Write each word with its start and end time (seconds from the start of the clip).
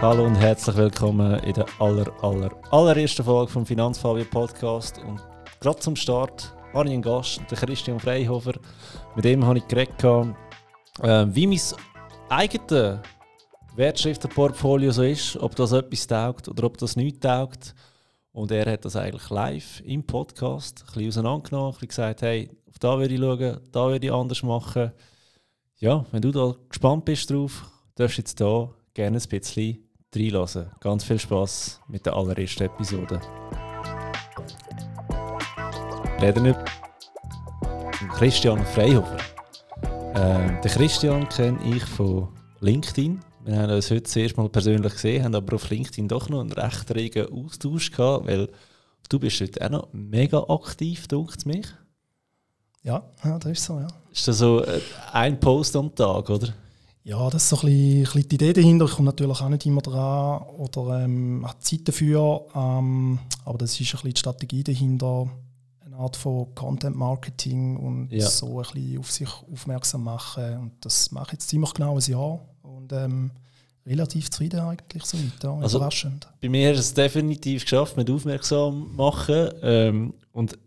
Hallo 0.00 0.24
und 0.24 0.36
herzlich 0.36 0.76
willkommen 0.76 1.40
in 1.40 1.54
der 1.54 1.66
aller, 1.80 2.06
aller, 2.22 2.50
allerersten 2.70 3.24
Folge 3.24 3.50
vom 3.50 3.66
Finanzfabio 3.66 4.24
Podcast. 4.26 5.00
Und 5.04 5.20
gerade 5.58 5.80
zum 5.80 5.96
Start 5.96 6.54
habe 6.72 6.86
ich 6.86 6.94
einen 6.94 7.02
Gast, 7.02 7.40
den 7.50 7.58
Christian 7.58 7.98
Freihofer. 7.98 8.52
Mit 9.16 9.24
dem 9.24 9.44
habe 9.44 9.58
ich 9.58 9.66
geredet, 9.66 10.00
äh, 10.04 11.26
wie 11.34 11.48
mein 11.48 11.60
eigenes 12.28 13.00
Wertschriftenportfolio 13.74 14.92
so 14.92 15.02
ist, 15.02 15.36
ob 15.38 15.56
das 15.56 15.72
etwas 15.72 16.06
taugt 16.06 16.48
oder 16.48 16.62
ob 16.62 16.78
das 16.78 16.94
nichts 16.94 17.18
taugt. 17.18 17.74
Und 18.30 18.52
er 18.52 18.70
hat 18.70 18.84
das 18.84 18.94
eigentlich 18.94 19.28
live 19.30 19.80
im 19.80 20.06
Podcast 20.06 20.80
ein 20.82 20.86
bisschen 20.94 21.08
auseinandergenommen, 21.08 21.70
ein 21.70 21.72
bisschen 21.72 21.88
gesagt, 21.88 22.22
hey, 22.22 22.48
auf 22.68 22.78
da 22.78 22.96
würde 22.96 23.14
ich 23.14 23.20
schauen, 23.20 23.60
da 23.72 23.88
würde 23.88 24.06
ich 24.06 24.12
anders 24.12 24.44
machen. 24.44 24.92
Ja, 25.78 26.06
wenn 26.12 26.22
du 26.22 26.30
da 26.30 26.54
gespannt 26.68 27.04
bist 27.04 27.32
drauf, 27.32 27.68
darfst 27.96 28.18
du 28.18 28.20
jetzt 28.20 28.38
hier 28.38 28.74
gerne 28.94 29.18
ein 29.18 29.28
bisschen 29.28 29.87
reinlassen. 30.14 30.70
Ganz 30.80 31.04
viel 31.04 31.18
Spaß 31.18 31.80
mit 31.88 32.06
der 32.06 32.14
allerersten 32.14 32.64
Episode. 32.64 33.20
Reden 36.20 36.44
wir 36.44 36.64
Christian 38.14 38.64
Freihofer. 38.66 39.18
Äh, 40.14 40.60
den 40.60 40.70
Christian 40.70 41.28
kenne 41.28 41.58
ich 41.64 41.84
von 41.84 42.28
LinkedIn. 42.60 43.20
Wir 43.44 43.56
haben 43.56 43.72
uns 43.72 43.90
heute 43.90 44.02
zuerst 44.02 44.36
mal 44.36 44.48
persönlich 44.48 44.92
gesehen, 44.92 45.24
haben 45.24 45.34
aber 45.34 45.54
auf 45.54 45.70
LinkedIn 45.70 46.08
doch 46.08 46.28
noch 46.28 46.40
einen 46.40 46.52
recht 46.52 46.94
regen 46.94 47.32
Austausch 47.32 47.90
gehabt, 47.92 48.26
weil 48.26 48.48
du 49.08 49.18
bist 49.18 49.40
heute 49.40 49.64
auch 49.64 49.70
noch 49.70 49.88
mega 49.92 50.44
aktiv, 50.48 51.06
dunkt 51.06 51.46
mich. 51.46 51.66
Ja, 52.82 53.02
ja, 53.24 53.38
das 53.38 53.52
ist 53.52 53.64
so, 53.64 53.78
ja. 53.78 53.88
Ist 54.10 54.26
das 54.26 54.38
so 54.38 54.64
äh, 54.64 54.80
ein 55.12 55.38
Post 55.38 55.76
am 55.76 55.94
Tag, 55.94 56.30
oder? 56.30 56.52
Ja, 57.08 57.30
das 57.30 57.44
ist 57.44 57.48
so 57.48 57.56
ein 57.56 57.62
bisschen, 57.66 57.96
ein 57.96 58.02
bisschen 58.04 58.28
die 58.28 58.34
Idee 58.34 58.52
dahinter. 58.52 58.84
Ich 58.84 58.90
komme 58.92 59.06
natürlich 59.06 59.40
auch 59.40 59.48
nicht 59.48 59.64
immer 59.64 59.80
dran 59.80 60.42
oder 60.58 61.04
ähm, 61.04 61.42
habe 61.46 61.58
Zeit 61.60 61.88
dafür. 61.88 62.42
Ähm, 62.54 63.18
aber 63.46 63.56
das 63.56 63.70
ist 63.72 63.80
ein 63.80 63.84
bisschen 63.92 64.12
die 64.12 64.18
Strategie 64.20 64.62
dahinter. 64.62 65.26
Eine 65.86 65.96
Art 65.96 66.16
von 66.16 66.54
Content 66.54 66.96
Marketing 66.96 67.78
und 67.78 68.12
Ja. 68.12 68.26
so 68.28 68.60
ein 68.60 68.66
bisschen 68.72 68.98
auf 68.98 69.10
sich 69.10 69.28
aufmerksam 69.50 70.04
machen. 70.04 70.58
Und 70.58 70.72
das 70.82 71.10
mache 71.10 71.28
ich 71.28 71.32
jetzt 71.32 71.48
ziemlich 71.48 71.72
genau 71.72 71.96
ein 71.96 72.02
Jahr. 72.02 72.40
Und 72.62 72.92
ähm, 72.92 73.30
relativ 73.86 74.30
zufrieden 74.30 74.60
eigentlich 74.60 75.04
so 75.06 75.16
weit. 75.16 75.42
Ja. 75.42 75.54
Also- 75.54 75.78
Überraschend. 75.78 76.28
Bei 76.42 76.50
mir 76.50 76.74
du 76.74 76.78
es 76.78 76.92
definitiv 76.92 77.62
geschafft, 77.62 77.96
mit 77.96 78.10
aufmerksam 78.10 78.94
machen. 78.94 79.48
Ähm, 79.62 80.12
und 80.32 80.58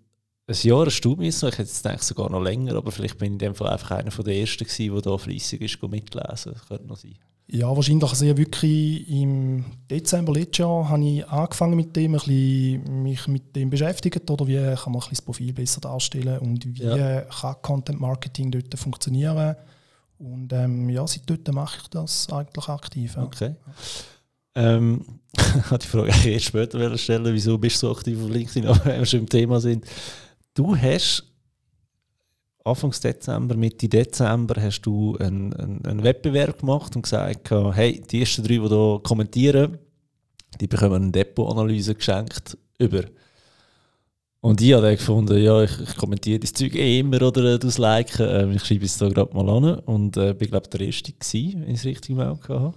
ein 0.51 0.67
Jahr 0.67 0.85
erstaunt 0.85 1.19
mich 1.19 1.35
so. 1.35 1.47
Ich 1.47 1.53
hätte 1.53 1.63
jetzt 1.69 1.83
gedacht, 1.83 2.03
sogar 2.03 2.29
noch 2.29 2.41
länger, 2.41 2.75
aber 2.75 2.91
vielleicht 2.91 3.17
bin 3.17 3.27
ich 3.27 3.31
in 3.33 3.39
dem 3.39 3.55
Fall 3.55 3.69
einfach 3.69 3.91
einer 3.91 4.11
von 4.11 4.25
der 4.25 4.35
Ersten 4.35 4.65
gewesen, 4.65 4.93
der 4.93 5.01
da 5.01 5.17
fleissig 5.17 5.61
ist, 5.61 5.81
mitlesen. 5.81 6.53
Das 6.53 6.67
könnte 6.67 6.87
noch 6.87 6.97
sein. 6.97 7.15
Ja, 7.47 7.75
wahrscheinlich 7.75 8.09
also 8.09 8.23
ja 8.23 8.37
wirklich 8.37 9.09
im 9.09 9.65
Dezember 9.89 10.31
letztes 10.31 10.59
Jahr 10.59 10.87
habe 10.87 11.03
ich 11.03 11.27
angefangen 11.27 11.75
mit 11.75 11.93
dem, 11.97 12.13
ein 12.13 12.19
bisschen 12.19 13.03
mich 13.03 13.27
mit 13.27 13.55
dem 13.55 13.69
beschäftigt 13.69 14.29
oder 14.29 14.47
wie 14.47 14.55
kann 14.55 14.93
man 14.93 14.95
ein 14.95 14.99
bisschen 14.99 15.09
das 15.11 15.21
Profil 15.21 15.51
besser 15.51 15.81
darstellen 15.81 16.39
und 16.39 16.65
wie 16.65 16.81
Ja. 16.81 17.21
kann 17.21 17.55
Content 17.61 17.99
Marketing 17.99 18.51
dort 18.51 18.79
funktionieren. 18.79 19.57
Und 20.17 20.53
ähm, 20.53 20.89
ja, 20.89 21.05
seit 21.05 21.29
dort 21.29 21.51
mache 21.51 21.79
ich 21.81 21.89
das 21.89 22.29
eigentlich 22.31 22.69
aktiv. 22.69 23.15
Ja. 23.17 23.23
Okay. 23.23 23.55
Ähm, 24.55 25.03
die 25.81 25.87
Frage 25.87 26.29
erst 26.29 26.45
später 26.45 26.97
stellen, 26.97 27.33
wieso 27.33 27.57
bist 27.57 27.81
du 27.81 27.87
so 27.87 27.91
aktiv 27.93 28.17
auf 28.21 28.29
LinkedIn, 28.29 28.65
aber 28.67 28.85
wenn 28.85 28.99
wir 28.99 29.05
schon 29.05 29.21
im 29.21 29.29
Thema 29.29 29.59
sind. 29.59 29.85
Du 30.53 30.75
hast 30.75 31.31
Anfangs 32.63 32.99
Dezember, 32.99 33.55
Mitte 33.55 33.89
Dezember 33.89 34.61
hast 34.61 34.81
du 34.81 35.17
einen, 35.17 35.51
einen, 35.53 35.85
einen 35.85 36.03
Wettbewerb 36.03 36.59
gemacht 36.59 36.95
und 36.95 37.03
gesagt, 37.03 37.49
hey, 37.49 38.01
die 38.01 38.19
ersten 38.19 38.43
drei, 38.43 38.57
die 38.57 38.67
hier 38.67 38.99
kommentieren, 39.03 39.79
die 40.59 40.67
bekommen 40.67 41.03
eine 41.03 41.11
Depot-Analyse 41.11 41.95
geschenkt 41.95 42.57
über. 42.77 43.03
Und 44.41 44.59
ich 44.61 44.73
habe 44.73 44.83
dann 44.83 44.95
gefunden, 44.95 45.37
ja, 45.37 45.63
ich, 45.63 45.79
ich 45.79 45.95
kommentiere 45.95 46.39
das 46.39 46.53
Zeug 46.53 46.75
eh 46.75 46.99
immer 46.99 47.21
oder 47.21 47.53
äh, 47.53 47.59
das 47.59 47.77
liken. 47.77 48.27
Ähm, 48.27 48.51
ich 48.51 48.63
schreibe 48.63 48.85
es 48.85 48.97
da 48.97 49.07
gerade 49.07 49.35
mal 49.35 49.47
an 49.49 49.79
und 49.81 50.17
äh, 50.17 50.33
bin, 50.33 50.49
glaube 50.49 50.67
der 50.67 50.81
Erste 50.81 51.13
gewesen, 51.13 51.61
wenn 51.61 51.69
ich 51.69 51.79
es 51.79 51.85
richtig 51.85 52.11
im 52.11 52.21
Auge 52.21 52.59
habe. 52.59 52.73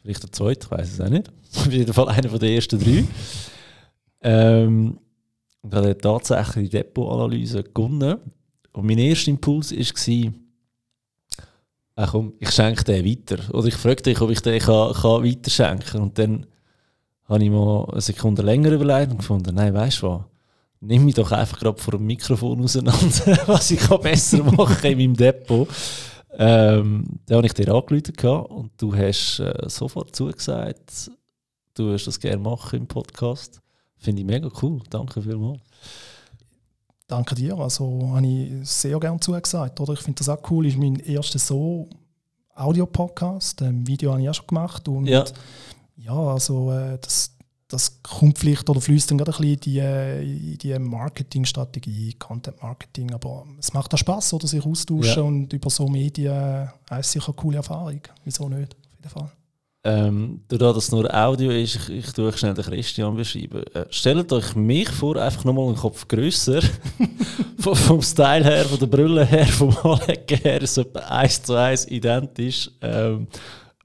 Vielleicht 0.00 0.22
der 0.22 0.32
Zweite, 0.32 0.66
ich 0.66 0.70
weiß 0.70 0.92
es 0.92 1.00
auch 1.00 1.10
nicht. 1.10 1.30
Auf 1.56 1.70
jeden 1.70 1.92
Fall 1.92 2.08
einer 2.08 2.38
den 2.38 2.54
ersten 2.54 2.80
drei. 2.80 3.04
Ähm, 4.22 4.98
und 5.62 5.74
habe 5.74 5.96
tatsächlich 5.96 6.70
die 6.70 6.78
Depot-Analyse 6.78 7.62
gewonnen. 7.62 8.18
Und 8.72 8.86
mein 8.86 8.98
erster 8.98 9.30
Impuls 9.30 9.72
war, 9.72 10.32
ach 11.96 12.12
komm, 12.12 12.34
ich 12.40 12.50
schenke 12.50 12.84
den 12.84 13.04
weiter. 13.04 13.54
Oder 13.54 13.68
ich 13.68 13.74
frage 13.74 14.02
dich, 14.02 14.20
ob 14.20 14.30
ich 14.30 14.40
den 14.40 14.60
kann, 14.60 14.92
kann 14.92 15.24
weiter 15.24 15.50
schenken 15.50 16.02
Und 16.02 16.18
dann 16.18 16.46
habe 17.24 17.44
ich 17.44 17.50
mal 17.50 17.86
eine 17.90 18.00
Sekunde 18.00 18.42
länger 18.42 18.72
überlegt 18.72 19.12
und 19.12 19.18
gefunden, 19.18 19.54
nein, 19.54 19.74
weißt 19.74 20.02
du 20.02 20.08
was? 20.08 20.22
Nimm 20.80 21.04
mich 21.04 21.14
doch 21.14 21.30
einfach 21.30 21.60
gerade 21.60 21.80
vor 21.80 21.92
dem 21.92 22.06
Mikrofon 22.06 22.60
auseinander, 22.62 23.38
was 23.46 23.70
ich 23.70 23.78
kann 23.78 24.00
besser 24.00 24.42
machen 24.42 24.76
kann 24.76 24.90
in 24.90 24.98
meinem 24.98 25.16
Depot. 25.16 25.68
Ähm, 26.34 27.04
dann 27.26 27.36
habe 27.36 27.46
ich 27.46 27.54
dir 27.54 27.72
angerufen 27.72 28.46
und 28.46 28.72
du 28.78 28.94
hast 28.96 29.38
äh, 29.38 29.68
sofort 29.68 30.16
zugesagt, 30.16 31.10
du 31.74 31.86
wirst 31.86 32.08
das 32.08 32.18
gerne 32.18 32.42
machen 32.42 32.80
im 32.80 32.86
Podcast. 32.88 33.61
Finde 34.02 34.20
ich 34.22 34.26
mega 34.26 34.48
cool. 34.60 34.80
Danke 34.90 35.22
vielmals. 35.22 35.60
Danke 37.06 37.34
dir. 37.34 37.56
Also 37.58 38.10
habe 38.14 38.26
ich 38.26 38.68
sehr 38.68 38.98
gerne 38.98 39.20
zugesagt. 39.20 39.78
Oder? 39.80 39.92
Ich 39.92 40.00
finde 40.00 40.18
das 40.18 40.28
auch 40.28 40.50
cool. 40.50 40.66
Ist 40.66 40.76
mein 40.76 40.96
erster 40.96 41.38
so 41.38 41.88
Audio-Podcast. 42.54 43.62
Ein 43.62 43.86
Video 43.86 44.12
habe 44.12 44.22
ich 44.22 44.28
auch 44.28 44.34
schon 44.34 44.46
gemacht. 44.48 44.88
Und 44.88 45.06
Ja. 45.06 45.24
ja, 45.96 46.14
also 46.14 46.72
äh, 46.72 46.98
das, 47.00 47.36
das 47.68 48.02
kommt 48.02 48.38
vielleicht 48.38 48.68
oder 48.68 48.80
fließt 48.80 49.10
dann 49.10 49.18
gerade 49.18 49.30
ein 49.32 49.56
bisschen 49.56 50.22
in 50.22 50.58
die, 50.58 50.58
die 50.58 50.78
Marketingstrategie, 50.78 52.14
Content-Marketing. 52.14 53.12
Aber 53.12 53.46
es 53.58 53.72
macht 53.72 53.92
auch 53.94 53.98
Spaß, 53.98 54.32
oder 54.34 54.46
sich 54.48 54.64
austauschen 54.64 55.16
Ja. 55.16 55.22
und 55.22 55.52
über 55.52 55.70
so 55.70 55.86
Medien 55.88 56.68
äh, 56.90 57.00
ist 57.00 57.12
sicher 57.12 57.28
eine 57.28 57.36
coole 57.36 57.58
Erfahrung. 57.58 58.00
Wieso 58.24 58.48
nicht? 58.48 58.74
Auf 58.74 58.96
jeden 58.98 59.08
Fall. 59.10 59.30
Ähm, 59.84 60.42
dadurch, 60.46 60.76
dass 60.76 60.84
es 60.84 60.92
nur 60.92 61.12
Audio 61.12 61.50
ist, 61.50 61.74
ich, 61.74 61.88
ich 61.88 62.12
tue 62.12 62.28
euch 62.28 62.36
schnell 62.36 62.54
den 62.54 62.64
Christian 62.64 63.16
beschreiben. 63.16 63.64
Äh, 63.74 63.86
stellt 63.90 64.32
euch 64.32 64.54
mich 64.54 64.88
vor, 64.88 65.16
einfach 65.16 65.44
nochmal 65.44 65.66
einen 65.66 65.76
Kopf 65.76 66.06
grösser. 66.06 66.60
vom, 67.58 67.74
vom 67.74 68.00
Style 68.00 68.44
her, 68.44 68.64
von 68.64 68.78
der 68.78 68.86
Brille 68.86 69.24
her, 69.24 69.46
vom 69.46 69.76
Anlegen 69.82 70.38
her, 70.40 70.62
ist 70.62 70.78
etwa 70.78 71.00
eins 71.00 71.42
zu 71.42 71.54
eins 71.54 71.88
identisch. 71.88 72.70
Ähm, 72.80 73.26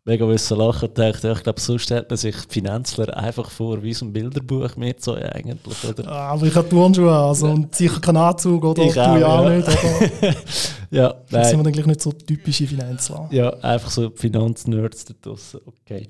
mega 0.07 0.25
müssen 0.25 0.57
lachen, 0.57 0.89
dachte 0.93 1.29
ich, 1.31 1.37
ich 1.37 1.43
glaube, 1.43 1.59
so 1.59 1.77
stellt 1.77 2.09
man 2.09 2.17
sich 2.17 2.35
Finanzler 2.49 3.15
einfach 3.15 3.51
vor, 3.51 3.83
wie 3.83 3.93
so 3.93 4.05
ein 4.05 4.13
Bilderbuch 4.13 4.75
mit 4.77 5.03
so 5.03 5.13
eigentlich, 5.15 5.83
oder? 5.83 6.07
Aber 6.09 6.45
ich 6.47 6.55
habe 6.55 6.67
Turnschuhe 6.69 7.13
also, 7.13 7.47
und 7.47 7.75
sicher 7.75 7.99
keinen 7.99 8.17
Anzug, 8.17 8.63
oder? 8.63 8.83
Ich 8.83 8.93
du 8.93 9.01
auch, 9.01 9.17
ja 9.17 9.27
auch 9.27 9.49
nicht. 9.49 9.67
Oder? 9.67 10.35
Ja, 10.89 11.09
Da 11.29 11.43
sind 11.43 11.51
wir 11.51 11.55
nein. 11.57 11.63
dann 11.65 11.73
gleich 11.73 11.85
nicht 11.85 12.01
so 12.01 12.13
typische 12.13 12.65
Finanzler. 12.65 13.27
Ja, 13.29 13.49
einfach 13.57 13.89
so 13.89 14.09
Finanznerds 14.15 15.03
da 15.03 15.13
draussen. 15.21 15.59
Okay. 15.65 16.07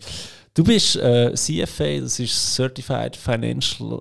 Du 0.53 0.63
bist 0.63 0.95
äh, 0.97 1.33
CFA, 1.33 1.99
das 2.01 2.19
ist 2.19 2.55
Certified 2.55 3.15
Financial 3.15 3.99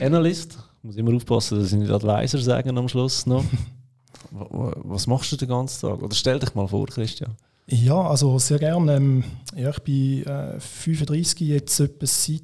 Analyst. 0.00 0.58
Ich 0.78 0.84
muss 0.84 0.96
immer 0.96 1.14
aufpassen, 1.14 1.60
dass 1.60 1.72
ich 1.72 1.78
nicht 1.78 1.90
Advisor 1.92 2.40
sagen 2.40 2.76
am 2.76 2.88
Schluss 2.88 3.26
noch. 3.26 3.44
Wa- 4.32 4.46
wa- 4.50 4.74
Was 4.82 5.06
machst 5.06 5.30
du 5.30 5.36
den 5.36 5.48
ganzen 5.48 5.80
Tag? 5.88 6.02
Oder 6.02 6.14
stell 6.16 6.40
dich 6.40 6.52
mal 6.56 6.66
vor, 6.66 6.86
Christian. 6.86 7.36
Ja, 7.70 8.00
also 8.00 8.38
sehr 8.38 8.58
gerne. 8.58 8.96
Ähm, 8.96 9.24
ja, 9.54 9.70
ich 9.70 9.80
bin 9.80 10.24
äh, 10.24 10.58
35, 10.58 11.40
jetzt 11.40 11.78
etwa 11.80 12.06
seit, 12.06 12.42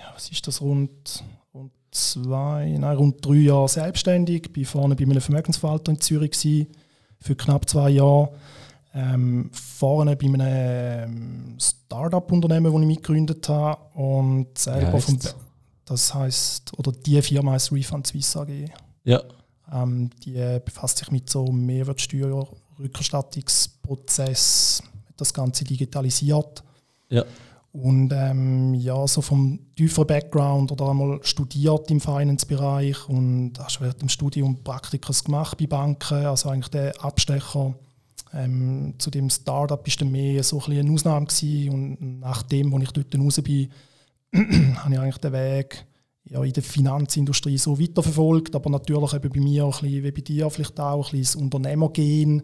ja, 0.00 0.14
was 0.14 0.30
ist 0.30 0.46
das, 0.46 0.62
rund, 0.62 1.22
rund 1.52 1.72
zwei, 1.90 2.76
nein, 2.78 2.96
rund 2.96 3.24
drei 3.24 3.34
Jahre 3.34 3.68
selbstständig. 3.68 4.52
Bin 4.52 4.64
vorne 4.64 4.96
bei 4.96 5.04
einem 5.04 5.20
Vermögensverwalter 5.20 5.92
in 5.92 6.00
Zürich 6.00 6.30
gewesen, 6.30 6.68
für 7.20 7.36
knapp 7.36 7.68
zwei 7.68 7.90
Jahre. 7.90 8.32
Ähm, 8.94 9.50
vorne 9.52 10.16
bei 10.16 10.26
einem 10.26 10.40
ähm, 10.40 11.58
Start-up-Unternehmen, 11.60 12.72
das 12.72 12.80
ich 12.80 12.86
mitgegründet 12.86 13.46
habe. 13.50 13.98
Und 14.00 14.56
selber 14.56 14.98
vom, 14.98 15.18
das 15.84 16.14
heißt, 16.14 16.78
oder 16.78 16.92
die 16.92 17.20
Firma 17.20 17.52
heißt 17.52 17.70
Refund 17.70 18.06
Swiss 18.06 18.34
AG. 18.34 18.48
Ja. 19.04 19.20
Ähm, 19.70 20.08
die 20.24 20.58
befasst 20.64 20.96
sich 20.96 21.10
mit 21.10 21.28
so 21.28 21.52
Mehrwertsteuer, 21.52 22.48
Rückerstattungsprozess, 22.78 24.82
das 25.16 25.32
Ganze 25.32 25.64
digitalisiert. 25.64 26.62
Ja. 27.08 27.24
Und 27.72 28.12
ähm, 28.14 28.74
ja, 28.74 29.06
so 29.06 29.20
vom 29.20 29.58
tieferen 29.76 30.06
Background 30.06 30.72
oder 30.72 30.88
einmal 30.88 31.18
studiert 31.22 31.90
im 31.90 32.00
Finance-Bereich 32.00 33.08
und 33.08 33.52
hast 33.58 33.82
während 33.82 34.00
dem 34.00 34.08
Studium 34.08 34.62
Praktikas 34.64 35.24
gemacht 35.24 35.58
bei 35.58 35.66
Banken, 35.66 36.24
also 36.24 36.48
eigentlich 36.48 36.70
der 36.70 37.04
Abstecher. 37.04 37.74
Ähm, 38.32 38.94
zu 38.98 39.10
dem 39.10 39.28
Startup 39.28 39.86
ist 39.86 40.00
dann 40.00 40.10
mehr 40.10 40.42
so 40.42 40.56
ein 40.56 40.64
bisschen 40.64 40.86
eine 40.86 40.94
Ausnahme 40.94 41.26
gewesen. 41.26 41.70
und 41.70 42.20
nachdem, 42.20 42.74
als 42.74 42.84
ich 42.84 42.92
dort 42.92 43.18
raus 43.18 43.42
bin, 43.42 43.70
habe 44.32 44.94
ich 44.94 44.98
eigentlich 44.98 45.18
den 45.18 45.32
Weg 45.32 45.86
ja, 46.28 46.42
in 46.42 46.52
der 46.52 46.62
Finanzindustrie 46.62 47.58
so 47.58 47.78
weiterverfolgt, 47.78 48.54
aber 48.54 48.70
natürlich 48.70 49.12
eben 49.14 49.30
bei 49.30 49.40
mir 49.40 49.64
auch 49.64 49.82
ein 49.82 49.88
bisschen, 49.88 50.04
wie 50.04 50.10
bei 50.10 50.20
dir 50.20 50.50
vielleicht 50.50 50.80
auch 50.80 51.06
ein 51.06 51.18
bisschen 51.18 51.22
das 51.22 51.36
Unternehmergehen 51.36 52.42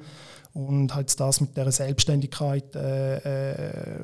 und 0.53 0.95
halt 0.95 1.19
das 1.19 1.41
mit 1.41 1.57
der 1.57 1.73
Selbstständigkeit 1.73 2.75
äh, 2.77 3.17
äh, 3.17 4.01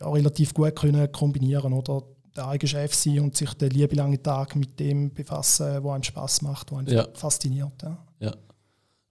ja, 0.00 0.10
relativ 0.10 0.54
gut 0.54 0.74
können 0.76 1.10
kombinieren 1.12 1.72
oder 1.72 2.02
der 2.34 2.48
eigene 2.48 2.68
Chef 2.68 2.94
sein 2.94 3.20
und 3.20 3.36
sich 3.36 3.52
den 3.54 3.70
liebe 3.70 3.96
langen 3.96 4.22
Tag 4.22 4.56
mit 4.56 4.78
dem 4.78 5.12
befassen, 5.12 5.82
was 5.82 5.92
einem 5.94 6.02
Spaß 6.02 6.42
macht, 6.42 6.72
was 6.72 6.78
einem 6.78 6.94
ja. 6.94 7.06
fasziniert. 7.14 7.82
Ja. 7.82 7.98
ja. 8.20 8.34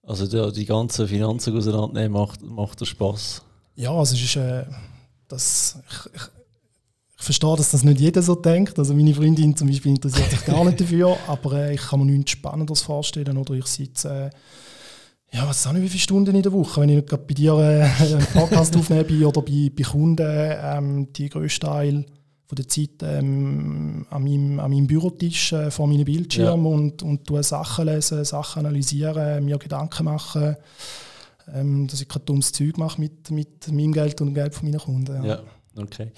Also 0.04 0.28
die, 0.28 0.54
die 0.54 0.66
ganzen 0.66 1.08
Finanzen 1.08 1.58
auseinandernehmen 1.58 2.12
macht, 2.12 2.42
macht 2.44 2.86
Spaß. 2.86 3.42
Ja, 3.76 3.92
also 3.92 4.16
es 4.16 4.24
ist 4.24 4.36
äh, 4.36 4.66
das, 5.28 5.80
ich, 5.90 6.14
ich, 6.14 6.22
verstehe, 7.26 7.56
dass 7.56 7.72
das 7.72 7.84
nicht 7.84 8.00
jeder 8.00 8.22
so 8.22 8.36
denkt. 8.36 8.78
Also 8.80 8.94
meine 8.94 9.14
Freundin 9.14 9.56
zum 9.56 9.68
Beispiel 9.68 9.92
interessiert 9.92 10.30
sich 10.30 10.46
gar 10.46 10.64
nicht 10.64 10.80
dafür, 10.80 11.18
aber 11.28 11.54
äh, 11.54 11.76
ich 11.76 11.82
kann 11.82 12.00
mir 12.00 12.12
nichts 12.12 12.32
Spannendes 12.32 12.82
vorstellen. 12.82 13.38
Oder 13.38 13.56
ich 13.56 13.66
sitze, 13.66 14.32
äh, 14.32 15.36
ja, 15.36 15.48
was 15.48 15.68
auch 15.68 15.74
nicht, 15.74 15.84
wie 15.84 15.90
viele 15.90 16.02
Stunden 16.02 16.36
in 16.36 16.44
der 16.44 16.54
Woche, 16.54 16.82
wenn 16.82 16.90
ich 16.90 16.96
nicht 16.96 17.28
bei 17.28 17.34
dir 17.34 17.54
äh, 17.56 18.04
einen 18.04 18.26
Podcast 18.28 18.76
aufnehme 18.78 19.28
oder 19.28 19.42
bei, 19.42 19.72
bei 19.76 19.84
Kunden 19.84 20.26
ähm, 20.28 21.14
die 21.14 21.30
größte 21.30 21.68
Teil 21.68 22.06
von 22.48 22.56
der 22.56 22.68
Zeit 22.68 23.02
ähm, 23.02 24.06
an, 24.10 24.24
meinem, 24.24 24.60
an 24.60 24.72
meinem 24.72 24.88
Bürotisch 24.88 25.52
äh, 25.52 25.72
vor 25.72 25.88
meinem 25.88 26.06
Bildschirm 26.06 26.66
ja. 26.66 26.72
und, 26.72 27.02
und 27.02 27.44
Sachen 27.44 27.86
lesen, 27.88 28.24
Sachen 28.24 28.66
analysieren, 28.66 29.44
mir 29.44 29.58
Gedanken 29.58 30.06
machen, 30.06 30.56
ähm, 31.54 31.88
dass 31.88 32.02
ich 32.02 32.08
kein 32.08 32.24
dummes 32.26 32.52
Zeug 32.52 32.78
mache 32.78 33.02
mit, 33.02 33.32
mit 33.32 33.68
meinem 33.72 33.94
Geld 33.94 34.22
und 34.22 34.28
dem 34.28 34.36
Geld 34.36 34.54
von 34.54 34.70
meinen 34.70 34.80
Kunden. 34.80 35.16
Ja, 35.16 35.26
ja 35.26 35.40
okay. 35.76 36.12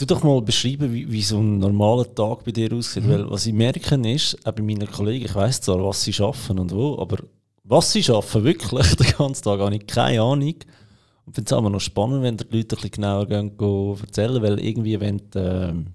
Du 0.00 0.06
doch 0.06 0.22
mal 0.22 0.40
beschreiben, 0.40 0.94
wie, 0.94 1.12
wie, 1.12 1.20
so 1.20 1.40
ein 1.40 1.58
normaler 1.58 2.14
Tag 2.14 2.42
bei 2.44 2.52
dir 2.52 2.72
aussieht. 2.72 3.04
Mhm. 3.04 3.10
Weil 3.10 3.30
was 3.30 3.44
ich 3.44 3.52
merke 3.52 3.96
ist, 4.10 4.34
auch 4.46 4.52
bei 4.52 4.62
meinen 4.62 4.90
Kollegen, 4.90 5.26
ich 5.26 5.34
weiß 5.34 5.60
zwar, 5.60 5.84
was 5.84 6.02
sie 6.02 6.12
schaffen 6.14 6.58
und 6.58 6.72
wo, 6.72 6.98
aber 6.98 7.18
was 7.64 7.92
sie 7.92 8.02
schaffen 8.02 8.42
wirklich 8.44 8.96
den 8.96 9.12
ganzen 9.18 9.44
Tag, 9.44 9.60
habe 9.60 9.74
ich 9.74 9.86
keine 9.86 10.22
Ahnung. 10.22 10.54
Ich 10.54 11.34
finde 11.34 11.48
es 11.48 11.52
aber 11.52 11.68
noch 11.68 11.80
spannend, 11.80 12.22
wenn 12.22 12.38
die 12.38 12.44
Leute 12.44 12.56
ein 12.56 12.80
bisschen 12.80 12.90
genauer 12.92 13.26
gehen, 13.26 13.58
gehen 13.58 13.96
erzählen, 14.00 14.42
weil 14.42 14.58
irgendwie, 14.58 14.98
wenn 14.98 15.20
du, 15.30 15.38
ähm, 15.38 15.86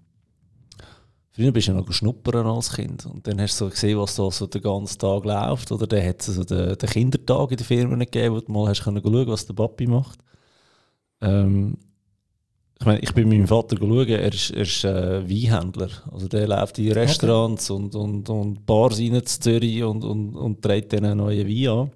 Früher 1.31 1.51
bist 1.51 1.67
du 1.67 1.73
ja 1.73 1.77
noch 1.77 1.91
schnuppern 1.91 2.45
als 2.45 2.71
Kind 2.71 3.05
und 3.07 3.27
dann 3.27 3.41
hast 3.41 3.59
du 3.59 3.65
so 3.65 3.71
gesehen, 3.71 3.99
was 3.99 4.15
da 4.15 4.29
so 4.31 4.47
den 4.47 4.61
ganzen 4.61 4.99
Tag 4.99 5.25
läuft. 5.25 5.69
Oder 5.69 5.85
dann 5.85 6.05
hat 6.07 6.21
es 6.21 6.27
so 6.27 6.45
den, 6.45 6.77
den, 6.77 6.89
Kindertag 6.89 7.51
in 7.51 7.57
der 7.57 7.65
Firma 7.65 7.97
gegeben, 7.97 8.35
wo 8.35 8.39
du 8.39 8.49
mal 8.49 8.69
hast 8.69 8.83
können 8.83 9.01
schauen 9.03 9.27
was 9.27 9.45
der 9.45 9.53
Papi 9.53 9.85
macht. 9.85 10.19
Ähm, 11.19 11.77
ich 12.79 12.85
meine, 12.85 12.99
ich 12.99 13.13
bin 13.13 13.29
mit 13.29 13.37
meinem 13.37 13.47
Vater 13.47 13.77
schauen, 13.77 14.07
er 14.07 14.33
ist, 14.33 14.51
er 14.51 14.61
ist 14.61 14.83
äh, 14.83 15.29
Weinhändler. 15.29 15.89
Also 16.11 16.27
der 16.27 16.47
läuft 16.47 16.77
in 16.77 16.91
Restaurants 16.91 17.71
okay. 17.71 17.83
und, 17.83 17.95
und, 17.95 18.29
und 18.29 18.65
Bars 18.65 18.99
rein 18.99 19.25
zu 19.25 19.39
Zürich 19.39 19.81
und, 19.83 20.03
und, 20.03 20.35
und 20.35 20.61
trägt 20.61 20.91
dann 20.91 21.05
einen 21.05 21.17
neuen 21.17 21.47
Wein 21.47 21.67
an. 21.69 21.91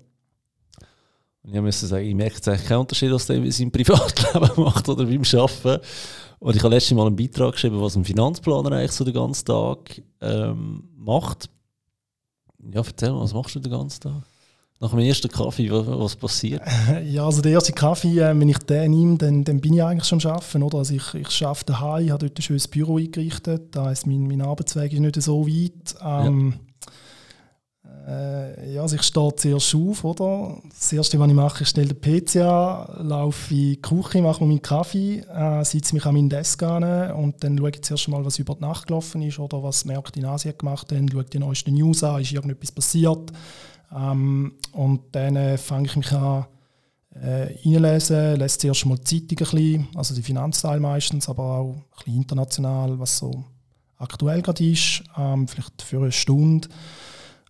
Und 1.44 1.56
ich 1.56 1.62
musste 1.62 1.88
sagen, 1.88 2.06
ich 2.06 2.16
merke 2.16 2.36
jetzt 2.36 2.48
eigentlich 2.48 2.68
keinen 2.68 2.80
Unterschied, 2.80 3.12
was 3.12 3.26
der 3.26 3.38
in 3.38 3.52
seinem 3.52 3.72
Privatleben 3.74 4.64
macht 4.64 4.88
oder 4.88 5.06
beim 5.06 5.22
Arbeiten. 5.22 5.86
Und 6.40 6.56
ich 6.56 6.64
habe 6.64 6.74
letztes 6.74 6.96
Mal 6.96 7.08
einen 7.08 7.16
Beitrag 7.16 7.54
geschrieben, 7.54 7.82
was 7.82 7.98
ein 7.98 8.06
Finanzplaner 8.06 8.72
eigentlich 8.72 8.92
so 8.92 9.04
den 9.04 9.14
ganzen 9.14 9.46
Tag 9.46 10.02
ähm, 10.22 10.88
macht. 10.96 11.50
Ja, 12.72 12.82
erzähl 12.82 13.12
mal, 13.12 13.22
was 13.22 13.34
machst 13.34 13.56
du 13.56 13.60
den 13.60 13.72
ganzen 13.72 14.02
Tag? 14.02 14.24
Nach 14.82 14.92
dem 14.92 15.00
ersten 15.00 15.28
Kaffee, 15.28 15.70
was, 15.70 16.16
passiert? 16.16 16.62
Ja, 17.04 17.26
also 17.26 17.42
der 17.42 17.52
erste 17.52 17.74
Kaffee, 17.74 18.20
äh, 18.20 18.40
wenn 18.40 18.48
ich 18.48 18.60
den 18.60 18.92
nehme, 18.92 19.18
dann, 19.18 19.44
dann 19.44 19.60
bin 19.60 19.74
ich 19.74 19.84
eigentlich 19.84 20.08
schon 20.08 20.22
am 20.24 20.32
Arbeiten. 20.32 20.64
Oder? 20.64 20.78
Also 20.78 20.94
ich, 20.94 21.14
ich 21.16 21.46
arbeite 21.46 21.66
daheim, 21.66 22.10
habe 22.12 22.26
dort 22.28 22.40
ein 22.40 22.42
schönes 22.42 22.68
Büro 22.68 22.98
eingerichtet. 22.98 23.76
Da 23.76 23.88
heisst, 23.88 24.08
mein, 24.08 24.26
mein 24.26 24.42
Arbeitsweg 24.42 24.94
ist 24.94 25.00
nicht 25.00 25.22
so 25.22 25.46
weit. 25.46 25.96
Ähm, 26.02 26.54
ja. 26.54 26.70
Äh, 28.10 28.74
ja, 28.74 28.82
also 28.82 28.96
ich 28.96 29.04
stehe 29.04 29.36
zuerst 29.36 29.76
auf, 29.76 30.04
oder? 30.04 30.58
Das 30.70 30.94
Erste, 30.94 31.20
was 31.20 31.28
ich 31.28 31.34
mache, 31.34 31.64
ist 31.64 31.70
schnell 31.72 31.90
den 31.90 32.00
PC 32.00 32.38
an, 32.38 33.08
laufe 33.08 33.54
in 33.54 33.60
die 33.60 33.82
Küche, 33.82 34.22
mache 34.22 34.42
mir 34.44 34.48
meinen 34.48 34.62
Kaffee, 34.62 35.20
äh, 35.20 35.64
sitze 35.64 35.94
mich 35.94 36.06
an 36.06 36.16
meinen 36.16 36.30
Desk 36.30 36.64
an 36.64 37.12
und 37.12 37.44
dann 37.44 37.58
schaue 37.58 37.70
ich 37.70 37.82
zuerst 37.84 38.08
mal, 38.08 38.26
was 38.26 38.40
über 38.40 38.56
die 38.56 38.62
Nacht 38.62 38.88
gelaufen 38.88 39.22
ist 39.22 39.38
oder 39.38 39.62
was 39.62 39.86
Märkte 39.86 40.20
in 40.20 40.26
Asien 40.26 40.58
gemacht 40.58 40.92
haben, 40.92 41.10
schaue 41.12 41.26
die 41.26 41.38
neuesten 41.38 41.74
News 41.74 42.04
an, 42.04 42.22
ist 42.22 42.32
irgendetwas 42.32 42.72
passiert. 42.72 43.32
Ähm, 43.96 44.54
und 44.72 45.02
dann 45.14 45.36
äh, 45.36 45.58
fange 45.58 45.88
ich 45.88 45.96
mich 45.96 46.12
an, 46.12 46.46
äh, 47.16 47.56
reinlesen, 47.66 48.38
lese 48.38 48.60
zuerst 48.60 48.86
mal 48.86 48.98
die 48.98 49.28
Zeitung 49.28 49.48
ein 49.48 49.52
bisschen, 49.52 49.88
also 49.96 50.16
die 50.16 50.22
Finanzteil 50.22 50.80
meistens, 50.80 51.28
aber 51.28 51.44
auch 51.44 51.74
ein 51.74 51.84
bisschen 51.98 52.16
international, 52.22 53.00
was 53.00 53.18
so 53.18 53.44
aktuell 53.98 54.42
gerade 54.42 54.64
ist, 54.64 55.04
ähm, 55.18 55.48
vielleicht 55.48 55.82
für 55.82 55.98
eine 55.98 56.12
Stunde. 56.12 56.70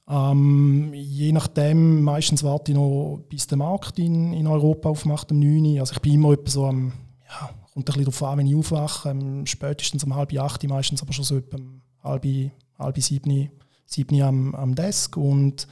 Ähm, 0.10 0.92
je 0.94 1.32
nachdem, 1.32 2.02
meistens 2.02 2.44
warte 2.44 2.72
ich 2.72 2.78
noch, 2.78 3.22
bis 3.30 3.46
der 3.46 3.60
Markt 3.60 4.00
in, 4.00 4.34
in 4.34 4.48
Europa 4.48 4.90
aufmacht, 4.90 5.32
am 5.32 5.40
9. 5.40 5.80
Also 5.80 5.94
ich 5.94 6.00
bin 6.00 6.16
immer 6.16 6.34
etwa 6.34 6.50
so 6.50 6.66
am, 6.66 6.94
ja, 7.28 7.50
kommt 7.74 7.78
ein 7.78 7.84
bisschen 7.86 8.06
darauf 8.06 8.24
an, 8.24 8.38
wenn 8.40 8.48
ich 8.48 8.56
aufwache, 8.56 9.10
ähm, 9.10 9.46
spätestens 9.46 10.04
um 10.04 10.16
halb 10.16 10.34
acht, 10.40 10.64
meistens 10.68 11.04
aber 11.04 11.14
schon 11.14 11.26
so 11.26 11.38
etwa 11.38 11.58
um 11.58 11.82
halb, 12.04 12.26
halb 12.80 12.98
sieben, 13.00 13.52
sieben 13.86 14.22
am, 14.22 14.56
am 14.56 14.74
Desk 14.74 15.16
und 15.16 15.68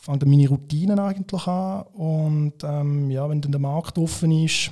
fange 0.00 0.18
dann 0.18 0.30
meine 0.30 0.48
Routinen 0.48 0.98
eigentlich 0.98 1.46
an 1.46 1.82
und 1.92 2.54
ähm, 2.64 3.10
ja, 3.10 3.28
wenn 3.28 3.40
dann 3.40 3.52
der 3.52 3.60
Markt 3.60 3.98
offen 3.98 4.32
ist, 4.32 4.70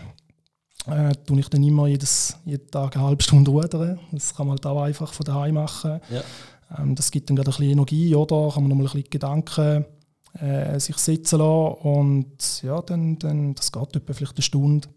äh, 0.86 1.12
tue 1.26 1.40
ich 1.40 1.48
dann 1.48 1.62
immer 1.62 1.86
jedes, 1.86 2.36
jeden 2.44 2.70
Tag 2.70 2.96
eine 2.96 3.04
halbe 3.04 3.22
Stunde 3.22 3.50
rudern. 3.50 4.00
Das 4.10 4.34
kann 4.34 4.46
man 4.46 4.56
halt 4.56 4.66
auch 4.66 4.82
einfach 4.82 5.12
von 5.12 5.25
daheim 5.25 5.54
machen. 5.54 6.00
Ja. 6.10 6.22
Ähm, 6.78 6.94
das 6.94 7.10
gibt 7.10 7.28
dann 7.28 7.36
gerade 7.36 7.50
ein 7.50 7.52
bisschen 7.52 7.72
Energie, 7.72 8.14
oder? 8.14 8.50
Kann 8.52 8.62
man 8.62 8.70
nochmal 8.70 8.86
ein 8.86 8.92
bisschen 8.92 9.10
Gedanken 9.10 9.84
äh, 10.40 10.80
sich 10.80 10.96
setzen 10.96 11.38
lassen 11.38 11.74
und 11.82 12.62
ja, 12.62 12.81
dann, 12.81 13.19
dann, 13.19 13.54
das 13.54 13.70
geht 13.70 13.96
etwa 13.96 14.12
vielleicht 14.12 14.36
eine 14.36 14.42
Stunde. 14.42 14.88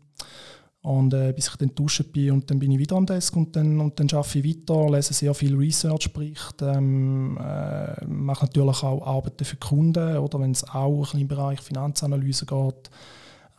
Und 0.83 1.13
äh, 1.13 1.31
bis 1.31 1.47
ich 1.47 1.55
dann 1.57 1.75
duschen 1.75 2.11
bin 2.11 2.31
und 2.31 2.49
dann 2.49 2.57
bin 2.57 2.71
ich 2.71 2.79
wieder 2.79 2.95
am 2.95 3.05
Desk 3.05 3.35
und 3.35 3.55
dann, 3.55 3.79
und 3.79 3.99
dann 3.99 4.09
arbeite 4.13 4.39
ich 4.39 4.61
weiter, 4.61 4.89
lese 4.89 5.13
sehr 5.13 5.33
viel 5.35 5.55
Research-Berichte, 5.55 6.73
ähm, 6.75 7.37
äh, 7.37 8.03
mache 8.07 8.45
natürlich 8.45 8.81
auch 8.81 9.05
Arbeiten 9.05 9.45
für 9.45 9.57
Kunden 9.57 10.17
oder 10.17 10.39
wenn 10.39 10.51
es 10.51 10.67
auch 10.67 11.13
im 11.13 11.27
Bereich 11.27 11.61
Finanzanalyse 11.61 12.47
geht, 12.47 12.89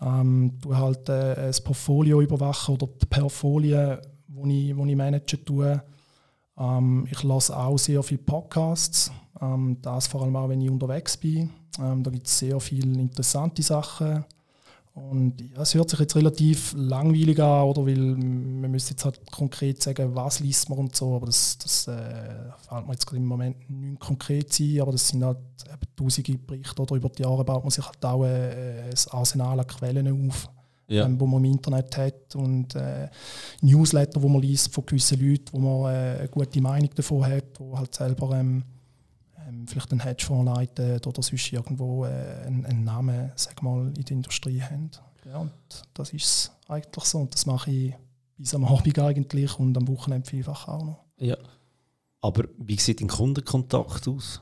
ähm, 0.00 0.58
du 0.60 0.76
halt 0.76 1.08
äh, 1.08 1.46
ein 1.46 1.64
Portfolio 1.64 2.20
überwachen 2.22 2.74
oder 2.74 2.88
die 3.00 3.06
Portfolien, 3.06 3.98
wo 4.26 4.44
ich, 4.46 4.76
wo 4.76 4.84
ich 4.84 4.96
managen 4.96 5.44
tue, 5.44 5.80
ähm, 6.58 7.06
ich 7.10 7.22
lasse 7.22 7.56
auch 7.56 7.78
sehr 7.78 8.02
viele 8.02 8.22
Podcasts. 8.22 9.12
Ähm, 9.40 9.78
das 9.80 10.06
vor 10.06 10.22
allem 10.22 10.36
auch, 10.36 10.48
wenn 10.48 10.60
ich 10.60 10.70
unterwegs 10.70 11.16
bin. 11.16 11.50
Ähm, 11.78 12.02
da 12.02 12.10
gibt 12.10 12.26
es 12.26 12.38
sehr 12.38 12.58
viele 12.60 13.00
interessante 13.00 13.62
Sachen. 13.62 14.24
Und 14.94 15.40
ja, 15.40 15.62
es 15.62 15.74
hört 15.74 15.88
sich 15.88 16.00
jetzt 16.00 16.16
relativ 16.16 16.74
langweilig 16.76 17.40
an, 17.40 17.64
oder? 17.64 17.86
Weil 17.86 17.96
man 17.96 18.70
müsste 18.70 18.90
jetzt 18.90 19.04
halt 19.06 19.20
konkret 19.30 19.82
sagen, 19.82 20.14
was 20.14 20.40
liest 20.40 20.68
man 20.68 20.78
und 20.78 20.94
so, 20.94 21.14
aber 21.16 21.26
das, 21.26 21.56
das 21.58 21.88
äh, 21.88 22.50
fällt 22.68 22.86
mir 22.86 22.92
jetzt 22.92 23.10
im 23.10 23.24
Moment 23.24 23.70
nicht 23.70 24.00
konkret 24.00 24.52
sein, 24.52 24.80
aber 24.82 24.92
das 24.92 25.08
sind 25.08 25.24
halt 25.24 25.38
eben 25.64 25.96
tausende 25.96 26.36
Berichte 26.36 26.82
oder 26.82 26.96
über 26.96 27.08
die 27.08 27.22
Jahre 27.22 27.42
baut 27.42 27.64
man 27.64 27.70
sich 27.70 27.86
halt 27.86 28.04
auch 28.04 28.24
äh, 28.24 28.82
ein 28.82 28.94
Arsenal 29.12 29.60
an 29.60 29.66
Quellen 29.66 30.28
auf 30.28 30.50
ja. 30.92 31.06
ähm, 31.06 31.18
wo 31.18 31.26
man 31.26 31.44
im 31.44 31.52
Internet 31.52 31.96
hat 31.96 32.36
und 32.36 32.74
äh, 32.74 33.08
Newsletter, 33.60 34.22
wo 34.22 34.28
man 34.28 34.42
liest 34.42 34.72
von 34.72 34.84
gewissen 34.84 35.20
Leuten, 35.20 35.46
wo 35.52 35.58
man 35.58 35.92
äh, 35.92 36.18
eine 36.18 36.28
gute 36.28 36.60
Meinung 36.60 36.90
davon 36.94 37.26
hat, 37.26 37.58
wo 37.58 37.78
halt 37.78 37.94
selber 37.94 38.36
ähm, 38.38 38.62
vielleicht 39.66 39.90
einen 39.92 40.00
Hedgefonds 40.00 40.46
leitet 40.46 41.06
oder 41.06 41.22
sonst 41.22 41.52
irgendwo 41.52 42.04
äh, 42.04 42.08
einen, 42.46 42.64
einen, 42.66 42.84
Namen, 42.84 43.32
sag 43.36 43.62
mal, 43.62 43.88
in 43.96 44.04
der 44.04 44.16
Industrie 44.16 44.60
haben. 44.60 44.90
Ja, 45.24 45.38
und 45.38 45.52
das 45.94 46.12
ist 46.12 46.52
eigentlich 46.68 47.04
so 47.04 47.18
und 47.18 47.34
das 47.34 47.46
mache 47.46 47.70
ich 47.70 47.94
bis 48.36 48.54
am 48.54 48.64
Abend 48.64 48.98
eigentlich 48.98 49.58
und 49.58 49.76
am 49.76 49.86
Wochenende 49.88 50.28
vielfach 50.28 50.68
auch 50.68 50.84
noch. 50.84 51.04
Ja. 51.18 51.36
Aber 52.20 52.44
wie 52.58 52.78
sieht 52.78 53.00
dein 53.00 53.08
Kundenkontakt 53.08 54.08
aus? 54.08 54.40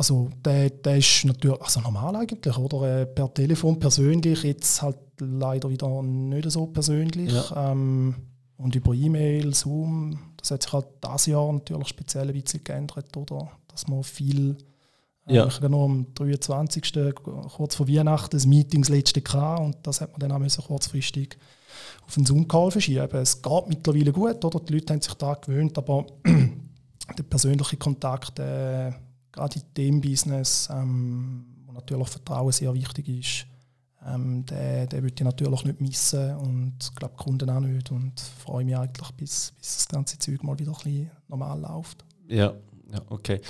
also 0.00 0.30
der, 0.42 0.70
der 0.70 0.96
ist 0.96 1.24
natürlich 1.26 1.60
also 1.60 1.80
normal 1.80 2.16
eigentlich, 2.16 2.56
oder? 2.56 3.02
Äh, 3.02 3.06
per 3.06 3.32
Telefon 3.34 3.78
persönlich, 3.78 4.42
jetzt 4.44 4.80
halt 4.80 4.96
leider 5.18 5.68
wieder 5.68 6.02
nicht 6.02 6.50
so 6.50 6.66
persönlich. 6.66 7.30
Ja. 7.30 7.72
Ähm, 7.72 8.14
und 8.60 8.74
über 8.74 8.92
E-Mail, 8.92 9.54
Zoom, 9.54 10.18
das 10.36 10.50
hat 10.50 10.62
sich 10.62 10.72
halt 10.72 10.86
dieses 11.02 11.26
Jahr 11.26 11.52
natürlich 11.52 11.88
speziell 11.88 12.28
ein 12.28 12.40
bisschen 12.40 12.62
geändert, 12.62 13.16
oder? 13.16 13.50
Dass 13.68 13.88
man 13.88 14.02
viel, 14.02 14.56
äh, 15.26 15.36
ja. 15.36 15.46
ich 15.46 15.60
noch 15.60 15.84
am 15.84 16.06
23. 16.14 17.14
kurz 17.54 17.74
vor 17.74 17.88
Weihnachten 17.88 18.36
das 18.36 18.46
Meeting 18.46 18.82
das 18.82 18.90
letzte 18.90 19.22
gehabt 19.22 19.60
und 19.60 19.76
das 19.82 20.00
hat 20.00 20.12
man 20.12 20.20
dann 20.20 20.32
auch 20.32 20.38
müssen 20.38 20.62
kurzfristig 20.62 21.38
auf 22.06 22.16
einen 22.16 22.26
Zoom-Call 22.26 22.70
verschieben. 22.70 23.08
Es 23.16 23.40
geht 23.40 23.68
mittlerweile 23.68 24.12
gut, 24.12 24.44
oder? 24.44 24.60
Die 24.60 24.74
Leute 24.74 24.92
haben 24.92 25.00
sich 25.00 25.14
da 25.14 25.34
gewöhnt, 25.34 25.78
aber 25.78 26.04
der 26.24 27.22
persönliche 27.22 27.76
Kontakt, 27.78 28.38
äh, 28.38 28.92
gerade 29.32 29.58
in 29.58 29.62
dem 29.76 30.00
Business, 30.00 30.68
ähm, 30.70 31.46
wo 31.64 31.72
natürlich 31.72 32.08
Vertrauen 32.08 32.52
sehr 32.52 32.74
wichtig 32.74 33.08
ist, 33.08 33.49
ähm, 34.06 34.44
den, 34.46 34.88
den 34.88 35.02
würde 35.02 35.14
ich 35.14 35.24
natürlich 35.24 35.64
nicht 35.64 35.80
missen 35.80 36.36
und 36.36 36.74
ich 36.80 36.94
glaube 36.94 37.14
die 37.18 37.22
Kunden 37.22 37.50
auch 37.50 37.60
nicht 37.60 37.90
und 37.90 38.18
freue 38.20 38.64
mich 38.64 38.76
eigentlich, 38.76 39.10
bis, 39.12 39.52
bis 39.58 39.76
das 39.76 39.88
ganze 39.88 40.18
Zeug 40.18 40.42
mal 40.42 40.58
wieder 40.58 40.72
ein 40.72 40.78
bisschen 40.82 41.10
normal 41.28 41.60
läuft. 41.60 42.04
Ja, 42.28 42.54
ja 42.92 43.02
okay. 43.08 43.40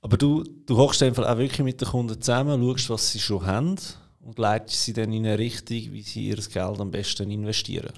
Aber 0.00 0.16
du, 0.16 0.44
du 0.66 0.76
hockst 0.76 1.02
einfach 1.02 1.26
auch 1.26 1.38
wirklich 1.38 1.64
mit 1.64 1.80
den 1.80 1.88
Kunden 1.88 2.20
zusammen, 2.20 2.62
schaust, 2.62 2.90
was 2.90 3.12
sie 3.12 3.18
schon 3.18 3.44
haben 3.44 3.76
und 4.20 4.38
leitest 4.38 4.84
sie 4.84 4.92
dann 4.92 5.12
in 5.12 5.26
eine 5.26 5.38
Richtung, 5.38 5.92
wie 5.92 6.02
sie 6.02 6.28
ihr 6.28 6.36
Geld 6.36 6.80
am 6.80 6.90
besten 6.90 7.30
investieren? 7.30 7.92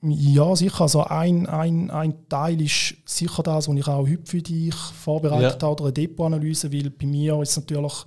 Ja, 0.00 0.54
sicher. 0.54 0.82
Also 0.82 1.02
ein, 1.04 1.46
ein, 1.46 1.90
ein 1.90 2.28
Teil 2.28 2.60
ist 2.60 2.94
sicher 3.04 3.42
das, 3.42 3.68
was 3.68 3.76
ich 3.76 3.88
auch 3.88 4.06
heute 4.06 4.24
für 4.24 4.40
dich 4.40 4.74
vorbereitet 4.74 5.60
ja. 5.60 5.68
habe, 5.68 5.72
oder 5.72 5.84
eine 5.84 5.92
Depotanalyse, 5.92 6.72
weil 6.72 6.90
bei 6.90 7.06
mir 7.06 7.40
ist 7.42 7.50
es 7.50 7.56
natürlich, 7.56 8.06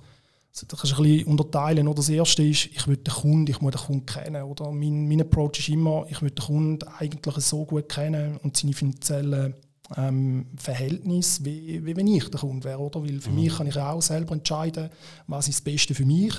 also 0.52 0.66
du 0.66 0.76
kannst 0.76 0.98
ein 0.98 1.02
bisschen 1.02 1.26
unterteilen. 1.28 1.88
Oder 1.88 1.96
das 1.96 2.10
erste 2.10 2.42
ist, 2.42 2.66
ich 2.66 2.86
will 2.86 2.98
den 2.98 3.12
Kunden, 3.12 3.50
ich 3.50 3.60
muss 3.60 3.72
den 3.72 3.80
Kunden 3.80 4.06
kennen. 4.06 4.42
Oder 4.42 4.70
mein, 4.70 5.08
mein 5.08 5.22
Approach 5.22 5.58
ist 5.58 5.68
immer, 5.70 6.04
ich 6.10 6.20
will 6.20 6.30
den 6.30 6.44
Kunden 6.44 6.86
eigentlich 6.98 7.36
so 7.36 7.64
gut 7.64 7.88
kennen 7.88 8.36
und 8.42 8.56
seine 8.56 8.74
finanziellen 8.74 9.54
ähm, 9.96 10.46
Verhältnis, 10.56 11.42
wie, 11.44 11.84
wie 11.84 11.96
wenn 11.96 12.06
ich 12.06 12.28
der 12.28 12.40
Kunde 12.40 12.64
wäre. 12.64 12.80
Oder? 12.80 13.02
Weil 13.02 13.20
für 13.20 13.30
mhm. 13.30 13.36
mich 13.36 13.56
kann 13.56 13.66
ich 13.66 13.78
auch 13.78 14.02
selber 14.02 14.34
entscheiden, 14.34 14.90
was 15.26 15.48
ist 15.48 15.60
das 15.60 15.72
Beste 15.72 15.94
für 15.94 16.04
mich. 16.04 16.34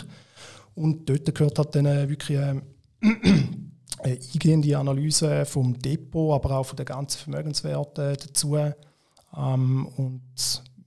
Und 0.75 1.09
dort 1.09 1.33
gehört 1.33 1.57
halt 1.57 1.75
dann 1.75 1.87
äh, 1.87 2.07
wirklich 2.07 2.37
äh, 2.37 2.61
eine 3.01 4.19
eingehende 4.33 4.77
Analyse 4.77 5.45
vom 5.45 5.77
Depot, 5.79 6.35
aber 6.35 6.59
auch 6.59 6.65
von 6.65 6.77
den 6.77 6.85
ganzen 6.85 7.17
Vermögenswerten 7.17 8.15
dazu. 8.15 8.57
Ähm, 9.35 9.87
und 9.97 10.21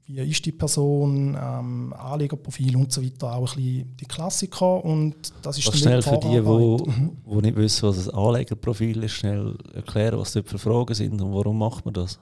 wie 0.07 0.19
ist 0.21 0.47
die 0.47 0.53
Person, 0.53 1.37
ähm, 1.41 1.93
Anlegerprofil 1.93 2.77
und 2.77 2.93
so 2.93 3.03
weiter, 3.03 3.35
auch 3.35 3.57
ein 3.57 3.57
bisschen 3.57 3.97
die 3.97 4.05
Klassiker. 4.05 4.85
Und 4.85 5.17
das 5.43 5.59
ist 5.59 5.67
was 5.67 5.79
schnell 5.79 6.01
für 6.01 6.19
die, 6.19 6.29
die 6.29 6.41
mhm. 6.41 7.17
Wo 7.25 7.41
nicht 7.41 7.57
wissen, 7.57 7.89
was 7.89 8.09
ein 8.09 8.15
Anlegerprofil 8.15 9.03
ist, 9.03 9.13
schnell 9.13 9.57
erklären, 9.75 10.19
was 10.19 10.33
dort 10.33 10.49
für 10.49 10.59
Fragen 10.59 10.95
sind 10.95 11.21
und 11.21 11.35
warum 11.35 11.59
macht 11.59 11.85
man 11.85 11.95
das? 11.95 12.21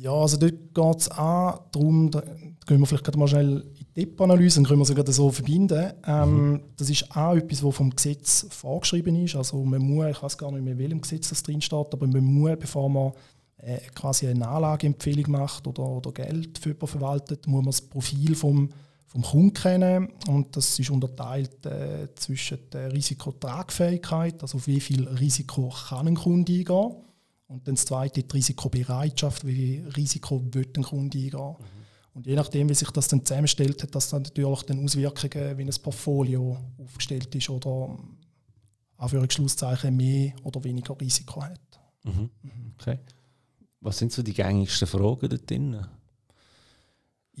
Ja, 0.00 0.12
also 0.12 0.36
dort 0.36 0.74
geht 0.74 1.00
es 1.00 1.10
auch 1.10 1.58
darum, 1.72 2.08
da 2.10 2.22
gehen 2.66 2.78
wir 2.78 2.86
vielleicht 2.86 3.04
gerade 3.04 3.18
mal 3.18 3.26
schnell 3.26 3.64
in 3.78 3.86
die 3.96 4.04
Depot-Analyse, 4.06 4.60
dann 4.60 4.66
können 4.66 4.80
wir 4.80 4.84
sie 4.84 4.94
gerade 4.94 5.12
so 5.12 5.30
verbinden. 5.30 5.92
Ähm, 6.06 6.50
mhm. 6.50 6.60
Das 6.76 6.88
ist 6.88 7.04
auch 7.16 7.34
etwas, 7.34 7.64
was 7.64 7.74
vom 7.74 7.90
Gesetz 7.90 8.46
vorgeschrieben 8.48 9.16
ist. 9.24 9.34
Also 9.34 9.64
man 9.64 9.82
muss, 9.82 10.06
ich 10.06 10.22
weiß 10.22 10.38
gar 10.38 10.52
nicht 10.52 10.62
mehr, 10.62 10.74
in 10.74 10.78
welchem 10.78 11.00
Gesetz 11.00 11.30
das 11.30 11.42
drin 11.42 11.60
steht, 11.60 11.92
aber 11.92 12.06
man 12.06 12.22
muss, 12.22 12.56
bevor 12.60 12.88
man 12.88 13.12
äh, 13.58 13.78
quasi 13.94 14.28
eine 14.28 14.46
Anlageempfehlung 14.46 15.30
macht 15.30 15.66
oder, 15.66 15.82
oder 15.82 16.12
Geld 16.12 16.58
für 16.58 16.74
verwaltet, 16.74 17.46
muss 17.46 17.64
man 17.64 17.66
das 17.66 17.82
Profil 17.82 18.34
vom, 18.34 18.68
vom 19.06 19.22
Kunden 19.22 19.54
kennen. 19.54 20.08
Und 20.28 20.56
das 20.56 20.78
ist 20.78 20.90
unterteilt 20.90 21.66
äh, 21.66 22.08
zwischen 22.14 22.58
der 22.72 22.92
Risikotragfähigkeit, 22.92 24.42
also 24.42 24.58
auf 24.58 24.66
wie 24.66 24.80
viel 24.80 25.06
Risiko 25.08 25.72
kann 25.88 26.08
ein 26.08 26.14
Kunde 26.14 26.52
eingehen 26.52 26.96
und 27.48 27.66
dann 27.66 27.74
das 27.74 27.86
zweite 27.86 28.22
die 28.22 28.36
Risikobereitschaft, 28.36 29.46
wie 29.46 29.54
viel 29.54 29.88
Risiko 29.96 30.42
wird 30.52 30.76
ein 30.76 30.84
Kunde 30.84 31.18
eingehen. 31.18 31.56
Mhm. 31.58 31.78
Und 32.14 32.26
je 32.26 32.34
nachdem, 32.34 32.68
wie 32.68 32.74
sich 32.74 32.90
das 32.90 33.08
dann 33.08 33.24
zusammenstellt, 33.24 33.82
hat 33.82 33.94
das 33.94 34.10
dann 34.10 34.22
natürlich 34.22 34.62
dann 34.62 34.84
Auswirkungen, 34.84 35.56
wie 35.56 35.62
ein 35.62 35.82
Portfolio 35.82 36.58
aufgestellt 36.78 37.34
ist 37.34 37.48
oder 37.48 37.96
Anführungsschlusszeichen 38.98 39.96
mehr 39.96 40.32
oder 40.42 40.62
weniger 40.64 41.00
Risiko 41.00 41.42
hat. 41.42 41.60
Mhm. 42.04 42.30
Okay. 42.78 42.98
Was 43.80 43.98
sind 43.98 44.12
so 44.12 44.22
die 44.22 44.34
gängigsten 44.34 44.88
Fragen 44.88 45.28
dort 45.28 45.48
drin? 45.48 45.86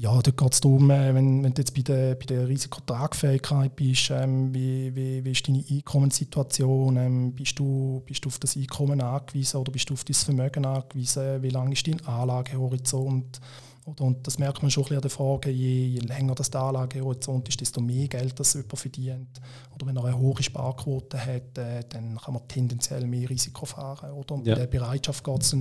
Ja, 0.00 0.12
dort 0.22 0.36
geht 0.36 0.52
es 0.52 0.60
darum, 0.60 0.90
äh, 0.92 1.12
wenn, 1.12 1.42
wenn 1.42 1.52
du 1.52 1.60
jetzt 1.60 1.74
bei 1.74 1.82
der, 1.82 2.14
bei 2.14 2.24
der 2.24 2.46
Risikotragfähigkeit 2.46 3.74
bist, 3.74 4.10
ähm, 4.10 4.54
wie, 4.54 4.94
wie, 4.94 5.24
wie 5.24 5.32
ist 5.32 5.48
deine 5.48 5.64
Einkommenssituation? 5.68 6.96
Ähm, 6.96 7.32
bist, 7.34 7.58
du, 7.58 8.00
bist 8.06 8.24
du 8.24 8.28
auf 8.28 8.38
das 8.38 8.56
Einkommen 8.56 9.00
angewiesen 9.00 9.56
oder 9.56 9.72
bist 9.72 9.90
du 9.90 9.94
auf 9.94 10.04
das 10.04 10.22
Vermögen 10.22 10.64
angewiesen? 10.64 11.42
Wie 11.42 11.50
lang 11.50 11.72
ist 11.72 11.88
dein 11.88 12.00
Anlagehorizont? 12.06 13.40
Oder, 13.86 14.04
und 14.04 14.24
das 14.24 14.38
merkt 14.38 14.62
man 14.62 14.70
schon 14.70 14.84
ein 14.84 14.84
bisschen 14.84 14.96
an 14.98 15.02
der 15.02 15.10
Frage, 15.10 15.50
je, 15.50 15.86
je 15.86 16.00
länger 16.00 16.36
das 16.36 16.50
der 16.50 16.60
Anlagehorizont 16.60 17.48
ist, 17.48 17.60
desto 17.60 17.80
mehr 17.80 18.06
Geld 18.06 18.38
das 18.38 18.54
jemand 18.54 18.78
verdient. 18.78 19.40
Oder 19.74 19.84
wenn 19.84 19.96
er 19.96 20.04
eine 20.04 20.18
hohe 20.18 20.40
Sparquote 20.40 21.18
hat, 21.18 21.58
äh, 21.58 21.82
dann 21.88 22.18
kann 22.18 22.34
man 22.34 22.46
tendenziell 22.46 23.04
mehr 23.04 23.28
Risiko 23.28 23.66
fahren. 23.66 24.12
Oder? 24.12 24.36
Und 24.36 24.46
ja. 24.46 24.54
bei 24.54 24.60
der 24.60 24.66
Bereitschaft 24.68 25.24
geht 25.24 25.42
es 25.42 25.56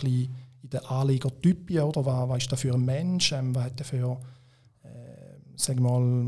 bisschen 0.00 0.34
in 0.62 0.70
den 0.70 0.84
Anlegertypen, 0.86 1.80
oder? 1.80 2.04
Was, 2.04 2.28
was 2.28 2.38
ist 2.38 2.52
das 2.52 2.60
für 2.60 2.74
ein 2.74 2.84
Mensch, 2.84 3.32
ähm, 3.32 3.54
was 3.54 3.64
hat 3.64 3.80
er 3.80 3.84
für, 3.84 4.18
äh, 4.82 4.88
sag 5.54 5.80
mal, 5.80 6.26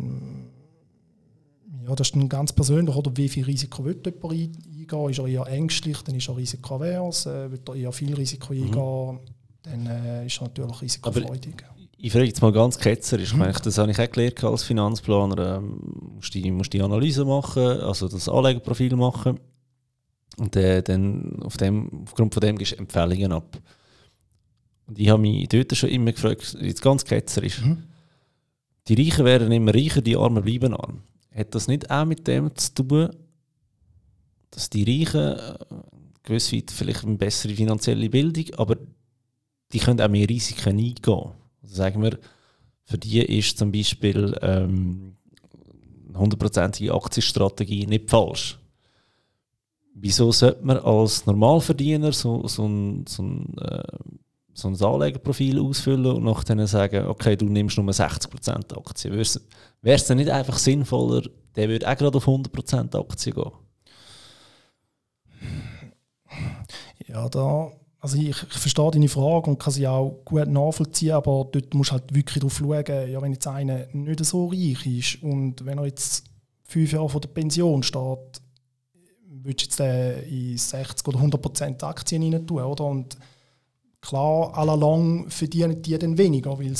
ja, 1.86 1.94
das 1.94 2.08
ist 2.08 2.16
dann 2.16 2.28
ganz 2.28 2.52
persönlich, 2.52 2.94
oder? 2.94 3.10
Wie 3.16 3.28
viel 3.28 3.44
Risiko 3.44 3.84
will 3.84 4.00
jemand 4.04 4.24
eingehen? 4.24 5.10
Ist 5.10 5.18
er 5.18 5.26
eher 5.26 5.46
ängstlich, 5.46 6.02
dann 6.02 6.14
ist 6.14 6.28
er 6.28 6.36
risikoavers, 6.36 7.26
äh, 7.26 7.50
will 7.50 7.60
er 7.66 7.74
eher 7.74 7.92
viel 7.92 8.14
Risiko 8.14 8.54
mhm. 8.54 8.62
eingehen, 8.62 9.20
dann 9.62 9.86
äh, 9.86 10.26
ist 10.26 10.40
er 10.40 10.44
natürlich 10.44 10.82
risikofreudig. 10.82 11.64
ich 11.98 12.12
frage 12.12 12.26
jetzt 12.26 12.42
mal 12.42 12.52
ganz 12.52 12.78
ketzerisch, 12.78 13.34
mhm. 13.34 13.52
das 13.62 13.78
habe 13.78 13.90
ich 13.90 13.98
auch 13.98 14.10
gelernt 14.10 14.44
als 14.44 14.62
Finanzplaner, 14.62 15.56
ähm, 15.56 15.80
musst 16.14 16.34
die, 16.34 16.50
musst 16.50 16.72
die 16.72 16.82
Analyse 16.82 17.24
machen, 17.24 17.80
also 17.80 18.08
das 18.08 18.28
Anlegerprofil 18.28 18.94
machen 18.94 19.38
und 20.38 20.56
äh, 20.56 20.82
dann 20.82 21.42
auf 21.42 21.56
dem, 21.56 22.04
aufgrund 22.04 22.34
von 22.34 22.40
dem 22.40 22.56
gibst 22.58 22.72
du 22.72 22.78
Empfehlungen 22.78 23.32
ab. 23.32 23.58
Und 24.86 24.98
ich 24.98 25.08
habe 25.08 25.20
mich 25.20 25.48
dort 25.48 25.76
schon 25.76 25.90
immer 25.90 26.12
gefragt, 26.12 26.56
jetzt 26.60 26.82
ganz 26.82 27.04
ketzerisch, 27.04 27.60
mhm. 27.60 27.84
die 28.88 28.94
Reichen 28.94 29.24
werden 29.24 29.52
immer 29.52 29.74
reicher, 29.74 30.00
die 30.00 30.16
Armen 30.16 30.42
bleiben 30.42 30.74
arm. 30.74 31.02
Hat 31.34 31.54
das 31.54 31.68
nicht 31.68 31.90
auch 31.90 32.04
mit 32.04 32.26
dem 32.26 32.54
zu 32.56 32.74
tun, 32.74 33.10
dass 34.50 34.70
die 34.70 34.84
Reichen 34.84 35.38
äh, 35.38 35.54
gewiss 36.22 36.52
weit 36.52 36.70
vielleicht 36.70 37.04
eine 37.04 37.16
bessere 37.16 37.54
finanzielle 37.54 38.08
Bildung, 38.08 38.54
aber 38.56 38.76
die 39.72 39.78
können 39.78 40.00
auch 40.00 40.08
mehr 40.08 40.28
Risiken 40.28 40.78
eingehen. 40.78 41.32
Also 41.62 41.74
sagen 41.74 42.02
wir, 42.02 42.18
für 42.84 42.98
die 42.98 43.20
ist 43.20 43.58
zum 43.58 43.70
Beispiel 43.70 44.36
ähm, 44.40 45.16
eine 46.08 46.18
hundertprozentige 46.18 46.94
Aktienstrategie 46.94 47.86
nicht 47.86 48.08
falsch. 48.08 48.57
Wieso 50.00 50.30
sollte 50.32 50.64
man 50.64 50.78
als 50.78 51.26
Normalverdiener 51.26 52.12
so, 52.12 52.46
so 52.46 52.66
ein, 52.66 53.04
so 53.06 53.22
ein 53.22 53.58
äh, 53.58 53.82
so 54.58 54.68
ein 54.68 54.82
Anlegerprofil 54.82 55.60
ausfüllen 55.60 56.06
und 56.06 56.24
nachher 56.24 56.66
sagen, 56.66 57.06
okay, 57.06 57.36
du 57.36 57.46
nimmst 57.46 57.78
nur 57.78 57.88
60% 57.88 58.76
Aktien. 58.76 59.14
Wäre 59.14 59.96
es 59.96 60.06
dann 60.06 60.18
nicht 60.18 60.30
einfach 60.30 60.58
sinnvoller, 60.58 61.22
der 61.54 61.68
würde 61.68 61.88
auch 61.88 61.96
gerade 61.96 62.16
auf 62.16 62.26
100% 62.26 62.98
Aktien 62.98 63.34
gehen? 63.36 63.52
Ja, 67.06 67.28
da, 67.28 67.70
also 68.00 68.18
ich, 68.18 68.28
ich 68.28 68.36
verstehe 68.36 68.90
deine 68.90 69.08
Frage 69.08 69.50
und 69.50 69.58
kann 69.58 69.72
sie 69.72 69.86
auch 69.86 70.20
gut 70.24 70.48
nachvollziehen, 70.48 71.12
aber 71.12 71.48
dort 71.50 71.72
musst 71.74 71.90
du 71.90 71.94
halt 71.94 72.12
wirklich 72.14 72.40
darauf 72.40 72.58
schauen, 72.58 72.84
ja, 73.10 73.22
wenn 73.22 73.32
jetzt 73.32 73.46
einer 73.46 73.86
nicht 73.92 74.24
so 74.24 74.48
reich 74.48 74.84
ist 74.86 75.22
und 75.22 75.64
wenn 75.64 75.78
er 75.78 75.86
jetzt 75.86 76.24
fünf 76.64 76.92
Jahre 76.92 77.08
vor 77.08 77.20
der 77.20 77.28
Pension 77.28 77.82
steht, 77.82 78.42
du 79.42 79.50
jetzt 79.50 79.80
in 79.80 80.56
60 80.56 81.06
oder 81.08 81.18
100% 81.18 81.82
Aktien 81.84 82.22
rein 82.22 82.46
tun, 82.46 82.62
oder? 82.62 82.84
Und 82.84 83.16
Klar, 84.00 84.56
à 84.56 84.64
la 84.64 84.74
long 84.74 85.28
verdienen 85.28 85.82
die 85.82 85.98
dann 85.98 86.16
weniger, 86.16 86.58
weil 86.58 86.74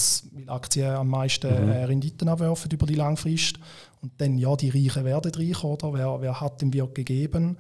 Aktien 0.47 0.95
am 0.95 1.09
meisten 1.09 1.49
mhm. 1.49 1.69
Äh, 1.69 1.85
Renditen 1.85 2.29
abwerfen 2.29 2.71
über 2.71 2.87
die 2.87 2.95
Langfrist. 2.95 3.59
Und 4.01 4.13
dann, 4.19 4.39
ja, 4.39 4.55
die 4.55 4.71
Reichen 4.71 5.05
werden 5.05 5.33
reich, 5.35 5.65
oder? 5.65 5.93
Wer, 5.93 6.21
wer 6.21 6.41
hat 6.41 6.63
dem 6.63 6.73
wird 6.73 6.95
gegeben. 6.95 7.59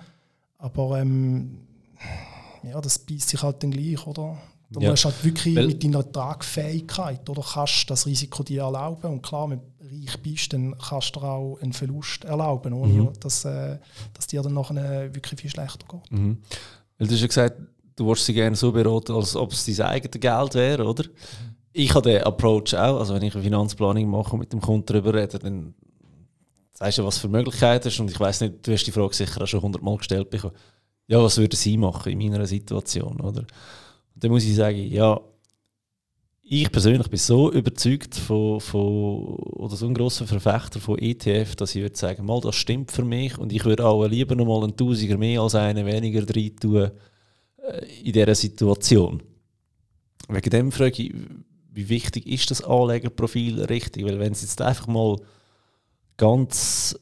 Aber 0.58 1.00
ähm, 1.00 1.58
ja, 2.62 2.80
das 2.80 3.00
beißt 3.00 3.30
sich 3.30 3.42
halt 3.42 3.62
dann 3.62 3.72
gleich, 3.72 4.06
oder? 4.06 4.38
Du 4.70 4.80
ja. 4.80 4.90
musst 4.90 5.04
halt 5.04 5.24
wirklich 5.24 5.56
Weil 5.56 5.66
mit 5.66 5.82
deiner 5.82 6.10
Tragfähigkeit, 6.10 7.28
oder 7.28 7.42
kannst 7.42 7.90
das 7.90 8.06
Risiko 8.06 8.44
dir 8.44 8.62
erlauben. 8.62 9.10
Und 9.10 9.22
klar, 9.22 9.48
du 9.48 9.60
reich 9.90 10.18
bist, 10.22 10.52
dann 10.52 10.76
kannst 10.78 11.16
du 11.16 11.20
dir 11.20 11.26
auch 11.26 11.58
einen 11.60 11.72
Verlust 11.72 12.24
erlauben, 12.24 12.72
ohne 12.72 12.92
mhm. 12.92 13.12
dass, 13.20 13.44
äh, 13.44 13.78
dass 14.14 14.26
dir 14.26 14.42
dann 14.42 14.54
nachher 14.54 15.14
wirklich 15.14 15.40
viel 15.40 15.50
schlechter 15.50 15.86
geht. 15.88 16.12
Mhm. 16.12 16.38
Weil 16.98 17.08
du 17.08 17.14
hast 17.14 17.20
ja 17.20 17.26
gesagt, 17.26 17.56
du 17.96 18.06
willst 18.06 18.26
sie 18.26 18.34
gerne 18.34 18.56
so 18.56 18.72
beraten, 18.72 19.12
als 19.12 19.36
ob 19.36 19.52
es 19.52 19.64
dein 19.64 19.86
eigenes 19.86 20.20
Geld 20.20 20.54
wäre, 20.54 20.84
oder? 20.84 21.04
Ich 21.72 21.94
habe 21.94 22.10
den 22.10 22.22
Approach 22.22 22.74
auch. 22.74 22.98
Also 22.98 23.14
wenn 23.14 23.22
ich 23.22 23.34
eine 23.34 23.42
Finanzplanung 23.42 24.06
mache 24.08 24.32
und 24.32 24.40
mit 24.40 24.52
dem 24.52 24.60
Kunden 24.60 24.86
darüber 24.86 25.14
rede, 25.14 25.38
dann 25.38 25.74
sagst 26.72 26.98
du, 26.98 27.04
was 27.04 27.18
für 27.18 27.28
Möglichkeiten 27.28 27.84
hast. 27.86 28.00
Und 28.00 28.10
ich 28.10 28.18
weiß 28.18 28.40
nicht, 28.42 28.66
du 28.66 28.72
hast 28.72 28.84
die 28.84 28.92
Frage 28.92 29.14
sicher 29.14 29.42
auch 29.42 29.46
schon 29.46 29.62
hundertmal 29.62 29.96
gestellt 29.96 30.30
bekommen. 30.30 30.54
Ja, 31.06 31.22
was 31.22 31.38
würde 31.38 31.56
sie 31.56 31.76
machen 31.76 32.12
in 32.12 32.18
meiner 32.18 32.46
Situation, 32.46 33.20
oder? 33.20 33.40
Und 33.40 34.24
dann 34.24 34.30
muss 34.30 34.44
ich 34.44 34.54
sagen, 34.54 34.78
ja, 34.78 35.20
ich 36.50 36.72
persönlich 36.72 37.08
bin 37.10 37.18
so 37.18 37.52
überzeugt 37.52 38.14
von, 38.14 38.60
von 38.60 39.24
oder 39.36 39.76
so 39.76 39.86
ein 39.86 39.94
grosser 39.94 40.26
Verfechter 40.26 40.80
von 40.80 40.98
ETF, 40.98 41.54
dass 41.56 41.74
ich 41.74 41.82
würde 41.82 41.96
sagen, 41.96 42.24
mal, 42.24 42.40
das 42.40 42.56
stimmt 42.56 42.90
für 42.90 43.04
mich 43.04 43.36
und 43.36 43.52
ich 43.52 43.64
würde 43.66 43.84
auch 43.84 44.06
lieber 44.06 44.34
noch 44.34 44.46
mal 44.46 44.64
einen 44.64 44.76
Tausiger 44.76 45.18
mehr 45.18 45.42
als 45.42 45.54
einen 45.54 45.84
weniger 45.84 46.22
rein 46.34 46.56
tun, 46.56 46.90
äh, 47.58 48.00
in 48.02 48.12
dieser 48.12 48.34
Situation. 48.34 49.22
Wegen 50.28 50.50
dem 50.50 50.72
frage 50.72 51.02
ich, 51.02 51.14
wie 51.70 51.88
wichtig 51.90 52.26
ist 52.26 52.50
das 52.50 52.64
Anlegerprofil 52.64 53.64
richtig? 53.64 54.06
Weil 54.06 54.18
wenn 54.18 54.32
es 54.32 54.42
jetzt 54.42 54.62
einfach 54.62 54.86
mal 54.86 55.20
ganz, 56.16 56.98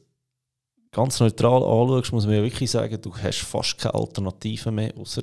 ganz 0.91 1.21
neutral 1.21 1.63
anschaust, 1.63 2.13
muss 2.13 2.27
man 2.27 2.35
ja 2.35 2.43
wirklich 2.43 2.71
sagen, 2.71 3.01
du 3.01 3.17
hast 3.17 3.39
fast 3.39 3.79
keine 3.79 3.95
Alternative 3.95 4.73
mehr, 4.73 4.93
außer 4.97 5.23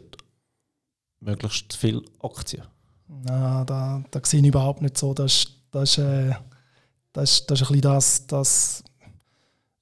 möglichst 1.19 1.75
viele 1.75 2.01
Aktien. 2.21 2.63
Nein, 3.21 3.65
da, 3.65 4.03
da 4.09 4.19
sehe 4.23 4.41
ich 4.41 4.47
überhaupt 4.47 4.81
nicht 4.81 4.97
so. 4.97 5.13
Das, 5.13 5.47
das, 5.71 5.97
äh, 5.97 6.33
das, 7.13 7.45
das 7.45 7.61
ist 7.61 7.69
ein 7.69 7.73
bisschen 7.73 7.81
das, 7.81 8.27
das 8.27 8.83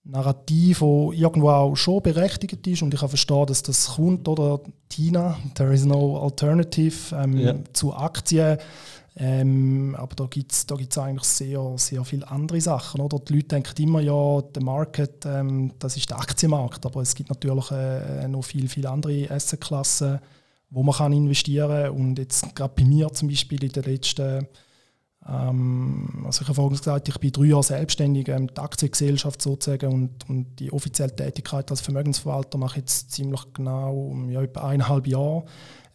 Narrativ, 0.04 0.80
das 0.80 1.16
irgendwo 1.16 1.50
auch 1.50 1.76
schon 1.76 2.02
berechtigt 2.02 2.66
ist 2.66 2.82
und 2.82 2.94
ich 2.94 3.00
kann 3.00 3.10
verstehen, 3.10 3.46
dass 3.46 3.64
das 3.64 3.96
kommt, 3.96 4.28
oder 4.28 4.60
Tina, 4.90 5.38
there 5.54 5.74
is 5.74 5.86
no 5.86 6.20
alternative 6.22 7.16
ähm, 7.16 7.38
ja. 7.38 7.56
zu 7.74 7.94
Aktien. 7.94 8.58
Ähm, 9.18 9.94
aber 9.98 10.16
da 10.16 10.26
gibt 10.26 10.54
es 10.54 10.66
da 10.66 10.76
gibt's 10.76 10.98
eigentlich 10.98 11.26
sehr, 11.26 11.74
sehr 11.76 12.04
viele 12.06 12.30
andere 12.30 12.62
Sachen. 12.62 13.02
Oder? 13.02 13.20
Die 13.20 13.34
Leute 13.34 13.48
denken 13.50 13.84
immer, 13.84 14.00
ja, 14.00 14.42
der 14.42 14.64
Market, 14.64 15.26
ähm, 15.26 15.74
das 15.80 15.98
ist 15.98 16.10
der 16.10 16.18
Aktienmarkt, 16.18 16.86
aber 16.86 17.02
es 17.02 17.14
gibt 17.14 17.30
natürlich 17.30 17.72
äh, 17.72 18.28
noch 18.28 18.44
viele, 18.44 18.70
viele 18.70 18.90
andere 18.90 19.30
Assetklassen, 19.30 20.20
wo 20.72 20.82
man 20.84 20.96
kann 20.96 21.14
investieren 21.14 21.84
kann. 21.84 21.92
Und 21.92 22.18
jetzt 22.18 22.56
gerade 22.56 22.74
bei 22.76 22.84
mir 22.84 23.12
zum 23.14 23.28
Beispiel 23.28 23.64
in 23.64 23.72
den 23.72 23.84
letzten 23.84 24.48
ähm, 25.28 26.24
also 26.26 26.42
ich 26.42 26.48
habe 26.48 26.56
vorhin 26.56 26.78
gesagt, 26.78 27.08
ich 27.08 27.18
bin 27.20 27.32
drei 27.32 27.46
Jahre 27.46 27.64
selbstständig, 27.64 28.28
ähm, 28.30 28.48
die 28.48 28.60
Aktiengesellschaft 28.60 29.42
sozusagen 29.42 29.94
und, 29.94 30.30
und 30.30 30.60
die 30.60 30.74
offizielle 30.74 31.16
Tätigkeit 31.16 31.70
als 31.70 31.82
Vermögensverwalter 31.82 32.58
mache 32.58 32.80
ich 32.80 32.84
jetzt 32.84 33.12
ziemlich 33.12 33.42
genau 33.54 34.16
ja, 34.30 34.42
etwa 34.42 34.68
eineinhalb 34.68 35.06
Jahre. 35.06 35.46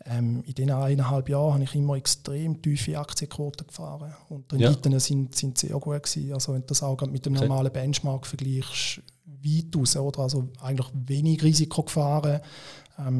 Ähm, 0.04 0.44
in 0.46 0.54
diesen 0.54 0.70
eineinhalb 0.70 1.28
Jahren 1.28 1.54
habe 1.54 1.64
ich 1.64 1.74
immer 1.74 1.96
extrem 1.96 2.62
tiefe 2.62 2.96
Aktienquoten 2.96 3.66
gefahren 3.66 4.14
und 4.28 4.52
die 4.52 4.62
Renditen 4.62 4.92
ja. 4.92 5.00
sind, 5.00 5.34
sind 5.34 5.58
sehr 5.58 5.76
gut 5.80 6.04
gewesen. 6.04 6.32
Also 6.32 6.54
wenn 6.54 6.60
du 6.60 6.68
das 6.68 6.84
auch 6.84 7.00
mit 7.06 7.26
dem 7.26 7.32
normalen 7.32 7.72
Benchmark 7.72 8.26
vergleichst, 8.26 9.02
weit 9.24 9.76
raus, 9.76 9.96
oder? 9.96 10.20
Also 10.20 10.48
eigentlich 10.60 10.88
wenig 10.94 11.42
Risiko 11.42 11.82
gefahren, 11.82 12.40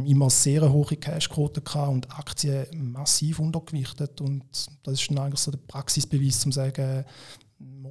immer 0.06 0.30
sehr 0.30 0.73
hohe 0.73 0.97
Cashquoten 0.97 1.62
gehabt 1.62 1.92
und 1.92 2.18
Aktien 2.18 2.92
massiv 2.92 3.38
untergewichtet. 3.38 4.21
Und 4.21 4.45
das 4.83 5.00
ist 5.00 5.11
dann 5.11 5.18
eigentlich 5.18 5.40
so 5.40 5.50
der 5.50 5.59
Praxisbeweis, 5.59 6.45
um 6.47 6.52
zu 6.52 6.56
sagen, 6.56 7.04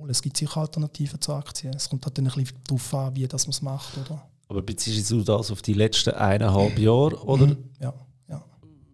es 0.08 0.22
gibt 0.22 0.38
sicher 0.38 0.58
Alternativen 0.58 1.20
zu 1.22 1.34
Aktien. 1.34 1.74
Es 1.76 1.90
kommt 1.90 2.06
halt 2.06 2.18
dann 2.18 2.28
ein 2.28 2.34
bisschen 2.34 2.58
darauf 2.68 2.94
an, 2.94 3.16
wie 3.16 3.28
das 3.28 3.46
man 3.46 3.52
es 3.52 3.62
macht. 3.62 3.98
Oder? 3.98 4.22
Aber 4.48 4.62
beziehst 4.62 5.10
du 5.12 5.22
das 5.22 5.52
auf 5.52 5.62
die 5.62 5.74
letzten 5.74 6.12
eineinhalb 6.12 6.78
Jahre? 6.78 7.24
Oder? 7.24 7.48
Mhm, 7.48 7.58
ja, 7.80 7.94
ja. 8.30 8.44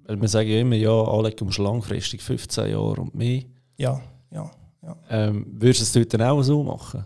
Weil 0.06 0.22
wir 0.22 0.28
sagen 0.28 0.50
ja 0.50 0.60
immer, 0.60 0.76
ja, 0.76 0.92
alle 0.92 1.32
kommst 1.32 1.58
langfristig 1.58 2.22
15 2.22 2.72
Jahre 2.72 3.02
und 3.02 3.16
mehr. 3.16 3.44
Ja, 3.78 4.02
ja. 4.32 4.52
ja. 4.82 4.98
Ähm, 5.10 5.46
würdest 5.52 5.82
du 5.82 5.84
es 5.84 5.92
dort 5.92 6.14
dann 6.14 6.30
auch 6.30 6.42
so 6.42 6.64
machen? 6.64 7.06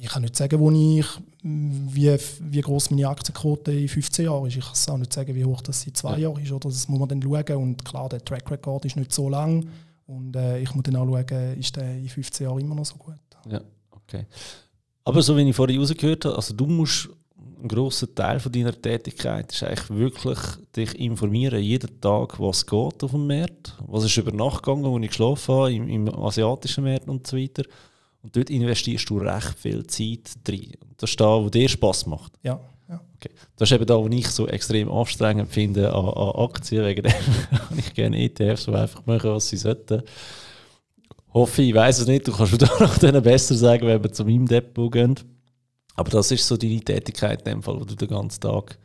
Ich 0.00 0.08
kann 0.08 0.22
nicht 0.22 0.36
sagen, 0.36 0.60
wo 0.60 0.70
ich, 0.70 1.06
wie, 1.42 2.16
wie 2.40 2.60
groß 2.60 2.90
meine 2.90 3.08
Aktienquote 3.08 3.72
in 3.72 3.88
15 3.88 4.26
Jahren 4.26 4.46
ist. 4.46 4.56
Ich 4.56 4.64
kann 4.64 4.94
auch 4.94 4.98
nicht 4.98 5.12
sagen, 5.12 5.34
wie 5.34 5.44
hoch 5.44 5.60
das 5.60 5.86
in 5.86 5.94
zwei 5.94 6.18
Jahren 6.18 6.40
ist. 6.42 6.52
Oder 6.52 6.68
das 6.68 6.88
muss 6.88 7.00
man 7.00 7.08
dann 7.08 7.22
schauen. 7.22 7.56
Und 7.56 7.84
klar, 7.84 8.08
der 8.08 8.24
Track 8.24 8.50
Record 8.50 8.84
ist 8.84 8.96
nicht 8.96 9.12
so 9.12 9.28
lang. 9.28 9.68
Und 10.06 10.36
äh, 10.36 10.60
ich 10.60 10.72
muss 10.74 10.84
dann 10.84 10.96
auch 10.96 11.06
schauen, 11.06 11.58
ist 11.58 11.76
der 11.76 11.96
in 11.96 12.08
15 12.08 12.46
Jahren 12.46 12.60
immer 12.60 12.74
noch 12.74 12.86
so 12.86 12.96
gut. 12.96 13.14
Ja, 13.50 13.60
okay. 13.90 14.26
Aber 15.04 15.20
so 15.20 15.36
wie 15.36 15.48
ich 15.48 15.56
vorhin 15.56 15.80
rausgehört 15.80 16.24
habe, 16.24 16.36
also 16.36 16.54
du 16.54 16.66
musst 16.66 17.08
ein 17.60 17.68
grosser 17.68 18.14
Teil 18.14 18.38
von 18.38 18.52
deiner 18.52 18.80
Tätigkeit 18.80 19.52
ist 19.52 19.64
eigentlich 19.64 19.90
wirklich 19.90 20.38
dich 20.76 20.98
informieren, 21.00 21.60
jeden 21.60 22.00
Tag, 22.00 22.38
was 22.38 22.64
geht 22.64 23.02
auf 23.02 23.10
dem 23.10 23.26
Markt, 23.26 23.76
was 23.86 24.04
ist 24.04 24.16
über 24.16 24.30
Nacht 24.30 24.62
gegangen, 24.62 24.84
wo 24.84 24.98
ich 24.98 25.08
geschlafen 25.08 25.54
habe, 25.54 25.74
im, 25.74 25.88
im 25.88 26.14
asiatischen 26.14 26.84
Markt 26.84 27.08
und 27.08 27.26
so 27.26 27.36
weiter. 27.36 27.64
Und 28.22 28.36
dort 28.36 28.50
investierst 28.50 29.08
du 29.10 29.18
recht 29.18 29.58
viel 29.58 29.86
Zeit 29.86 30.32
drin. 30.44 30.72
das 30.96 31.10
ist 31.10 31.20
da, 31.20 31.42
wo 31.42 31.48
dir 31.48 31.68
Spass 31.68 32.06
macht. 32.06 32.32
Ja. 32.42 32.60
ja. 32.88 33.00
Okay. 33.16 33.30
Das 33.56 33.70
ist 33.70 33.74
eben 33.74 33.86
da, 33.86 33.96
wo 33.96 34.08
ich 34.08 34.28
so 34.28 34.48
extrem 34.48 34.90
anstrengend 34.90 35.50
finde 35.52 35.92
an, 35.92 36.08
an 36.08 36.50
Aktien. 36.50 36.84
Wegen 36.84 37.02
dem 37.02 37.12
habe 37.12 37.74
ich 37.78 37.94
gerne 37.94 38.18
ETFs, 38.18 38.64
die 38.64 38.74
einfach 38.74 39.06
machen, 39.06 39.30
was 39.30 39.48
sie 39.48 39.56
sollten. 39.56 40.02
Hoffe, 41.32 41.62
ich 41.62 41.74
weiß 41.74 42.00
es 42.00 42.06
nicht. 42.06 42.26
Du 42.26 42.32
kannst 42.32 42.52
mir 42.52 42.58
danach 43.00 43.22
besser 43.22 43.54
sagen, 43.54 43.86
wenn 43.86 44.02
wir 44.02 44.12
zu 44.12 44.24
meinem 44.24 44.46
Depot 44.46 44.90
gehen. 44.90 45.14
Aber 45.94 46.10
das 46.10 46.30
ist 46.30 46.46
so 46.46 46.56
deine 46.56 46.80
Tätigkeit 46.80 47.40
in 47.40 47.54
dem 47.54 47.62
Fall, 47.62 47.80
wo 47.80 47.84
du 47.84 47.94
den 47.94 48.08
ganzen 48.08 48.40
Tag 48.40 48.78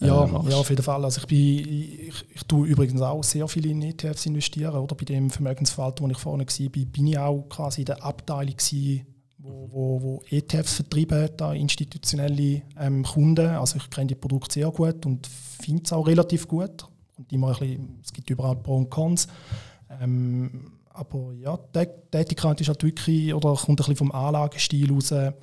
ja, 0.00 0.24
äh, 0.24 0.50
ja, 0.50 0.56
auf 0.56 0.70
jeden 0.70 0.82
Fall. 0.82 1.04
Also 1.04 1.20
ich, 1.20 1.26
bin, 1.26 1.38
ich, 1.38 2.24
ich 2.34 2.42
tue 2.44 2.66
übrigens 2.66 3.00
auch 3.00 3.22
sehr 3.22 3.46
viel 3.48 3.66
in 3.66 3.82
ETFs 3.82 4.26
investieren. 4.26 4.76
Oder 4.76 4.94
bei 4.94 5.04
dem 5.04 5.30
Vermögensverwalter, 5.30 6.04
wo 6.04 6.08
ich 6.08 6.18
vorne 6.18 6.44
war, 6.46 6.68
bin 6.68 7.06
ich 7.06 7.18
auch 7.18 7.42
quasi 7.48 7.82
in 7.82 7.86
der 7.86 8.02
Abteilung, 8.04 8.56
gewesen, 8.56 9.06
wo, 9.38 9.68
wo, 9.70 10.02
wo 10.02 10.22
ETFs 10.30 10.74
vertrieben 10.74 11.22
hat, 11.22 11.40
da 11.40 11.52
institutionelle 11.52 12.62
ähm, 12.78 13.04
Kunden. 13.04 13.46
Also 13.46 13.76
ich 13.76 13.90
kenne 13.90 14.08
die 14.08 14.14
Produkte 14.14 14.54
sehr 14.54 14.70
gut 14.70 15.04
und 15.06 15.26
finde 15.26 15.82
es 15.84 15.92
auch 15.92 16.06
relativ 16.06 16.48
gut. 16.48 16.86
Und 17.16 17.32
immer 17.32 17.48
ein 17.48 17.58
bisschen, 17.58 18.00
es 18.02 18.12
gibt 18.12 18.30
überall 18.30 18.56
Pro 18.56 18.76
und 18.76 18.90
Cons. 18.90 19.28
Ähm, 20.00 20.72
aber 20.90 21.32
ja, 21.34 21.58
die 21.74 21.86
Tätigkeit 22.10 22.60
ist 22.60 22.68
halt 22.68 22.82
wirklich, 22.82 23.34
oder 23.34 23.54
kommt 23.54 23.68
ein 23.68 23.76
bisschen 23.76 23.96
vom 23.96 24.12
Anlagestil 24.12 24.92
raus. 24.92 25.12
Ähm, 25.12 25.34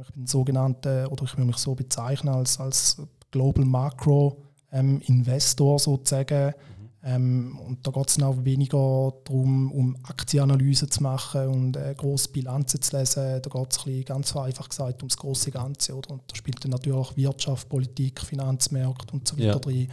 ich 0.00 0.14
bin 0.14 0.26
sogenannte, 0.26 1.06
oder 1.10 1.24
ich 1.24 1.36
will 1.36 1.44
mich 1.44 1.58
so 1.58 1.74
bezeichnen 1.74 2.34
als, 2.34 2.58
als 2.58 2.96
Global 3.32 3.64
Macro 3.64 4.38
ähm, 4.70 5.00
Investor 5.06 5.78
sozusagen. 5.78 6.46
Mhm. 6.46 6.82
Ähm, 7.04 7.58
und 7.66 7.84
da 7.84 7.90
geht 7.90 8.08
es 8.10 8.22
auch 8.22 8.44
weniger 8.44 9.12
darum, 9.24 9.72
um 9.72 9.96
Aktienanalysen 10.04 10.88
zu 10.88 11.02
machen 11.02 11.48
und 11.48 11.76
äh, 11.76 11.94
grosse 11.96 12.28
Bilanzen 12.28 12.80
zu 12.80 12.96
lesen. 12.96 13.42
Da 13.42 13.50
geht 13.50 13.72
es 13.72 14.04
ganz 14.06 14.36
einfach 14.36 14.68
gesagt 14.68 15.02
ums 15.02 15.16
große 15.16 15.50
Ganze. 15.50 15.96
Oder? 15.96 16.12
Und 16.12 16.22
da 16.28 16.36
spielt 16.36 16.62
dann 16.62 16.70
natürlich 16.70 16.98
auch 16.98 17.16
Wirtschaft, 17.16 17.68
Politik, 17.68 18.20
Finanzmärkte 18.20 19.12
und 19.14 19.26
so 19.26 19.36
weiter 19.36 19.46
ja. 19.46 19.58
drin. 19.58 19.88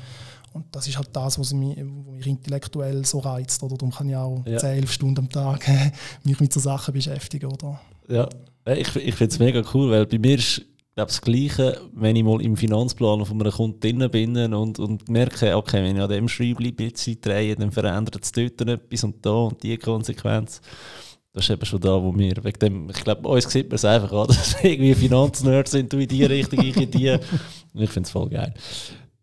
Und 0.54 0.65
das 0.71 0.88
ist 0.88 0.97
halt 0.97 1.10
das, 1.13 1.39
was 1.39 1.54
mich, 1.54 1.78
was 1.78 2.15
mich 2.15 2.28
intellektuell 2.28 3.04
so 3.06 3.19
reizt. 3.19 3.62
Oder? 3.63 3.75
Darum 3.75 3.91
kann 3.91 4.10
ich 4.10 4.15
auch 4.15 4.45
ja. 4.45 4.58
10, 4.58 4.69
11 4.69 4.91
Stunden 4.91 5.19
am 5.19 5.30
Tag 5.30 5.67
mich 6.23 6.39
mit 6.39 6.54
so 6.54 6.60
Sachen 6.60 6.93
beschäftigen. 6.93 7.47
Oder? 7.47 7.80
Ja, 8.08 8.30
ich, 8.65 8.95
ich 8.95 9.15
finde 9.15 9.34
es 9.34 9.39
mega 9.39 9.63
cool, 9.73 9.89
weil 9.89 10.06
bei 10.06 10.19
mir 10.19 10.36
ist 10.36 10.63
glaube, 10.99 11.12
das 11.12 11.21
Gleiche, 11.21 11.81
wenn 11.93 12.15
ich 12.17 12.23
mal 12.23 12.41
im 12.41 12.57
Finanzplan 12.57 13.25
von 13.25 13.41
einem 13.41 13.53
Kunden 13.53 14.12
bin 14.12 14.53
und, 14.53 14.79
und 14.79 15.07
merke, 15.07 15.55
okay, 15.55 15.81
wenn 15.81 15.95
ich 15.95 16.01
an 16.01 16.09
dem 16.09 16.27
Schreibli 16.27 16.69
ein 16.69 16.75
bisschen 16.75 17.21
drehe, 17.21 17.55
dann 17.55 17.71
verändert 17.71 18.21
es 18.21 18.33
dort 18.33 18.59
etwas 18.62 19.03
und 19.05 19.25
da 19.25 19.31
und 19.31 19.63
die 19.63 19.77
Konsequenz. 19.77 20.59
Das 21.31 21.45
ist 21.45 21.51
eben 21.51 21.65
schon 21.65 21.79
da, 21.79 22.03
wo 22.03 22.13
wir, 22.17 22.43
wegen 22.43 22.59
dem, 22.59 22.89
ich 22.89 23.01
glaube, 23.01 23.27
uns 23.29 23.49
sieht 23.49 23.69
man 23.69 23.75
es 23.75 23.85
einfach 23.85 24.12
an, 24.12 24.27
dass 24.27 24.62
wir 24.62 24.71
irgendwie 24.71 24.93
Finanznerds 24.93 25.71
sind, 25.71 25.93
du 25.93 25.99
in 25.99 26.07
die 26.07 26.25
Richtung, 26.25 26.59
ich 26.65 26.75
in 26.75 26.91
die. 26.91 27.17
Ich 27.75 27.89
finde 27.91 28.07
es 28.07 28.12
voll 28.12 28.29
geil. 28.29 28.53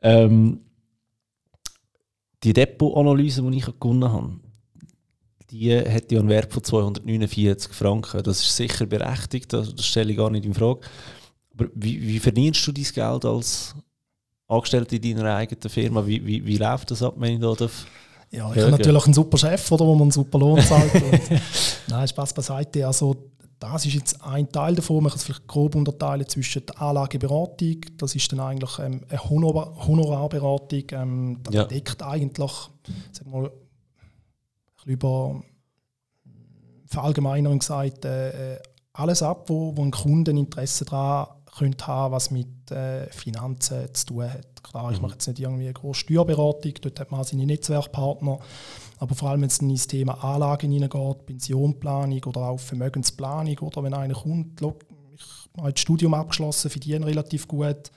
Ähm, 0.00 0.60
die 2.42 2.54
Depot-Analyse, 2.54 3.42
die 3.42 3.58
ich 3.58 3.66
gewonnen 3.66 4.10
habe, 4.10 4.40
die 5.50 5.76
hat 5.76 6.10
ja 6.10 6.20
einen 6.20 6.28
Wert 6.30 6.54
von 6.54 6.64
249 6.64 7.72
Franken. 7.72 8.22
Das 8.22 8.40
ist 8.40 8.56
sicher 8.56 8.86
berechtigt, 8.86 9.52
das 9.52 9.74
stelle 9.84 10.12
ich 10.12 10.16
gar 10.16 10.30
nicht 10.30 10.46
in 10.46 10.54
Frage. 10.54 10.80
Aber 11.56 11.68
wie, 11.74 12.00
wie 12.00 12.18
verdienst 12.18 12.66
du 12.66 12.72
dein 12.72 12.84
Geld 12.84 13.24
als 13.24 13.74
Angestellter 14.48 14.96
in 14.96 15.16
deiner 15.16 15.36
eigenen 15.36 15.70
Firma? 15.70 16.06
Wie, 16.06 16.24
wie, 16.26 16.44
wie 16.44 16.56
läuft 16.58 16.90
das 16.90 17.02
ab, 17.02 17.14
wenn 17.16 17.34
ich 17.34 17.40
da 17.40 17.54
darf? 17.54 17.86
Ja, 18.30 18.52
ich 18.52 18.60
habe 18.60 18.72
natürlich 18.72 19.04
einen 19.04 19.14
super 19.14 19.38
Chef, 19.38 19.70
oder, 19.72 19.86
wo 19.86 19.94
man 19.94 20.02
einen 20.02 20.10
super 20.10 20.38
Lohn 20.38 20.60
zahlt. 20.60 20.92
nein, 21.88 22.08
Spaß 22.08 22.34
beiseite. 22.34 22.86
Also, 22.86 23.30
das 23.58 23.86
ist 23.86 23.94
jetzt 23.94 24.22
ein 24.22 24.50
Teil 24.50 24.74
davon. 24.74 25.02
Man 25.02 25.10
kann 25.10 25.18
es 25.18 25.24
vielleicht 25.24 25.46
grob 25.46 25.74
unterteilen 25.74 26.28
zwischen 26.28 26.66
der 26.66 26.82
Anlageberatung, 26.82 27.80
das 27.96 28.14
ist 28.14 28.30
dann 28.32 28.40
eigentlich 28.40 28.78
ähm, 28.78 29.02
eine 29.08 29.30
Honor 29.30 29.86
Honorarberatung. 29.86 30.84
Ähm, 30.92 31.38
das 31.42 31.54
ja. 31.54 31.64
deckt 31.64 32.02
eigentlich, 32.02 32.52
sag 33.12 33.26
mal, 33.26 33.50
über 34.84 35.42
Verallgemeinerung 36.86 37.58
gesagt, 37.58 38.04
äh, 38.04 38.58
alles 38.92 39.22
ab, 39.22 39.48
wo, 39.48 39.76
wo 39.76 39.82
ein 39.82 39.90
Kunde 39.90 40.30
Interesse 40.30 40.84
daran 40.84 41.35
könnte 41.56 41.86
haben, 41.86 42.12
was 42.12 42.30
mit 42.30 42.70
äh, 42.70 43.06
Finanzen 43.10 43.92
zu 43.94 44.06
tun 44.06 44.24
hat. 44.24 44.62
Klar, 44.62 44.90
ich 44.90 44.98
mhm. 44.98 45.02
mache 45.02 45.12
jetzt 45.14 45.26
nicht 45.28 45.40
irgendwie 45.40 45.64
eine 45.64 45.72
große 45.72 46.00
Steuerberatung, 46.00 46.74
dort 46.80 47.00
hat 47.00 47.10
man 47.10 47.24
seine 47.24 47.46
Netzwerkpartner, 47.46 48.38
aber 48.98 49.14
vor 49.14 49.30
allem, 49.30 49.42
wenn 49.42 49.48
es 49.48 49.58
ins 49.58 49.86
Thema 49.86 50.22
Anlagen 50.24 50.70
hineingeht, 50.70 51.26
Pensionplanung 51.26 52.24
oder 52.24 52.40
auch 52.42 52.60
Vermögensplanung 52.60 53.58
oder 53.58 53.82
wenn 53.82 53.94
einer 53.94 54.14
kommt, 54.14 54.60
ich 54.60 54.66
habe 55.56 55.72
das 55.72 55.80
Studium 55.80 56.14
abgeschlossen, 56.14 56.70
verdiene 56.70 57.06
relativ 57.06 57.46
gut, 57.48 57.90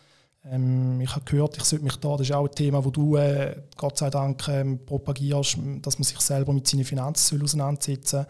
ähm, 0.45 1.01
ich 1.01 1.13
habe 1.13 1.25
gehört, 1.25 1.57
ich 1.57 1.63
sollte 1.63 1.83
mich 1.83 1.97
da, 1.97 2.15
das 2.15 2.29
ist 2.29 2.35
auch 2.35 2.47
ein 2.47 2.55
Thema, 2.55 2.83
wo 2.83 2.91
du 2.91 3.17
äh, 3.17 3.55
Gott 3.75 3.97
sei 3.97 4.09
Dank 4.09 4.47
ähm, 4.47 4.85
propagierst, 4.85 5.57
dass 5.81 5.99
man 5.99 6.03
sich 6.03 6.19
selber 6.19 6.53
mit 6.53 6.67
seinen 6.67 6.85
Finanzen 6.85 7.41
auseinandersetzen 7.41 8.25
soll. 8.25 8.27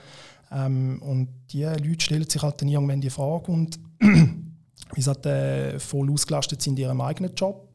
Ähm, 0.52 1.02
und 1.02 1.30
die 1.52 1.64
Leute 1.64 2.00
stellen 2.00 2.28
sich 2.28 2.42
halt 2.42 2.62
dann 2.62 2.70
irgendwann 2.70 3.02
die 3.02 3.10
Frage 3.10 3.52
und 3.52 3.80
wie 4.94 5.02
gesagt, 5.02 5.26
äh, 5.26 5.80
voll 5.80 6.12
ausgelastet 6.12 6.62
sind 6.62 6.80
in 6.80 6.86
ihrem 6.86 7.02
eigenen 7.02 7.34
Job, 7.36 7.68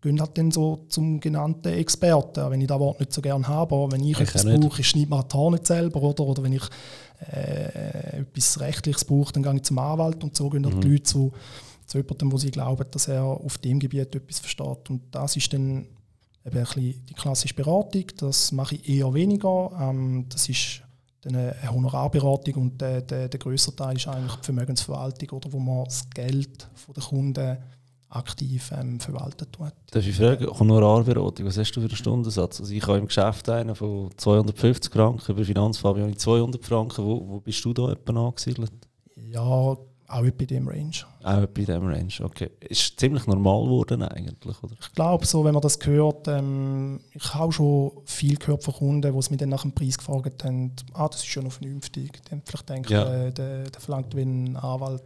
gehen 0.00 0.20
halt 0.20 0.38
dann 0.38 0.50
so 0.50 0.84
zum 0.88 1.20
genannten 1.20 1.72
Experten, 1.72 2.50
wenn 2.50 2.60
ich 2.60 2.68
das 2.68 2.78
Wort 2.78 3.00
nicht 3.00 3.12
so 3.12 3.20
gerne 3.20 3.46
habe, 3.48 3.74
aber 3.74 3.92
wenn 3.92 4.04
ich, 4.04 4.12
ich 4.12 4.20
etwas 4.20 4.44
brauche, 4.44 4.80
ich 4.80 4.88
schneide 4.88 5.10
mir 5.10 5.24
die 5.24 5.36
Haare 5.36 5.50
nicht 5.52 5.66
selber, 5.66 6.02
oder, 6.02 6.24
oder 6.24 6.42
wenn 6.42 6.52
ich 6.52 6.64
äh, 7.32 8.20
etwas 8.20 8.60
Rechtliches 8.60 9.04
brauche, 9.04 9.32
dann 9.32 9.42
gehe 9.42 9.54
ich 9.54 9.62
zum 9.62 9.78
Anwalt 9.78 10.22
und 10.22 10.36
so 10.36 10.48
gehen 10.48 10.62
mhm. 10.62 10.80
die 10.80 10.88
Leute 10.88 11.02
zu, 11.02 11.32
zu 11.86 11.98
jemandem, 11.98 12.32
wo 12.32 12.36
sie 12.36 12.50
glauben, 12.50 12.84
dass 12.90 13.08
er 13.08 13.24
auf 13.24 13.58
dem 13.58 13.78
Gebiet 13.78 14.14
etwas 14.14 14.40
versteht. 14.40 14.90
Und 14.90 15.02
das 15.12 15.36
ist 15.36 15.52
dann 15.52 15.86
eben 16.44 16.58
ein 16.58 16.64
bisschen 16.64 17.06
die 17.06 17.14
klassische 17.14 17.54
Beratung, 17.54 18.04
das 18.18 18.52
mache 18.52 18.76
ich 18.76 18.88
eher 18.88 19.12
weniger. 19.14 19.70
Ähm, 19.80 20.26
das 20.28 20.48
ist 20.48 20.82
eine 21.26 21.54
Honorarberatung 21.70 22.54
und 22.54 22.80
der, 22.80 23.02
der, 23.02 23.28
der 23.28 23.38
größere 23.38 23.76
Teil 23.76 23.96
ist 23.96 24.08
eigentlich 24.08 24.36
die 24.36 24.44
Vermögensverwaltung, 24.44 25.30
oder, 25.30 25.52
wo 25.52 25.58
man 25.58 25.84
das 25.84 26.08
Geld 26.10 26.68
der 26.94 27.02
Kunden 27.02 27.58
aktiv 28.08 28.72
ähm, 28.78 29.00
verwaltet 29.00 29.52
tut. 29.52 29.72
Darf 29.90 30.06
ich 30.06 30.16
fragen, 30.16 30.46
Honorarberatung, 30.46 31.46
was 31.46 31.58
hast 31.58 31.72
du 31.72 31.80
für 31.80 31.88
einen 31.88 31.96
Stundensatz? 31.96 32.60
Also 32.60 32.72
ich 32.72 32.86
habe 32.86 32.98
im 32.98 33.06
Geschäft 33.06 33.48
einen 33.48 33.74
von 33.74 34.10
250 34.16 34.92
Franken, 34.92 35.32
über 35.32 35.44
Finanzfabian 35.44 36.16
200 36.16 36.64
Franken. 36.64 37.04
Wo, 37.04 37.28
wo 37.28 37.40
bist 37.40 37.64
du 37.64 37.72
da 37.72 37.90
etwa 37.90 38.28
angesiedelt? 38.28 38.72
Ja, 39.16 39.76
auch 40.08 40.30
bei 40.30 40.44
dem 40.44 40.68
Range. 40.68 40.96
Auch 41.22 41.46
bei 41.46 41.64
dem 41.64 41.86
Range, 41.86 42.12
okay. 42.22 42.50
Ist 42.60 42.98
ziemlich 42.98 43.26
normal 43.26 43.64
geworden 43.64 44.02
eigentlich, 44.02 44.62
oder? 44.62 44.74
Ich 44.80 44.92
glaube 44.92 45.26
so, 45.26 45.44
wenn 45.44 45.54
man 45.54 45.62
das 45.62 45.78
hört, 45.84 46.28
ähm, 46.28 47.00
ich 47.12 47.34
habe 47.34 47.52
schon 47.52 47.92
viel 48.04 48.36
gehört 48.36 48.62
von 48.64 48.74
Kunden, 48.74 49.12
die 49.12 49.18
es 49.18 49.30
mir 49.30 49.36
dann 49.36 49.48
nach 49.48 49.62
dem 49.62 49.72
Preis 49.72 49.98
gefragt 49.98 50.44
haben, 50.44 50.72
ah, 50.94 51.08
das 51.08 51.20
ist 51.20 51.26
schon 51.26 51.44
noch 51.44 51.52
vernünftig. 51.52 52.20
Dann 52.30 52.42
vielleicht 52.44 52.68
denke 52.68 52.92
ja. 52.92 53.26
äh, 53.26 53.32
der, 53.32 53.64
der 53.64 53.80
verlangt 53.80 54.14
wie 54.16 54.22
ein 54.22 54.56
Anwalt 54.56 55.02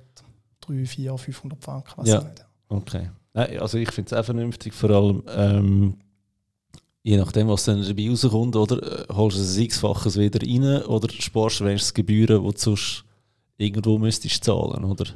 3, 0.63 0.87
4, 0.87 1.17
500 1.17 1.65
Franken, 1.65 1.93
was 1.97 2.09
ja. 2.09 2.23
nicht. 2.23 2.45
Okay. 2.69 3.11
Also 3.33 3.79
ich 3.79 3.91
finde 3.93 4.15
es 4.15 4.21
auch 4.21 4.25
vernünftig, 4.25 4.75
vor 4.75 4.91
allem 4.91 5.23
ähm, 5.29 5.97
je 7.03 7.17
nachdem, 7.17 7.49
was 7.49 7.65
dann 7.65 7.83
dabei 7.83 8.09
rauskommt, 8.09 8.57
oder 8.57 9.09
äh, 9.09 9.13
holst 9.13 9.39
du 9.39 9.43
ein 9.43 9.65
x-faches 9.65 10.19
wieder 10.19 10.41
rein 10.43 10.83
oder 10.85 11.09
sparst 11.11 11.61
du 11.61 11.65
wenigstens 11.65 11.95
Gebühren, 11.95 12.45
die 12.45 12.53
du 12.53 12.59
sonst 12.59 13.05
irgendwo 13.61 13.99
müsstest 13.99 14.45
zahlen, 14.45 14.85
oder? 14.85 15.07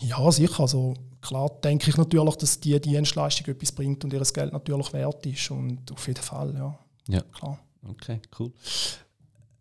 Ja, 0.00 0.30
sicher. 0.30 0.60
Also 0.60 0.94
klar 1.20 1.50
denke 1.62 1.90
ich 1.90 1.96
natürlich, 1.96 2.36
dass 2.36 2.60
die 2.60 2.78
Dienstleistung 2.80 3.46
etwas 3.54 3.72
bringt 3.72 4.04
und 4.04 4.12
ihr 4.12 4.20
Geld 4.20 4.52
natürlich 4.52 4.92
wert 4.92 5.24
ist. 5.26 5.50
Und 5.50 5.90
auf 5.92 6.06
jeden 6.06 6.22
Fall, 6.22 6.54
ja. 6.54 6.78
Ja. 7.08 7.20
Klar. 7.32 7.58
Okay, 7.88 8.20
cool. 8.38 8.52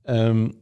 Ähm, 0.06 0.56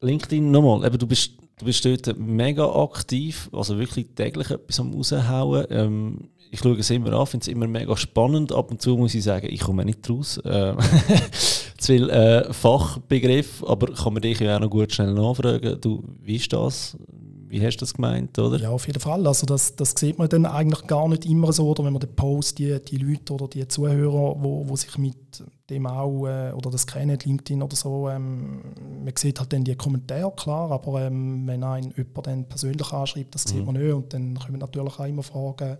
LinkedIn 0.00 0.50
nochmal, 0.50 0.86
eben, 0.86 0.98
du 0.98 1.06
bist, 1.06 1.32
du 1.58 1.64
bist 1.64 1.84
dort 1.84 2.18
mega 2.18 2.64
aktiv, 2.82 3.50
also 3.52 3.78
wirklich 3.78 4.14
täglich 4.14 4.50
etwas 4.50 4.80
am 4.80 4.92
raushauen. 4.94 5.66
Ähm, 5.70 6.30
ich 6.50 6.60
schaue 6.60 6.78
es 6.78 6.88
immer 6.88 7.12
an, 7.12 7.26
finde 7.26 7.44
es 7.44 7.48
immer 7.48 7.66
mega 7.66 7.94
spannend. 7.96 8.52
Ab 8.52 8.70
und 8.70 8.80
zu 8.80 8.96
muss 8.96 9.14
ich 9.14 9.22
sagen, 9.22 9.48
ich 9.50 9.60
komme 9.60 9.84
nicht 9.84 10.08
raus. 10.08 10.38
Äh, 10.38 10.74
zu 11.78 11.92
viel 11.92 12.10
äh, 12.10 12.52
Fachbegriff, 12.52 13.64
aber 13.64 13.92
kann 13.94 14.12
man 14.12 14.22
dich 14.22 14.40
ja 14.40 14.56
auch 14.56 14.60
noch 14.60 14.70
gut 14.70 14.92
schnell 14.92 15.14
nachfragen. 15.14 15.80
Du, 15.80 16.02
wie 16.22 16.36
ist 16.36 16.52
das? 16.52 16.96
Wie 17.50 17.64
hast 17.64 17.76
du 17.76 17.80
das 17.80 17.94
gemeint, 17.94 18.38
oder? 18.38 18.58
Ja, 18.58 18.70
auf 18.70 18.86
jeden 18.86 19.00
Fall. 19.00 19.26
Also 19.26 19.46
das, 19.46 19.74
das 19.74 19.94
sieht 19.96 20.18
man 20.18 20.28
dann 20.28 20.44
eigentlich 20.44 20.86
gar 20.86 21.08
nicht 21.08 21.24
immer 21.24 21.50
so, 21.50 21.68
oder 21.68 21.82
wenn 21.84 21.94
man 21.94 22.00
den 22.00 22.14
Post, 22.14 22.58
die, 22.58 22.78
die 22.82 22.98
Leute 22.98 23.32
oder 23.32 23.48
die 23.48 23.66
Zuhörer, 23.66 24.36
wo, 24.38 24.68
wo 24.68 24.76
sich 24.76 24.98
mit 24.98 25.16
dem 25.70 25.86
auch, 25.86 26.26
äh, 26.26 26.52
oder 26.52 26.70
das 26.70 26.86
kennen, 26.86 27.18
LinkedIn 27.24 27.62
oder 27.62 27.76
so, 27.76 28.08
ähm, 28.10 28.60
man 29.02 29.14
sieht 29.16 29.40
halt 29.40 29.52
dann 29.52 29.64
die 29.64 29.76
Kommentare, 29.76 30.30
klar, 30.36 30.70
aber 30.70 31.02
ähm, 31.02 31.46
wenn 31.46 31.64
ein 31.64 31.94
jemand 31.96 32.26
dann 32.26 32.44
persönlich 32.44 32.92
anschreibt, 32.92 33.34
das 33.34 33.44
sieht 33.44 33.60
mhm. 33.60 33.66
man 33.66 33.76
nicht 33.76 33.92
und 33.94 34.12
dann 34.12 34.38
kommen 34.38 34.58
natürlich 34.58 34.98
auch 34.98 35.06
immer 35.06 35.22
Fragen, 35.22 35.78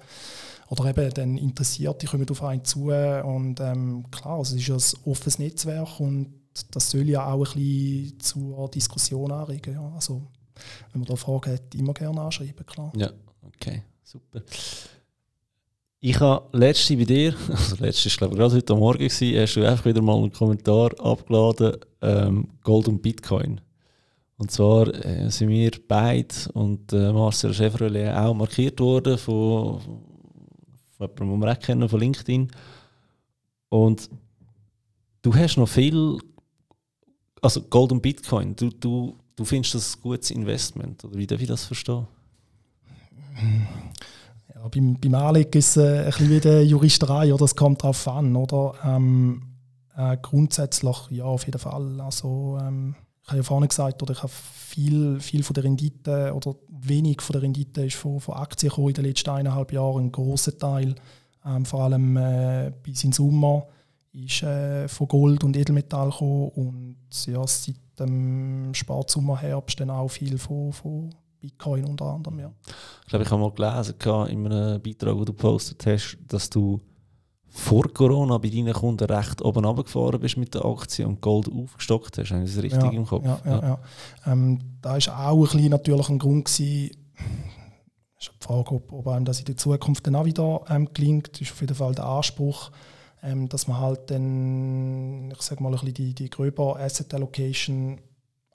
oder 0.70 0.84
eben 0.86 1.12
dann 1.14 1.38
Interessierte 1.38 2.06
kommen 2.06 2.28
auf 2.28 2.42
einen 2.42 2.64
zu 2.64 2.90
und 2.90 3.60
ähm, 3.60 4.04
klar, 4.10 4.38
also 4.38 4.54
es 4.54 4.62
ist 4.62 4.68
ja 4.68 4.74
ein 4.76 5.10
offenes 5.10 5.38
Netzwerk 5.38 6.00
und 6.00 6.34
das 6.70 6.90
soll 6.90 7.08
ja 7.08 7.26
auch 7.26 7.46
ein 7.46 7.54
bisschen 7.54 8.20
zur 8.20 8.70
Diskussion 8.70 9.32
anregen. 9.32 9.74
Ja. 9.74 9.92
Also 9.94 10.26
wenn 10.92 11.00
man 11.00 11.08
da 11.08 11.16
Fragen 11.16 11.52
hat, 11.52 11.74
immer 11.74 11.94
gerne 11.94 12.20
anschreiben, 12.20 12.66
klar. 12.66 12.92
Ja, 12.96 13.10
okay, 13.42 13.82
super. 14.02 14.42
Ich 16.00 16.20
habe 16.20 16.56
letzte 16.56 16.96
bei 16.96 17.04
dir, 17.04 17.34
also 17.48 17.76
letzte 17.76 18.08
ist 18.08 18.18
glaube 18.18 18.34
ich 18.34 18.38
gerade 18.38 18.54
heute 18.54 18.74
Morgen 18.74 18.98
gewesen, 18.98 19.40
hast 19.40 19.54
du 19.54 19.64
einfach 19.64 19.84
wieder 19.84 20.02
mal 20.02 20.16
einen 20.16 20.32
Kommentar 20.32 20.90
abgeladen, 21.00 21.76
ähm, 22.02 22.48
Gold 22.62 22.88
und 22.88 23.02
Bitcoin. 23.02 23.60
Und 24.36 24.52
zwar 24.52 24.86
äh, 25.04 25.30
sind 25.30 25.48
wir 25.48 25.72
beide 25.88 26.34
und 26.52 26.92
äh, 26.92 27.12
Marcel 27.12 27.52
Chevrolet 27.52 28.10
auch 28.10 28.34
markiert 28.34 28.78
worden 28.78 29.18
von, 29.18 29.80
von 30.98 31.08
jemandem, 31.08 31.30
den 31.30 31.40
wir 31.40 31.52
auch 31.52 31.58
kennen, 31.58 31.88
von 31.88 32.00
LinkedIn. 32.00 32.50
Und 33.68 34.10
du 35.22 35.34
hast 35.34 35.56
noch 35.56 35.68
viel, 35.68 36.18
also 37.40 37.62
Gold 37.62 37.92
und 37.92 38.02
Bitcoin, 38.02 38.56
du, 38.56 38.70
du, 38.70 39.16
du 39.36 39.44
findest 39.44 39.74
das 39.74 39.96
ein 39.96 40.02
gutes 40.02 40.30
Investment, 40.30 41.04
oder 41.04 41.16
wie 41.16 41.26
darf 41.26 41.40
ich 41.40 41.48
das 41.48 41.64
verstehen? 41.64 42.06
Ja, 44.54 44.66
beim, 44.68 44.98
beim 44.98 45.14
Anlegen 45.14 45.58
ist 45.58 45.76
es 45.76 45.82
äh, 45.84 45.98
ein 46.00 46.06
bisschen 46.06 46.30
wie 46.30 46.40
die 46.40 46.70
Juristerei, 46.70 47.32
oder? 47.32 47.44
es 47.44 47.54
kommt 47.54 47.82
darauf 47.82 48.08
an, 48.08 48.34
oder? 48.34 48.74
Ähm, 48.84 49.42
äh, 49.96 50.16
grundsätzlich 50.20 50.96
ja, 51.10 51.24
auf 51.24 51.44
jeden 51.46 51.58
Fall. 51.58 52.00
Also, 52.00 52.58
ähm, 52.60 52.96
ich 53.28 53.32
habe 53.32 53.40
ja 53.40 53.42
vorhin 53.42 53.68
gesagt, 53.68 54.02
oder 54.02 54.12
ich 54.12 54.22
habe 54.22 54.32
viel, 54.32 55.20
viel 55.20 55.42
von 55.42 55.52
der 55.52 55.64
Rendite 55.64 56.32
oder 56.34 56.54
wenig 56.66 57.20
von 57.20 57.34
der 57.34 57.42
Rendite 57.42 57.84
ist 57.84 57.96
von, 57.96 58.20
von 58.20 58.36
Aktien 58.36 58.70
gekommen 58.70 58.88
in 58.88 58.94
den 58.94 59.04
letzten 59.04 59.28
eineinhalb 59.28 59.70
Jahren. 59.70 60.04
Ein 60.04 60.12
großer 60.12 60.56
Teil, 60.56 60.94
ähm, 61.44 61.66
vor 61.66 61.82
allem 61.82 62.16
äh, 62.16 62.72
bis 62.82 63.04
in 63.04 63.12
Sommer, 63.12 63.66
ist 64.14 64.42
äh, 64.42 64.88
von 64.88 65.08
Gold 65.08 65.44
und 65.44 65.58
Edelmetall 65.58 66.08
gekommen 66.08 66.48
und 66.54 66.96
ja, 67.26 67.46
seit 67.46 67.76
dem 67.98 68.72
Sparsommer, 68.72 69.36
Herbst 69.36 69.78
dann 69.78 69.90
auch 69.90 70.08
viel 70.08 70.38
von, 70.38 70.72
von 70.72 71.14
Bitcoin 71.38 71.84
unter 71.84 72.06
anderem. 72.06 72.40
Ja. 72.40 72.50
Ich 73.02 73.08
glaube, 73.08 73.26
ich 73.26 73.30
habe 73.30 73.42
mal 73.42 73.52
gelesen 73.52 73.94
in 74.30 74.46
einem 74.46 74.80
Beitrag, 74.80 75.16
den 75.16 75.24
du 75.26 75.32
gepostet 75.34 75.84
hast, 75.84 76.16
dass 76.26 76.48
du 76.48 76.80
vor 77.50 77.92
Corona 77.92 78.38
bei 78.38 78.50
deinen 78.50 78.72
Kunden 78.72 79.04
recht 79.04 79.42
oben 79.42 79.64
runtergefahren 79.64 80.20
bist 80.20 80.36
mit 80.36 80.54
der 80.54 80.64
Aktie 80.64 81.06
und 81.06 81.20
Gold 81.20 81.48
aufgestockt 81.50 82.18
hast. 82.18 82.30
Habe 82.30 82.44
ich 82.44 82.54
das 82.54 82.62
richtig 82.62 82.82
ja, 82.82 82.90
im 82.90 83.06
Kopf? 83.06 83.24
Ja, 83.24 83.40
ja, 83.44 83.60
ja. 83.60 83.78
Ähm, 84.26 84.58
da 84.82 84.90
war 84.90 85.30
auch 85.30 85.36
ein 85.36 85.42
bisschen 85.42 85.70
natürlich 85.70 86.08
ein 86.08 86.18
Grund, 86.18 86.44
gewesen, 86.44 86.90
ist 88.18 88.32
die 88.40 88.44
Frage, 88.44 88.72
ob, 88.72 88.92
ob 88.92 89.06
einem 89.08 89.24
das 89.24 89.38
in 89.38 89.46
der 89.46 89.56
Zukunft 89.56 90.06
dann 90.06 90.16
auch 90.16 90.24
wieder 90.24 90.62
ähm, 90.68 90.88
gelingt. 90.92 91.32
Das 91.32 91.42
ist 91.42 91.52
auf 91.52 91.60
jeden 91.60 91.74
Fall 91.74 91.94
der 91.94 92.06
Anspruch, 92.06 92.70
ähm, 93.22 93.48
dass 93.48 93.68
man 93.68 93.78
halt 93.78 94.10
dann, 94.10 95.30
ich 95.30 95.42
sage 95.42 95.62
mal, 95.62 95.70
ein 95.70 95.72
bisschen 95.72 95.94
die, 95.94 96.14
die 96.14 96.30
gröbere 96.30 96.80
Asset 96.80 97.12
Allocation 97.14 98.00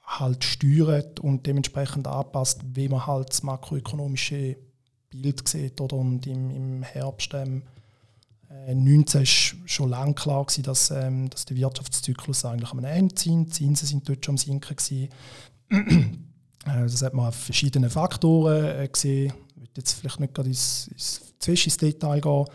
halt 0.05 0.43
steuert 0.43 1.19
und 1.19 1.45
dementsprechend 1.47 2.07
anpasst, 2.07 2.61
wie 2.73 2.89
man 2.89 3.07
halt 3.07 3.29
das 3.29 3.43
makroökonomische 3.43 4.57
Bild 5.09 5.47
sieht. 5.47 5.79
Oder? 5.79 5.95
Und 5.95 6.27
im, 6.27 6.51
im 6.51 6.83
Herbst 6.83 7.33
ähm, 7.33 7.63
2019 8.65 9.19
war 9.19 9.67
schon 9.67 9.89
lange 9.89 10.13
klar, 10.13 10.45
gewesen, 10.45 10.63
dass, 10.63 10.91
ähm, 10.91 11.29
dass 11.29 11.45
der 11.45 11.57
Wirtschaftszyklus 11.57 12.45
eigentlich 12.45 12.71
am 12.71 12.83
Ende 12.83 13.15
sind. 13.17 13.47
Die 13.47 13.51
Zinsen 13.51 13.87
sind 13.87 14.09
dort 14.09 14.25
schon 14.25 14.33
am 14.33 14.37
Sinken. 14.37 14.75
Gewesen. 14.75 15.09
Äh, 16.65 16.83
das 16.83 17.01
hat 17.01 17.13
man 17.13 17.27
auf 17.27 17.35
verschiedene 17.35 17.89
Faktoren 17.89 18.63
äh, 18.63 18.87
gesehen. 18.87 19.33
Ich 19.55 19.61
will 19.61 19.69
jetzt 19.75 19.99
vielleicht 19.99 20.21
nicht 20.21 20.33
gerade 20.33 20.47
ins, 20.47 20.87
ins, 20.87 21.65
ins 21.65 21.75
Detail 21.75 22.21
gehen. 22.21 22.45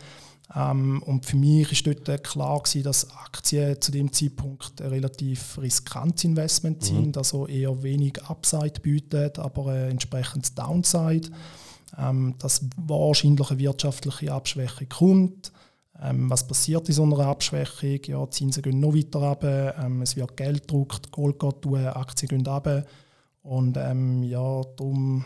Ähm, 0.57 1.03
und 1.03 1.27
für 1.27 1.37
mich 1.37 1.87
war 1.87 1.95
dort 1.95 2.25
klar, 2.25 2.59
gewesen, 2.63 2.85
dass 2.85 3.11
Aktien 3.11 3.81
zu 3.81 3.93
dem 3.93 4.11
Zeitpunkt 4.13 4.81
ein 4.81 4.89
relativ 4.89 5.59
riskantes 5.59 6.25
Investment 6.25 6.81
mhm. 6.81 6.87
sind, 6.87 7.17
also 7.19 7.47
eher 7.47 7.83
wenig 7.83 8.23
Upside 8.25 8.81
bieten, 8.81 9.31
aber 9.37 9.75
äh, 9.75 9.91
entsprechend 9.91 10.59
Downside. 10.59 11.29
Ähm, 11.99 12.35
dass 12.39 12.65
wahrscheinlich 12.77 13.51
eine 13.51 13.59
wirtschaftliche 13.59 14.33
Abschwächung 14.33 14.89
kommt. 14.89 15.53
Ähm, 16.01 16.31
was 16.31 16.47
passiert 16.47 16.89
in 16.89 16.95
so 16.95 17.03
einer 17.03 17.19
Abschwächung? 17.21 17.99
Ja, 18.07 18.25
die 18.25 18.31
Zinsen 18.31 18.63
gehen 18.63 18.81
noch 18.81 18.95
weiter 18.95 19.19
runter, 19.19 19.75
ähm, 19.85 20.03
es 20.03 20.15
wird 20.17 20.37
Geld 20.37 20.63
gedruckt, 20.63 21.11
Gold 21.11 21.39
geht 21.39 21.67
runter, 21.67 21.97
Aktien 21.97 22.29
gehen 22.29 22.47
runter. 22.47 22.85
Und 23.43 23.77
ähm, 23.77 24.23
ja, 24.23 24.63
darum, 24.77 25.25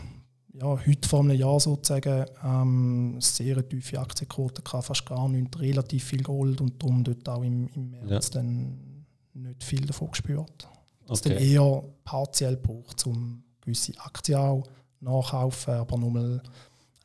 ja, 0.53 0.65
heute 0.65 1.07
vor 1.07 1.19
einem 1.19 1.37
Jahr 1.37 1.59
sozusagen, 1.59 2.25
ähm, 2.43 3.17
sehr 3.19 3.67
tiefe 3.67 3.99
Aktienquote, 3.99 4.63
fast 4.63 5.05
gar 5.05 5.29
nicht, 5.29 5.59
relativ 5.59 6.05
viel 6.05 6.23
Gold 6.23 6.61
und 6.61 6.81
darum 6.81 7.03
dort 7.03 7.27
auch 7.29 7.43
im, 7.43 7.67
im 7.75 7.91
März 7.91 8.31
ja. 8.33 8.41
dann 8.41 9.05
nicht 9.33 9.63
viel 9.63 9.85
davon 9.85 10.09
gespürt. 10.09 10.67
Was 11.07 11.19
okay. 11.19 11.35
dann 11.35 11.43
eher 11.43 11.83
partiell 12.03 12.57
braucht, 12.57 13.05
um 13.05 13.43
gewisse 13.61 13.93
Aktien 13.99 14.39
auch 14.39 14.63
nachkaufen, 15.01 15.73
aber 15.73 15.97
nur 15.97 16.11
mal 16.11 16.41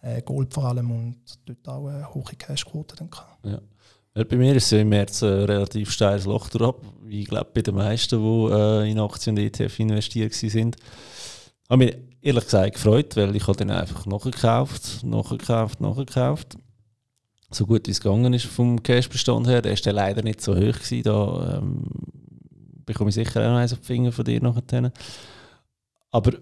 äh, 0.02 0.22
Gold 0.22 0.52
vor 0.52 0.64
allem 0.64 0.90
und 0.90 1.16
dort 1.46 1.68
auch 1.68 1.86
eine 1.86 2.14
hohe 2.14 2.22
Cashquote 2.36 2.96
dann 2.96 3.10
Ja. 3.44 3.60
Bei 4.24 4.36
mir 4.36 4.56
ist 4.56 4.72
ja 4.72 4.80
im 4.80 4.88
März 4.88 5.22
ein 5.22 5.44
relativ 5.44 5.92
steiles 5.92 6.24
Loch 6.24 6.48
drauf, 6.48 6.76
wie 7.04 7.22
ich 7.22 7.28
glaube 7.28 7.50
bei 7.54 7.62
den 7.62 7.76
meisten, 7.76 8.20
die 8.20 8.52
äh, 8.52 8.90
in 8.90 8.98
Aktien 8.98 9.36
und 9.36 9.42
ETF 9.42 9.78
investiert 9.78 10.34
sind. 10.34 10.76
Habe 11.68 11.84
mich 11.84 11.96
ehrlich 12.20 12.44
gesagt 12.44 12.74
gefreut, 12.74 13.16
weil 13.16 13.36
ich 13.36 13.46
habe 13.46 13.56
dann 13.56 13.70
einfach 13.70 14.06
nachgekauft, 14.06 15.04
nachgekauft, 15.04 15.80
nachgekauft. 15.80 16.56
So 17.50 17.64
gut 17.64 17.86
wie 17.86 17.92
es 17.92 18.00
gegangen 18.00 18.34
ist 18.34 18.46
vom 18.46 18.82
Cashbestand 18.82 19.46
her, 19.46 19.62
der 19.62 19.72
ist 19.72 19.86
dann 19.86 19.94
leider 19.94 20.22
nicht 20.22 20.40
so 20.40 20.54
hoch 20.54 20.58
gewesen, 20.58 21.02
da 21.02 21.58
ähm, 21.58 21.84
bekomme 22.84 23.10
ich 23.10 23.14
sicher 23.14 23.40
auch 23.40 23.52
noch 23.52 23.58
eins 23.58 23.72
auf 23.72 23.80
die 23.80 23.86
Finger 23.86 24.12
von 24.12 24.24
dir 24.24 24.42
nachher. 24.42 24.92
Aber 26.10 26.32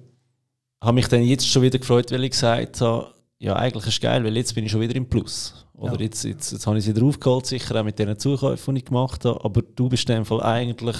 habe 0.81 0.95
mich 0.95 1.09
dann 1.09 1.23
jetzt 1.23 1.47
schon 1.47 1.63
wieder 1.63 1.79
gefreut, 1.79 2.11
weil 2.11 2.25
ich 2.25 2.31
gesagt 2.31 2.81
habe, 2.81 3.13
ja, 3.39 3.55
eigentlich 3.57 3.87
ist 3.87 3.95
es 3.95 4.01
geil, 4.01 4.25
weil 4.25 4.37
jetzt 4.37 4.55
bin 4.55 4.65
ich 4.65 4.73
schon 4.73 4.81
wieder 4.81 4.97
im 4.97 5.09
Plus. 5.09 5.67
Oder 5.75 5.95
ja. 5.95 6.01
jetzt, 6.03 6.25
jetzt, 6.25 6.53
jetzt 6.53 6.67
habe 6.67 6.79
ich 6.79 6.85
sie 6.85 6.95
draufgeholt, 6.95 7.47
sicher 7.47 7.79
auch 7.79 7.85
mit 7.85 7.99
den 7.99 8.19
Zukäufen, 8.19 8.75
die 8.75 8.81
ich 8.81 8.85
gemacht 8.87 9.25
habe. 9.25 9.45
Aber 9.45 9.63
du 9.63 9.89
bist 9.89 10.09
in 10.09 10.17
dem 10.17 10.25
Fall 10.25 10.43
eigentlich 10.43 10.97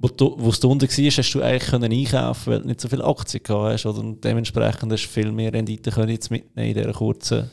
wo 0.00 0.08
du, 0.08 0.34
wo 0.38 0.50
du 0.50 0.70
unten 0.70 0.88
warst, 0.88 1.18
hast 1.18 1.32
du 1.32 1.42
eigentlich 1.42 1.70
können 1.70 1.92
einkaufen 1.92 2.52
weil 2.52 2.60
du 2.62 2.68
nicht 2.68 2.80
so 2.80 2.88
viele 2.88 3.04
Aktien 3.04 3.42
gehabt 3.42 3.74
hast. 3.74 3.86
Oder? 3.86 3.98
Und 3.98 4.24
dementsprechend 4.24 4.90
hast 4.90 5.04
du 5.04 5.08
viel 5.08 5.30
mehr 5.30 5.52
Rendite 5.52 5.90
können 5.90 6.08
jetzt 6.08 6.30
mitnehmen 6.30 6.68
in 6.68 6.74
dieser 6.74 6.92
kurzen 6.94 7.50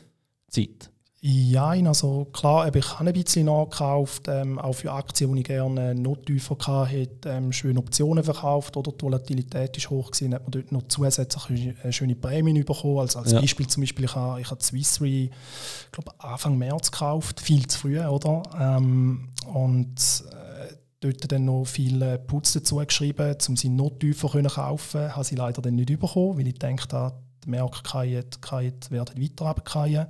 Zeit. 0.48 0.90
Ja, 1.30 1.72
also 1.72 2.24
klar, 2.32 2.74
ich 2.74 2.94
habe 2.94 3.10
ein 3.10 3.14
bisschen 3.14 3.48
nachgekauft, 3.48 4.30
ähm, 4.30 4.58
auch 4.60 4.72
für 4.72 4.94
Aktien, 4.94 5.34
die 5.34 5.42
ich 5.42 5.48
gerne 5.48 5.94
noch 5.94 6.16
tiefer 6.16 6.56
hatte, 6.58 7.10
ähm, 7.26 7.52
schöne 7.52 7.80
Optionen 7.80 8.24
verkauft 8.24 8.78
oder 8.78 8.94
die 8.94 9.04
Volatilität 9.04 9.76
ist 9.76 9.90
hoch 9.90 10.10
gewesen, 10.12 10.34
hat 10.34 10.44
man 10.44 10.52
dort 10.52 10.72
noch 10.72 10.88
zusätzlich 10.88 11.76
eine 11.84 11.92
schöne 11.92 12.16
Prämien 12.16 12.64
bekommen. 12.64 13.00
Also 13.00 13.20
als 13.20 13.34
ja. 13.34 13.42
Beispiel 13.42 13.68
zum 13.68 13.82
Beispiel, 13.82 14.06
ich 14.06 14.16
habe, 14.16 14.40
ich 14.40 14.50
habe 14.50 14.64
Swiss 14.64 15.02
Re, 15.02 15.08
ich 15.08 15.32
glaube 15.92 16.14
Anfang 16.20 16.58
März 16.58 16.92
gekauft, 16.92 17.42
viel 17.42 17.68
zu 17.68 17.78
früh, 17.78 18.00
oder? 18.00 18.44
Ähm, 18.58 19.34
und 19.54 20.24
äh, 20.32 20.76
dort 21.02 21.30
dann 21.30 21.44
noch 21.44 21.66
viele 21.66 22.20
Putz 22.20 22.54
dazu 22.54 22.78
geschrieben, 22.78 23.36
um 23.50 23.58
sie 23.58 23.68
noch 23.68 24.00
tiefer 24.00 24.30
zu 24.30 24.44
kaufen. 24.44 25.14
Habe 25.14 25.26
sie 25.26 25.36
leider 25.36 25.62
dann 25.62 25.76
nicht 25.76 26.00
bekommen, 26.00 26.38
weil 26.38 26.48
ich 26.48 26.58
denke, 26.58 26.88
der 26.88 27.12
Markt 27.48 27.94
werden 27.94 28.30
weiter 28.90 29.14
runterfallen. 29.14 30.08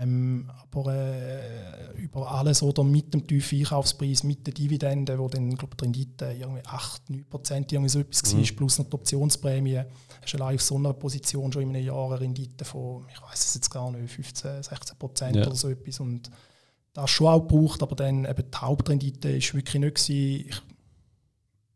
Ähm, 0.00 0.50
aber 0.70 0.94
äh, 0.94 2.00
über 2.00 2.30
alles 2.30 2.62
oder 2.62 2.82
mit 2.82 3.12
dem 3.12 3.26
tiefen 3.26 3.58
Einkaufspreis, 3.58 4.24
mit 4.24 4.46
der 4.46 4.54
Dividende, 4.54 5.18
wo 5.18 5.28
dann 5.28 5.54
glaub, 5.54 5.76
die 5.76 5.84
Rendite 5.84 6.34
irgendwie 6.38 6.62
8, 6.64 7.10
9 7.10 7.24
Prozent 7.28 7.72
irgendwie 7.72 7.90
so 7.90 8.00
etwas 8.00 8.34
mhm. 8.34 8.38
war, 8.38 8.56
plus 8.56 8.78
noch 8.78 8.86
die 8.86 8.94
Optionsprämie, 8.94 9.82
hast 10.20 10.32
du 10.32 10.38
allein 10.38 10.54
auf 10.54 10.62
so 10.62 10.76
einer 10.76 10.92
Position 10.94 11.52
schon 11.52 11.62
in 11.62 11.76
einem 11.76 11.84
Jahr 11.84 12.06
eine 12.06 12.20
Rendite 12.20 12.64
von, 12.64 13.06
ich 13.12 13.20
weiß 13.20 13.44
es 13.44 13.54
jetzt 13.54 13.70
gar 13.70 13.90
nicht, 13.90 14.10
15, 14.10 14.62
16 14.62 14.98
Prozent 14.98 15.36
ja. 15.36 15.46
oder 15.46 15.54
so 15.54 15.68
etwas. 15.68 16.00
Und 16.00 16.30
das 16.94 17.10
schon 17.10 17.26
auch 17.26 17.46
gebraucht, 17.46 17.82
aber 17.82 17.94
dann 17.94 18.24
eben 18.24 18.50
die 18.50 18.58
Hauptrendite 18.58 19.30
ist 19.30 19.54
wirklich 19.54 19.80
nicht 19.80 19.96
gewesen. 19.96 20.46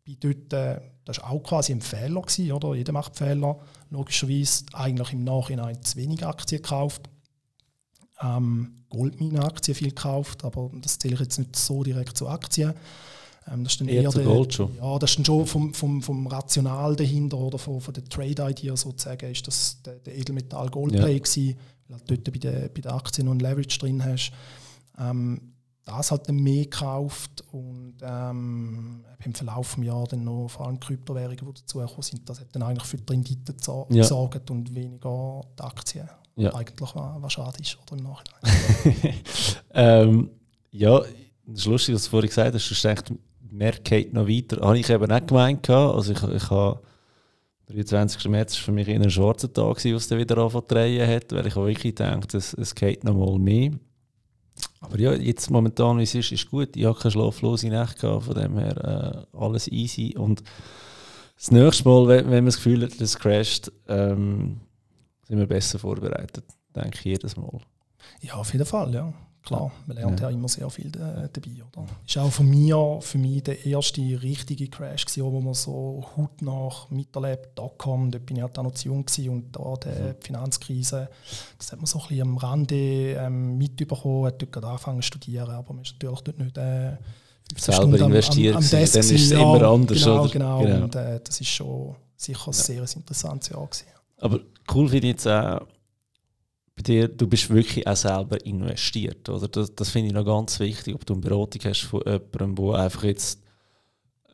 Ich 0.04 0.18
bin 0.18 0.18
dort, 0.20 0.52
äh, 0.52 0.80
das 1.04 1.18
war 1.18 1.30
auch 1.30 1.42
quasi 1.42 1.72
ein 1.72 1.82
Fehler 1.82 2.22
gewesen, 2.22 2.52
oder? 2.52 2.74
Jeder 2.74 2.92
macht 2.92 3.16
Fehler. 3.16 3.58
Logischerweise 3.90 4.64
eigentlich 4.72 5.12
im 5.12 5.24
Nachhinein 5.24 5.82
zu 5.82 5.96
wenig 5.96 6.24
Aktien 6.24 6.62
gekauft 6.62 7.10
ähm, 8.22 8.84
Goldmine-Aktien 8.88 9.74
viel 9.74 9.88
gekauft, 9.88 10.44
aber 10.44 10.70
das 10.80 10.98
zähle 10.98 11.14
ich 11.14 11.20
jetzt 11.20 11.38
nicht 11.38 11.56
so 11.56 11.82
direkt 11.82 12.16
zu 12.16 12.28
Aktien. 12.28 12.74
Ähm, 13.50 13.64
das 13.64 13.74
ist 13.74 13.80
dann 13.80 13.88
eher, 13.88 14.02
eher 14.02 14.10
der, 14.10 14.24
Gold 14.24 14.54
schon. 14.54 14.74
Ja, 14.76 14.98
das 14.98 15.10
ist 15.10 15.18
dann 15.18 15.24
schon 15.24 15.46
vom, 15.46 15.74
vom, 15.74 16.02
vom 16.02 16.26
Rational 16.26 16.96
dahinter 16.96 17.38
oder 17.38 17.58
von, 17.58 17.80
von 17.80 17.94
der 17.94 18.04
Trade-Idea 18.04 18.76
sozusagen, 18.76 19.30
ist 19.30 19.46
das 19.46 19.82
der, 19.82 19.96
der 19.96 20.16
Edelmetall 20.16 20.68
Goldplay 20.70 21.12
ja. 21.12 21.18
gewesen, 21.18 21.56
weil 21.88 22.00
du 22.06 22.18
dort 22.18 22.32
bei 22.32 22.38
den 22.38 22.70
bei 22.72 22.80
der 22.80 22.94
Aktien 22.94 23.26
noch 23.26 23.34
ein 23.34 23.40
Leverage 23.40 23.78
drin 23.78 24.04
hast. 24.04 24.32
Ähm, 24.98 25.52
das 25.84 26.10
hat 26.10 26.28
dann 26.28 26.36
mehr 26.36 26.64
gekauft 26.64 27.44
und 27.52 27.94
ähm, 28.02 29.04
im 29.24 29.34
Verlauf 29.34 29.76
des 29.76 29.84
Jahres 29.84 30.08
dann 30.08 30.24
noch 30.24 30.48
vor 30.48 30.66
allem 30.66 30.80
Kryptowährungen, 30.80 31.46
die 31.46 31.60
dazugekommen 31.60 32.02
sind, 32.02 32.28
das 32.28 32.40
hat 32.40 32.48
dann 32.52 32.64
eigentlich 32.64 32.88
für 32.88 32.96
die 32.96 33.04
Rendite 33.08 33.54
gesorgt 33.54 33.92
ja. 33.94 34.54
und 34.54 34.74
weniger 34.74 35.42
die 35.56 35.62
Aktien 35.62 36.08
ja. 36.36 36.54
eigentlich 36.54 36.80
was, 36.80 36.94
was 36.94 37.32
schade 37.32 37.60
ist 37.60 37.78
oder 37.82 37.98
im 37.98 38.04
Nachhinein. 38.04 39.14
ähm, 39.74 40.30
ja, 40.70 41.00
das 41.46 41.60
ist 41.60 41.66
lustig, 41.66 41.94
was 41.94 42.04
du 42.04 42.10
vorhin 42.10 42.28
gesagt 42.28 42.54
hast, 42.54 42.70
du 42.70 42.88
denkst, 42.88 43.12
mehr 43.50 43.72
geht 43.72 44.12
noch 44.12 44.28
weiter. 44.28 44.60
Habe 44.64 44.78
ich 44.78 44.88
eben 44.90 45.12
nicht 45.12 45.28
gemeint. 45.28 45.70
Also 45.70 46.12
ich, 46.12 46.22
ich 46.22 46.50
habe 46.50 46.80
23. 47.68 48.28
März 48.28 48.54
war 48.56 48.64
für 48.64 48.72
mich 48.72 48.88
ein 48.88 49.10
schwarzer 49.10 49.52
Tag, 49.52 49.84
wo 49.84 49.96
es 49.96 50.08
dann 50.08 50.18
wieder 50.18 50.36
drehen 50.68 51.08
hat, 51.08 51.32
weil 51.32 51.46
ich 51.46 51.56
auch 51.56 51.66
wirklich 51.66 51.94
gedacht 51.94 52.34
es, 52.34 52.54
es 52.54 52.74
geht 52.74 53.04
noch 53.04 53.14
mal 53.14 53.38
mehr. 53.38 53.72
Aber 54.80 54.98
ja, 54.98 55.12
jetzt 55.14 55.50
momentan, 55.50 55.98
wie 55.98 56.04
es 56.04 56.14
ist, 56.14 56.32
ist 56.32 56.50
gut. 56.50 56.76
Ich 56.76 56.84
habe 56.84 56.98
keine 56.98 57.10
schlaflose 57.10 57.68
Nacht 57.68 57.98
gehabt, 57.98 58.24
von 58.24 58.34
dem 58.34 58.56
her 58.56 59.26
äh, 59.32 59.36
alles 59.36 59.68
easy. 59.68 60.14
Und 60.16 60.42
das 61.36 61.50
nächste 61.50 61.88
Mal, 61.88 62.06
wenn, 62.08 62.24
wenn 62.26 62.44
man 62.44 62.46
das 62.46 62.56
Gefühl 62.56 62.82
hat, 62.82 63.00
es 63.00 63.18
crasht, 63.18 63.72
ähm, 63.88 64.60
sind 65.26 65.38
wir 65.38 65.46
besser 65.46 65.78
vorbereitet, 65.78 66.44
denke 66.74 66.98
ich 66.98 67.04
jedes 67.04 67.36
Mal. 67.36 67.58
Ja, 68.22 68.34
auf 68.34 68.52
jeden 68.52 68.66
Fall, 68.66 68.94
ja. 68.94 69.12
Klar, 69.46 69.70
man 69.86 69.96
lernt 69.96 70.18
ja, 70.18 70.28
ja 70.28 70.34
immer 70.34 70.48
sehr 70.48 70.68
viel 70.70 70.90
dabei. 70.90 71.30
Oder? 71.30 71.86
Ist 72.04 72.18
auch 72.18 72.32
von 72.32 72.50
mir, 72.50 72.98
für 73.00 73.16
mich 73.16 73.44
der 73.44 73.64
erste 73.64 74.00
richtige 74.00 74.66
Crash, 74.66 75.04
gewesen, 75.04 75.22
wo 75.22 75.40
man 75.40 75.54
so 75.54 76.04
Hut 76.16 76.42
nach 76.42 76.90
miterlebt, 76.90 77.56
Dotcom, 77.56 78.10
dort 78.10 78.26
bin 78.26 78.38
ich 78.38 78.42
halt 78.42 78.58
auch 78.58 78.64
noch 78.64 78.74
zu 78.74 78.86
jung 78.86 79.06
gewesen, 79.06 79.30
und 79.30 79.54
da 79.54 79.74
die 79.84 79.88
mhm. 79.88 80.14
Finanzkrise, 80.20 81.08
das 81.58 81.70
hat 81.70 81.78
man 81.78 81.86
so 81.86 82.00
ein 82.00 82.08
bisschen 82.08 82.22
am 82.22 82.36
Rande 82.38 82.74
ähm, 82.74 83.56
mitbekommen, 83.56 84.26
hat 84.26 84.42
dort 84.42 84.50
gerade 84.50 84.66
angefangen 84.66 85.02
zu 85.02 85.06
studieren, 85.06 85.50
aber 85.50 85.74
man 85.74 85.84
ist 85.84 85.92
natürlich 85.92 86.20
dort 86.22 86.38
nicht 86.40 86.58
äh, 86.58 86.96
selber 87.56 88.00
investiert, 88.00 88.56
am, 88.56 88.62
am, 88.62 88.64
am 88.64 88.70
Desk 88.70 88.94
dann 88.94 89.02
ist 89.02 89.10
es 89.12 89.30
ja, 89.30 89.38
immer 89.38 89.62
anders. 89.62 90.02
Genau, 90.02 90.22
oder? 90.22 90.30
genau, 90.32 90.58
genau. 90.58 90.84
und 90.84 90.94
äh, 90.96 91.20
das 91.22 91.40
ist 91.40 91.50
schon 91.50 91.94
sicher 92.16 92.48
ein 92.48 92.52
sehr 92.52 92.82
interessantes 92.82 93.50
Jahr 93.50 93.64
gewesen. 93.64 93.95
Aber 94.18 94.40
cool 94.72 94.88
finde 94.88 95.08
ich 95.08 95.12
jetzt 95.14 95.28
auch 95.28 95.66
bei 96.76 96.82
dir, 96.82 97.08
du 97.08 97.26
bist 97.26 97.48
wirklich 97.48 97.86
auch 97.86 97.96
selber 97.96 98.44
investiert. 98.44 99.28
Oder? 99.28 99.48
Das, 99.48 99.74
das 99.74 99.88
finde 99.88 100.08
ich 100.08 100.12
noch 100.12 100.26
ganz 100.26 100.60
wichtig, 100.60 100.94
ob 100.94 101.06
du 101.06 101.14
eine 101.14 101.22
Beratung 101.22 101.62
hast 101.64 101.82
von 101.82 102.02
jemandem, 102.04 102.54
der 102.54 102.74
einfach 102.74 103.04
jetzt 103.04 103.42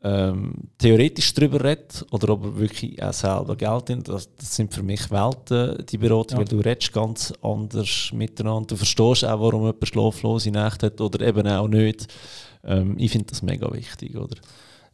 ähm, 0.03 0.53
theoretisch 0.77 1.33
darüber 1.33 1.63
redet 1.63 2.05
oder 2.11 2.33
ob 2.33 2.43
er 2.43 2.57
wirklich 2.57 3.01
auch 3.01 3.13
selber 3.13 3.55
Geld 3.55 3.89
in 3.89 4.03
das, 4.03 4.35
das 4.35 4.53
sind 4.53 4.73
für 4.73 4.83
mich 4.83 5.09
Welten, 5.09 5.85
die 5.85 5.97
Beratung, 5.97 6.31
ja. 6.31 6.37
weil 6.39 6.45
du 6.45 6.59
redest 6.59 6.91
ganz 6.91 7.33
anders 7.41 8.11
miteinander. 8.11 8.67
Du 8.67 8.75
verstehst 8.75 9.23
auch, 9.23 9.39
warum 9.39 9.61
jemand 9.61 9.87
schlaflose 9.87 10.51
Nächte 10.51 10.87
hat 10.87 10.99
oder 10.99 11.25
eben 11.25 11.47
auch 11.47 11.69
nicht. 11.69 12.13
Ähm, 12.65 12.95
ich 12.97 13.11
finde 13.11 13.27
das 13.27 13.41
mega 13.41 13.71
wichtig, 13.73 14.17
oder? 14.17 14.35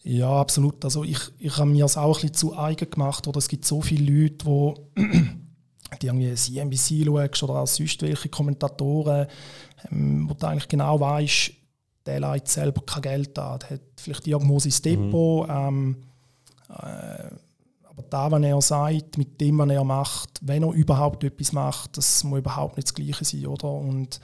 Ja, 0.04 0.40
absolut. 0.40 0.84
Also 0.84 1.04
ich, 1.04 1.20
ich 1.40 1.58
habe 1.58 1.70
mir 1.70 1.84
das 1.84 1.98
auch 1.98 2.18
ein 2.18 2.22
bisschen 2.22 2.34
zu 2.34 2.58
eigen 2.58 2.90
gemacht. 2.90 3.28
Oder 3.28 3.38
es 3.38 3.48
gibt 3.48 3.66
so 3.66 3.82
viele 3.82 4.12
Leute, 4.12 4.46
die, 4.46 5.30
die 6.02 6.08
irgendwie 6.08 6.34
CNBC 6.34 7.06
schauen 7.06 7.50
oder 7.50 7.62
auch 7.62 7.68
sonst 7.68 8.02
welche 8.02 8.30
Kommentatoren, 8.30 9.28
ähm, 9.92 10.30
wo 10.30 10.34
du 10.34 10.48
eigentlich 10.48 10.68
genau 10.68 11.00
weißt, 11.00 11.52
der 12.06 12.20
leitet 12.22 12.48
selber 12.48 12.82
kein 12.86 13.02
Geld 13.02 13.38
an. 13.38 13.60
Der 13.60 13.70
hat 13.72 13.82
vielleicht 13.98 14.28
irgendwo 14.28 14.60
sein 14.60 14.74
Depot. 14.84 15.48
Mhm. 15.48 15.54
Ähm, 15.54 15.98
äh, 16.70 17.36
aber 17.86 18.04
da, 18.10 18.32
was 18.32 18.42
er 18.42 18.62
sagt, 18.62 19.18
mit 19.18 19.42
dem, 19.42 19.58
was 19.58 19.70
er 19.70 19.84
macht, 19.84 20.40
wenn 20.42 20.64
er 20.64 20.72
überhaupt 20.72 21.24
etwas 21.24 21.52
macht, 21.52 21.98
das 21.98 22.24
muss 22.24 22.40
überhaupt 22.40 22.78
nicht 22.78 22.88
das 22.88 22.94
Gleiche 22.94 23.26
sein. 23.26 23.48
Oder? 23.48 23.70
Und 23.70 24.22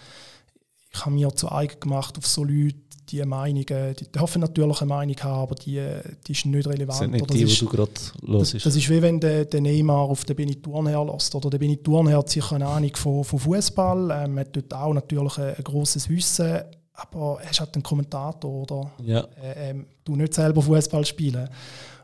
ich 0.93 1.01
habe 1.01 1.15
mir 1.15 1.35
zu 1.35 1.51
eigen 1.51 1.79
gemacht 1.81 2.17
auf 2.17 2.25
so 2.25 2.45
Leute, 2.45 2.77
die 3.09 3.23
Meinungen, 3.23 3.95
die 3.99 4.11
dürfen 4.11 4.41
natürlich 4.41 4.81
eine 4.81 4.89
Meinung 4.89 5.15
haben, 5.21 5.41
aber 5.41 5.55
die, 5.55 5.81
die 6.25 6.31
ist 6.31 6.45
nicht 6.45 6.67
relevant. 6.67 7.01
Das 7.01 7.07
nicht 7.07 7.33
die, 7.33 7.45
die 7.45 7.57
du 7.57 7.65
gerade 7.67 7.91
los 8.21 8.51
das, 8.51 8.63
das 8.63 8.75
ist 8.75 8.89
wie 8.89 9.01
wenn 9.01 9.19
der, 9.19 9.45
der 9.45 9.61
Neymar 9.61 10.09
auf 10.09 10.25
den 10.25 10.35
Benny 10.35 10.55
Thurnherr 10.55 11.05
lässt. 11.05 11.33
Oder 11.35 11.49
der 11.49 11.57
Benny 11.59 11.77
Thurnherr 11.77 12.19
hat 12.19 12.29
sicher 12.29 12.55
eine 12.55 12.67
Ahnung 12.67 12.95
von, 12.95 13.23
von 13.23 13.39
Fußball, 13.39 14.11
ähm, 14.11 14.39
hat 14.39 14.55
dort 14.55 14.73
auch 14.73 14.93
natürlich 14.93 15.37
ein, 15.37 15.55
ein 15.55 15.63
grosses 15.63 16.09
Wissen, 16.09 16.61
aber 16.93 17.39
er 17.41 17.51
ist 17.51 17.59
halt 17.59 17.75
ein 17.75 17.83
Kommentator, 17.83 18.51
oder? 18.51 18.91
Ja. 19.03 19.27
Äh, 19.41 19.69
ähm, 19.69 19.85
du 20.03 20.15
nicht 20.15 20.33
selber 20.33 20.61
Fußball 20.61 21.05
spielen. 21.05 21.49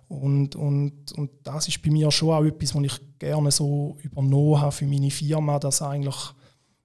Und, 0.07 0.55
und, 0.57 1.13
und 1.13 1.31
das 1.43 1.69
ist 1.69 1.81
bei 1.81 1.89
mir 1.89 2.11
schon 2.11 2.31
auch 2.31 2.43
etwas, 2.43 2.75
was 2.75 2.83
ich 2.83 2.99
gerne 3.17 3.49
so 3.49 3.95
übernommen 4.01 4.59
habe 4.59 4.71
für 4.73 4.85
meine 4.85 5.09
Firma, 5.09 5.57
dass 5.57 5.81
eigentlich 5.81 6.33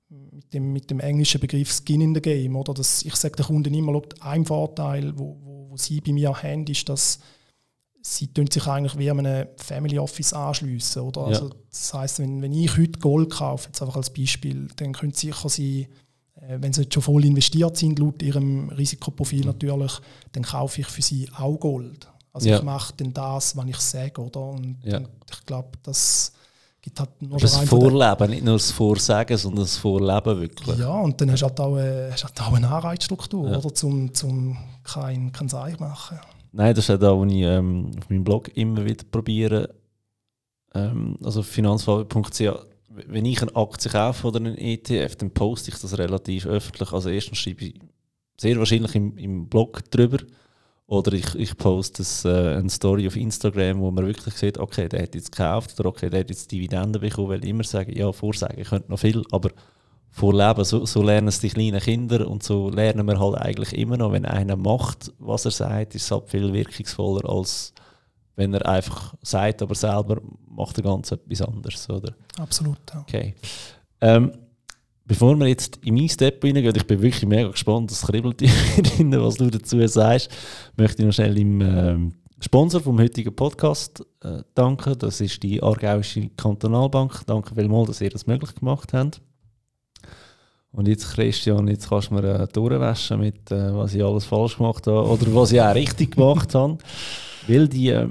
mit 0.09 0.55
dem, 0.55 0.73
mit 0.73 0.90
dem 0.90 1.01
englischen 1.01 1.40
Begriff 1.40 1.73
Skin 1.73 2.01
in 2.01 2.14
the 2.14 2.21
Game. 2.21 2.57
Oder? 2.57 2.75
Das, 2.75 3.03
ich 3.03 3.16
sage 3.16 3.37
den 3.37 3.47
Kunden 3.47 3.75
immer, 3.75 4.01
ein 4.21 4.45
Vorteil, 4.45 5.12
wo, 5.19 5.37
wo, 5.42 5.71
wo 5.71 5.77
sie 5.77 6.01
bei 6.01 6.12
mir 6.12 6.42
haben, 6.42 6.66
ist, 6.66 6.88
dass 6.88 7.19
sie 8.03 8.31
sich 8.51 8.66
eigentlich 8.66 8.97
wie 8.99 9.11
einem 9.11 9.49
Family 9.57 9.99
Office 9.99 10.33
anschliessen. 10.33 11.03
Oder? 11.03 11.23
Ja. 11.23 11.27
Also, 11.29 11.51
das 11.71 11.92
heißt, 11.92 12.19
wenn, 12.21 12.40
wenn 12.40 12.53
ich 12.53 12.77
heute 12.77 12.99
Gold 13.01 13.31
kaufe, 13.31 13.69
jetzt 13.69 13.83
einfach 13.83 13.97
als 13.97 14.12
Beispiel, 14.12 14.69
dann 14.77 14.92
können 14.92 15.12
sie 15.12 15.29
sicher 15.29 15.49
sein, 15.49 15.87
äh, 16.40 16.59
wenn 16.61 16.73
sie 16.73 16.83
jetzt 16.83 16.95
schon 16.95 17.03
voll 17.03 17.25
investiert 17.25 17.77
sind, 17.77 17.99
laut 17.99 18.23
ihrem 18.23 18.69
Risikoprofil 18.71 19.40
mhm. 19.40 19.47
natürlich, 19.47 19.92
dann 20.33 20.45
kaufe 20.45 20.83
ich 20.83 20.87
für 20.87 21.03
sie 21.03 21.29
auch 21.37 21.59
Gold. 21.59 22.09
Also 22.33 22.51
ja. 22.51 22.59
ich 22.59 22.62
mache 22.62 22.92
dann 22.99 23.12
das, 23.12 23.57
was 23.57 23.66
ich 23.66 23.79
sage. 23.79 24.21
Oder? 24.21 24.51
Und, 24.51 24.79
ja. 24.85 24.99
und 24.99 25.09
ich 25.33 25.47
glaube, 25.47 25.71
das 25.83 26.33
gibt 26.87 27.01
halt 27.01 27.20
noch 27.20 27.38
das 27.38 27.59
Vorleben, 27.59 28.31
nicht 28.31 28.44
nur 28.44 28.55
das 28.55 28.70
Vorsagen, 28.70 29.37
sondern 29.37 29.64
das 29.64 29.77
Vorleben 29.77 30.40
wirklich. 30.40 30.79
Ja, 30.79 31.01
und 31.01 31.20
dann 31.20 31.33
hast 31.33 31.40
du 31.40 31.46
halt 31.46 31.61
auch, 31.61 31.77
äh, 31.77 32.12
hast 32.12 32.25
halt 32.25 32.40
auch 32.40 32.53
eine 32.55 32.68
Anreizstruktur, 32.68 33.51
ja. 33.51 33.59
oder, 33.59 33.75
zum, 33.75 34.14
zum 34.14 34.57
kein, 34.85 35.33
kein 35.33 35.49
Seich 35.49 35.81
machen. 35.81 36.20
Nein, 36.53 36.75
das 36.77 36.88
ist 36.88 36.94
auch 36.94 37.01
da, 37.01 37.18
was 37.18 37.33
ich 37.33 37.40
ähm, 37.40 37.90
auf 37.99 38.09
meinem 38.09 38.22
Blog 38.22 38.57
immer 38.57 38.85
wieder 38.85 39.05
probiere. 39.11 39.75
Ähm, 40.75 41.18
also 41.25 41.42
finanzfall.ch 41.42 42.42
wenn 43.09 43.27
ich 43.27 43.42
eine 43.42 43.55
Aktie 43.55 43.90
kaufe 43.90 44.29
oder 44.29 44.38
einen 44.38 44.57
ETF, 44.57 45.16
dann 45.16 45.31
poste 45.31 45.70
ich 45.70 45.79
das 45.79 45.99
relativ 45.99 46.46
öffentlich. 46.46 46.92
Also 46.92 47.11
erstens 47.11 47.37
schreibe 47.37 47.66
ich 47.66 47.75
sehr 48.40 48.59
wahrscheinlich 48.59 48.94
im, 48.94 49.18
im 49.18 49.49
Blog 49.49 49.90
drüber. 49.90 50.18
Oder 50.88 51.12
ich, 51.14 51.35
ich 51.35 51.57
poste 51.57 52.05
äh, 52.29 52.59
eine 52.59 52.70
Story 52.70 53.09
auf 53.09 53.16
Instagram, 53.16 53.81
wo 53.81 53.90
man 53.90 54.07
wirklich 54.07 54.35
sieht, 54.35 54.59
okay, 54.59 54.88
der 54.88 55.03
hat 55.03 55.14
jetzt 55.16 55.33
gekauft 55.33 55.79
oder 55.81 55.88
okay, 55.88 56.09
der 56.09 56.20
hat 56.20 56.31
jetzt 56.31 56.53
Dividenden 56.53 57.01
bekommen, 57.01 57.29
weil 57.29 57.42
ich 57.42 57.51
immer 57.51 57.64
sage, 57.64 57.96
ja, 57.96 58.12
Vorsagen, 58.12 58.62
könnte 58.62 58.90
noch 58.90 58.99
viel, 58.99 59.25
aber 59.33 59.51
vorleben. 60.11 60.64
So, 60.64 60.87
so 60.87 61.03
lernen 61.03 61.29
es 61.29 61.40
die 61.40 61.51
kleinen 61.51 61.81
Kinder 61.81 62.29
und 62.29 62.42
so 62.42 62.70
lernen 62.70 63.07
wir 63.07 63.18
halt 63.18 63.37
eigentlich 63.37 63.77
immer 63.77 63.96
noch, 63.96 64.12
wenn 64.12 64.25
einer 64.25 64.57
macht, 64.57 65.12
was 65.18 65.44
er 65.44 65.51
sagt, 65.51 65.96
ist 65.96 66.05
es 66.05 66.11
halt 66.11 66.29
viel 66.29 66.53
wirkungsvoller, 66.53 67.29
als 67.29 67.75
wenn 68.37 68.55
er 68.55 68.66
einfach 68.66 69.14
sagt, 69.22 69.62
aber 69.62 69.75
selber 69.75 70.20
macht 70.49 70.79
er 70.79 70.85
ganz 70.85 71.11
etwas 71.11 71.42
anderes, 71.42 71.90
oder? 71.90 72.14
Absolut, 72.38 72.79
ja. 72.92 73.01
Okay. 73.01 73.35
Ähm, 74.01 74.33
bevor 75.07 75.37
wir 75.37 75.47
jetzt 75.47 75.79
in 75.85 75.95
mein 75.95 76.09
Step 76.09 76.42
reingehen, 76.42 76.75
ich 76.75 76.87
bin 76.87 77.01
wirklich 77.01 77.27
mega 77.27 77.49
gespannt, 77.49 77.90
das 77.90 78.03
kribbelt 78.03 78.40
drin, 78.99 79.12
was 79.21 79.37
du 79.37 79.51
dazu 79.51 79.87
sagst, 79.87 80.31
möchte 80.77 81.03
ich 81.03 81.07
noch 81.07 81.14
schnell 81.14 81.38
im 81.38 81.61
ähm, 81.61 82.12
Sponsor 82.40 82.81
vom 82.81 82.99
heutigen 82.99 83.35
Podcast 83.35 84.05
äh, 84.23 84.42
danken. 84.55 84.99
Das 84.99 85.21
ist 85.21 85.42
die 85.42 85.62
Aargauische 85.62 86.29
Kantonalbank. 86.37 87.23
Danke 87.27 87.55
vielmals, 87.55 87.88
dass 87.88 88.01
ihr 88.01 88.11
das 88.11 88.27
möglich 88.27 88.55
gemacht 88.55 88.92
habt. 88.92 89.21
Und 90.71 90.88
jetzt, 90.88 91.14
Christian, 91.14 91.69
jetzt 91.69 91.88
kannst 91.88 92.11
du 92.11 92.14
mir 92.14 92.42
äh, 92.42 92.47
durchwaschen 92.47 93.21
mit, 93.21 93.51
äh, 93.51 93.75
was 93.75 93.95
ich 93.95 94.05
alles 94.05 94.27
falsch 94.27 94.59
gemacht 94.59 94.87
habe 94.87 95.09
oder 95.09 95.35
was 95.35 95.53
ich 95.53 95.61
auch 95.61 95.75
richtig 95.75 96.16
gemacht 96.16 96.55
habe. 96.55 96.77
Weil 97.49 97.69
die, 97.69 97.88
äh, 97.88 98.09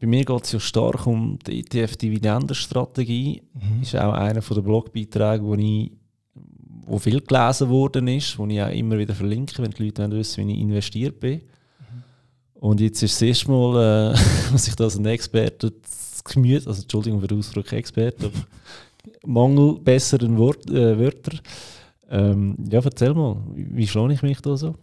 bei 0.00 0.06
mir 0.06 0.24
geht 0.24 0.44
es 0.44 0.52
ja 0.52 0.60
stark 0.60 1.06
um 1.08 1.38
die 1.44 1.60
ETF-Dividendenstrategie. 1.60 3.42
Mhm. 3.54 3.82
ist 3.82 3.96
auch 3.96 4.12
einer 4.12 4.40
der 4.40 4.60
Blogbeiträge, 4.60 5.44
wo, 5.44 5.54
ich, 5.54 5.90
wo 6.86 6.98
viel 6.98 7.20
gelesen 7.20 7.68
worden 7.68 8.08
ist, 8.08 8.38
wo 8.38 8.46
ich 8.46 8.60
auch 8.60 8.70
immer 8.70 8.98
wieder 8.98 9.14
verlinke, 9.14 9.62
wenn 9.62 9.70
die 9.70 9.84
Leute 9.84 10.10
wissen, 10.10 10.46
wie 10.46 10.52
ich 10.52 10.60
investiert 10.60 11.20
bin. 11.20 11.40
Mhm. 11.40 12.02
Und 12.60 12.80
jetzt 12.80 13.02
ist 13.02 13.14
das 13.14 13.22
erste 13.22 13.50
Mal, 13.50 14.14
äh, 14.14 14.18
was 14.52 14.68
ich 14.68 14.74
da 14.74 14.84
als 14.84 14.96
ein 14.96 15.06
Experte 15.06 15.70
das 15.70 16.22
Gemüse, 16.24 16.68
also 16.68 16.82
Entschuldigung 16.82 17.20
für 17.20 17.28
den 17.28 17.38
Ausdruck 17.38 17.72
Experte, 17.72 18.26
aber 18.26 18.46
Mangel 19.24 19.78
besseren 19.80 20.36
Wort, 20.38 20.68
äh, 20.70 20.98
Wörter. 20.98 21.38
Ähm, 22.10 22.56
ja, 22.70 22.80
erzähl 22.84 23.14
mal, 23.14 23.36
wie, 23.54 23.86
schlage 23.86 24.12
ich 24.12 24.22
mich 24.22 24.40
da 24.40 24.56
so? 24.56 24.74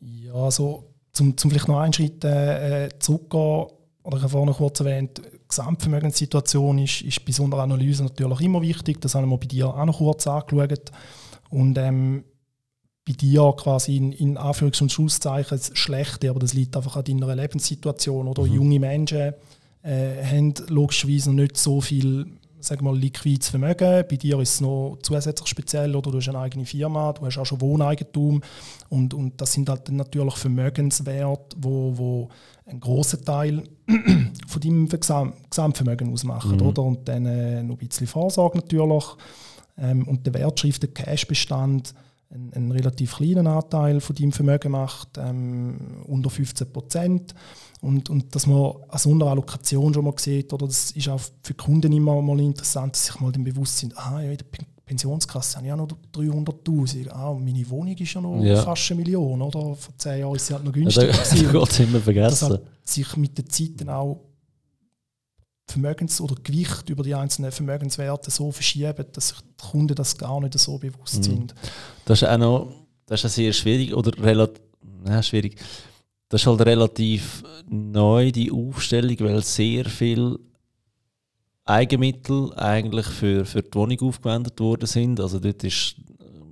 Ja, 0.00 0.34
also 0.34 0.84
zum, 1.12 1.36
zum 1.36 1.50
vielleicht 1.50 1.68
noch 1.68 1.78
einen 1.78 1.92
Schritt 1.92 2.24
äh, 2.24 2.88
zurückgehen, 2.98 3.66
oder 4.02 4.16
ich 4.16 4.22
habe 4.22 4.28
vorhin 4.28 4.54
kurz 4.54 4.80
erwähnt, 4.80 5.20
Gesamtvermögenssituation 5.50 6.78
ist, 6.78 7.02
ist 7.02 7.24
bei 7.24 7.32
so 7.32 7.44
einer 7.44 7.58
Analyse 7.58 8.02
natürlich 8.04 8.40
immer 8.40 8.62
wichtig. 8.62 9.00
Das 9.00 9.14
haben 9.14 9.28
wir 9.28 9.38
bei 9.38 9.46
dir 9.46 9.68
auch 9.68 9.84
noch 9.84 9.98
kurz 9.98 10.26
angeschaut. 10.26 10.90
Und 11.50 11.76
ähm, 11.78 12.24
bei 13.06 13.12
dir 13.12 13.52
quasi 13.56 13.96
in, 13.96 14.12
in 14.12 14.38
Anführungs- 14.38 14.82
und 14.82 14.92
Schlusszeichen 14.92 15.58
das 15.58 15.76
Schlechte, 15.76 16.30
aber 16.30 16.40
das 16.40 16.54
liegt 16.54 16.76
einfach 16.76 16.96
an 16.96 17.04
deiner 17.04 17.34
Lebenssituation. 17.34 18.28
Oder 18.28 18.44
mhm. 18.44 18.54
junge 18.54 18.80
Menschen 18.80 19.34
äh, 19.82 20.24
haben 20.24 20.54
logischerweise 20.68 21.30
noch 21.30 21.42
nicht 21.42 21.56
so 21.56 21.80
viel 21.80 22.26
sag 22.60 22.82
mal, 22.82 22.96
liquides 22.96 23.48
Vermögen. 23.48 24.04
Bei 24.08 24.16
dir 24.16 24.38
ist 24.40 24.54
es 24.54 24.60
noch 24.60 24.98
zusätzlich 25.02 25.48
speziell, 25.48 25.94
oder 25.96 26.10
du 26.10 26.18
hast 26.18 26.28
eine 26.28 26.38
eigene 26.38 26.66
Firma, 26.66 27.12
du 27.12 27.26
hast 27.26 27.38
auch 27.38 27.46
schon 27.46 27.60
Wohneigentum 27.60 28.42
und, 28.88 29.14
und 29.14 29.40
das 29.40 29.52
sind 29.52 29.68
halt 29.68 29.90
natürlich 29.90 30.36
Vermögenswerte, 30.36 31.56
wo, 31.58 31.96
wo 31.96 32.28
einen 32.66 32.80
grossen 32.80 33.24
Teil 33.24 33.64
von 34.46 34.60
deinem 34.62 34.88
Gesam 34.88 35.32
Gesamtvermögen 35.48 36.12
ausmachen. 36.12 36.56
Mhm. 36.56 36.62
Oder? 36.62 36.82
Und 36.82 37.08
dann 37.08 37.26
äh, 37.26 37.62
noch 37.62 37.80
ein 37.80 37.88
bisschen 37.88 38.06
Vorsorge 38.06 38.58
natürlich 38.58 39.04
ähm, 39.78 40.06
und 40.06 40.26
der 40.26 40.34
Wertschrift, 40.34 40.82
der 40.82 40.90
Cashbestand, 40.90 41.94
einen, 42.30 42.52
einen 42.52 42.72
relativ 42.72 43.16
kleinen 43.16 43.46
Anteil 43.46 44.00
von 44.00 44.14
deinem 44.16 44.32
Vermögen 44.32 44.72
macht, 44.72 45.18
ähm, 45.18 46.02
unter 46.06 46.30
15 46.30 46.72
Prozent. 46.72 47.34
Und, 47.80 48.10
und 48.10 48.34
dass 48.34 48.46
man 48.46 48.74
an 48.88 48.98
so 48.98 49.10
einer 49.10 49.26
Allokation 49.26 49.92
schon 49.92 50.04
mal 50.04 50.14
sieht, 50.16 50.52
oder 50.52 50.66
das 50.66 50.92
ist 50.92 51.08
auch 51.08 51.20
für 51.42 51.54
Kunden 51.54 51.92
immer 51.92 52.20
mal 52.20 52.38
interessant, 52.40 52.94
dass 52.94 53.06
sich 53.06 53.20
mal 53.20 53.32
dem 53.32 53.44
bewusst 53.44 53.78
sind, 53.78 53.96
ah, 53.96 54.20
ja, 54.22 54.30
in 54.30 54.36
der 54.36 54.46
Pensionskasse 54.84 55.56
habe 55.56 55.66
ich 55.66 55.72
auch 55.72 55.76
noch 55.76 55.88
300'000, 56.14 57.10
ah, 57.10 57.32
meine 57.34 57.68
Wohnung 57.70 57.96
ist 57.96 58.12
ja 58.12 58.20
noch 58.20 58.42
ja. 58.42 58.62
fast 58.62 58.90
eine 58.90 59.00
Million, 59.00 59.40
oder? 59.40 59.74
Vor 59.74 59.96
zehn 59.96 60.20
Jahren 60.20 60.34
ist 60.34 60.46
sie 60.46 60.54
halt 60.54 60.64
noch 60.64 60.72
günstiger. 60.72 61.06
Ja, 61.12 61.16
das 61.16 61.76
geht 61.76 61.88
immer 61.88 62.00
vergessen. 62.00 62.30
Dass 62.30 62.42
halt 62.42 62.62
sich 62.84 63.16
mit 63.16 63.38
der 63.38 63.46
Zeit 63.46 63.80
dann 63.80 63.88
auch 63.88 64.20
Vermögens- 65.70 66.20
oder 66.20 66.34
Gewicht 66.42 66.88
über 66.90 67.02
die 67.02 67.14
einzelnen 67.14 67.52
Vermögenswerte 67.52 68.30
so 68.30 68.52
verschieben, 68.52 69.06
dass 69.12 69.28
sich 69.28 69.38
die 69.40 69.70
Kunden 69.70 69.94
das 69.94 70.16
gar 70.16 70.40
nicht 70.40 70.58
so 70.58 70.78
bewusst 70.78 71.18
mhm. 71.18 71.22
sind. 71.22 71.54
Das 72.04 72.22
ist 72.22 72.28
auch 72.28 72.38
noch 72.38 72.72
das 73.06 73.24
ist 73.24 73.34
sehr 73.34 73.52
schwierig 73.52 73.94
oder 73.94 74.12
relativ 74.22 74.62
schwierig 75.22 75.56
das 76.30 76.42
ist 76.42 76.46
halt 76.46 76.60
relativ 76.64 77.42
neu, 77.68 78.30
die 78.30 78.52
Aufstellung, 78.52 79.16
weil 79.18 79.42
sehr 79.42 79.84
viel 79.84 80.38
Eigenmittel 81.64 82.52
eigentlich 82.54 83.06
für, 83.06 83.44
für 83.44 83.62
die 83.62 83.74
Wohnung 83.74 84.00
aufgewendet 84.00 84.58
worden 84.60 84.86
sind. 84.86 85.20
Also 85.20 85.40
dort 85.40 85.64
ist, 85.64 85.96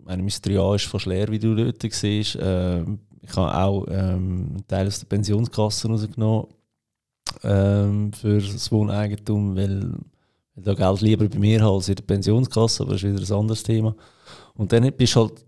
meine 0.04 0.22
Mysteria 0.24 0.74
ist 0.74 0.86
fast 0.86 1.06
leer, 1.06 1.28
wie 1.28 1.38
du 1.38 1.54
dort 1.54 1.80
siehst. 1.92 2.36
Ähm, 2.40 2.98
ich 3.22 3.34
habe 3.36 3.56
auch 3.56 3.86
ähm, 3.88 4.48
einen 4.50 4.64
Teil 4.66 4.88
aus 4.88 4.98
der 4.98 5.06
Pensionskasse 5.06 5.86
rausgenommen 5.86 6.48
ähm, 7.42 8.12
für 8.12 8.40
das 8.40 8.70
Wohneigentum, 8.72 9.56
weil, 9.56 9.92
weil 10.54 10.64
da 10.64 10.74
Geld 10.74 11.00
lieber 11.00 11.28
bei 11.28 11.38
mir 11.38 11.62
als 11.62 11.88
in 11.88 11.96
der 11.96 12.04
Pensionskasse, 12.04 12.82
aber 12.82 12.92
das 12.92 13.02
ist 13.02 13.22
wieder 13.22 13.34
ein 13.34 13.40
anderes 13.40 13.62
Thema. 13.62 13.94
Und 14.54 14.72
dann 14.72 14.90
bist 14.92 15.14
du 15.14 15.20
halt 15.20 15.44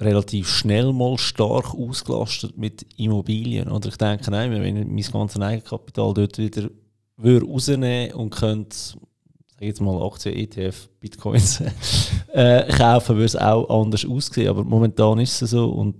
relativ 0.00 0.48
schnell 0.48 0.92
mal 0.92 1.16
stark 1.18 1.74
ausgelastet 1.74 2.56
mit 2.56 2.86
Immobilien. 2.96 3.70
Oder 3.70 3.88
ich 3.88 3.96
denke, 3.96 4.30
nein, 4.30 4.50
wenn 4.50 4.96
ich 4.96 5.12
mein 5.12 5.20
ganzes 5.20 5.40
Eigenkapital 5.40 6.14
dort 6.14 6.38
wieder 6.38 6.68
würde 7.16 7.46
rausnehmen 7.46 8.14
und 8.14 8.30
könnte, 8.30 8.76
sag 8.76 9.62
jetzt 9.62 9.80
mal 9.80 10.02
Aktien, 10.06 10.36
ETF, 10.36 10.88
Bitcoins 11.00 11.62
äh, 12.32 12.70
kaufen, 12.72 13.16
würde 13.16 13.24
es 13.24 13.36
auch 13.36 13.82
anders 13.82 14.04
aussehen. 14.04 14.48
Aber 14.48 14.64
momentan 14.64 15.18
ist 15.18 15.40
es 15.40 15.50
so 15.50 15.70
und 15.70 15.96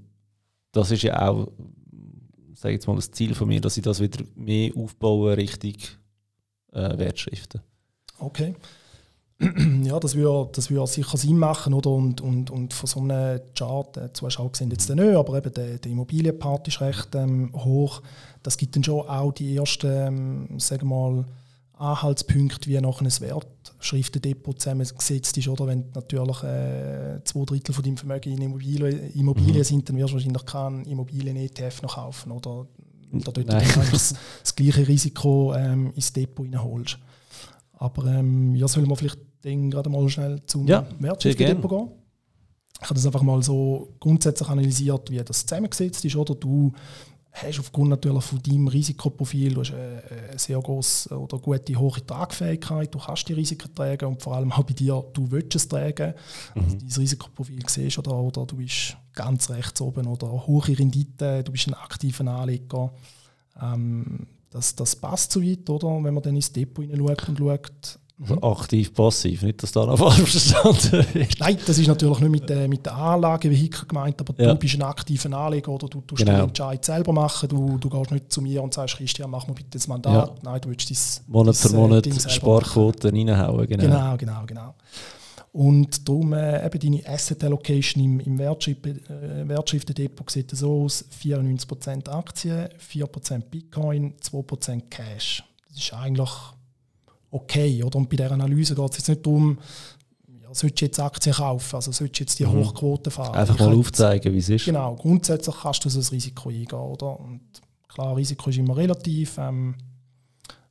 das 0.72 0.90
ist 0.90 1.02
ja 1.02 1.28
auch, 1.28 1.48
sag 2.66 2.72
jetzt 2.72 2.88
mal, 2.88 2.96
das 2.96 3.10
Ziel 3.10 3.34
von 3.34 3.48
mir, 3.48 3.60
dass 3.60 3.76
ich 3.76 3.82
das 3.84 4.00
wieder 4.00 4.24
mehr 4.34 4.72
aufbaue 4.76 5.36
richtig 5.36 5.96
äh, 6.72 6.98
Wertschriften. 6.98 7.60
Okay 8.18 8.54
ja, 9.82 10.00
das 10.00 10.14
würde, 10.14 10.50
das 10.52 10.70
würde 10.70 10.86
sicher 10.86 11.16
Sinn 11.16 11.38
machen. 11.38 11.74
Oder? 11.74 11.90
Und, 11.90 12.20
und, 12.20 12.50
und 12.50 12.72
von 12.72 12.86
so 12.86 13.00
einem 13.00 13.40
Chart, 13.54 13.96
äh, 13.98 14.12
Zuschauer 14.12 14.50
sehen 14.54 14.70
jetzt 14.70 14.88
nicht, 14.88 15.00
aber 15.00 15.36
eben 15.36 15.52
der, 15.52 15.78
der 15.78 15.92
Immobilienpart 15.92 16.66
ist 16.68 16.80
recht 16.80 17.14
ähm, 17.14 17.52
hoch. 17.54 18.02
Das 18.42 18.56
gibt 18.56 18.74
dann 18.74 18.84
schon 18.84 19.06
auch 19.06 19.32
die 19.32 19.56
ersten, 19.56 19.90
ähm, 19.90 20.58
sagen 20.58 20.88
wir 20.88 20.96
mal, 20.96 21.24
Anhaltspunkte, 21.76 22.70
wie 22.70 22.80
noch 22.80 23.00
ein 23.00 23.06
Wertschriftendepot 23.06 24.60
zusammengesetzt 24.60 25.36
ist. 25.36 25.48
Oder? 25.48 25.66
Wenn 25.66 25.84
natürlich 25.94 26.42
äh, 26.42 27.20
zwei 27.24 27.44
Drittel 27.44 27.74
von 27.74 27.84
deinem 27.84 27.96
Vermögen 27.98 28.32
in 28.32 28.42
Immobilien, 28.42 29.12
Immobilien 29.12 29.58
mhm. 29.58 29.64
sind, 29.64 29.88
dann 29.88 29.96
wirst 29.96 30.10
du 30.10 30.14
wahrscheinlich 30.14 30.46
keinen 30.46 30.84
Immobilien-ETF 30.86 31.82
noch 31.82 31.96
kaufen. 31.96 32.32
Oder, 32.32 32.66
oder 33.12 33.32
dort 33.32 33.52
das, 33.92 34.14
das 34.42 34.54
gleiche 34.54 34.88
Risiko 34.88 35.54
ähm, 35.54 35.92
ins 35.94 36.12
Depot 36.12 36.46
reinholst. 36.46 36.98
Aber 37.74 38.06
ähm, 38.06 38.54
ja, 38.54 38.66
sollen 38.68 38.88
wir 38.88 38.96
vielleicht 38.96 39.18
dann 39.42 39.70
gerade 39.70 39.90
mal 39.90 40.08
schnell 40.08 40.40
zum 40.46 40.66
ja, 40.66 40.86
Wertschriftendepot 40.98 41.70
gehen? 41.70 41.88
Ich 42.80 42.84
habe 42.84 42.94
das 42.94 43.06
einfach 43.06 43.22
mal 43.22 43.42
so 43.42 43.94
grundsätzlich 44.00 44.48
analysiert, 44.48 45.10
wie 45.10 45.18
das 45.18 45.46
zusammengesetzt 45.46 46.04
ist. 46.04 46.16
Oder 46.16 46.34
du 46.34 46.72
hast 47.42 47.60
aufgrund 47.60 47.90
natürlich 47.90 48.24
von 48.24 48.42
deinem 48.42 48.68
Risikoprofil 48.68 49.54
du 49.54 49.60
hast 49.60 49.72
eine, 49.72 50.02
eine 50.30 50.38
sehr 50.38 50.60
große 50.60 51.18
oder 51.18 51.38
gute 51.38 51.78
hohe 51.78 52.06
Tragfähigkeit, 52.06 52.94
du 52.94 52.98
kannst 52.98 53.28
die 53.28 53.34
Risiken 53.34 53.74
tragen 53.74 54.06
und 54.06 54.22
vor 54.22 54.36
allem 54.36 54.52
auch 54.52 54.64
bei 54.64 54.72
dir, 54.72 55.04
du 55.12 55.30
willst 55.30 55.54
es 55.54 55.68
tragen. 55.68 56.14
Mhm. 56.54 56.62
Also 56.62 56.76
dein 56.78 56.92
Risikoprofil 56.92 57.68
siehst 57.68 57.98
oder, 57.98 58.14
oder 58.14 58.46
du 58.46 58.56
bist 58.56 58.96
ganz 59.12 59.50
rechts 59.50 59.80
oben 59.80 60.06
oder 60.06 60.46
hohe 60.46 60.66
Rendite, 60.66 61.42
du 61.44 61.52
bist 61.52 61.68
ein 61.68 61.74
aktiver 61.74 62.26
Anleger. 62.26 62.92
Ähm, 63.60 64.26
das, 64.50 64.74
das 64.74 64.96
passt 64.96 65.32
so 65.32 65.42
weit, 65.42 65.68
oder? 65.68 65.88
Wenn 66.02 66.14
man 66.14 66.22
dann 66.22 66.36
ins 66.36 66.52
Depot 66.52 66.84
hineinschaut 66.84 67.28
und 67.28 67.38
schaut. 67.38 67.98
Also 68.18 68.40
aktiv, 68.42 68.94
passiv, 68.94 69.42
nicht, 69.42 69.62
dass 69.62 69.72
da 69.72 69.84
noch 69.84 69.98
falsch 69.98 70.30
verstanden 70.30 71.06
wird. 71.12 71.38
Nein, 71.38 71.58
das 71.66 71.76
ist 71.76 71.86
natürlich 71.86 72.18
nicht 72.20 72.30
mit 72.30 72.48
der, 72.48 72.66
mit 72.66 72.86
der 72.86 72.94
Anlagevehikel 72.94 73.86
gemeint, 73.86 74.18
aber 74.20 74.32
ja. 74.42 74.54
du 74.54 74.58
bist 74.58 74.74
ein 74.74 74.82
aktiver 74.82 75.36
Anleger 75.36 75.70
oder 75.70 75.86
du 75.86 76.00
tust 76.00 76.24
genau. 76.24 76.38
den 76.38 76.48
Entscheid 76.48 76.82
selber 76.82 77.12
machen. 77.12 77.50
Du, 77.50 77.76
du 77.76 77.90
gehst 77.90 78.10
nicht 78.10 78.32
zu 78.32 78.40
mir 78.40 78.62
und 78.62 78.72
sagst, 78.72 78.96
Christian, 78.96 79.30
mach 79.30 79.46
mal 79.46 79.52
bitte 79.52 79.68
das 79.72 79.86
Mandat. 79.86 80.28
Ja. 80.28 80.34
Nein, 80.42 80.60
du 80.62 80.70
willst 80.70 80.90
dein 80.90 80.96
Monat 81.26 81.56
für 81.56 81.74
Monat 81.74 82.32
Sparquote 82.32 83.12
reinhauen. 83.12 83.66
Genau. 83.66 83.82
genau, 83.82 84.16
genau, 84.16 84.42
genau. 84.46 84.74
Und 85.52 86.08
darum 86.08 86.32
äh, 86.32 86.64
eben 86.66 86.80
deine 86.80 87.06
Asset 87.14 87.44
Allocation 87.44 88.02
im, 88.02 88.20
im 88.20 88.40
äh, 88.40 89.48
Wertschriftendepot 89.48 90.30
sieht 90.30 90.50
so 90.50 90.84
aus: 90.84 91.04
94% 91.22 92.08
Aktien, 92.08 92.68
4% 92.78 93.40
Bitcoin, 93.50 94.14
2% 94.22 94.82
Cash. 94.88 95.44
Das 95.68 95.78
ist 95.78 95.92
eigentlich 95.92 96.30
okay. 97.30 97.82
Oder? 97.82 97.96
Und 97.96 98.08
bei 98.08 98.16
dieser 98.16 98.32
Analyse 98.32 98.74
geht 98.74 98.90
es 98.90 98.98
jetzt 98.98 99.08
nicht 99.08 99.26
darum, 99.26 99.58
ja, 100.42 100.54
sollst 100.54 100.80
du 100.80 100.84
jetzt 100.84 101.00
Aktien 101.00 101.34
kaufen, 101.34 101.76
also 101.76 101.92
sollst 101.92 102.18
du 102.18 102.22
jetzt 102.22 102.38
die 102.38 102.44
mhm. 102.44 102.52
Hochquote 102.52 103.10
fahren. 103.10 103.34
Einfach 103.34 103.58
mal 103.58 103.74
aufzeigen, 103.74 104.32
wie 104.32 104.38
es 104.38 104.48
ist. 104.48 104.64
Genau, 104.64 104.94
grundsätzlich 104.96 105.56
kannst 105.62 105.84
du 105.84 105.88
so 105.88 106.00
ein 106.00 106.06
Risiko 106.06 106.48
eingehen. 106.48 106.78
Oder? 106.78 107.20
Und 107.20 107.40
klar, 107.88 108.16
Risiko 108.16 108.50
ist 108.50 108.58
immer 108.58 108.76
relativ. 108.76 109.38
Ähm, 109.38 109.74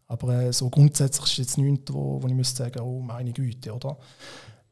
aber 0.07 0.43
äh, 0.43 0.53
so 0.53 0.69
grundsätzlich 0.69 1.31
ist 1.31 1.37
jetzt 1.37 1.57
nichts, 1.57 1.91
wo, 1.91 2.21
wo 2.21 2.27
ich 2.27 2.33
müsste 2.33 2.63
sagen, 2.63 2.79
oh 2.81 2.99
meine 2.99 3.33
Güte, 3.33 3.73
oder? 3.73 3.97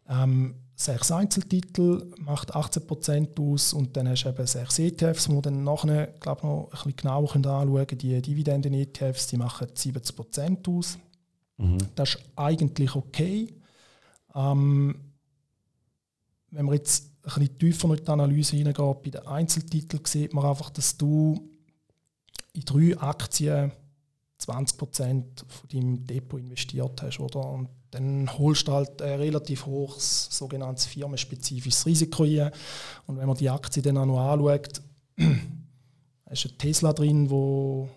Ähm, 0.08 0.56
sechs 0.76 1.12
Einzeltitel 1.12 2.12
macht 2.18 2.54
18% 2.56 3.40
aus 3.40 3.74
und 3.74 3.96
dann 3.96 4.08
hast 4.10 4.24
du 4.24 4.30
eben 4.30 4.46
sechs 4.46 4.80
ETFs, 4.80 5.28
die 5.28 5.42
dann 5.42 5.64
nachher 5.64 6.08
glaub, 6.20 6.44
noch 6.44 6.66
ein 6.66 6.70
bisschen 6.72 6.96
genauer 6.98 7.36
anschauen 7.36 7.88
können. 7.88 8.00
Die 8.00 8.22
Dividenden-ETFs 8.22 9.28
die 9.28 9.38
machen 9.38 9.68
70% 9.68 10.78
aus. 10.78 10.98
Mhm. 11.58 11.78
Das 11.96 12.16
ist 12.16 12.20
eigentlich 12.36 12.96
okay. 12.96 13.54
Ähm, 14.36 14.96
wenn 16.52 16.66
man 16.66 16.76
jetzt 16.76 17.06
ein 17.24 17.34
bisschen 17.34 17.58
tiefer 17.58 17.90
in 17.90 18.04
die 18.04 18.08
Analyse 18.08 18.56
hineingeht, 18.56 19.02
bei 19.04 19.10
den 19.10 19.28
Einzeltiteln 19.28 20.04
sieht 20.06 20.34
man 20.34 20.46
einfach, 20.46 20.70
dass 20.70 20.98
du 20.98 21.50
in 22.54 22.62
drei 22.66 22.98
Aktien 22.98 23.72
20% 24.40 25.24
von 25.48 25.70
deinem 25.72 26.06
Depot 26.06 26.40
investiert 26.40 27.02
hast. 27.02 27.20
Oder? 27.20 27.46
Und 27.50 27.70
dann 27.92 28.30
holst 28.38 28.68
du 28.68 28.74
halt 28.74 29.02
ein 29.02 29.20
relativ 29.20 29.66
hohes 29.66 30.28
sogenanntes 30.32 30.86
firmenspezifisches 30.86 31.86
Risiko 31.86 32.24
ein. 32.24 32.52
Und 33.08 33.18
wenn 33.18 33.28
man 33.28 33.38
die 33.38 33.50
Aktie 33.50 33.82
dann 33.82 33.98
auch 33.98 34.06
noch 34.06 34.20
anschaut, 34.20 34.82
ist 36.30 36.46
ein 36.46 36.58
Tesla 36.58 36.94
drin, 36.94 37.30
wo 37.30 37.90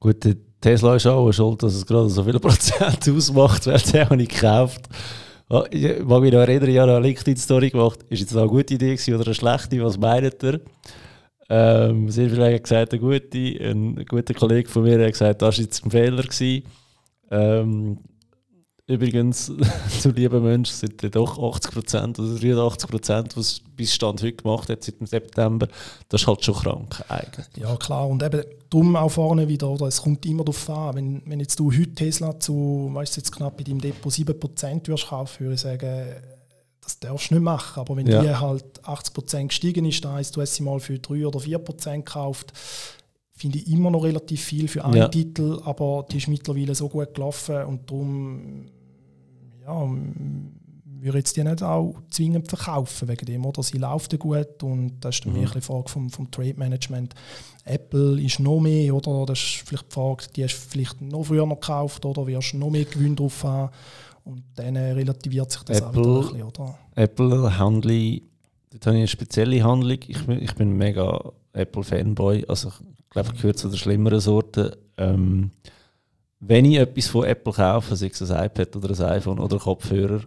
Gut, 0.00 0.24
Tesla 0.60 0.96
ist 0.96 1.06
auch 1.06 1.30
schuld, 1.32 1.62
dass 1.62 1.74
es 1.74 1.86
gerade 1.86 2.08
so 2.08 2.24
viele 2.24 2.40
Prozent 2.40 3.08
ausmacht, 3.16 3.66
weil 3.66 3.78
der 3.78 4.10
habe 4.10 4.22
ich 4.22 4.28
gekauft. 4.28 4.88
Ich 5.70 6.04
mag 6.04 6.20
mich 6.20 6.32
noch 6.32 6.40
erinnern, 6.40 6.68
ich 6.68 6.78
habe 6.78 6.96
eine 6.96 7.06
LinkedIn-Story 7.06 7.70
gemacht. 7.70 8.00
Ist 8.10 8.20
jetzt 8.20 8.36
eine 8.36 8.48
gute 8.48 8.74
Idee 8.74 8.98
oder 9.14 9.24
eine 9.24 9.34
schlechte? 9.34 9.82
Was 9.82 9.96
meint 9.96 10.42
ihr? 10.42 10.60
Ähm, 11.48 12.10
sehr 12.10 12.28
viele 12.28 12.44
haben 12.46 12.62
gesagt, 12.62 12.92
eine 12.92 13.00
gute. 13.00 13.38
Ein 13.38 14.04
guter 14.06 14.34
Kollege 14.34 14.68
von 14.68 14.82
mir 14.82 15.02
hat 15.02 15.12
gesagt, 15.12 15.40
das 15.40 15.56
war 15.56 15.64
jetzt 15.64 15.84
ein 15.84 15.90
Fehler. 15.90 16.24
Ähm, 17.30 17.98
übrigens, 18.88 19.52
zu 20.00 20.10
lieben 20.10 20.42
Menschen 20.42 20.74
sind 20.74 21.02
ja 21.02 21.10
doch 21.10 21.38
80% 21.38 22.18
oder 22.18 22.64
83%, 22.64 23.36
was 23.36 23.60
bis 23.76 23.94
Stand 23.94 24.22
heute 24.22 24.32
gemacht 24.32 24.68
hat, 24.68 24.82
seit 24.82 24.98
dem 24.98 25.06
September. 25.06 25.68
Das 26.08 26.22
ist 26.22 26.26
halt 26.26 26.44
schon 26.44 26.54
krank 26.54 27.04
eigentlich. 27.08 27.46
Ja 27.56 27.76
klar, 27.76 28.08
und 28.08 28.22
eben 28.22 28.42
darum 28.70 28.96
auch 28.96 29.10
vorne 29.10 29.46
wieder, 29.46 29.68
oder? 29.68 29.86
es 29.86 30.02
kommt 30.02 30.24
immer 30.26 30.44
darauf 30.44 30.70
an, 30.70 30.96
wenn, 30.96 31.22
wenn 31.26 31.40
jetzt 31.40 31.60
du 31.60 31.70
heute 31.70 31.94
Tesla 31.94 32.40
zu, 32.40 32.90
weißt 32.92 33.18
jetzt 33.18 33.30
knapp 33.30 33.60
in 33.60 33.66
deinem 33.66 33.80
Depot 33.80 34.12
7% 34.12 34.86
würdest 34.88 35.08
kaufen, 35.08 35.40
würde 35.40 35.54
ich 35.54 35.60
sagen, 35.60 36.06
das 36.82 36.98
darfst 36.98 37.30
du 37.30 37.34
nicht 37.34 37.44
machen. 37.44 37.80
Aber 37.80 37.96
wenn 37.96 38.06
ja. 38.06 38.22
die 38.22 38.34
halt 38.34 38.64
80% 38.84 39.48
gestiegen 39.48 39.84
ist, 39.84 40.04
dann 40.04 40.14
heißt, 40.14 40.34
du 40.34 40.40
hast 40.40 40.54
sie 40.54 40.62
mal 40.62 40.80
für 40.80 40.98
3 40.98 41.26
oder 41.26 41.38
4% 41.38 41.96
gekauft, 41.96 42.52
finde 43.38 43.58
ich 43.58 43.70
immer 43.70 43.90
noch 43.90 44.02
relativ 44.02 44.42
viel 44.42 44.68
für 44.68 44.84
einen 44.84 44.96
ja. 44.96 45.08
Titel, 45.08 45.60
aber 45.64 46.06
die 46.10 46.16
ist 46.16 46.28
mittlerweile 46.28 46.74
so 46.74 46.88
gut 46.88 47.14
gelaufen 47.14 47.62
und 47.64 47.90
darum 47.90 48.66
ja, 49.68 49.88
würde 51.00 51.18
jetzt 51.18 51.36
die 51.36 51.44
nicht 51.44 51.62
auch 51.62 51.94
zwingend 52.10 52.48
verkaufen 52.48 53.08
wegen 53.08 53.26
dem, 53.26 53.46
oder? 53.46 53.62
Sie 53.62 53.78
laufen 53.78 54.18
gut 54.18 54.62
und 54.62 55.00
das 55.00 55.16
ist 55.16 55.26
dann 55.26 55.34
mhm. 55.34 55.46
eine 55.46 55.60
Frage 55.60 55.88
vom, 55.88 56.10
vom 56.10 56.30
Trade 56.30 56.54
Management. 56.56 57.14
Apple 57.64 58.20
ist 58.20 58.40
noch 58.40 58.60
mehr, 58.60 58.94
oder? 58.94 59.26
Das 59.26 59.38
ist 59.38 59.62
vielleicht 59.66 59.90
die 59.90 59.94
Frage, 59.94 60.24
die 60.34 60.44
hast 60.44 60.56
du 60.56 60.70
vielleicht 60.70 61.00
noch 61.00 61.24
früher 61.24 61.46
noch 61.46 61.60
gekauft, 61.60 62.04
oder? 62.04 62.26
Wirst 62.26 62.52
du 62.52 62.58
noch 62.58 62.70
mehr 62.70 62.84
Gewinn 62.84 63.14
drauf 63.14 63.44
haben? 63.44 63.72
Und 64.24 64.42
dann 64.56 64.76
relativiert 64.76 65.50
sich 65.50 65.62
das 65.62 65.80
Apple, 65.80 66.02
auch 66.02 66.16
ein 66.16 66.32
bisschen, 66.32 66.42
oder? 66.42 66.78
Apple 66.94 67.58
handle, 67.58 68.20
dort 68.70 68.86
habe 68.86 68.96
ich 68.96 69.00
eine 69.00 69.08
spezielle 69.08 69.62
Handlung. 69.62 69.98
Ich 70.06 70.26
bin, 70.26 70.42
ich 70.42 70.54
bin 70.54 70.76
mega 70.76 71.32
Apple-Fanboy, 71.52 72.44
also 72.46 72.68
ich 72.68 73.10
glaube, 73.10 73.30
ich 73.32 73.40
gehöre 73.40 73.56
zu 73.56 73.68
der 73.68 73.78
schlimmeren 73.78 74.20
Sorte. 74.20 74.78
Ähm, 74.98 75.50
wenn 76.40 76.64
ich 76.64 76.78
etwas 76.78 77.08
von 77.08 77.24
Apple 77.24 77.52
kaufe, 77.52 77.96
sei 77.96 78.06
es 78.06 78.30
ein 78.30 78.46
iPad 78.46 78.76
oder 78.76 78.90
ein 78.90 79.16
iPhone 79.16 79.38
oder 79.38 79.58
Kopfhörer, 79.58 80.22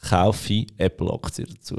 kaufe 0.00 0.52
ich 0.52 0.66
Apple-Aktien 0.76 1.48
dazu. 1.54 1.76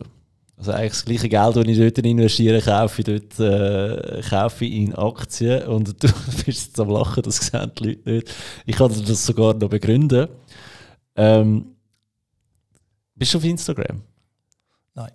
Also 0.60 0.74
eigentlich 0.74 0.91
das 0.91 1.05
gleiche 1.05 1.30
Geld, 1.30 1.55
das 1.55 1.66
ich 1.66 1.78
dort 1.78 2.05
investiere, 2.05 2.62
kaufe 2.62 3.01
ich 3.01 3.05
dort 3.05 3.39
äh, 3.39 4.22
kaufe 4.30 4.66
ich 4.66 4.74
in 4.74 4.93
Aktien. 4.93 5.64
Und 5.68 5.88
du 6.03 6.07
bist 6.45 6.68
jetzt 6.68 6.80
am 6.80 6.89
Lachen, 6.89 7.24
das 7.24 7.38
sehen 7.38 7.72
die 7.80 7.88
Leute 7.88 8.10
nicht. 8.10 8.34
Ich 8.66 8.76
kann 8.76 8.91
dir 8.93 9.01
das 9.01 9.26
sogar 9.26 9.53
noch 9.53 9.70
begründen. 9.70 10.28
Ähm, 11.16 11.66
bist 13.16 13.34
du 13.34 13.38
auf 13.38 13.45
Instagram? 13.45 14.01
Nein. 14.95 15.12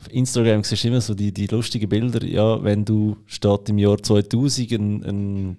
Auf 0.00 0.10
Instagram 0.10 0.64
siehst 0.64 0.84
du 0.84 0.88
immer 0.88 1.00
so 1.00 1.14
die, 1.14 1.32
die 1.32 1.46
lustigen 1.46 1.88
Bilder. 1.88 2.24
Ja, 2.24 2.62
wenn 2.62 2.84
du 2.84 3.18
statt 3.26 3.68
im 3.68 3.78
Jahr 3.78 4.02
2000 4.02 4.72
ein, 4.72 5.04
ein 5.04 5.58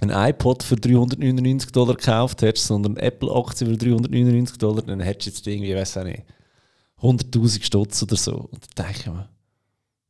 ein 0.00 0.10
iPod 0.10 0.62
für 0.62 0.76
399 0.76 1.70
Dollar 1.70 1.94
gekauft 1.94 2.42
hättest, 2.42 2.66
sondern 2.66 2.96
Apple-Aktie 2.96 3.66
für 3.66 3.76
399 3.76 4.58
Dollar, 4.58 4.82
dann 4.82 5.00
hättest 5.00 5.26
du 5.26 5.30
jetzt 5.30 5.46
irgendwie, 5.46 5.74
weiß 5.74 5.96
ich 5.96 6.04
nicht, 6.04 6.22
100.000 7.00 7.62
Stutz 7.62 8.02
oder 8.02 8.16
so. 8.16 8.48
Und 8.50 8.64
dann 8.74 8.86
denke 8.86 9.00
ich 9.00 9.06
mir, 9.06 9.28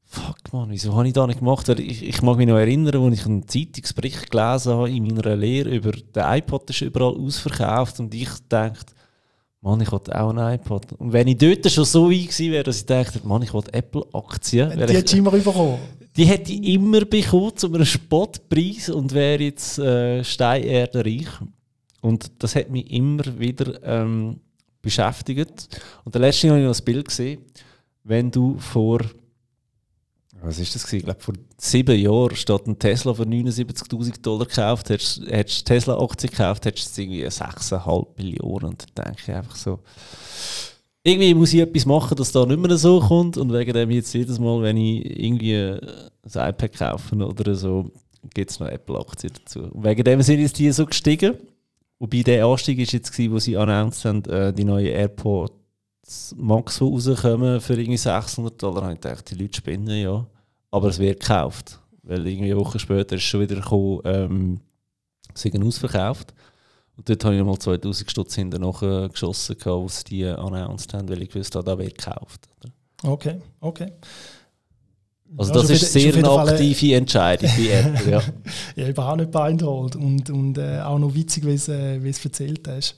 fuck 0.05 0.53
man, 0.53 0.70
wieso 0.70 0.95
habe 0.95 1.09
ich 1.09 1.14
das 1.14 1.26
nicht 1.26 1.39
gemacht? 1.39 1.68
Weil 1.68 1.80
ich, 1.80 2.03
ich 2.03 2.22
mag 2.22 2.37
mich 2.37 2.47
noch 2.47 2.59
erinnern, 2.59 3.03
als 3.03 3.20
ich 3.20 3.26
einen 3.26 3.49
Zeitungsbericht 3.49 4.30
gelesen 4.30 4.72
habe 4.72 4.91
in 4.91 5.05
meiner 5.05 5.37
Lehre 5.37 5.70
über 5.70 5.93
den 5.93 6.22
iPod, 6.22 6.68
ist 6.70 6.83
überall 6.83 7.14
ausverkauft 7.14 7.99
und 7.99 8.14
ich 8.14 8.30
dachte, 8.49 8.93
Mann, 9.63 9.81
ich 9.81 9.93
wollte 9.93 10.21
auch 10.21 10.31
ein 10.31 10.55
iPod. 10.55 10.93
Und 10.99 11.13
wenn 11.13 11.29
ich 11.29 11.39
dort 11.39 11.71
schon 11.71 11.85
so 11.85 12.11
weit 12.11 12.29
gewesen 12.29 12.51
wäre, 12.51 12.65
dass 12.65 12.79
ich 12.79 12.87
dachte, 12.87 13.21
Mann, 13.25 13.43
ich 13.43 13.55
wollte 13.55 13.73
Apple-Aktien. 13.73 14.71
Die 14.71 14.81
hättest 14.81 15.13
du 15.13 15.19
immer 15.19 15.31
bekommen. 15.31 15.79
Die 16.17 16.25
hätte 16.25 16.53
ich 16.53 16.75
immer 16.75 17.05
bekommen 17.05 17.57
zu 17.57 17.73
einem 17.73 17.85
Spottpreis 17.85 18.91
und 18.91 19.15
wäre 19.15 19.45
jetzt 19.45 19.79
äh, 19.79 20.25
steinerdenreich. 20.25 21.29
Und 22.01 22.33
das 22.41 22.57
hat 22.57 22.71
mich 22.71 22.91
immer 22.91 23.23
wieder 23.39 23.81
ähm, 23.85 24.41
beschäftigt. 24.83 25.69
Und 26.05 26.15
der 26.15 26.23
letzte 26.23 26.51
habe 26.51 26.59
ich 26.59 26.67
noch 26.67 26.77
ein 26.77 26.85
Bild 26.85 27.07
gesehen, 27.07 27.41
wenn 28.03 28.33
du 28.33 28.59
vor 28.59 28.99
was 30.43 30.59
ist 30.59 30.74
das? 30.74 30.93
Ich 30.93 31.05
glaube, 31.05 31.20
vor 31.20 31.34
sieben 31.57 31.99
Jahren 31.99 32.34
statt 32.34 32.66
ein 32.66 32.78
Tesla 32.78 33.14
für 33.14 33.22
79.000 33.22 34.22
Dollar 34.22 34.47
gekauft, 34.47 34.90
hättest 34.90 35.20
du 35.28 35.64
Tesla-Aktie 35.64 36.28
gekauft, 36.28 36.66
hättest 36.66 36.97
du 36.97 37.03
irgendwie 37.03 37.26
6,5 37.26 38.07
Millionen. 38.16 38.64
Und 38.66 38.86
dann 38.95 39.07
denke 39.07 39.22
ich 39.22 39.34
einfach 39.34 39.57
so, 39.57 39.78
irgendwie 41.05 41.34
muss 41.34 41.53
ich 41.53 41.61
etwas 41.61 41.86
machen, 41.86 42.16
dass 42.16 42.32
da 42.32 42.45
nicht 42.45 42.61
mehr 42.61 42.76
so 42.76 43.01
kommt. 43.01 43.36
Und 43.36 43.53
wegen 43.53 43.72
dem 43.72 43.90
jetzt 43.90 44.12
jedes 44.14 44.38
Mal, 44.38 44.62
wenn 44.62 44.76
ich 44.76 45.05
irgendwie 45.24 45.57
ein 45.57 46.51
iPad 46.51 46.72
kaufe 46.72 47.16
oder 47.16 47.55
so, 47.55 47.90
gibt 48.34 48.51
es 48.51 48.61
noch 48.61 48.68
Apple-Aktien 48.68 49.32
dazu. 49.34 49.61
Und 49.61 49.84
wegen 49.84 50.05
dem 50.05 50.22
sind 50.22 50.40
jetzt 50.40 50.59
die 50.59 50.70
so 50.72 50.86
gestiegen. 50.86 51.34
Wobei 51.99 52.22
der 52.22 52.47
Anstieg 52.47 52.80
ist 52.80 52.93
jetzt 52.93 53.16
wo 53.30 53.38
sie 53.38 53.57
announced 53.57 54.05
haben, 54.05 54.24
äh, 54.24 54.53
die 54.53 54.64
neue 54.64 54.88
AirPods 54.88 55.62
Max, 56.36 56.78
die 56.78 56.84
rauskommen 56.84 57.61
für 57.61 57.74
irgendwie 57.74 57.96
600 57.96 58.62
Dollar. 58.62 58.82
habe 58.84 58.94
ich 58.94 59.00
gedacht, 59.00 59.30
die 59.30 59.34
Leute 59.34 59.57
spinnen 59.57 60.00
ja. 60.00 60.26
Aber 60.70 60.88
es 60.88 60.98
wird 60.98 61.20
gekauft. 61.20 61.78
Weil 62.03 62.26
irgendwie 62.26 62.53
eine 62.53 62.61
Woche 62.61 62.78
später 62.78 63.16
ist 63.16 63.22
schon 63.22 63.40
wieder 63.40 63.57
gekommen, 63.57 64.00
ähm, 64.05 64.61
ausverkauft. 65.62 66.34
Und 66.96 67.09
dort 67.09 67.24
habe 67.24 67.36
ich 67.36 67.42
mal 67.42 67.59
2000 67.59 68.11
Stutz 68.11 68.34
hinterher 68.34 69.09
geschossen, 69.09 69.57
als 69.64 70.05
die 70.05 70.26
announced 70.26 70.92
haben, 70.92 71.09
weil 71.09 71.22
ich 71.22 71.34
wusste, 71.34 71.62
da 71.62 71.78
wird 71.78 71.96
gekauft. 71.96 72.48
Okay, 73.03 73.40
okay. 73.61 73.92
Also 75.36 75.55
das 75.55 75.68
ja, 75.68 75.74
ist 75.76 75.92
sehr 75.92 76.14
eine 76.14 76.30
aktive 76.30 76.94
Entscheidung 76.94 77.50
bei 77.57 77.68
Apple, 77.68 78.11
ja. 78.11 78.22
ja, 78.76 78.88
überhaupt 78.88 79.16
nicht 79.18 79.30
beeindruckt 79.30 79.96
und, 79.96 80.28
und 80.28 80.59
äh, 80.59 80.80
auch 80.80 80.98
noch 80.98 81.14
witzig, 81.14 81.46
wie 81.46 81.57
du 81.57 81.72
äh, 81.72 82.09
es 82.09 82.22
erzählt 82.22 82.68
hast. 82.68 82.96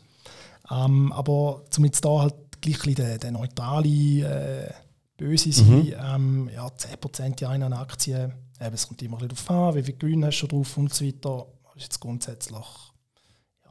Ähm, 0.71 1.13
aber 1.13 1.63
jetzt 1.85 2.05
da 2.05 2.23
halt 2.23 2.35
gleich 2.65 2.95
der, 2.95 3.19
der 3.19 3.31
neutrale 3.31 3.89
äh, 3.89 4.73
Böse 5.17 5.53
sein, 5.53 5.67
mhm. 5.67 5.95
ähm, 5.99 6.51
ja, 6.55 6.67
10% 6.67 7.55
in 7.55 7.63
einer 7.63 7.79
Aktie, 7.79 8.33
eben, 8.61 8.75
es 8.75 8.89
kommt 8.89 9.03
immer 9.03 9.21
ein 9.21 9.29
bisschen 9.29 9.47
darauf 9.47 9.69
an, 9.69 9.75
wie 9.77 9.83
viel 9.83 9.97
Gewinn 9.97 10.25
hast 10.25 10.41
du 10.41 10.47
drauf 10.47 10.77
und 10.77 10.93
so 10.93 11.05
weiter. 11.05 11.47
Das 11.65 11.77
ist 11.77 11.83
jetzt 11.83 12.01
grundsätzlich 12.01 12.67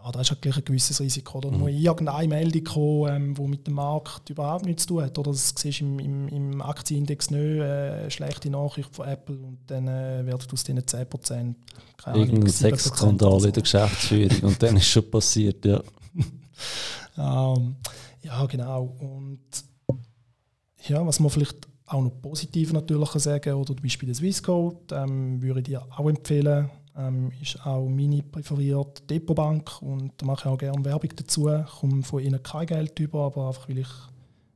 ja, 0.04 0.12
da 0.12 0.20
ist 0.20 0.32
halt 0.32 0.42
gleich 0.42 0.58
ein 0.58 0.66
gewisses 0.66 1.00
Risiko. 1.00 1.38
Oder 1.38 1.52
mhm. 1.52 1.60
muss 1.60 1.72
irgendeine 1.72 2.28
Meldung 2.28 2.64
kommen, 2.64 3.16
ähm, 3.16 3.36
die 3.36 3.48
mit 3.48 3.68
dem 3.68 3.76
Markt 3.76 4.30
überhaupt 4.30 4.66
nichts 4.66 4.84
zu 4.84 4.90
tun 4.90 5.04
hat. 5.04 5.18
Oder 5.18 5.32
das 5.32 5.54
siehst 5.58 5.80
du 5.80 5.86
im, 5.86 6.00
im, 6.00 6.28
im 6.28 6.62
Aktienindex 6.62 7.32
nicht, 7.32 7.42
äh, 7.42 8.10
schlechte 8.12 8.50
Nachricht 8.50 8.94
von 8.94 9.08
Apple 9.08 9.38
und 9.38 9.60
dann 9.68 9.88
äh, 9.88 10.26
wird 10.26 10.52
aus 10.52 10.64
diesen 10.64 10.82
10% 10.82 11.56
keine 12.04 12.18
Irgendein 12.18 12.52
Sexskandal 12.52 13.40
so. 13.40 13.48
in 13.48 13.54
der 13.54 13.64
Geschäftsführung 13.64 14.40
und 14.42 14.62
dann 14.62 14.76
ist 14.76 14.88
schon 14.88 15.10
passiert, 15.10 15.64
ja. 15.66 15.82
ähm, 17.18 17.76
ja, 18.24 18.46
genau. 18.46 18.96
Und 19.00 19.40
ja, 20.88 21.06
was 21.06 21.20
man 21.20 21.30
vielleicht 21.30 21.68
auch 21.86 22.02
noch 22.02 22.22
positiv 22.22 22.74
natürlich 22.74 23.10
sagen 23.10 23.54
oder 23.54 23.76
zum 23.76 23.84
Beispiel 23.84 24.08
der 24.08 24.16
Swissquote 24.16 24.96
ähm, 24.96 25.42
würde 25.42 25.60
ich 25.60 25.66
dir 25.66 25.84
auch 25.98 26.10
empfehlen, 26.10 26.70
ähm, 26.96 27.32
ist 27.42 27.66
auch 27.66 27.88
meine 27.88 28.24
präferierte 28.24 29.04
Depotbank 29.04 29.82
und 29.82 30.14
da 30.18 30.26
mache 30.26 30.48
ich 30.48 30.54
auch 30.54 30.58
gerne 30.58 30.86
Werbung 30.86 31.12
dazu. 31.16 31.50
Ich 31.50 31.66
komme 31.66 32.04
von 32.04 32.24
ihnen 32.24 32.42
kein 32.42 32.68
Geld 32.68 33.00
über, 33.00 33.26
aber 33.26 33.48
einfach 33.48 33.68
weil 33.68 33.80
ich, 33.80 33.90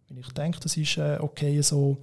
weil 0.09 0.19
ich 0.19 0.29
denke, 0.29 0.59
das 0.59 0.77
ist 0.77 0.97
äh, 0.97 1.17
okay 1.19 1.61
so. 1.61 1.97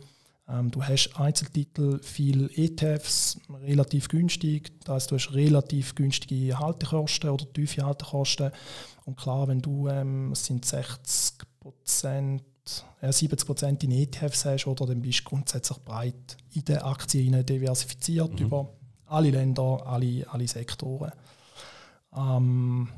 Ähm, 0.47 0.71
du 0.71 0.83
hast 0.83 1.19
Einzeltitel, 1.19 2.01
viel 2.03 2.51
ETFs, 2.55 3.39
relativ 3.63 4.09
günstig. 4.09 4.73
Das 4.81 4.95
heißt, 4.95 5.11
du 5.11 5.15
hast 5.15 5.33
relativ 5.33 5.95
günstige 5.95 6.59
Haltekosten 6.59 7.31
oder 7.31 7.51
tiefe 7.51 7.85
Haltekosten. 7.85 8.51
Und 9.07 9.17
klar, 9.17 9.49
wenn 9.49 9.61
du, 9.61 9.89
ähm, 9.89 10.33
es 10.33 10.45
sind 10.45 10.65
60 10.65 11.39
Prozent, 11.65 12.43
äh, 13.01 13.11
70 13.11 13.47
Prozent 13.47 13.85
in 13.85 13.91
ETFs 13.91 14.45
hast, 14.45 14.67
oder 14.67 14.87
dann 14.87 15.01
bist 15.01 15.21
du 15.21 15.25
grundsätzlich 15.25 15.79
breit 15.79 16.37
in 16.53 16.65
den 16.65 16.79
Aktien 16.79 17.45
diversifiziert 17.45 18.39
mhm. 18.39 18.47
über 18.47 18.69
alle 19.07 19.31
Länder, 19.31 19.87
alle, 19.87 20.27
alle 20.31 20.47
Sektoren. 20.47 21.13
Ähm, 22.15 22.89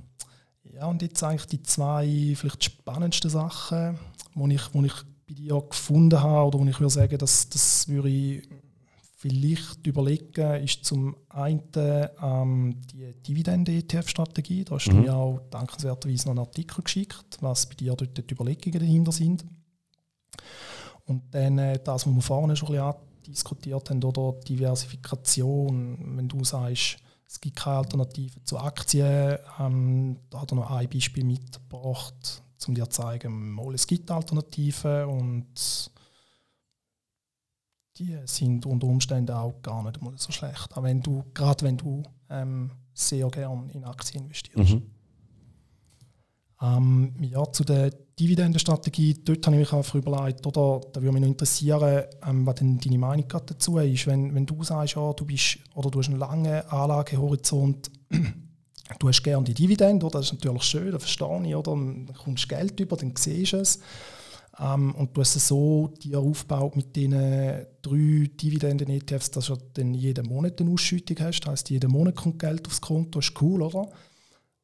ja, 0.74 0.86
und 0.86 1.00
jetzt 1.00 1.22
eigentlich 1.22 1.46
die 1.46 1.62
zwei 1.62 2.34
vielleicht 2.36 2.64
spannendsten 2.64 3.30
Sachen, 3.30 3.98
die 4.34 4.54
ich, 4.54 4.74
wo 4.74 4.82
ich 4.82 4.94
bei 5.28 5.34
dir 5.34 5.62
gefunden 5.62 6.20
habe, 6.20 6.48
oder 6.48 6.58
wo 6.58 6.66
ich 6.66 6.80
würde 6.80 6.90
sagen, 6.90 7.18
dass 7.18 7.48
das 7.48 7.86
würde 7.88 8.08
ich 8.08 8.48
vielleicht 9.28 9.86
überlegen, 9.86 10.64
ist 10.64 10.84
zum 10.84 11.16
einen 11.28 11.62
ähm, 11.74 12.80
die 12.92 13.12
Dividende-ETF-Strategie. 13.22 14.64
Da 14.64 14.76
hast 14.76 14.88
mhm. 14.88 14.92
du 14.92 14.96
mir 15.02 15.14
auch 15.14 15.40
dankenswerterweise 15.50 16.26
noch 16.26 16.32
einen 16.32 16.46
Artikel 16.46 16.82
geschickt, 16.82 17.38
was 17.40 17.66
bei 17.66 17.74
dir 17.74 17.94
dort 17.94 18.16
die 18.16 18.34
Überlegungen 18.34 18.78
dahinter 18.78 19.12
sind. 19.12 19.44
Und 21.06 21.22
dann 21.32 21.58
äh, 21.58 21.78
das, 21.82 22.06
was 22.06 22.14
wir 22.14 22.22
vorne 22.22 22.56
schon 22.56 22.76
ein 22.76 22.92
bisschen 22.92 23.32
diskutiert 23.32 23.90
haben, 23.90 24.02
oder 24.02 24.38
Diversifikation, 24.40 26.16
wenn 26.16 26.28
du 26.28 26.44
sagst, 26.44 26.98
es 27.28 27.40
gibt 27.40 27.56
keine 27.56 27.78
Alternative 27.78 28.42
zu 28.44 28.58
Aktien, 28.58 29.38
ähm, 29.58 30.16
da 30.30 30.40
hat 30.40 30.52
er 30.52 30.56
noch 30.56 30.70
ein 30.70 30.88
Beispiel 30.88 31.24
mitgebracht, 31.24 32.42
um 32.66 32.74
dir 32.74 32.88
zu 32.88 33.02
zeigen, 33.02 33.52
mal, 33.52 33.74
es 33.74 33.86
gibt 33.86 34.10
Alternativen 34.10 35.04
und 35.06 35.90
die 37.98 38.18
sind 38.24 38.66
unter 38.66 38.86
Umständen 38.86 39.34
auch 39.34 39.62
gar 39.62 39.82
nicht 39.82 40.02
mal 40.02 40.12
so 40.16 40.32
schlecht. 40.32 40.76
Auch 40.76 40.82
wenn 40.82 41.00
du, 41.00 41.24
gerade 41.32 41.64
wenn 41.64 41.76
du 41.76 42.02
ähm, 42.28 42.70
sehr 42.92 43.28
gerne 43.28 43.70
in 43.72 43.84
Aktien 43.84 44.24
investierst. 44.24 44.74
Mhm. 44.74 44.82
Ähm, 46.60 47.14
ja, 47.20 47.44
zu 47.52 47.64
der 47.64 47.90
Dividendenstrategie, 48.18 49.14
dort 49.24 49.46
habe 49.46 49.56
ich 49.56 49.60
mich 49.60 49.72
einfach 49.72 49.94
überlegt, 49.94 50.46
oder, 50.46 50.80
da 50.92 51.02
würde 51.02 51.12
mich 51.12 51.20
noch 51.20 51.28
interessieren, 51.28 52.04
ähm, 52.26 52.46
was 52.46 52.54
denn 52.54 52.78
deine 52.78 52.98
Meinung 52.98 53.28
dazu 53.28 53.78
ist. 53.78 54.06
Wenn, 54.06 54.34
wenn 54.34 54.46
du 54.46 54.62
sagst, 54.62 54.94
ja, 54.94 55.12
du, 55.12 55.26
bist, 55.26 55.58
oder 55.74 55.90
du 55.90 55.98
hast 55.98 56.08
einen 56.08 56.18
langen 56.18 56.62
Anlagehorizont, 56.68 57.90
du 58.98 59.08
hast 59.08 59.22
gerne 59.22 59.44
die 59.44 59.52
Dividende, 59.52 60.06
oder? 60.06 60.20
das 60.20 60.26
ist 60.26 60.32
natürlich 60.32 60.62
schön, 60.62 60.92
das 60.92 61.02
verstehe 61.02 61.46
ich, 61.46 61.54
oder? 61.54 61.72
dann 61.72 62.10
kommst 62.24 62.44
du 62.44 62.48
Geld 62.48 62.80
über, 62.80 62.96
dann 62.96 63.12
siehst 63.16 63.52
du 63.52 63.58
es. 63.58 63.80
Ähm, 64.58 64.94
und 64.94 65.16
du 65.16 65.20
hast 65.20 65.36
es 65.36 65.48
so 65.48 65.92
dir 66.02 66.18
aufgebaut 66.18 66.76
mit 66.76 66.96
diesen 66.96 67.12
drei 67.82 68.30
Dividenden-ETFs, 68.40 69.30
dass 69.30 69.46
du 69.46 69.56
dann 69.74 69.94
jeden 69.94 70.26
Monat 70.26 70.60
eine 70.60 70.70
Ausschüttung 70.70 71.18
hast. 71.20 71.40
Das 71.40 71.50
heisst, 71.50 71.70
jeden 71.70 71.90
Monat 71.90 72.16
kommt 72.16 72.38
Geld 72.38 72.66
aufs 72.66 72.80
Konto, 72.80 73.18
ist 73.18 73.40
cool, 73.40 73.62
oder? 73.62 73.88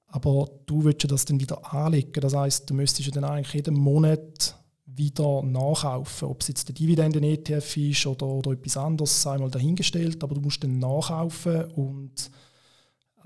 Aber 0.08 0.48
du 0.66 0.84
willst 0.84 1.10
das 1.10 1.24
dann 1.24 1.40
wieder 1.40 1.72
anlegen. 1.74 2.20
Das 2.20 2.34
heißt, 2.34 2.68
du 2.68 2.74
müsstest 2.74 3.14
dann 3.16 3.24
eigentlich 3.24 3.54
jeden 3.54 3.74
Monat 3.74 4.56
wieder 4.84 5.42
nachkaufen. 5.42 6.28
Ob 6.28 6.40
es 6.40 6.48
jetzt 6.48 6.68
der 6.68 6.74
Dividenden-ETF 6.74 7.76
ist 7.76 8.06
oder, 8.06 8.26
oder 8.26 8.52
etwas 8.52 8.76
anderes, 8.76 9.22
sei 9.22 9.38
mal 9.38 9.50
dahingestellt, 9.50 10.22
aber 10.22 10.34
du 10.34 10.40
musst 10.42 10.62
dann 10.62 10.78
nachkaufen 10.78 11.64
und 11.72 12.30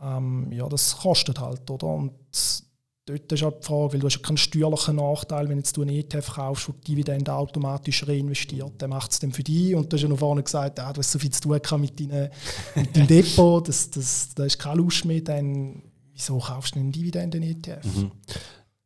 ähm, 0.00 0.52
ja, 0.52 0.68
das 0.68 0.96
kostet 0.96 1.40
halt, 1.40 1.68
oder? 1.70 1.86
Und 1.86 2.12
dort 3.06 3.30
ist 3.32 3.42
auch 3.44 3.52
die 3.52 3.64
Frage, 3.64 3.92
weil 3.94 4.00
du 4.00 4.06
hast 4.06 4.16
ja 4.16 4.22
keinen 4.22 4.36
steuerlichen 4.36 4.96
Nachteil, 4.96 5.48
wenn 5.48 5.58
jetzt 5.58 5.76
du 5.76 5.82
einen 5.82 5.96
ETF 5.96 6.34
kaufst 6.34 6.68
und 6.68 6.86
die 6.86 6.92
Dividende 6.92 7.32
automatisch 7.32 8.06
reinvestiert, 8.06 8.72
dann 8.78 8.90
macht 8.90 9.12
es 9.12 9.20
dann 9.20 9.32
für 9.32 9.44
dich. 9.44 9.74
Und 9.74 9.90
du 9.90 9.96
hast 9.96 10.02
ja 10.02 10.08
noch 10.08 10.18
vorne 10.18 10.42
gesagt, 10.42 10.80
ah, 10.80 10.92
du 10.92 10.98
hast 10.98 11.12
so 11.12 11.18
viel 11.18 11.30
zu 11.30 11.40
tun 11.40 11.80
mit, 11.80 12.00
deinem 12.00 12.28
mit 12.74 12.96
Depot, 13.10 13.66
das, 13.66 13.90
das, 13.90 14.34
da 14.34 14.44
ist 14.44 14.58
keine 14.58 14.82
Lust 14.82 15.04
mehr, 15.04 15.20
dann 15.20 15.82
wieso 16.12 16.38
kaufst 16.38 16.74
du 16.74 16.80
einen 16.80 16.92
Dividenden-ETF? 16.92 17.84
Mhm. 17.84 18.10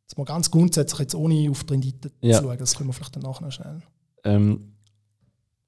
Jetzt 0.03 0.17
mal 0.17 0.25
ganz 0.25 0.51
grundsätzlich, 0.51 0.99
jetzt 0.99 1.15
ohne 1.15 1.49
auf 1.49 1.63
die 1.63 1.73
Rendite 1.73 2.11
ja. 2.21 2.37
zu 2.37 2.43
schauen, 2.43 2.57
das 2.57 2.75
können 2.75 2.89
wir 2.89 2.93
vielleicht 2.93 3.15
danach 3.15 3.41
noch 3.41 3.51
schnell. 3.51 3.81
Ähm, 4.23 4.73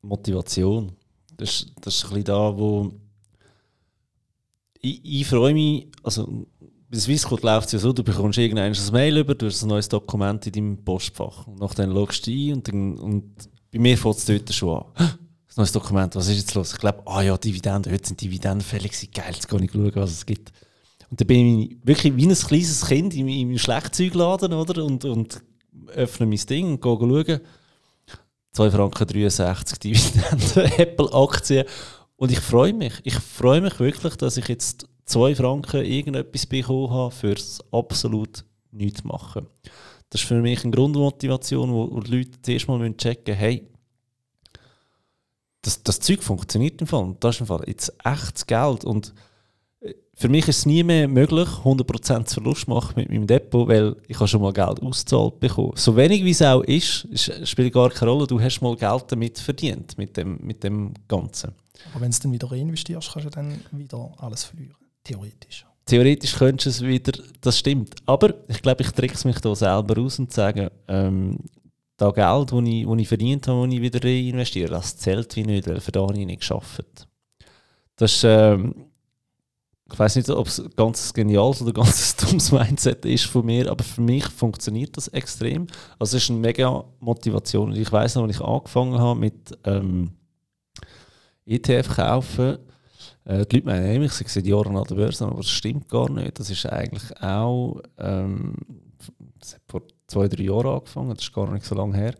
Motivation, 0.01 0.91
das, 1.38 1.49
ist, 1.49 1.72
das 1.82 1.95
ist 1.95 2.04
ein 2.04 2.10
bisschen 2.10 2.26
da, 2.26 2.56
wo 2.56 2.91
ich, 4.84 4.99
ich 5.04 5.26
freue 5.26 5.54
mich, 5.54 5.88
also 6.04 6.45
bei 6.94 7.00
Swissquote 7.00 7.44
läuft 7.44 7.66
es 7.66 7.72
ja 7.74 7.80
so, 7.80 7.91
du 7.91 8.04
bekommst 8.04 8.38
irgendein 8.38 8.72
Mail 8.91 9.18
über, 9.18 9.34
du 9.34 9.48
hast 9.48 9.64
ein 9.64 9.70
neues 9.70 9.89
Dokument 9.89 10.46
in 10.46 10.52
deinem 10.52 10.84
Postfach. 10.84 11.48
Und 11.48 11.60
nachher 11.60 11.88
loggst 11.88 12.28
du 12.28 12.32
ein 12.32 12.54
und, 12.54 12.68
dann, 12.68 13.00
und 13.00 13.50
bei 13.72 13.80
mir 13.80 13.98
fängt 13.98 14.18
es 14.18 14.26
dort 14.26 14.54
schon 14.54 14.78
an. 14.78 15.18
Das 15.48 15.58
neues 15.58 15.72
Dokument, 15.72 16.16
was 16.16 16.28
ist 16.28 16.38
jetzt 16.38 16.54
los? 16.54 16.74
Ich 16.74 16.80
glaube, 16.80 17.02
ah 17.08 17.24
ja, 17.24 17.36
Dividenden, 17.36 17.91
heute 17.91 18.08
sind 18.08 18.22
Dividenden 18.22 18.62
fällig, 18.62 19.12
geil, 19.12 19.32
jetzt 19.34 19.48
kann 19.48 19.64
ich 19.64 19.72
schauen, 19.72 19.91
was 19.96 20.12
es 20.12 20.24
gibt. 20.24 20.52
Und 21.10 21.20
dann 21.20 21.28
bin 21.28 21.62
ich 21.62 21.78
wirklich 21.84 22.16
wie 22.16 22.28
ein 22.28 22.36
kleines 22.36 22.86
Kind 22.86 23.16
in 23.16 23.26
meinem 23.26 23.58
Schlechtzeugladen, 23.58 24.54
oder? 24.54 24.84
Und, 24.84 25.04
und 25.04 25.41
öffne 25.96 26.28
mein 26.28 26.38
Ding 26.38 26.74
und 26.74 26.82
gehe 26.82 26.98
schauen. 27.00 27.39
2 28.52 28.70
Franken 28.70 29.08
63 29.08 29.80
Dividenden, 29.80 30.72
Apple-Aktien. 30.78 31.66
Und 32.18 32.32
ich 32.32 32.39
freue 32.39 32.74
mich. 32.74 32.94
Ich 33.04 33.16
freue 33.16 33.62
mich 33.62 33.80
wirklich, 33.80 34.16
dass 34.16 34.38
ich 34.38 34.48
jetzt 34.48 34.88
2 35.06 35.36
Franken 35.36 35.86
irgendetwas 35.86 36.45
bekommen 36.45 36.89
habe, 36.91 37.12
fürs 37.12 37.60
absolut 37.72 38.45
nichts 38.72 39.04
machen. 39.04 39.47
Das 40.10 40.22
ist 40.22 40.28
für 40.28 40.41
mich 40.41 40.64
eine 40.64 40.72
Grundmotivation, 40.72 41.72
wo, 41.74 41.99
die 41.99 42.18
Leute 42.18 42.41
zuerst 42.41 42.68
mal 42.68 42.93
checken 42.95 43.34
müssen, 43.34 43.39
hey, 43.39 43.68
das, 45.64 45.82
das 45.82 45.99
Zeug 45.99 46.22
funktioniert 46.22 46.80
im 46.82 46.88
Fall. 46.88 47.16
Das 47.20 47.36
ist 47.36 47.41
im 47.41 47.47
Fall 47.47 47.64
jetzt 47.66 47.91
echtes 48.04 48.45
Geld. 48.45 48.86
Und 48.86 49.14
äh, 49.80 49.93
für 50.14 50.30
mich 50.30 50.47
ist 50.47 50.60
es 50.60 50.66
nie 50.66 50.84
mehr 50.84 51.08
möglich, 51.08 51.47
100% 51.47 52.32
Verlust 52.32 52.66
zu 52.66 52.70
machen 52.70 52.93
mit 52.97 53.10
meinem 53.10 53.26
Depot, 53.26 53.68
weil 53.68 53.95
ich 54.08 54.18
habe 54.18 54.28
schon 54.28 54.41
mal 54.41 54.54
Geld 54.54 54.82
ausgezahlt 54.82 55.39
bekommen. 55.39 55.72
So 55.76 55.95
wenig 55.95 56.24
wie 56.24 56.32
es 56.32 56.41
auch 56.41 56.62
ist, 56.62 57.08
spielt 57.47 57.74
gar 57.74 57.89
keine 57.89 58.12
Rolle. 58.12 58.28
Du 58.28 58.39
hast 58.39 58.62
mal 58.62 58.76
Geld 58.76 59.06
damit 59.08 59.39
verdient, 59.39 59.97
mit 59.97 60.16
dem, 60.18 60.38
mit 60.41 60.64
dem 60.64 60.93
Ganzen. 61.08 61.54
Aber 61.93 62.01
wenn 62.01 62.12
du 62.12 62.20
dann 62.20 62.32
wieder 62.32 62.51
reinvestierst, 62.51 63.12
kannst 63.12 63.26
du 63.26 63.32
dann 63.32 63.60
wieder 63.72 64.12
alles 64.18 64.43
verlieren. 64.43 64.76
Theoretisch. 65.04 65.66
Theoretisch 65.86 66.36
könntest 66.36 66.80
du 66.80 66.86
es 66.86 66.89
wieder, 66.89 67.12
das 67.41 67.60
stimmt. 67.60 67.95
Aber 68.06 68.34
ich 68.47 68.62
glaube, 68.62 68.84
ich 68.84 68.91
trickse 68.91 69.28
mich 69.28 69.39
da 69.39 69.54
selber 69.54 70.01
aus 70.01 70.18
und 70.18 70.32
sage, 70.32 70.72
ähm, 70.88 71.38
das 71.97 72.14
Geld, 72.14 72.51
das 72.51 72.62
ich, 72.64 72.88
ich 72.88 73.08
verdient 73.08 73.47
habe, 73.47 73.68
das 73.68 73.76
ich 73.76 73.82
wieder 73.82 74.04
reinvestiere, 74.04 74.70
das 74.70 74.97
zählt 74.97 75.36
wie 75.36 75.43
nicht, 75.43 75.68
weil 75.68 75.82
für 75.82 75.91
das 75.91 76.04
habe 76.04 76.18
ich 76.18 76.26
nicht 76.26 76.39
geschafft. 76.39 77.08
Das 77.97 78.14
ist, 78.14 78.24
ähm, 78.24 78.74
ich 79.91 79.99
weiß 79.99 80.16
nicht, 80.16 80.30
ob 80.30 80.47
es 80.47 80.60
ein 80.60 80.70
ganz 80.76 81.14
geniales 81.14 81.62
oder 81.62 81.74
ganz 81.74 82.16
dummes 82.18 82.51
Mindset 82.51 83.06
ist 83.06 83.26
von 83.26 83.45
mir, 83.45 83.70
aber 83.70 83.84
für 83.84 84.01
mich 84.01 84.26
funktioniert 84.26 84.95
das 84.97 85.10
extrem. 85.10 85.68
Also 85.99 86.18
es 86.18 86.24
ist 86.24 86.30
eine 86.32 86.39
mega 86.39 86.84
Motivation. 86.99 87.76
Ich 87.76 87.91
weiß 87.91 88.16
noch, 88.16 88.24
als 88.24 88.36
ich 88.38 88.41
angefangen 88.41 88.97
habe 88.97 89.20
mit 89.20 89.58
ähm, 89.66 90.12
ETF 91.45 91.95
kaufen, 91.95 92.58
äh, 93.26 93.45
die 93.45 93.57
Leute 93.57 93.65
meinen, 93.65 94.03
ich 94.03 94.11
sei 94.13 94.26
seit 94.28 94.45
Jahren 94.45 94.76
an 94.76 94.84
der 94.84 94.95
Börse, 94.95 95.26
aber 95.26 95.38
das 95.38 95.49
stimmt 95.49 95.89
gar 95.89 96.09
nicht. 96.09 96.39
Das 96.39 96.49
ist 96.49 96.65
eigentlich 96.65 97.21
auch 97.21 97.82
ähm, 97.97 98.55
das 99.43 99.55
hat 99.55 99.61
vor 99.67 99.82
zwei, 100.07 100.28
drei 100.28 100.43
Jahren 100.43 100.67
angefangen, 100.67 101.13
das 101.15 101.26
ist 101.26 101.34
gar 101.34 101.51
nicht 101.51 101.65
so 101.65 101.76
lange 101.76 101.97
her. 101.97 102.15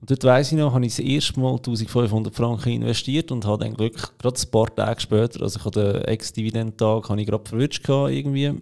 Und 0.00 0.10
dort 0.10 0.24
weiss 0.24 0.52
ich 0.52 0.58
noch, 0.58 0.72
habe 0.72 0.86
ich 0.86 0.96
das 0.96 1.04
erste 1.04 1.40
Mal 1.40 1.56
1500 1.56 2.34
Franken 2.34 2.70
investiert 2.70 3.32
und 3.32 3.44
habe 3.44 3.64
dann 3.64 3.74
Glück, 3.74 4.16
gerade 4.18 4.40
ein 4.40 4.50
paar 4.50 4.74
Tage 4.74 5.00
später, 5.00 5.42
also 5.42 5.58
ich 5.58 5.64
hatte 5.64 5.92
den 5.94 6.04
Ex-Dividend-Tag, 6.04 7.08
habe 7.08 7.20
ich 7.20 7.26
gerade 7.26 7.48
verwünscht 7.48 7.88
irgendwie, 7.88 8.54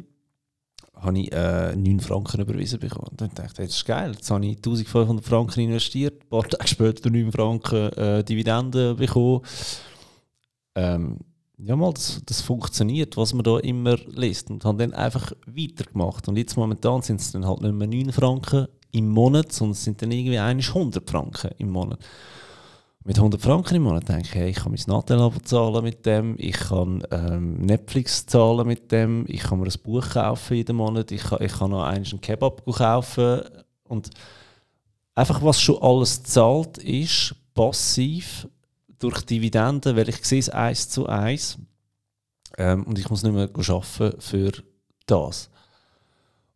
habe 0.95 1.19
ich 1.19 1.33
äh, 1.33 1.77
9 1.77 2.01
Franken 2.01 2.41
überwiesen 2.41 2.81
bekommen. 2.81 3.09
Und 3.11 3.21
dann 3.21 3.35
dachte 3.35 3.63
ich, 3.63 3.69
das 3.69 3.77
ist 3.77 3.85
geil, 3.85 4.13
jetzt 4.15 4.31
habe 4.31 4.47
ich 4.47 4.57
1500 4.57 5.25
Franken 5.25 5.61
investiert, 5.61 6.23
ein 6.23 6.29
paar 6.29 6.49
Tage 6.49 6.67
später 6.69 7.11
9 7.11 7.31
Franken 7.31 7.93
äh, 7.93 8.25
Dividenden 8.25 8.97
bekommen. 8.97 9.43
Ähm, 10.75 11.19
ja 11.59 11.77
mal, 11.77 11.93
das, 11.93 12.23
das 12.27 12.41
funktioniert, 12.43 13.17
was 13.17 13.33
man 13.33 13.45
da 13.45 13.59
immer 13.59 13.97
liest. 14.09 14.51
Und 14.51 14.65
haben 14.65 14.79
dann 14.79 14.93
einfach 14.93 15.33
weitergemacht. 15.47 16.29
Und 16.29 16.37
jetzt 16.37 16.57
momentan 16.57 17.03
sind 17.03 17.21
es 17.21 17.33
dann 17.33 17.47
halt 17.47 17.63
nicht 17.63 17.75
mehr 17.75 17.89
9 17.89 18.13
Franken 18.13 18.67
im 18.93 19.09
Monat, 19.09 19.53
sondern 19.53 19.73
es 19.73 19.85
sind 19.85 20.01
dann 20.03 20.11
irgendwie 20.11 20.39
100 20.39 21.09
Franken 21.09 21.51
im 21.59 21.71
Monat. 21.71 21.99
Mit 23.05 23.19
100 23.19 23.41
Franken 23.41 23.77
im 23.77 23.85
Monat 23.85 24.09
denke 24.09 24.23
ich, 24.23 24.35
hey, 24.35 24.51
ich 24.51 24.57
kann 24.57 24.73
mein 24.73 24.83
Nattel 24.89 25.31
zahlen 25.43 25.85
mit 25.85 26.05
dem, 26.05 26.35
ich 26.39 26.57
kann 26.57 27.05
ähm, 27.13 27.59
Netflix 27.59 28.27
zahlen 28.27 28.67
mit 28.67 28.91
dem, 28.91 29.25
ich 29.29 29.45
kann 29.45 29.61
mir 29.61 29.67
ein 29.67 29.83
Buch 29.85 30.09
kaufen 30.09 30.57
jeden 30.57 30.75
Monat, 30.75 31.13
ich 31.13 31.23
kann, 31.23 31.41
ich 31.41 31.53
kann 31.53 31.71
noch 31.71 31.85
einen 31.85 32.21
Kebab 32.21 32.67
kaufen 32.67 33.43
und 33.85 34.11
einfach 35.15 35.41
was 35.41 35.61
schon 35.61 35.81
alles 35.81 36.25
zahlt 36.25 36.79
ist, 36.79 37.37
passiv 37.55 38.49
durch 38.99 39.23
Dividenden, 39.23 39.97
weil 39.97 40.09
ich 40.09 40.25
sehe 40.25 40.41
es 40.41 40.49
eins 40.49 40.89
zu 40.89 41.07
eins 41.07 41.59
ähm, 42.59 42.85
und 42.85 42.99
ich 42.99 43.09
muss 43.11 43.23
nicht 43.23 43.35
mehr 43.35 43.49
arbeiten 43.49 44.21
für 44.21 44.53
das. 45.07 45.51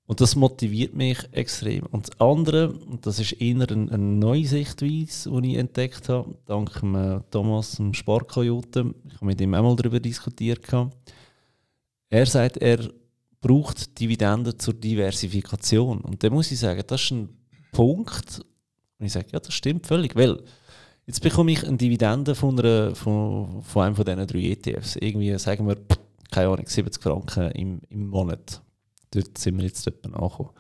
Und 0.07 0.20
das 0.20 0.34
motiviert 0.34 0.93
mich 0.93 1.18
extrem. 1.30 1.86
Und 1.86 2.09
das 2.09 2.20
andere, 2.20 2.72
und 2.72 3.07
das 3.07 3.20
ist 3.20 3.32
eher 3.34 3.55
eine, 3.55 3.93
eine 3.93 3.99
neue 3.99 4.45
Sichtweise, 4.45 5.30
die 5.41 5.53
ich 5.53 5.57
entdeckt 5.57 6.09
habe, 6.09 6.36
dank 6.47 6.82
Thomas, 7.30 7.76
dem 7.76 7.95
Sparkojoten, 7.95 8.93
ich 9.07 9.14
habe 9.14 9.26
mit 9.26 9.41
ihm 9.41 9.55
einmal 9.55 9.76
darüber 9.76 10.01
diskutiert. 10.01 10.66
Er 12.09 12.26
sagt, 12.26 12.57
er 12.57 12.91
braucht 13.41 14.01
Dividenden 14.01 14.59
zur 14.59 14.74
Diversifikation. 14.74 16.01
Und 16.01 16.22
da 16.24 16.28
muss 16.28 16.51
ich 16.51 16.59
sagen, 16.59 16.82
das 16.84 17.03
ist 17.03 17.12
ein 17.12 17.28
Punkt, 17.70 18.45
und 18.99 19.07
ich 19.07 19.12
sage, 19.12 19.28
ja, 19.32 19.38
das 19.38 19.55
stimmt 19.55 19.86
völlig, 19.86 20.16
weil 20.16 20.43
jetzt 21.11 21.22
bekomme 21.22 21.50
ich 21.50 21.66
eine 21.66 21.76
Dividende 21.76 22.36
von, 22.36 22.58
einer, 22.58 22.94
von, 22.94 23.62
von 23.62 23.82
einem 23.82 23.96
von 23.96 24.04
diesen 24.04 24.26
drei 24.28 24.52
ETFs. 24.52 24.94
Irgendwie, 24.94 25.36
sagen 25.38 25.66
wir, 25.66 25.76
keine 26.30 26.50
Ahnung, 26.50 26.66
70 26.66 27.02
Franken 27.02 27.50
im, 27.50 27.80
im 27.90 28.06
Monat. 28.06 28.62
Dort 29.11 29.36
sind 29.36 29.56
wir 29.58 29.64
jetzt 29.64 29.84
etwa 29.88 30.08
angekommen. 30.16 30.50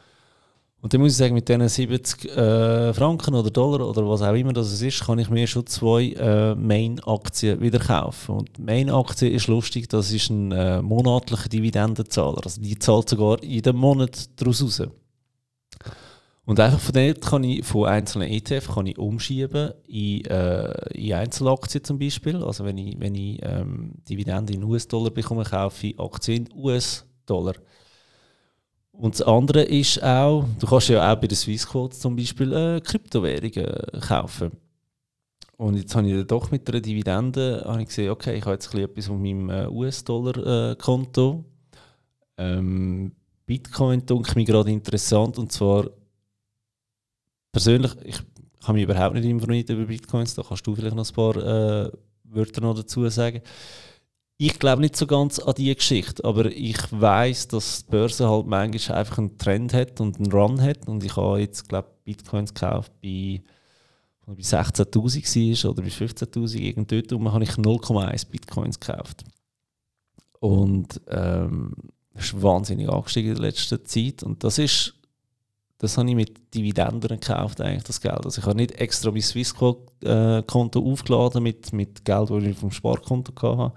Und 0.82 0.92
dann 0.92 1.02
muss 1.02 1.12
ich 1.12 1.18
sagen, 1.18 1.34
mit 1.34 1.48
diesen 1.48 1.68
70 1.68 2.36
äh, 2.36 2.92
Franken 2.94 3.34
oder 3.34 3.50
Dollar 3.50 3.86
oder 3.86 4.08
was 4.08 4.22
auch 4.22 4.34
immer 4.34 4.52
das 4.52 4.80
ist, 4.80 5.04
kann 5.04 5.20
ich 5.20 5.30
mir 5.30 5.46
schon 5.46 5.66
zwei 5.66 6.08
äh, 6.18 6.56
Main-Aktien 6.56 7.60
wieder 7.60 7.78
kaufen. 7.78 8.38
Und 8.38 8.58
Main-Aktie 8.58 9.28
ist 9.28 9.46
lustig, 9.46 9.88
das 9.88 10.10
ist 10.10 10.30
ein 10.30 10.50
äh, 10.50 10.82
monatlicher 10.82 11.48
Dividendenzahler. 11.48 12.40
Also 12.44 12.60
die 12.60 12.76
zahlt 12.76 13.08
sogar 13.08 13.44
jeden 13.44 13.76
Monat 13.76 14.28
daraus 14.40 14.64
raus. 14.64 14.82
Und 16.50 16.58
einfach 16.58 16.80
von 16.80 16.94
dort 16.94 17.20
kann 17.20 17.44
ich 17.44 17.64
von 17.64 17.86
einzelnen 17.86 18.28
ETF 18.28 18.74
kann 18.74 18.86
ich 18.86 18.98
umschieben 18.98 19.70
in, 19.86 20.24
äh, 20.24 20.72
in 20.94 21.12
Einzelaktien 21.12 21.84
zum 21.84 22.00
Beispiel. 22.00 22.42
Also 22.42 22.64
wenn 22.64 22.76
ich, 22.76 22.98
wenn 22.98 23.14
ich 23.14 23.38
ähm, 23.44 23.92
Dividende 24.08 24.54
in 24.54 24.64
US-Dollar 24.64 25.10
bekomme, 25.12 25.44
kaufe 25.44 25.86
ich 25.86 26.00
Aktien 26.00 26.46
in 26.46 26.58
US-Dollar. 26.58 27.54
Und 28.90 29.14
das 29.14 29.22
andere 29.22 29.62
ist 29.62 30.02
auch, 30.02 30.44
du 30.58 30.66
kannst 30.66 30.88
ja 30.88 31.12
auch 31.12 31.20
bei 31.20 31.28
den 31.28 31.36
Swissquotes 31.36 32.00
zum 32.00 32.16
Beispiel 32.16 32.52
äh, 32.52 32.80
Kryptowährungen 32.80 34.00
kaufen. 34.00 34.50
Und 35.56 35.76
jetzt 35.76 35.94
habe 35.94 36.08
ich 36.08 36.14
dann 36.14 36.26
doch 36.26 36.50
mit 36.50 36.68
einer 36.68 36.80
Dividende 36.80 37.62
habe 37.64 37.82
ich 37.82 37.86
gesehen, 37.86 38.10
okay, 38.10 38.36
ich 38.36 38.44
habe 38.44 38.54
jetzt 38.54 38.74
etwas 38.74 39.08
auf 39.08 39.16
meinem 39.16 39.50
äh, 39.50 39.68
US-Dollar-Konto. 39.68 41.44
Ähm, 42.38 43.12
Bitcoin 43.46 44.04
denke 44.04 44.34
mir 44.34 44.44
gerade 44.44 44.72
interessant 44.72 45.38
und 45.38 45.52
zwar 45.52 45.84
persönlich, 47.52 47.92
ich 48.04 48.18
habe 48.62 48.74
mich 48.74 48.84
überhaupt 48.84 49.14
nicht 49.14 49.24
informiert 49.24 49.70
über 49.70 49.84
Bitcoins, 49.84 50.34
da 50.34 50.42
kannst 50.42 50.66
du 50.66 50.74
vielleicht 50.74 50.96
noch 50.96 51.08
ein 51.08 51.14
paar 51.14 51.36
äh, 51.36 51.90
Wörter 52.24 52.60
noch 52.60 52.74
dazu 52.74 53.08
sagen. 53.08 53.40
Ich 54.36 54.58
glaube 54.58 54.80
nicht 54.80 54.96
so 54.96 55.06
ganz 55.06 55.38
an 55.38 55.54
diese 55.56 55.74
Geschichte, 55.74 56.24
aber 56.24 56.46
ich 56.46 56.78
weiß, 56.90 57.48
dass 57.48 57.84
die 57.84 57.90
Börse 57.90 58.28
halt 58.28 58.46
manchmal 58.46 58.98
einfach 58.98 59.18
einen 59.18 59.36
Trend 59.36 59.74
hat 59.74 60.00
und 60.00 60.16
einen 60.16 60.32
Run 60.32 60.62
hat. 60.62 60.88
Und 60.88 61.04
ich 61.04 61.14
habe 61.14 61.40
jetzt, 61.40 61.68
glaube 61.68 61.90
Bitcoins 62.04 62.54
gekauft 62.54 62.90
bei, 63.02 63.42
bei 64.24 64.32
16.000 64.32 65.64
war 65.64 65.70
oder 65.72 65.82
bei 65.82 65.88
15.000 65.88 66.58
irgend 66.58 66.90
dort 66.90 67.12
und 67.12 67.30
habe 67.30 67.44
ich 67.44 67.50
0,1 67.50 68.30
Bitcoins 68.30 68.80
gekauft. 68.80 69.24
Und 70.38 71.00
ähm, 71.08 71.74
das 72.14 72.24
ist 72.24 72.42
wahnsinnig 72.42 72.88
angestiegen 72.88 73.32
in 73.32 73.36
der 73.36 73.44
letzten 73.44 73.84
Zeit. 73.84 74.22
Und 74.22 74.42
das 74.42 74.58
ist, 74.58 74.94
das 75.80 75.98
habe 75.98 76.08
ich 76.08 76.14
mit 76.14 76.54
Dividenden 76.54 77.20
gekauft, 77.20 77.60
eigentlich, 77.60 77.84
das 77.84 78.00
Geld. 78.00 78.24
Also 78.24 78.40
ich 78.40 78.46
habe 78.46 78.56
nicht 78.56 78.72
extra 78.72 79.10
mein 79.10 79.22
Swissquote-Konto 79.22 80.80
aufgeladen 80.80 81.42
mit, 81.42 81.72
mit 81.72 82.04
Geld, 82.04 82.30
das 82.30 82.44
ich 82.44 82.56
vom 82.56 82.70
Sparkonto 82.70 83.32
hatte 83.58 83.72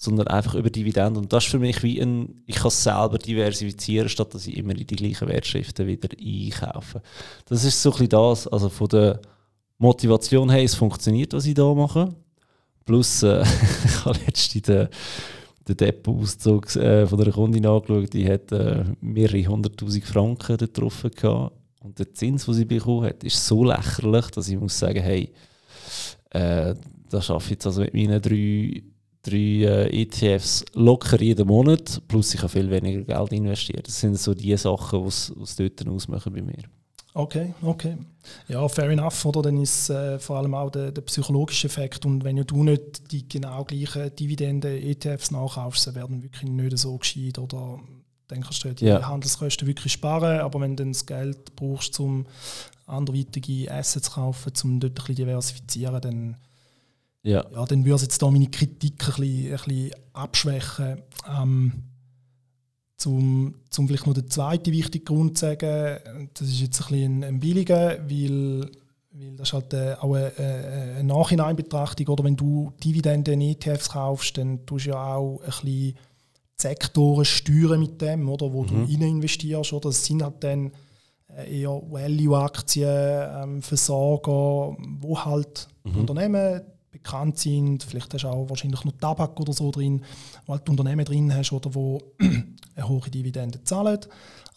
sondern 0.00 0.28
einfach 0.28 0.54
über 0.54 0.70
Dividenden. 0.70 1.24
Und 1.24 1.32
das 1.32 1.44
ist 1.44 1.50
für 1.50 1.58
mich 1.58 1.82
wie 1.82 2.00
ein, 2.00 2.40
ich 2.46 2.54
kann 2.54 2.68
es 2.68 2.84
selber 2.84 3.18
diversifizieren, 3.18 4.08
statt 4.08 4.32
dass 4.32 4.46
ich 4.46 4.56
immer 4.56 4.70
in 4.70 4.86
die 4.86 4.96
gleichen 4.96 5.26
Wertschriften 5.26 5.88
wieder 5.88 6.08
einkaufe. 6.16 7.02
Das 7.46 7.64
ist 7.64 7.82
so 7.82 7.90
ein 7.90 7.92
bisschen 7.92 8.08
das, 8.10 8.46
also 8.46 8.68
von 8.68 8.88
der 8.88 9.20
Motivation 9.78 10.50
her, 10.50 10.62
es 10.62 10.76
funktioniert, 10.76 11.32
was 11.32 11.46
ich 11.46 11.54
da 11.54 11.74
mache. 11.74 12.14
Plus, 12.84 13.24
äh, 13.24 13.42
ich 13.84 14.04
habe 14.04 14.18
letztens 14.24 14.62
den, 14.62 14.88
den 15.68 15.76
Depot-Auszug 15.76 16.74
äh, 16.76 17.06
von 17.06 17.20
einer 17.20 17.32
Kundin 17.32 17.66
angeschaut, 17.66 18.12
die 18.12 18.30
hat 18.30 18.50
äh, 18.52 18.84
mehrere 19.00 19.46
hunderttausend 19.46 20.04
Franken 20.04 20.56
dort 20.56 20.78
drauf 20.78 21.06
gehabt. 21.14 21.52
Und 21.80 21.98
der 21.98 22.12
Zins, 22.12 22.46
den 22.46 22.54
sie 22.54 22.64
bekommen 22.64 23.06
hat, 23.06 23.22
ist 23.24 23.46
so 23.46 23.64
lächerlich, 23.64 24.26
dass 24.30 24.48
ich 24.48 24.58
muss 24.58 24.78
sagen, 24.78 25.02
hey, 25.02 25.30
äh, 26.30 26.74
da 27.08 27.22
schaffe 27.22 27.46
ich 27.46 27.50
jetzt 27.52 27.66
also 27.66 27.82
mit 27.82 27.94
meinen 27.94 28.20
drei 28.20 28.82
drei 29.22 29.36
äh, 29.36 30.02
ETFs 30.02 30.64
locker 30.74 31.20
jeden 31.20 31.46
Monat, 31.46 32.00
plus 32.08 32.34
ich 32.34 32.40
habe 32.40 32.48
viel 32.48 32.70
weniger 32.70 33.02
Geld 33.02 33.32
investiert. 33.32 33.86
Das 33.86 34.00
sind 34.00 34.18
so 34.18 34.34
die 34.34 34.56
Sachen, 34.56 35.02
die 35.02 35.08
es 35.08 35.56
dort 35.56 35.88
ausmachen 35.88 36.32
bei 36.32 36.42
mir. 36.42 36.64
Okay, 37.18 37.52
okay. 37.62 37.96
Ja, 38.46 38.68
fair 38.68 38.90
enough, 38.90 39.24
oder? 39.24 39.42
Dann 39.42 39.60
ist 39.60 39.90
äh, 39.90 40.20
vor 40.20 40.36
allem 40.36 40.54
auch 40.54 40.70
der, 40.70 40.92
der, 40.92 41.02
psychologische 41.02 41.66
Effekt. 41.66 42.06
Und 42.06 42.22
wenn 42.22 42.36
du 42.36 42.62
nicht 42.62 43.10
die 43.10 43.28
genau 43.28 43.64
gleichen 43.64 44.14
Dividenden-ETFs 44.14 45.32
nachkaufst, 45.32 45.88
dann 45.88 45.96
werden 45.96 46.22
wirklich 46.22 46.48
nicht 46.48 46.78
so 46.78 46.96
gescheit 46.96 47.40
oder 47.40 47.80
dann 48.28 48.40
kannst 48.42 48.62
du 48.62 48.72
die 48.72 48.84
ja. 48.84 49.04
Handelskosten 49.08 49.66
wirklich 49.66 49.94
sparen. 49.94 50.38
Aber 50.38 50.60
wenn 50.60 50.76
du 50.76 50.84
dann 50.84 50.92
das 50.92 51.06
Geld 51.06 51.56
brauchst, 51.56 51.98
um 51.98 52.24
anderweitige 52.86 53.68
Assets 53.68 54.06
zu 54.06 54.12
kaufen, 54.12 54.52
um 54.62 54.78
dort 54.78 54.92
ein 54.92 54.94
bisschen 54.94 55.16
diversifizieren, 55.16 56.00
dann 56.00 56.36
ja. 57.24 57.44
ja 57.52 57.66
dann 57.66 57.84
würde 57.84 57.96
ich 57.96 58.02
jetzt 58.02 58.22
da 58.22 58.30
meine 58.30 58.48
Kritik 58.48 58.92
ein 58.92 59.06
bisschen, 59.06 59.52
ein 59.54 59.58
bisschen 59.64 59.90
abschwächen. 60.12 61.02
Ähm, 61.28 61.72
zum, 62.98 63.54
zum 63.70 63.86
vielleicht 63.86 64.06
noch 64.06 64.14
den 64.14 64.28
zweiten 64.28 64.72
wichtigen 64.72 65.04
Grund 65.04 65.38
zu 65.38 65.46
sagen, 65.46 66.28
das 66.34 66.48
ist 66.48 66.60
jetzt 66.60 66.82
ein 66.82 66.88
bisschen 66.88 67.24
ein, 67.24 67.40
billiger, 67.40 67.98
weil, 68.10 68.70
weil 69.12 69.36
das 69.36 69.48
ist 69.48 69.52
halt 69.52 69.72
äh, 69.72 69.94
auch 70.00 70.14
eine, 70.14 70.32
eine 70.36 71.04
Nachhineinbetrachtung. 71.04 72.08
Oder 72.08 72.24
wenn 72.24 72.36
du 72.36 72.72
Dividenden 72.82 73.40
in 73.40 73.52
ETFs 73.52 73.90
kaufst, 73.90 74.36
dann 74.36 74.66
tust 74.66 74.86
du 74.86 74.90
ja 74.90 75.14
auch 75.14 75.40
ein 75.40 75.46
bisschen 75.46 75.94
Sektoren 76.60 77.24
steuern 77.24 77.78
mit 77.78 78.02
dem, 78.02 78.28
oder, 78.28 78.52
wo 78.52 78.64
mhm. 78.64 78.66
du 78.66 78.74
rein 78.74 79.02
investierst. 79.02 79.72
Oder? 79.72 79.90
Das 79.90 80.04
sind 80.04 80.22
halt 80.22 80.42
dann 80.42 80.72
äh, 81.36 81.60
eher 81.60 81.70
Value-Aktien, 81.70 83.28
ähm, 83.42 83.62
Versorger, 83.62 84.76
wo 84.98 85.24
halt 85.24 85.68
mhm. 85.84 86.00
Unternehmen 86.00 86.62
bekannt 86.90 87.38
sind. 87.38 87.82
Vielleicht 87.82 88.12
hast 88.14 88.24
du 88.24 88.28
auch 88.28 88.48
wahrscheinlich 88.48 88.84
noch 88.84 88.92
Tabak 88.92 89.38
oder 89.40 89.52
so 89.52 89.70
drin, 89.70 90.02
wo 90.46 90.54
halt 90.54 90.68
Unternehmen 90.68 91.04
drin 91.04 91.34
hast 91.34 91.52
oder 91.52 91.74
wo 91.74 92.00
eine 92.18 92.88
hohe 92.88 93.10
Dividende 93.10 93.62
zahlen. 93.64 94.00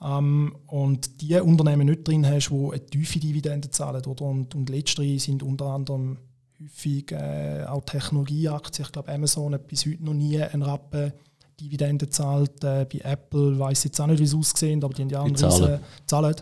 Ähm, 0.02 0.56
und 0.68 1.22
die 1.22 1.36
Unternehmen 1.36 1.88
nicht 1.88 2.08
drin 2.08 2.26
hast, 2.26 2.50
die 2.50 2.56
eine 2.56 2.86
tiefe 2.86 3.20
Dividende 3.20 3.70
zahlen. 3.70 4.06
Oder? 4.06 4.26
Und, 4.26 4.56
und 4.56 4.70
letztere 4.70 5.20
sind 5.20 5.44
unter 5.44 5.66
anderem 5.66 6.18
häufig 6.62 7.12
äh, 7.12 7.66
auch 7.66 7.84
Technologieaktien. 7.86 8.86
Ich 8.86 8.92
glaube, 8.92 9.12
Amazon 9.12 9.54
hat 9.54 9.68
bis 9.68 9.86
heute 9.86 10.04
noch 10.04 10.14
nie 10.14 10.42
einen 10.42 10.64
Rappen 10.64 11.14
Dividende 11.60 12.10
zahlt. 12.10 12.64
Äh, 12.64 12.88
bei 12.92 13.00
Apple 13.04 13.58
weiß 13.60 13.80
ich 13.80 13.86
jetzt 13.86 14.02
auch 14.02 14.08
nicht, 14.08 14.20
wie 14.20 14.24
es 14.24 14.34
aussieht, 14.34 14.84
aber 14.84 14.94
die 14.94 15.04
haben 15.04 15.10
ja 15.10 15.20
auch 15.20 15.26
einen 15.26 15.36
riesen, 15.36 15.80
zahlen. 16.08 16.36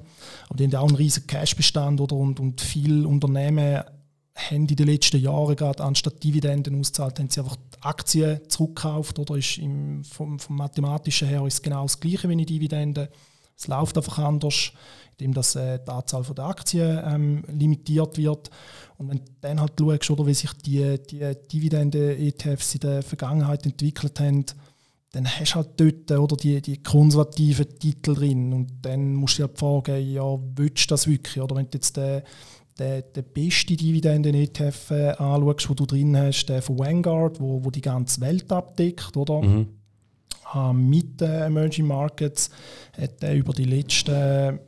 Aber 0.47 0.57
die 0.57 0.63
haben 0.63 0.71
ja 0.71 0.79
auch 0.79 0.87
einen 0.87 0.95
riesen 0.95 1.27
Cashbestand 1.27 1.99
oder? 1.99 2.15
Und, 2.15 2.39
und 2.39 2.61
viele 2.61 3.07
Unternehmen 3.07 3.83
haben 4.39 4.67
in 4.67 4.75
den 4.75 4.87
letzten 4.87 5.19
Jahren 5.21 5.55
gerade 5.55 5.83
anstatt 5.83 6.23
Dividenden 6.23 6.79
auszahlt, 6.79 7.19
haben 7.19 7.29
sie 7.29 7.39
einfach 7.39 7.57
Aktien 7.81 8.39
zurückgekauft 8.47 9.19
oder 9.19 9.35
ist 9.35 9.57
im, 9.57 10.03
vom, 10.03 10.39
vom 10.39 10.55
Mathematischen 10.57 11.27
her 11.27 11.45
ist 11.45 11.63
genau 11.63 11.83
das 11.83 11.99
Gleiche 11.99 12.27
wie 12.29 12.33
eine 12.33 12.45
Dividende. 12.45 13.09
Es 13.57 13.67
läuft 13.67 13.97
einfach 13.97 14.19
anders, 14.19 14.71
indem 15.17 15.33
dass, 15.33 15.55
äh, 15.55 15.79
die 15.85 15.91
Anzahl 15.91 16.23
der 16.23 16.45
Aktien 16.45 17.01
ähm, 17.05 17.43
limitiert 17.47 18.17
wird. 18.17 18.49
Und 18.97 19.09
wenn 19.09 19.17
du 19.17 19.31
dann 19.41 19.61
halt 19.61 19.73
schaust, 19.77 20.11
oder, 20.11 20.25
wie 20.25 20.33
sich 20.33 20.53
die, 20.53 20.97
die 21.09 21.35
Dividenden-ETFs 21.51 22.75
in 22.75 22.79
der 22.81 23.03
Vergangenheit 23.03 23.65
entwickelt 23.65 24.19
haben, 24.19 24.45
dann 25.11 25.27
hast 25.27 25.51
du 25.51 25.55
halt 25.55 25.69
dort 25.77 26.11
oder, 26.11 26.37
die, 26.37 26.61
die 26.61 26.83
konservativen 26.83 27.79
Titel 27.79 28.15
drin. 28.15 28.53
Und 28.53 28.71
dann 28.81 29.15
musst 29.15 29.39
du 29.39 29.43
dir 29.43 29.47
halt 29.47 29.59
fragen, 29.59 30.11
ja, 30.11 30.37
willst 30.55 30.85
du 30.85 30.93
das 30.93 31.07
wirklich? 31.07 31.41
Oder 31.41 31.55
wenn 31.55 31.65
du 31.65 31.77
jetzt 31.77 31.97
den 31.97 32.21
den, 32.79 33.03
den 33.15 33.23
besten 33.33 33.77
Dividenden-ETF 33.77 34.91
äh, 34.91 35.09
anschaust, 35.11 35.69
den 35.69 35.75
du 35.75 35.85
drin 35.85 36.17
hast, 36.17 36.45
der 36.45 36.61
von 36.61 36.79
Vanguard, 36.79 37.39
wo, 37.39 37.63
wo 37.63 37.69
die 37.71 37.81
ganze 37.81 38.21
Welt 38.21 38.51
abdeckt, 38.51 39.15
oder? 39.17 39.41
Mhm. 39.41 39.67
Äh, 40.53 40.73
mit 40.73 41.21
den 41.21 41.29
Emerging 41.29 41.87
Markets 41.87 42.49
hat 42.99 43.21
er 43.23 43.35
über 43.35 43.53
die 43.53 43.65
letzten, 43.65 44.59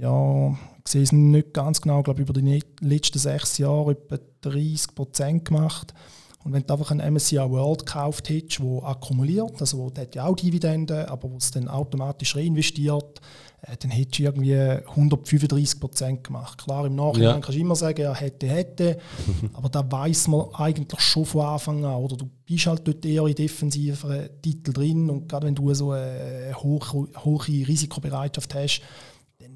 ja, 0.00 0.50
ich 0.84 0.92
sehe 0.92 1.02
es 1.02 1.12
nicht 1.12 1.52
ganz 1.52 1.80
genau, 1.80 2.02
glaube 2.02 2.22
über 2.22 2.32
die 2.32 2.62
letzten 2.80 3.18
sechs 3.18 3.58
Jahre 3.58 3.92
etwa 3.92 4.18
30 4.42 4.94
Prozent 4.94 5.44
gemacht. 5.44 5.92
Und 6.44 6.52
wenn 6.52 6.64
du 6.64 6.72
einfach 6.72 6.92
einen 6.92 7.14
MSCI 7.14 7.38
World 7.38 7.86
gekauft 7.86 8.28
hättest, 8.28 8.60
der 8.60 8.84
akkumuliert, 8.84 9.60
also 9.60 9.90
der 9.90 10.04
hat 10.04 10.14
ja 10.14 10.26
auch 10.26 10.36
Dividenden, 10.36 11.06
aber 11.06 11.28
wo 11.28 11.38
es 11.38 11.50
dann 11.50 11.66
automatisch 11.66 12.36
reinvestiert, 12.36 13.18
äh, 13.18 13.45
dann 13.80 13.90
hättest 13.90 14.18
du 14.18 14.22
irgendwie 14.22 14.54
135 14.54 15.80
Prozent 15.80 16.24
gemacht. 16.24 16.58
Klar, 16.58 16.86
im 16.86 16.94
Nachhinein 16.94 17.22
ja. 17.22 17.32
kannst 17.40 17.56
du 17.56 17.60
immer 17.60 17.74
sagen, 17.74 18.00
ja, 18.00 18.14
hätte, 18.14 18.46
hätte, 18.46 18.98
aber 19.52 19.68
da 19.68 19.90
weiß 19.90 20.28
man 20.28 20.46
eigentlich 20.54 21.00
schon 21.00 21.26
von 21.26 21.46
Anfang 21.46 21.84
an. 21.84 21.96
Oder 21.96 22.16
du 22.16 22.30
bist 22.44 22.66
halt 22.66 22.86
dort 22.86 23.04
eher 23.04 23.26
in 23.26 23.34
defensiveren 23.34 24.28
Titel 24.40 24.72
drin 24.72 25.10
und 25.10 25.28
gerade 25.28 25.46
wenn 25.46 25.54
du 25.54 25.72
so 25.74 25.90
eine 25.90 26.54
hohe, 26.56 26.80
hohe 27.24 27.46
Risikobereitschaft 27.48 28.54
hast, 28.54 28.82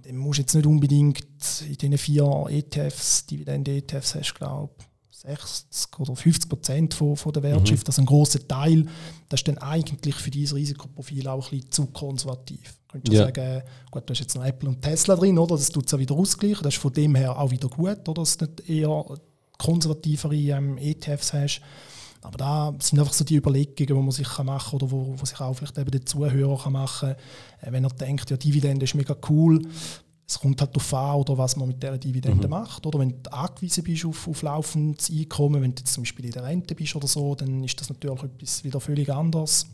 dann 0.03 0.17
musst 0.17 0.39
du 0.39 0.43
jetzt 0.43 0.55
nicht 0.55 0.67
unbedingt 0.67 1.25
in 1.69 1.77
diesen 1.77 1.99
vier 1.99 2.47
ETFs, 2.49 3.27
Dividende-ETFs 3.27 4.17
hast, 4.17 4.35
glaube 4.35 4.73
60 5.23 5.99
oder 5.99 6.17
50 6.17 6.49
Prozent 6.49 6.95
von, 6.95 7.17
von 7.17 7.33
der 7.33 7.43
Wertschrift, 7.43 7.87
mhm. 7.87 7.91
also 7.91 8.03
ein 8.03 8.07
großer 8.07 8.49
Teil, 8.49 8.87
das 9.29 9.41
ist 9.41 9.49
dann 9.49 9.59
eigentlich 9.59 10.15
für 10.15 10.31
dieses 10.31 10.55
Risikoprofil 10.55 11.29
auch 11.29 11.45
ein 11.45 11.51
bisschen 11.51 11.71
zu 11.71 11.87
konservativ. 11.87 12.79
Könntest 12.91 13.13
ja. 13.13 13.25
sagen, 13.25 13.63
gut, 13.91 14.03
du 14.07 14.13
hast 14.13 14.21
jetzt 14.21 14.35
noch 14.35 14.45
Apple 14.45 14.69
und 14.69 14.83
Tesla 14.83 15.15
drin, 15.17 15.39
oder? 15.39 15.57
Das 15.57 15.69
tut 15.69 15.87
es 15.87 15.93
ja 15.93 15.99
wieder 15.99 16.15
ausgleichen. 16.15 16.63
Das 16.63 16.75
ist 16.75 16.81
von 16.81 16.93
dem 16.93 17.15
her 17.15 17.39
auch 17.39 17.51
wieder 17.51 17.69
gut, 17.69 18.09
oder? 18.09 18.23
Dass 18.23 18.37
du 18.37 18.47
nicht 18.47 18.69
eher 18.69 19.05
konservativere 19.59 20.35
ähm, 20.35 20.79
ETFs 20.79 21.33
hast. 21.33 21.61
Aber 22.23 22.37
da 22.37 22.75
sind 22.81 22.99
einfach 22.99 23.13
so 23.13 23.25
die 23.25 23.37
Überlegungen, 23.37 23.77
die 23.77 23.93
man 23.93 24.11
sich 24.11 24.39
machen 24.39 24.71
kann 24.71 24.77
oder 24.81 24.91
wo, 24.91 25.15
wo 25.19 25.25
sich 25.25 25.41
auch 25.41 25.55
vielleicht 25.55 25.79
eben 25.79 25.91
der 25.91 26.05
Zuhörer 26.05 26.59
kann 26.59 26.73
machen 26.73 27.15
kann. 27.61 27.69
Äh, 27.69 27.73
wenn 27.73 27.85
er 27.85 27.91
denkt, 27.91 28.31
ja, 28.31 28.37
Dividende 28.37 28.85
ist 28.85 28.95
mega 28.95 29.17
cool, 29.29 29.63
es 30.31 30.39
kommt 30.39 30.61
halt 30.61 30.71
darauf 30.77 30.95
an, 30.95 31.17
oder 31.17 31.39
was 31.39 31.57
man 31.57 31.67
mit 31.67 31.83
dieser 31.83 31.99
Dividende 31.99 32.47
mhm. 32.47 32.51
macht. 32.51 32.87
Oder 32.87 33.01
wenn 33.01 33.21
du 33.21 33.33
angewiesen 33.33 33.83
bist 33.83 34.05
auf, 34.05 34.29
auf 34.29 34.43
laufendes 34.43 35.11
Einkommen, 35.11 35.61
wenn 35.61 35.75
du 35.75 35.81
jetzt 35.81 35.93
zum 35.93 36.05
Beispiel 36.05 36.27
in 36.27 36.31
der 36.31 36.45
Rente 36.45 36.77
bist 36.77 36.95
oder 36.95 37.09
so, 37.09 37.35
dann 37.35 37.65
ist 37.65 37.81
das 37.81 37.89
natürlich 37.89 38.23
etwas 38.23 38.63
wieder 38.63 38.79
völlig 38.79 39.11
anders. 39.13 39.67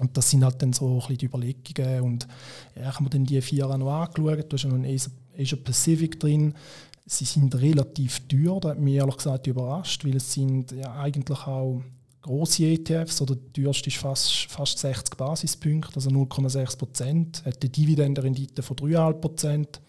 Und 0.00 0.16
das 0.16 0.30
sind 0.30 0.42
halt 0.42 0.60
dann 0.60 0.72
so 0.72 0.88
ein 0.88 0.98
bisschen 0.98 1.18
die 1.18 1.26
Überlegungen. 1.26 2.00
Und 2.02 2.26
ja, 2.74 2.88
ich 2.88 2.94
habe 2.94 3.04
mir 3.04 3.10
dann 3.10 3.24
die 3.24 3.40
vier 3.40 3.68
noch 3.68 3.88
angeschaut. 3.88 4.52
Du 4.52 4.54
hast 4.56 4.64
ja 4.64 4.68
noch 4.68 4.76
einen 4.76 4.98
Asia 5.38 5.58
Pacific 5.62 6.18
drin. 6.18 6.54
Sie 7.06 7.24
sind 7.24 7.54
relativ 7.54 8.26
teuer, 8.26 8.58
das 8.60 8.72
hat 8.72 8.80
mich 8.80 8.94
ehrlich 8.94 9.16
gesagt 9.16 9.46
überrascht, 9.46 10.04
weil 10.04 10.16
es 10.16 10.32
sind 10.32 10.72
ja 10.72 10.92
eigentlich 10.96 11.38
auch 11.46 11.82
grosse 12.28 12.64
ETFs, 12.66 13.22
oder 13.22 13.36
der 13.36 13.52
teuerste 13.52 13.88
ist 13.88 13.96
fast, 13.96 14.46
fast 14.50 14.78
60 14.78 15.16
Basispunkte, 15.16 15.96
also 15.96 16.10
0,6 16.10 16.76
Prozent, 16.76 17.42
hat 17.44 17.62
eine 17.62 17.70
Dividendenrendite 17.70 18.62
von 18.62 18.76
3,5 18.76 19.12
Prozent. 19.14 19.80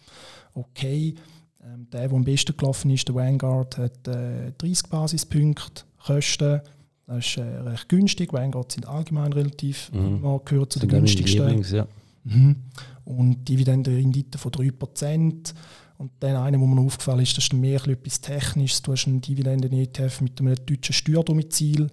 Okay, 0.53 1.15
ähm, 1.61 1.87
der, 1.91 2.07
der 2.07 2.15
am 2.15 2.23
besten 2.23 2.55
gelaufen 2.55 2.91
ist, 2.91 3.07
der 3.07 3.15
Vanguard, 3.15 3.77
hat 3.77 4.07
äh, 4.07 4.53
30 4.57 4.89
Basispunkte 4.89 5.83
Kosten. 6.05 6.61
Das 7.07 7.25
ist 7.25 7.37
äh, 7.37 7.41
recht 7.41 7.89
günstig. 7.89 8.31
Vanguard 8.31 8.71
sind 8.71 8.87
allgemein 8.87 9.33
relativ, 9.33 9.91
mhm. 9.91 10.21
man 10.21 10.39
gehört 10.45 10.71
zu 10.71 10.79
den 10.79 10.89
günstigsten. 10.89 11.41
Lieblings, 11.41 11.71
ja. 11.71 11.87
mhm. 12.23 12.55
Und 13.03 13.49
Dividendenrendite 13.49 14.37
von 14.37 14.51
3 14.51 14.71
Prozent. 14.71 15.53
Und 15.97 16.11
dann 16.21 16.37
einer, 16.37 16.57
wo 16.57 16.65
mir 16.65 16.79
aufgefallen 16.79 17.19
ist, 17.19 17.35
das 17.35 17.45
ist 17.45 17.53
mehr 17.53 17.85
etwas 17.85 18.21
Technisches. 18.21 18.81
Du 18.81 18.93
hast 18.93 19.07
einen 19.07 19.19
Dividenden-ETF 19.19 20.21
mit 20.21 20.39
einem 20.39 20.55
deutschen 20.65 20.93
Steuerdomizil. 20.93 21.89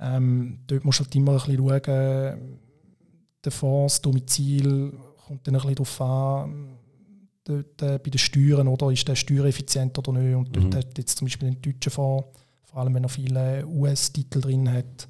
Ähm, 0.00 0.58
dort 0.66 0.84
musst 0.84 1.00
du 1.00 1.04
halt 1.04 1.14
immer 1.14 1.32
ein 1.32 1.38
bisschen 1.38 1.56
schauen, 1.56 2.58
der 3.44 3.52
Fonds, 3.52 3.94
das 3.94 4.02
Domizil, 4.02 4.92
kommt 5.26 5.46
dann 5.46 5.54
ein 5.54 5.60
bisschen 5.60 5.74
darauf 5.74 6.00
an, 6.00 6.78
dort, 7.44 7.82
äh, 7.82 7.98
bei 7.98 8.10
den 8.10 8.18
Steuern, 8.18 8.68
oder 8.68 8.90
ist 8.90 9.06
der 9.06 9.14
steuereffizient 9.14 9.96
oder 9.98 10.12
nicht. 10.12 10.34
Und 10.34 10.54
dort 10.54 10.66
mhm. 10.66 10.76
hat 10.76 10.98
jetzt 10.98 11.18
zum 11.18 11.26
Beispiel 11.26 11.50
den 11.50 11.62
deutschen 11.62 11.92
Fonds, 11.92 12.26
vor 12.64 12.80
allem 12.80 12.94
wenn 12.94 13.04
er 13.04 13.08
viele 13.08 13.66
US-Titel 13.66 14.40
drin 14.40 14.70
hat, 14.70 15.08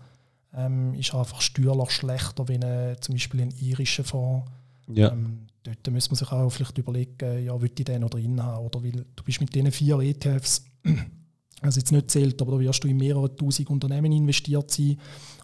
ähm, 0.57 0.95
ist 0.95 1.13
er 1.13 1.21
einfach 1.21 1.41
steuerlich 1.41 1.91
schlechter, 1.91 2.47
wenn 2.49 2.63
äh, 2.63 2.97
zum 3.01 3.15
Beispiel 3.15 3.43
ein 3.43 3.55
irischer 3.61 4.05
Fonds. 4.05 4.51
Ja. 4.89 5.13
Ähm, 5.13 5.47
dort 5.63 5.91
muss 5.91 6.11
man 6.11 6.17
sich 6.17 6.31
auch 6.31 6.51
vielleicht 6.51 6.79
überlegen, 6.79 7.45
ja, 7.45 7.61
will 7.61 7.71
ich 7.77 7.85
den 7.85 8.03
noch 8.03 8.11
drin 8.11 8.43
haben? 8.43 8.65
Oder 8.67 8.83
weil 8.83 9.05
du 9.17 9.25
bist 9.25 9.41
mit 9.41 9.55
diesen 9.55 9.73
vier 9.73 9.99
ETFs 10.01 10.65
also 11.65 11.81
jetzt 11.81 11.93
nicht 11.93 12.11
zählt, 12.11 12.41
aber 12.41 12.53
da 12.53 12.61
wirst 12.61 12.85
du 12.85 12.89
in 12.89 12.97
mehrere 12.97 13.35
tausend 13.35 13.71
Unternehmen 13.71 14.13
investiert 14.13 14.71
sein 14.71 14.99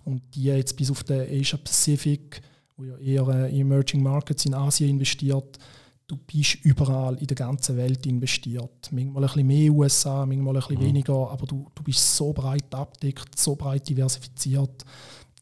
und 0.04 0.22
die 0.34 0.44
jetzt 0.44 0.76
bis 0.76 0.90
auf 0.90 1.02
den 1.04 1.22
Asia 1.22 1.58
Pacific, 1.58 2.40
wo 2.76 2.84
ja 2.84 2.96
eher 2.98 3.28
äh, 3.28 3.50
in 3.50 3.62
Emerging 3.62 4.02
Markets 4.02 4.46
in 4.46 4.54
Asien 4.54 4.90
investiert, 4.90 5.58
du 6.06 6.16
bist 6.16 6.56
überall 6.64 7.16
in 7.18 7.26
der 7.26 7.36
ganzen 7.36 7.76
Welt 7.76 8.04
investiert. 8.06 8.90
Manchmal 8.90 9.22
ein 9.22 9.26
bisschen 9.28 9.46
mehr 9.46 9.72
USA, 9.72 10.26
manchmal 10.26 10.56
ein 10.56 10.60
bisschen 10.60 10.78
mhm. 10.78 10.86
weniger, 10.86 11.30
aber 11.30 11.46
du, 11.46 11.66
du 11.74 11.82
bist 11.82 12.16
so 12.16 12.32
breit 12.32 12.74
abdeckt, 12.74 13.38
so 13.38 13.54
breit 13.54 13.88
diversifiziert, 13.88 14.84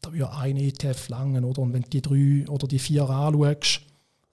da 0.01 0.13
würde 0.13 0.31
ein 0.31 0.57
ETF 0.57 1.09
langen, 1.09 1.43
oder? 1.43 1.61
Und 1.61 1.73
wenn 1.73 1.81
du 1.81 1.89
die 1.89 2.01
drei 2.01 2.49
oder 2.49 2.67
die 2.67 2.79
vier 2.79 3.09
anschaust, 3.09 3.81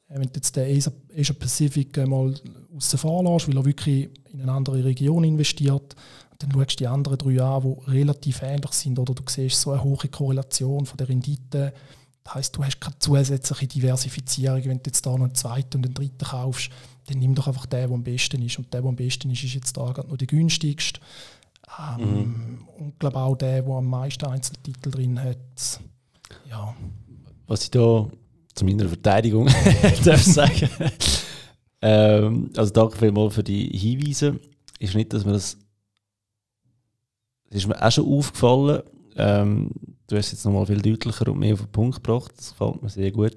äh, 0.09 0.18
wenn 0.18 0.28
du 0.28 0.34
jetzt 0.34 0.55
den 0.55 0.76
Asia, 0.76 0.92
Asia 1.16 1.34
Pacific 1.34 1.97
mal 2.07 2.34
außen 2.76 2.99
vor 2.99 3.24
lässt, 3.24 3.49
weil 3.49 3.57
er 3.57 3.64
wirklich 3.64 4.11
in 4.32 4.42
eine 4.42 4.53
andere 4.53 4.84
Region 4.84 5.24
investiert, 5.24 5.97
dann 6.39 6.53
schaust 6.53 6.72
du 6.72 6.76
die 6.76 6.87
anderen 6.87 7.18
drei 7.18 7.43
an, 7.43 7.62
die 7.62 7.91
relativ 7.91 8.43
ähnlich 8.43 8.72
sind, 8.72 8.99
oder 8.99 9.14
du 9.14 9.22
siehst 9.26 9.61
so 9.61 9.72
eine 9.72 9.82
hohe 9.82 10.09
Korrelation 10.09 10.87
von 10.87 10.97
der 10.97 11.09
Rendite. 11.09 11.72
Das 12.24 12.34
heisst, 12.34 12.57
du 12.57 12.64
hast 12.64 12.80
keine 12.80 12.99
zusätzliche 12.99 13.66
Diversifizierung. 13.66 14.64
Wenn 14.64 14.78
du 14.78 14.87
jetzt 14.87 15.07
da 15.07 15.11
noch 15.11 15.24
einen 15.24 15.34
zweiten 15.34 15.78
und 15.78 15.87
einen 15.87 15.95
dritten 15.95 16.24
kaufst, 16.24 16.70
dann 17.07 17.18
nimm 17.18 17.34
doch 17.34 17.47
einfach 17.47 17.66
den, 17.66 17.87
der 17.87 17.95
am 17.95 18.03
besten 18.03 18.43
ist. 18.43 18.59
Und 18.59 18.72
der, 18.72 18.82
der 18.82 18.89
am 18.89 18.97
besten 18.97 19.30
ist, 19.30 19.45
ist 19.45 19.55
jetzt 19.55 19.76
da 19.76 19.93
gerade 19.93 20.09
noch 20.09 20.16
der 20.16 20.26
günstigste. 20.26 21.01
Ähm, 21.78 22.01
mhm. 22.01 22.68
Und 22.78 22.89
ich 22.89 22.99
glaube 22.99 23.18
auch 23.18 23.37
der, 23.37 23.62
der 23.62 23.74
am 23.74 23.87
meisten 23.87 24.26
Einzeltitel 24.26 24.91
drin 24.91 25.22
hat. 25.22 25.80
Ja. 26.51 26.74
Was 27.47 27.64
ich 27.64 27.70
da 27.70 28.09
zu 28.55 28.64
meiner 28.64 28.89
Verteidigung 28.89 29.49
darf 30.05 30.22
sagen, 30.22 30.68
ähm, 31.82 32.51
also 32.57 32.72
danke 32.72 32.97
vielmals 32.97 33.34
für 33.34 33.45
die 33.45 33.68
Hinweise. 33.76 34.41
Ist 34.78 34.95
nicht, 34.95 35.12
dass 35.12 35.24
wir 35.24 35.32
das 35.32 35.57
das 37.51 37.59
ist 37.59 37.66
mir 37.66 37.80
auch 37.80 37.90
schon 37.90 38.07
aufgefallen. 38.07 38.82
Ähm, 39.16 39.70
du 40.07 40.16
hast 40.16 40.32
jetzt 40.32 40.44
nochmal 40.44 40.66
viel 40.66 40.80
deutlicher 40.80 41.28
und 41.28 41.38
mehr 41.38 41.55
auf 41.55 41.61
den 41.61 41.72
Punkt 41.72 42.03
gebracht. 42.03 42.32
Das 42.36 42.51
gefällt 42.51 42.82
mir 42.82 42.88
sehr 42.88 43.11
gut. 43.11 43.36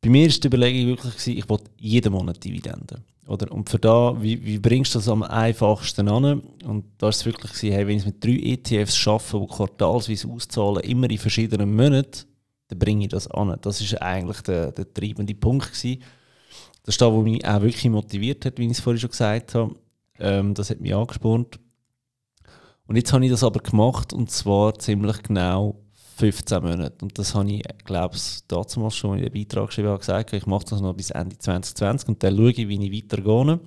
Bei 0.00 0.08
mir 0.08 0.28
war 0.28 0.38
die 0.38 0.46
Überlegung 0.46 0.86
wirklich, 0.88 1.14
gewesen, 1.14 1.38
ich 1.38 1.48
wollte 1.48 1.70
jeden 1.78 2.12
Monat 2.12 2.42
Dividenden. 2.42 3.04
Oder? 3.26 3.52
Und 3.52 3.68
für 3.68 3.78
da, 3.78 4.16
wie, 4.20 4.42
wie 4.44 4.58
bringst 4.58 4.94
du 4.94 4.98
das 4.98 5.08
am 5.08 5.22
einfachsten 5.22 6.08
an? 6.08 6.40
Und 6.64 6.84
da 6.96 7.02
war 7.02 7.10
es 7.10 7.26
wirklich, 7.26 7.52
gewesen, 7.52 7.72
hey, 7.72 7.86
wenn 7.86 7.96
ich 7.96 8.02
es 8.02 8.06
mit 8.06 8.24
drei 8.24 8.38
ETFs 8.52 8.96
schaffe, 8.96 9.38
die 9.38 9.54
quartalsweise 9.54 10.28
auszahlen, 10.28 10.82
immer 10.82 11.10
in 11.10 11.18
verschiedenen 11.18 11.74
Monaten, 11.76 12.24
dann 12.68 12.78
bringe 12.78 13.04
ich 13.04 13.10
das 13.10 13.30
an. 13.30 13.56
Das 13.60 13.92
war 13.92 14.02
eigentlich 14.02 14.40
der, 14.42 14.72
der 14.72 14.92
treibende 14.92 15.34
Punkt. 15.34 15.72
Gewesen. 15.72 16.02
Das 16.84 16.94
ist 16.94 17.00
das, 17.02 17.12
was 17.12 17.22
mich 17.22 17.46
auch 17.46 17.60
wirklich 17.60 17.90
motiviert 17.90 18.46
hat, 18.46 18.58
wie 18.58 18.64
ich 18.64 18.70
es 18.70 18.80
vorhin 18.80 19.00
schon 19.00 19.10
gesagt 19.10 19.54
habe. 19.54 19.74
Ähm, 20.18 20.54
das 20.54 20.70
hat 20.70 20.80
mich 20.80 20.94
angespornt. 20.94 21.58
Und 22.88 22.96
jetzt 22.96 23.12
habe 23.12 23.22
ich 23.22 23.30
das 23.30 23.44
aber 23.44 23.60
gemacht 23.60 24.14
und 24.14 24.30
zwar 24.30 24.78
ziemlich 24.78 25.22
genau 25.22 25.78
15 26.16 26.62
Monate. 26.62 27.04
Und 27.04 27.18
das 27.18 27.34
habe 27.34 27.50
ich, 27.52 27.62
glaube 27.84 28.16
ich, 28.16 28.40
damals 28.48 28.96
schon 28.96 29.18
in 29.18 29.24
den 29.24 29.32
Beitrag 29.32 29.66
geschrieben, 29.66 29.96
gesagt, 29.98 30.32
ich 30.32 30.46
mache 30.46 30.64
das 30.64 30.80
noch 30.80 30.94
bis 30.94 31.10
Ende 31.10 31.36
2020 31.36 32.08
und 32.08 32.22
dann 32.22 32.34
schaue 32.34 32.50
ich, 32.50 32.66
wie 32.66 32.86
ich 32.86 33.04
weitergehe. 33.04 33.60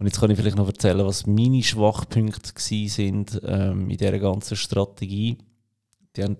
Und 0.00 0.06
jetzt 0.06 0.20
kann 0.20 0.30
ich 0.32 0.36
vielleicht 0.36 0.56
noch 0.56 0.66
erzählen, 0.66 1.06
was 1.06 1.28
meine 1.28 1.62
Schwachpunkte 1.62 2.52
sind 2.56 3.40
ähm, 3.44 3.88
in 3.88 3.96
dieser 3.96 4.18
ganzen 4.18 4.56
Strategie. 4.56 5.38
Die 6.16 6.24
haben 6.24 6.36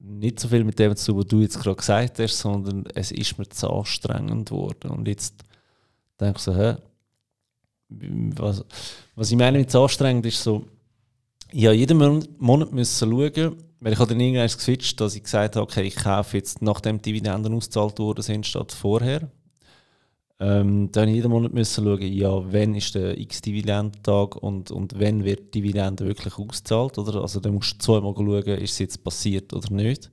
nicht 0.00 0.40
so 0.40 0.48
viel 0.48 0.64
mit 0.64 0.78
dem 0.80 0.96
zu 0.96 1.12
tun, 1.12 1.20
was 1.20 1.26
du 1.28 1.40
jetzt 1.40 1.60
gerade 1.60 1.76
gesagt 1.76 2.18
hast, 2.18 2.36
sondern 2.36 2.84
es 2.96 3.12
ist 3.12 3.38
mir 3.38 3.48
zu 3.48 3.70
anstrengend 3.70 4.48
geworden. 4.48 4.90
Und 4.90 5.06
jetzt 5.06 5.36
denke 6.20 6.38
ich 6.38 6.42
so, 6.42 6.56
hä, 6.56 6.74
was, 7.88 8.64
was 9.14 9.30
ich 9.30 9.36
meine 9.36 9.58
mit 9.58 9.70
zu 9.70 9.80
anstrengend 9.80 10.26
ist 10.26 10.42
so, 10.42 10.66
ja, 11.52 11.72
jeden 11.72 12.26
Monat 12.38 12.72
müssen 12.72 13.10
schauen, 13.10 13.56
weil 13.80 13.92
ich 13.92 13.98
dann 13.98 14.20
irgendwann 14.20 14.46
geswitcht, 14.46 15.00
dass 15.00 15.14
ich 15.14 15.22
gesagt 15.22 15.56
habe, 15.56 15.64
okay, 15.64 15.82
ich 15.82 15.96
kaufe 15.96 16.36
jetzt, 16.36 16.62
nachdem 16.62 16.98
die 16.98 17.12
Dividenden 17.12 17.54
ausgezahlt 17.54 17.98
worden 17.98 18.22
sind, 18.22 18.46
statt 18.46 18.72
vorher. 18.72 19.30
Ähm, 20.38 20.90
dann 20.92 21.08
jeden 21.08 21.30
Monat 21.30 21.54
müssen 21.54 21.84
schauen, 21.84 22.12
ja, 22.12 22.52
wann 22.52 22.74
ist 22.74 22.94
der 22.94 23.18
X-Dividendentag 23.18 24.36
und, 24.36 24.70
und 24.70 24.98
wann 25.00 25.24
wird 25.24 25.54
die 25.54 25.62
Dividende 25.62 26.04
wirklich 26.04 26.36
ausgezahlt. 26.38 26.98
Oder? 26.98 27.22
Also 27.22 27.40
dann 27.40 27.54
musst 27.54 27.74
du 27.74 27.78
zweimal 27.78 28.14
schauen, 28.14 28.58
ist 28.58 28.72
es 28.72 28.78
jetzt 28.78 29.04
passiert 29.04 29.52
oder 29.54 29.72
nicht. 29.72 30.10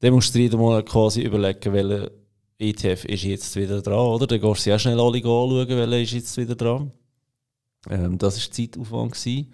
Dann 0.00 0.14
musst 0.14 0.34
du 0.34 0.38
jeden 0.38 0.60
Monat 0.60 0.86
quasi 0.86 1.22
überlegen, 1.22 1.72
welcher 1.72 2.10
ETF 2.58 3.04
ist 3.06 3.24
jetzt 3.24 3.56
wieder 3.56 3.82
dran. 3.82 4.06
Oder? 4.06 4.26
Dann 4.26 4.40
gehst 4.40 4.60
du 4.60 4.62
sehr 4.62 4.78
schnell 4.78 5.00
alle 5.00 5.18
anschauen, 5.18 5.68
welcher 5.68 6.00
ist 6.00 6.12
jetzt 6.12 6.36
wieder 6.36 6.54
dran. 6.54 6.92
Ähm, 7.88 8.18
das 8.18 8.36
war 8.36 8.52
Zeitaufwand. 8.52 9.12
Gewesen. 9.12 9.52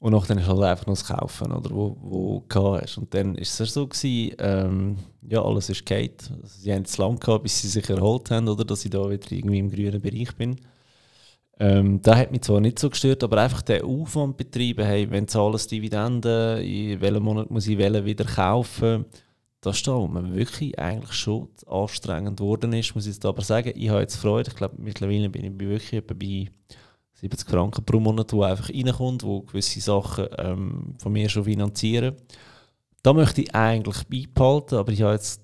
Und 0.00 0.12
nachher 0.12 0.36
ist 0.36 0.46
halt 0.46 0.62
einfach 0.62 0.86
nur 0.86 0.94
das 0.94 1.06
Kaufen, 1.06 1.52
oder, 1.52 1.70
wo, 1.70 1.96
wo 2.00 2.44
du 2.46 2.74
hast. 2.74 2.98
Und 2.98 3.14
dann 3.14 3.34
war 3.34 3.40
es 3.40 3.56
so, 3.56 3.86
gewesen, 3.86 4.36
ähm, 4.38 4.96
ja, 5.22 5.42
alles 5.42 5.70
ist 5.70 5.86
geht. 5.86 6.30
Also, 6.42 6.60
sie 6.60 6.72
haben 6.72 6.82
es 6.82 6.98
lang 6.98 7.18
gehabt, 7.18 7.44
bis 7.44 7.62
sie 7.62 7.68
sich 7.68 7.88
erholt 7.88 8.30
haben, 8.30 8.48
oder, 8.48 8.64
dass 8.64 8.84
ich 8.84 8.90
da 8.90 9.08
wieder 9.08 9.32
irgendwie 9.32 9.58
im 9.58 9.70
grünen 9.70 10.00
Bereich 10.00 10.36
bin. 10.36 10.56
Ähm, 11.58 12.02
das 12.02 12.16
hat 12.16 12.30
mich 12.30 12.42
zwar 12.42 12.60
nicht 12.60 12.78
so 12.78 12.90
gestört, 12.90 13.24
aber 13.24 13.38
einfach 13.40 13.62
der 13.62 13.84
Aufwand 13.84 14.36
betrieben, 14.36 14.84
hey, 14.84 15.10
wenn 15.10 15.26
zahlen 15.26 15.54
es 15.54 15.66
Dividenden, 15.66 16.60
in 16.60 17.00
welchem 17.00 17.22
Monat 17.22 17.50
muss 17.50 17.66
ich 17.66 17.78
wieder 17.78 18.24
kaufen, 18.26 19.06
das 19.62 19.78
ist 19.78 19.88
da, 19.88 19.94
wo 19.96 20.06
man 20.06 20.34
wirklich 20.36 20.78
eigentlich 20.78 21.14
schon 21.14 21.48
anstrengend 21.66 22.38
geworden 22.38 22.72
ist, 22.74 22.94
muss 22.94 23.06
ich 23.06 23.14
jetzt 23.14 23.24
aber 23.24 23.42
sagen. 23.42 23.72
Ich 23.74 23.88
habe 23.88 24.00
jetzt 24.00 24.16
Freude, 24.16 24.50
ich 24.50 24.56
glaube, 24.56 24.76
mittlerweile 24.78 25.30
bin 25.30 25.44
ich 25.44 25.58
wirklich 25.58 26.06
bei 26.06 26.48
70 27.16 27.48
Franken 27.48 27.84
pro 27.84 27.98
Monat, 27.98 28.32
wo 28.32 28.42
einfach 28.42 28.68
reinkommt, 28.68 29.22
wo 29.22 29.42
gewisse 29.42 29.80
Sachen 29.80 30.26
ähm, 30.38 30.94
von 30.98 31.12
mir 31.12 31.28
schon 31.28 31.44
finanzieren. 31.44 32.14
Da 33.02 33.12
möchte 33.12 33.42
ich 33.42 33.54
eigentlich 33.54 34.04
beibehalten, 34.04 34.76
aber 34.76 34.92
ich 34.92 35.02
habe 35.02 35.14
jetzt, 35.14 35.40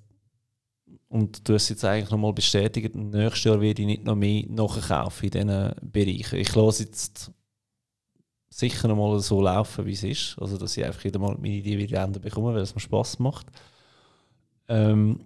und 1.09 1.49
du 1.49 1.55
hast 1.55 1.71
jetzt 1.71 1.85
eigentlich 1.85 2.11
nochmal 2.11 2.33
bestätigt, 2.33 2.95
nächstes 2.95 3.45
Jahr 3.45 3.61
werde 3.61 3.83
ich 3.83 3.87
nicht 3.87 4.05
noch 4.05 4.17
mehr 4.17 4.45
nachkaufen 4.49 5.27
in 5.27 5.31
diesen 5.31 5.73
Bereichen. 5.81 6.39
Ich 6.39 6.55
lasse 6.55 6.85
jetzt 6.85 7.31
sicher 8.51 8.89
noch 8.89 8.97
mal 8.97 9.19
so 9.21 9.41
laufen, 9.41 9.87
wie 9.87 9.93
es 9.93 10.03
ist. 10.03 10.37
Also, 10.39 10.59
dass 10.59 10.77
ich 10.77 10.85
einfach 10.85 11.05
jeden 11.05 11.23
Mal 11.23 11.37
meine 11.41 11.63
Dividenden 11.63 12.21
bekomme, 12.21 12.55
weil 12.55 12.63
es 12.63 12.75
mir 12.75 12.81
Spass 12.81 13.19
macht. 13.19 13.47
Ähm, 14.69 15.21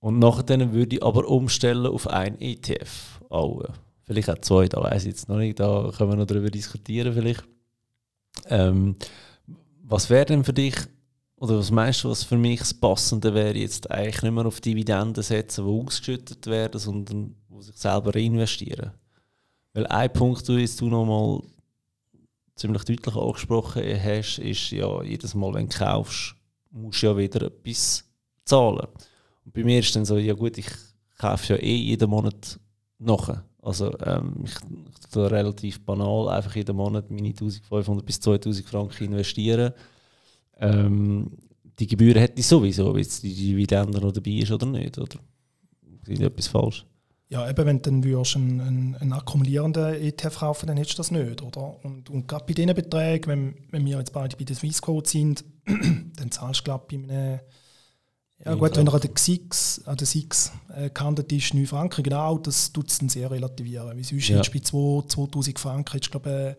und 0.00 0.18
nachher 0.18 0.72
würde 0.72 0.96
ich 0.96 1.02
aber 1.02 1.26
umstellen 1.26 1.86
auf 1.86 2.06
ein 2.06 2.40
ETF. 2.40 3.20
Auch. 3.30 3.62
Vielleicht 4.08 4.30
auch 4.30 4.38
zwei, 4.38 4.66
da 4.68 4.82
weiß 4.82 5.02
ich 5.02 5.10
jetzt 5.10 5.28
noch 5.28 5.36
nicht, 5.36 5.60
da 5.60 5.92
können 5.94 6.10
wir 6.10 6.16
noch 6.16 6.26
darüber 6.26 6.50
diskutieren 6.50 7.12
vielleicht. 7.12 7.44
Ähm, 8.46 8.96
was 9.82 10.08
wäre 10.08 10.24
denn 10.24 10.44
für 10.44 10.54
dich, 10.54 10.74
oder 11.36 11.58
was 11.58 11.70
meinst 11.70 12.02
du, 12.02 12.08
was 12.08 12.24
für 12.24 12.38
mich 12.38 12.60
das 12.60 12.72
Passende 12.72 13.34
wäre, 13.34 13.58
jetzt 13.58 13.90
eigentlich 13.90 14.22
nicht 14.22 14.32
mehr 14.32 14.46
auf 14.46 14.62
Dividenden 14.62 15.22
setzen, 15.22 15.66
die 15.66 15.70
ausgeschüttet 15.70 16.46
werden, 16.46 16.80
sondern 16.80 17.34
die 17.50 17.62
sich 17.62 17.76
selber 17.76 18.14
reinvestieren? 18.14 18.92
Weil 19.74 19.86
ein 19.88 20.10
Punkt, 20.10 20.48
den 20.48 20.66
du 20.78 20.86
noch 20.86 21.04
mal 21.04 21.42
ziemlich 22.56 22.84
deutlich 22.84 23.14
angesprochen 23.14 23.82
hast, 24.02 24.38
ist 24.38 24.70
ja, 24.70 25.02
jedes 25.02 25.34
Mal, 25.34 25.52
wenn 25.52 25.68
du 25.68 25.76
kaufst, 25.76 26.34
musst 26.70 27.02
du 27.02 27.08
ja 27.08 27.16
wieder 27.16 27.42
etwas 27.42 28.04
zahlen. 28.46 28.88
Und 29.44 29.52
bei 29.52 29.62
mir 29.62 29.80
ist 29.80 29.94
dann 29.94 30.06
so, 30.06 30.16
ja 30.16 30.32
gut, 30.32 30.56
ich 30.56 30.70
kaufe 31.18 31.52
ja 31.52 31.60
eh 31.60 31.76
jeden 31.76 32.08
Monat 32.08 32.58
nachher. 32.98 33.44
Also 33.68 33.92
ähm, 34.00 34.44
ich, 34.44 34.54
ich 35.10 35.16
relativ 35.16 35.84
banal 35.84 36.30
einfach 36.30 36.56
jeden 36.56 36.74
Monat 36.74 37.10
meine 37.10 37.28
1500 37.28 38.04
bis 38.04 38.18
2000 38.18 38.66
Franken 38.66 39.04
investieren. 39.04 39.74
Ähm, 40.58 41.32
die 41.78 41.86
Gebühren 41.86 42.18
hätte 42.18 42.40
ich 42.40 42.46
sowieso, 42.46 42.88
ob 42.88 42.96
jetzt 42.96 43.22
die 43.22 43.34
Dividende 43.34 44.00
noch 44.00 44.12
dabei 44.12 44.30
ist 44.30 44.50
oder 44.50 44.64
nicht. 44.64 44.96
Oder 44.96 45.18
ist 46.06 46.20
etwas 46.20 46.48
falsch? 46.48 46.86
Ja, 47.28 47.48
eben, 47.48 47.66
wenn 47.66 47.82
dann 47.82 48.02
würdest 48.02 48.36
einen, 48.36 48.60
einen, 48.62 48.94
einen 48.96 49.12
akkumulierenden 49.12 49.96
ETF 49.96 50.38
kaufen, 50.38 50.66
dann 50.66 50.78
hättest 50.78 50.94
du 50.94 51.00
das 51.00 51.10
nicht, 51.10 51.42
oder? 51.42 51.84
Und, 51.84 52.08
und 52.08 52.26
gerade 52.26 52.46
bei 52.46 52.54
diesen 52.54 52.74
Beträgen, 52.74 53.26
wenn, 53.26 53.54
wenn 53.70 53.84
wir 53.84 53.98
jetzt 53.98 54.14
beide 54.14 54.34
bei 54.34 54.44
der 54.44 54.56
Swissquote 54.56 55.10
sind, 55.10 55.44
dann 55.66 56.30
zahlst 56.30 56.60
du, 56.60 56.64
glaube 56.64 56.86
ich, 56.90 56.96
bei 56.96 57.04
einem 57.04 57.40
ja 58.44 58.54
gut, 58.54 58.76
wenn 58.76 58.86
er 58.86 58.94
an 58.94 59.00
der 59.00 59.10
Six, 59.16 59.82
an 59.84 59.96
der 59.96 60.06
Six 60.06 60.52
äh, 60.74 60.90
gehandelt 60.90 61.32
ist, 61.32 61.54
9 61.54 61.66
Franken, 61.66 62.02
genau, 62.02 62.38
das 62.38 62.72
tut 62.72 62.88
es 62.88 62.98
dann 62.98 63.08
sehr 63.08 63.30
relativieren. 63.30 63.96
Wie 63.96 64.04
sonst 64.04 64.28
ja. 64.28 64.40
bei 64.40 64.60
2, 64.60 65.06
2000 65.08 65.58
Franken 65.58 65.92
hättest 65.92 66.14
du, 66.14 66.20
glaube 66.20 66.56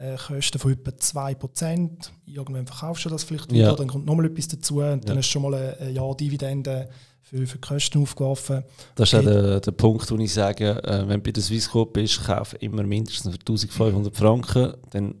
äh, 0.00 0.16
Kosten 0.16 0.58
von 0.58 0.72
etwa 0.72 0.90
2%. 0.90 1.90
Irgendwann 2.26 2.66
verkaufst 2.66 3.04
du 3.04 3.08
das 3.08 3.24
vielleicht 3.24 3.50
wieder, 3.50 3.70
ja. 3.70 3.74
dann 3.74 3.88
kommt 3.88 4.06
nochmal 4.06 4.26
etwas 4.26 4.48
dazu 4.48 4.76
und 4.76 5.08
dann 5.08 5.16
ja. 5.16 5.16
hast 5.16 5.28
du 5.28 5.32
schon 5.32 5.42
mal 5.42 5.54
ein, 5.54 5.88
ein 5.88 5.94
Jahr 5.94 6.16
Dividende 6.16 6.88
für, 7.20 7.46
für 7.46 7.58
die 7.58 7.66
Kosten 7.66 8.02
aufgeworfen. 8.02 8.62
Das 8.94 9.12
ist 9.12 9.18
okay. 9.18 9.26
ja 9.26 9.32
der, 9.32 9.60
der 9.60 9.72
Punkt, 9.72 10.10
wo 10.10 10.16
ich 10.16 10.32
sage, 10.32 10.82
äh, 10.84 11.08
wenn 11.08 11.20
du 11.20 11.24
bei 11.24 11.32
der 11.32 11.42
Swissquote 11.42 11.92
bist, 11.92 12.24
kauf 12.24 12.54
immer 12.60 12.82
mindestens 12.84 13.32
für 13.32 13.40
1500 13.40 14.16
Franken, 14.16 14.74
dann 14.90 15.14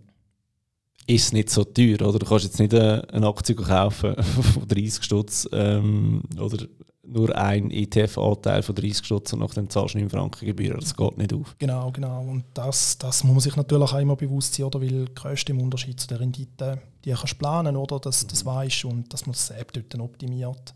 ist 1.08 1.32
nicht 1.32 1.50
so 1.50 1.64
teuer. 1.64 2.00
Oder? 2.02 2.18
Du 2.18 2.26
kannst 2.26 2.44
jetzt 2.44 2.60
nicht 2.60 2.74
eine 2.74 3.26
Aktie 3.26 3.54
kaufen 3.54 4.14
von 4.52 4.68
30 4.68 5.02
Stutz 5.02 5.48
ähm, 5.52 6.22
oder 6.38 6.66
nur 7.02 7.34
ein 7.34 7.70
ETF-Anteil 7.70 8.62
von 8.62 8.74
30 8.74 9.06
Stutz 9.06 9.32
und 9.32 9.40
nachdem 9.40 9.70
zahlst 9.70 9.94
du 9.94 9.98
9 9.98 10.10
Franken 10.10 10.44
Gebühren. 10.44 10.78
Das 10.78 10.94
geht 10.94 11.16
nicht 11.16 11.32
auf. 11.32 11.56
Genau, 11.58 11.90
genau. 11.90 12.20
Und 12.20 12.44
das, 12.52 12.98
das 12.98 13.24
muss 13.24 13.32
man 13.32 13.40
sich 13.40 13.56
natürlich 13.56 13.90
auch 13.90 13.98
immer 13.98 14.16
bewusst 14.16 14.54
sein, 14.54 14.66
oder? 14.66 14.82
weil 14.82 15.06
größte 15.14 15.52
im 15.52 15.62
Unterschied 15.62 15.98
zu 15.98 16.06
der 16.06 16.20
Rendite, 16.20 16.82
die 17.04 17.12
kannst 17.12 17.32
du 17.32 17.38
planen, 17.38 17.76
oder? 17.76 17.98
dass 17.98 18.26
das 18.26 18.44
weißt 18.44 18.84
und 18.84 19.12
dass 19.12 19.24
man 19.24 19.32
das 19.32 19.50
App 19.50 19.72
dort 19.72 19.98
optimiert. 19.98 20.74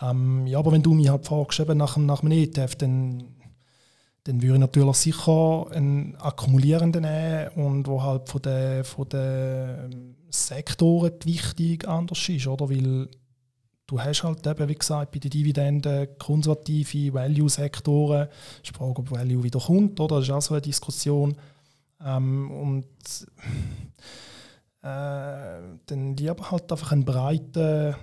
Ähm, 0.00 0.46
ja, 0.46 0.58
aber 0.58 0.72
wenn 0.72 0.82
du 0.82 0.94
mich 0.94 1.10
halt 1.10 1.26
fragst, 1.26 1.60
eben 1.60 1.76
nach, 1.76 1.98
nach 1.98 2.22
einem 2.22 2.32
ETF, 2.32 2.76
dann 2.76 3.35
dann 4.26 4.42
würde 4.42 4.54
ich 4.54 4.60
natürlich 4.60 4.96
sicher 4.96 5.66
einen 5.70 6.16
akkumulierenden 6.16 7.02
nehmen 7.02 7.48
und 7.54 7.86
wo 7.86 8.02
halt 8.02 8.28
von 8.28 8.42
den, 8.42 8.82
von 8.82 9.08
den 9.08 10.16
Sektoren 10.30 11.12
die 11.22 11.34
Wichtung 11.34 11.88
anders 11.88 12.28
ist, 12.28 12.46
oder? 12.48 12.68
Weil 12.68 13.08
du 13.86 14.00
hast 14.00 14.24
halt 14.24 14.44
eben, 14.44 14.68
wie 14.68 14.74
gesagt, 14.74 15.12
bei 15.12 15.20
den 15.20 15.30
Dividenden 15.30 16.08
konservative 16.18 17.14
Value-Sektoren. 17.14 18.28
Ich 18.64 18.72
frage, 18.72 18.98
ob 18.98 19.10
Value 19.12 19.44
wieder 19.44 19.60
kommt, 19.60 20.00
oder? 20.00 20.16
Das 20.16 20.24
ist 20.24 20.30
auch 20.32 20.42
so 20.42 20.54
eine 20.54 20.60
Diskussion. 20.60 21.36
Ähm, 22.04 22.50
und 22.50 22.86
äh, 24.82 25.60
dann 25.86 26.16
lieber 26.16 26.50
halt 26.50 26.72
einfach 26.72 26.90
einen 26.90 27.04
breiten 27.04 27.94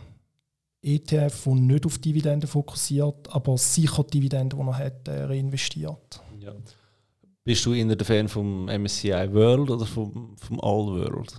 ETF, 0.83 1.43
der 1.45 1.55
nicht 1.55 1.85
auf 1.85 1.97
Dividenden 1.97 2.47
fokussiert, 2.47 3.33
aber 3.33 3.57
sicher 3.57 4.03
Dividenden, 4.03 4.59
die 4.59 4.65
er 4.65 4.77
hat, 4.77 5.07
äh, 5.07 5.23
reinvestiert. 5.23 6.21
Ja. 6.39 6.53
Bist 7.45 7.65
du 7.65 7.73
eher 7.73 7.95
der 7.95 8.05
Fan 8.05 8.27
vom 8.27 8.65
MSCI 8.65 9.33
World 9.33 9.69
oder 9.69 9.85
vom, 9.85 10.35
vom 10.37 10.59
All 10.61 10.87
World? 10.87 11.33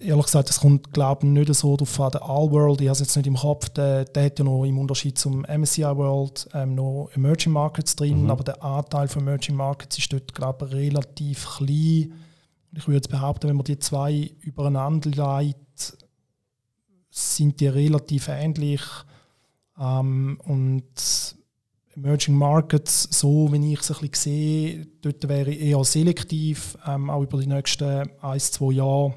ehrlich 0.00 0.24
gesagt, 0.26 0.50
es 0.50 0.60
kommt 0.60 0.92
glaube 0.92 1.26
ich 1.26 1.32
nicht 1.32 1.54
so 1.54 1.76
darauf 1.76 2.00
an. 2.00 2.10
Der 2.10 2.22
All 2.22 2.50
World, 2.50 2.80
ich 2.80 2.88
habe 2.88 2.92
es 2.92 3.00
jetzt 3.00 3.16
nicht 3.16 3.26
im 3.26 3.36
Kopf, 3.36 3.68
der, 3.70 4.04
der 4.04 4.24
hat 4.24 4.38
ja 4.38 4.44
noch 4.44 4.64
im 4.64 4.78
Unterschied 4.78 5.18
zum 5.18 5.42
MSCI 5.42 5.82
World 5.82 6.48
ähm, 6.54 6.74
noch 6.74 7.10
Emerging 7.14 7.52
Markets 7.52 7.96
drin, 7.96 8.24
mhm. 8.24 8.30
aber 8.30 8.44
der 8.44 8.62
Anteil 8.62 9.08
von 9.08 9.22
Emerging 9.22 9.56
Markets 9.56 9.98
ist 9.98 10.12
dort 10.12 10.34
glaube 10.34 10.66
ich 10.66 10.72
relativ 10.72 11.46
klein 11.56 12.12
ich 12.72 12.86
würde 12.86 12.96
jetzt 12.96 13.10
behaupten, 13.10 13.48
wenn 13.48 13.56
man 13.56 13.64
die 13.64 13.78
zwei 13.78 14.30
übereinander 14.40 15.10
leitet, 15.10 15.98
sind 17.10 17.60
die 17.60 17.66
relativ 17.66 18.28
ähnlich. 18.28 18.82
Ähm, 19.78 20.40
und 20.44 21.36
Emerging 21.96 22.34
Markets, 22.36 23.08
so 23.10 23.52
wie 23.52 23.72
ich 23.72 23.80
es 23.80 23.90
ein 23.90 24.08
bisschen 24.08 24.14
sehe, 24.14 24.86
dort 25.02 25.28
wäre 25.28 25.50
ich 25.50 25.60
eher 25.60 25.82
selektiv, 25.84 26.78
ähm, 26.86 27.10
auch 27.10 27.22
über 27.22 27.40
die 27.40 27.48
nächsten 27.48 28.08
ein, 28.20 28.40
zwei 28.40 28.72
Jahre 28.72 29.14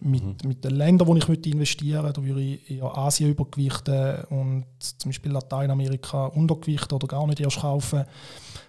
mit, 0.00 0.22
mhm. 0.22 0.36
mit 0.48 0.64
den 0.64 0.74
Ländern, 0.74 1.06
wo 1.06 1.14
ich 1.16 1.28
möchte 1.28 1.48
investieren 1.48 2.02
möchte. 2.02 2.20
Da 2.20 2.26
würde 2.26 2.42
ich 2.42 2.70
eher 2.70 2.96
Asien 2.98 3.30
übergewichten 3.30 4.24
und 4.30 4.64
zum 4.80 5.10
Beispiel 5.10 5.32
Lateinamerika 5.32 6.26
untergewichten 6.26 6.96
oder 6.96 7.06
gar 7.06 7.26
nicht 7.26 7.40
erst 7.40 7.60
kaufen. 7.60 8.04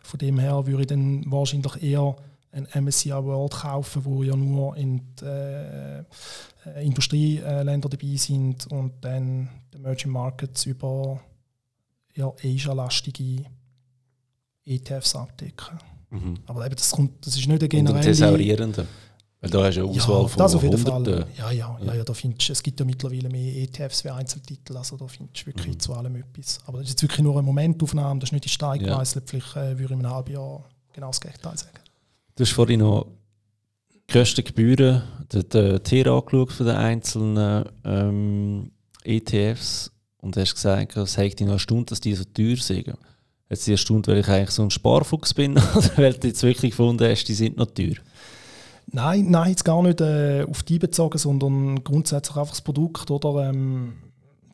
Von 0.04 0.20
dem 0.20 0.40
her 0.40 0.66
würde 0.68 0.82
ich 0.82 0.88
dann 0.88 1.30
wahrscheinlich 1.30 1.82
eher 1.82 2.16
ein 2.58 2.84
MSCI 2.84 3.12
World 3.12 3.54
kaufen, 3.54 4.04
wo 4.06 4.24
ja 4.24 4.36
nur 4.36 4.76
in 4.76 5.02
die, 5.20 5.26
äh, 5.26 6.04
Industrieländer 6.84 7.90
dabei 7.90 8.16
sind 8.16 8.68
und 8.68 8.94
dann 9.02 9.50
die 9.74 9.78
Emerging 9.78 10.12
Markets 10.12 10.66
über 10.66 11.20
ja, 12.16 12.32
Asia-lastige 12.44 13.46
ETFs 14.66 15.16
abdecken. 15.16 15.80
Mhm. 16.10 16.36
Aber 16.46 16.66
eben, 16.66 16.76
das, 16.76 16.92
kommt, 16.92 17.26
das 17.26 17.36
ist 17.36 17.48
nicht 17.48 17.60
eine 17.60 17.70
generelle... 17.70 18.00
Und 18.00 18.04
thesaurierende. 18.04 18.88
Weil 19.40 19.50
da 19.52 19.64
hast 19.64 19.78
du 19.78 19.82
eine 19.82 19.90
Auswahl 19.92 20.22
ja, 20.24 20.28
von 20.28 20.40
das 20.40 20.56
auf 20.56 20.64
jeden 20.64 20.78
Fall. 20.78 21.26
Ja, 21.38 21.52
ja, 21.52 21.78
ja, 21.80 21.94
ja, 21.94 22.04
da 22.04 22.14
findest, 22.14 22.50
es 22.50 22.64
gibt 22.64 22.80
ja 22.80 22.86
mittlerweile 22.86 23.30
mehr 23.30 23.56
ETFs 23.56 24.04
wie 24.04 24.10
Einzeltitel, 24.10 24.76
also 24.76 24.98
da 24.98 25.08
findest 25.08 25.44
du 25.44 25.46
wirklich 25.48 25.76
mhm. 25.76 25.80
zu 25.80 25.94
allem 25.94 26.16
etwas. 26.16 26.60
Aber 26.66 26.80
das 26.80 26.88
ist 26.88 26.94
jetzt 26.94 27.04
wirklich 27.04 27.22
nur 27.22 27.34
eine 27.34 27.44
Momentaufnahme, 27.44 28.20
das 28.20 28.30
ist 28.30 28.34
nicht 28.34 28.46
die 28.46 28.50
Steig 28.50 28.82
ja. 28.82 29.04
Vielleicht 29.04 29.56
äh, 29.56 29.78
würde 29.78 29.84
ich 29.84 29.92
in 29.92 30.00
einem 30.00 30.10
halben 30.10 30.34
Jahr 30.34 30.66
genau 30.92 31.08
das 31.08 31.22
Gegenteil 31.22 31.56
sagen. 31.56 31.87
Du 32.38 32.44
hast 32.44 32.52
vorhin 32.52 32.82
noch 32.82 33.08
die 34.14 34.44
Gebühren, 34.44 35.02
den, 35.34 35.50
den 35.50 35.84
Tier 35.84 36.06
angeschaut 36.06 36.52
von 36.52 36.68
den 36.68 36.76
einzelnen 36.76 37.66
ähm, 37.84 38.72
ETFs 39.04 39.92
und 40.18 40.38
hast 40.38 40.54
gesagt, 40.54 40.96
es 40.98 41.18
hätte 41.18 41.46
noch 41.46 41.54
eine 41.54 41.60
Stunde, 41.60 41.86
dass 41.86 42.00
die 42.00 42.14
so 42.14 42.26
teuer 42.26 42.58
sind. 42.58 42.94
Sie 43.50 43.72
eine 43.72 43.78
Stunde, 43.80 44.12
weil 44.12 44.20
ich 44.20 44.28
eigentlich 44.28 44.52
so 44.52 44.62
ein 44.62 44.70
Sparfuchs 44.70 45.34
bin 45.34 45.54
oder 45.76 45.90
weil 45.98 46.14
du 46.14 46.28
jetzt 46.28 46.44
wirklich 46.44 46.72
gefunden 46.72 47.10
hast, 47.10 47.24
die 47.24 47.34
sind 47.34 47.58
noch 47.58 47.72
teuer? 47.72 47.96
Nein, 48.86 49.32
nein, 49.32 49.50
jetzt 49.50 49.66
gar 49.66 49.82
nicht 49.82 50.00
äh, 50.00 50.46
auf 50.48 50.62
die 50.62 50.78
bezogen, 50.78 51.18
sondern 51.18 51.84
grundsätzlich 51.84 52.38
einfach 52.38 52.54
das 52.54 52.62
Produkt. 52.62 53.10
Oder, 53.10 53.50
ähm, 53.50 53.94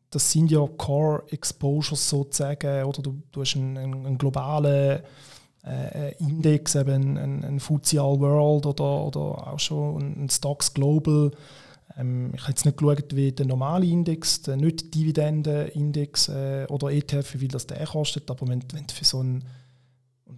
das 0.09 0.31
sind 0.31 0.51
ja 0.51 0.65
Core 0.77 1.23
Exposures 1.31 2.07
sozusagen. 2.07 2.86
Oder 2.86 3.01
du, 3.01 3.21
du 3.29 3.41
hast 3.41 3.57
einen, 3.57 3.77
einen 3.77 4.17
globalen 4.17 5.01
äh, 5.66 6.14
Index, 6.20 6.76
eben 6.76 7.18
ein, 7.18 7.43
ein 7.43 7.59
FTSE 7.59 8.01
All 8.01 8.20
World 8.20 8.66
oder, 8.66 9.05
oder 9.05 9.47
auch 9.47 9.59
schon 9.59 10.24
ein 10.24 10.30
Stocks 10.30 10.74
Global. 10.74 11.32
Ähm, 11.97 12.32
ich 12.34 12.41
habe 12.41 12.51
jetzt 12.51 12.66
nicht 12.66 12.78
geschaut, 12.78 13.16
wie 13.16 13.32
der 13.32 13.45
normale 13.45 13.86
Index, 13.86 14.41
der 14.41 14.57
nicht 14.57 14.93
Dividendenindex 14.93 16.30
äh, 16.30 16.66
oder 16.70 16.91
ETF, 16.91 17.34
wie 17.36 17.39
viel 17.39 17.47
das 17.47 17.68
der 17.68 17.86
kostet, 17.86 18.30
aber 18.30 18.47
wenn, 18.47 18.64
wenn 18.74 18.88
du 18.88 18.93
für 18.93 19.05
so 19.05 19.22
ein 19.22 19.43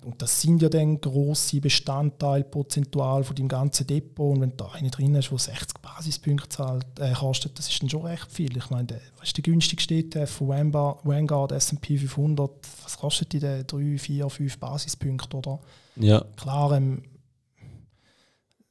und, 0.04 0.22
das 0.22 0.42
sind 0.42 0.62
ja 0.62 0.70
dann 0.70 1.00
grosse 1.00 1.62
Bestandteile 1.62 2.44
prozentual 2.44 3.24
von 3.24 3.36
deinem 3.36 3.48
ganzen 3.48 3.88
Depot. 3.88 4.36
Und 4.36 4.42
wenn 4.42 4.50
du 4.52 4.58
da 4.58 4.72
eine 4.72 4.90
drin 4.90 5.16
hast, 5.16 5.30
der 5.30 5.38
60 5.38 5.82
Basispunkte 5.82 6.50
zahlt, 6.50 6.86
äh, 7.00 7.14
kostet, 7.14 7.58
das 7.58 7.70
ist 7.70 7.82
dann 7.82 7.90
schon 7.90 8.06
recht 8.06 8.32
viel. 8.32 8.56
Ich 8.58 8.70
meine, 8.70 8.86
der, 8.86 9.02
was 9.18 9.30
ist 9.30 9.38
der 9.38 9.44
günstigste 9.44 9.96
ETF 9.96 10.30
von 10.30 10.48
Vanguard, 10.50 11.06
Vanguard 11.06 11.52
S&P 11.52 11.98
500? 11.98 12.52
Was 12.84 12.98
kostet 12.98 13.34
die 13.34 13.40
denn? 13.40 13.66
3, 13.68 13.98
4, 13.98 14.30
5 14.30 14.58
Basispunkte, 14.58 15.38
oder? 15.38 15.60
Ja. 15.96 16.24
Klar, 16.36 16.74
ähm, 16.74 17.04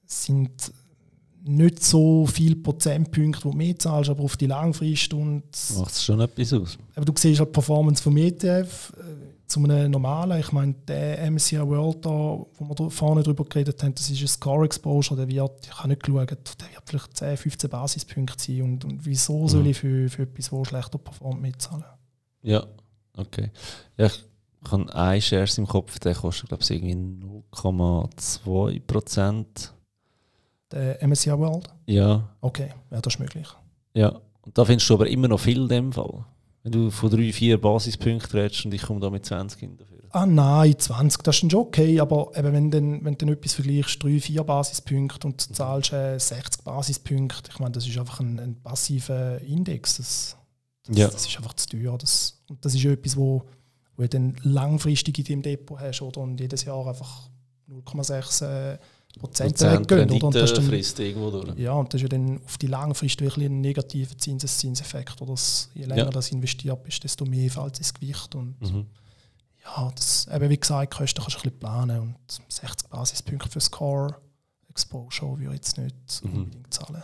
sind 0.06 0.72
nicht 1.46 1.84
so 1.84 2.26
viele 2.26 2.56
Prozentpunkte, 2.56 3.42
die 3.42 3.50
du 3.50 3.56
mehr 3.56 3.78
zahlst, 3.78 4.08
aber 4.08 4.24
auf 4.24 4.36
die 4.36 4.46
Langfrist 4.46 5.12
und... 5.12 5.44
Macht 5.76 5.92
es 5.92 6.02
schon 6.02 6.20
etwas 6.20 6.52
aus. 6.54 6.78
Aber 6.94 7.04
du 7.04 7.12
siehst 7.16 7.38
halt 7.38 7.50
die 7.50 7.52
Performance 7.52 8.02
vom 8.02 8.16
ETF, 8.16 8.92
äh, 8.96 9.13
zu 9.46 9.60
einem 9.60 9.90
normalen, 9.90 10.40
ich 10.40 10.52
meine, 10.52 10.74
der 10.88 11.30
MSCI 11.30 11.60
World, 11.60 12.04
da, 12.04 12.10
wo 12.10 12.48
wir 12.60 12.90
vorne 12.90 13.22
drüber 13.22 13.44
geredet 13.44 13.82
haben, 13.82 13.94
das 13.94 14.10
ist 14.10 14.20
ein 14.20 14.28
Score 14.28 14.64
Exposure, 14.64 15.16
der 15.16 15.28
wird, 15.28 15.66
ich 15.66 15.78
habe 15.78 15.88
nicht 15.88 16.02
geschaut, 16.02 16.30
der 16.30 16.38
wird 16.72 16.82
vielleicht 16.86 17.16
10, 17.16 17.36
15 17.36 17.70
Basispunkte 17.70 18.42
sein. 18.42 18.62
Und, 18.62 18.84
und 18.84 19.04
wieso 19.04 19.42
mhm. 19.42 19.48
soll 19.48 19.66
ich 19.66 19.78
für, 19.78 20.08
für 20.08 20.22
etwas, 20.22 20.50
das 20.50 20.68
schlechter 20.68 20.98
performt, 20.98 21.42
mitzahlen? 21.42 21.84
Ja, 22.42 22.64
okay. 23.16 23.50
Ja, 23.96 24.06
ich 24.06 24.24
habe 24.70 24.94
einen 24.94 25.20
Shares 25.20 25.58
im 25.58 25.66
Kopf, 25.66 25.98
der 25.98 26.14
kostet, 26.14 26.48
glaube 26.48 26.62
ich, 26.62 26.70
irgendwie 26.70 26.94
0,2 27.52 28.80
Prozent. 28.86 29.74
Der 30.72 31.06
MSCI 31.06 31.38
World? 31.38 31.68
Ja. 31.86 32.28
Okay, 32.40 32.70
ja, 32.90 33.00
das 33.00 33.14
ist 33.14 33.20
möglich. 33.20 33.48
Ja, 33.94 34.20
und 34.42 34.56
da 34.58 34.64
findest 34.64 34.88
du 34.90 34.94
aber 34.94 35.08
immer 35.08 35.28
noch 35.28 35.40
viel 35.40 35.62
in 35.62 35.68
dem 35.68 35.92
Fall. 35.92 36.24
Wenn 36.64 36.72
du 36.72 36.90
von 36.90 37.10
drei, 37.10 37.30
vier 37.30 37.60
Basispunkten 37.60 38.40
redest 38.40 38.64
und 38.64 38.72
ich 38.72 38.82
komme 38.82 38.98
da 38.98 39.10
mit 39.10 39.24
20 39.24 39.60
hin 39.60 39.76
dafür. 39.76 39.98
Ah 40.08 40.24
nein, 40.24 40.74
20, 40.78 41.22
das 41.22 41.36
ist 41.36 41.42
dann 41.42 41.50
schon 41.50 41.60
okay, 41.60 42.00
aber 42.00 42.32
eben, 42.34 42.52
wenn, 42.54 42.70
du 42.70 43.04
wenn 43.04 43.18
du 43.18 43.32
etwas 43.32 43.52
vergleichst, 43.52 44.02
drei, 44.02 44.18
vier 44.18 44.42
Basispunkte 44.44 45.26
und 45.26 45.46
du 45.46 45.52
zahlst 45.52 45.92
äh, 45.92 46.18
60 46.18 46.64
Basispunkte, 46.64 47.50
ich 47.52 47.58
meine, 47.58 47.72
das 47.72 47.86
ist 47.86 47.98
einfach 47.98 48.20
ein, 48.20 48.40
ein 48.40 48.54
passiver 48.62 49.42
Index, 49.42 49.98
das, 49.98 50.36
das, 50.86 50.96
ja. 50.96 51.08
das, 51.08 51.26
ist 51.26 51.36
einfach 51.36 51.52
zu 51.52 51.68
teuer. 51.68 51.98
Das, 51.98 52.42
und 52.48 52.64
das 52.64 52.74
ist 52.74 52.84
etwas, 52.86 53.14
wo, 53.18 53.42
wo 53.96 54.02
du 54.02 54.08
dann 54.08 54.36
langfristig 54.42 55.18
in 55.18 55.24
deinem 55.24 55.42
Depot 55.42 55.78
hast 55.78 56.00
oder, 56.00 56.22
und 56.22 56.40
jedes 56.40 56.64
Jahr 56.64 56.86
einfach 56.86 57.28
0,6 57.68 58.46
äh, 58.46 58.78
Prozent 59.20 59.60
weggehen. 59.60 60.10
Oder? 60.10 60.26
Und 60.26 60.34
das 60.34 60.52
dann, 60.52 60.64
frisst 60.64 60.98
irgendwo 60.98 61.30
durch. 61.30 61.58
Ja, 61.58 61.72
und 61.72 61.92
das 61.92 62.00
ist 62.00 62.02
ja 62.02 62.08
dann 62.08 62.40
auf 62.44 62.58
die 62.58 62.66
lange 62.66 62.94
Frist 62.94 63.20
wirklich 63.20 63.46
ein 63.46 63.60
negativer 63.60 64.16
Zinseszinseffekt. 64.16 65.20
Oder 65.22 65.32
das, 65.32 65.70
je 65.74 65.84
länger 65.84 66.04
ja. 66.04 66.10
das 66.10 66.30
investiert 66.30 66.82
bist, 66.82 67.04
desto 67.04 67.24
mehr 67.24 67.50
fällt 67.50 67.78
ins 67.78 67.94
Gewicht. 67.94 68.34
Und 68.34 68.60
mhm. 68.60 68.86
ja, 69.64 69.92
das, 69.94 70.28
eben 70.32 70.50
wie 70.50 70.58
gesagt, 70.58 70.94
Kosten 70.94 71.20
kannst 71.20 71.36
du 71.36 71.38
ein 71.38 71.42
bisschen 71.42 71.58
planen. 71.58 72.00
Und 72.00 72.42
60 72.48 72.88
Basispunkte 72.88 73.48
für 73.48 73.60
Score 73.60 74.16
Exposure 74.68 75.38
würde 75.38 75.54
ich 75.54 75.54
jetzt 75.54 75.78
nicht 75.78 76.24
mhm. 76.24 76.34
unbedingt 76.34 76.74
zahlen. 76.74 77.02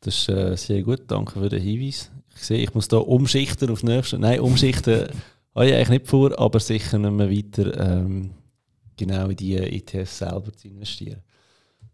Das 0.00 0.16
ist 0.16 0.28
äh, 0.28 0.56
sehr 0.56 0.82
gut, 0.82 1.02
danke 1.08 1.32
für 1.38 1.48
den 1.48 1.62
Hinweis. 1.62 2.10
Ich 2.34 2.42
sehe, 2.42 2.58
ich 2.58 2.74
muss 2.74 2.88
da 2.88 2.98
umschichten 2.98 3.70
auf 3.70 3.82
nächste. 3.82 4.18
Nein, 4.18 4.40
umschichten 4.40 5.08
habe 5.54 5.66
ich 5.66 5.74
eigentlich 5.74 5.88
nicht 5.88 6.08
vor, 6.08 6.38
aber 6.38 6.60
sicher 6.60 6.98
nicht 6.98 7.12
mehr 7.12 7.30
weiter 7.30 7.80
ähm, 7.80 8.30
genau 8.96 9.28
in 9.28 9.36
die 9.36 9.56
ETFs 9.56 10.18
selber 10.18 10.52
zu 10.52 10.68
investieren. 10.68 11.22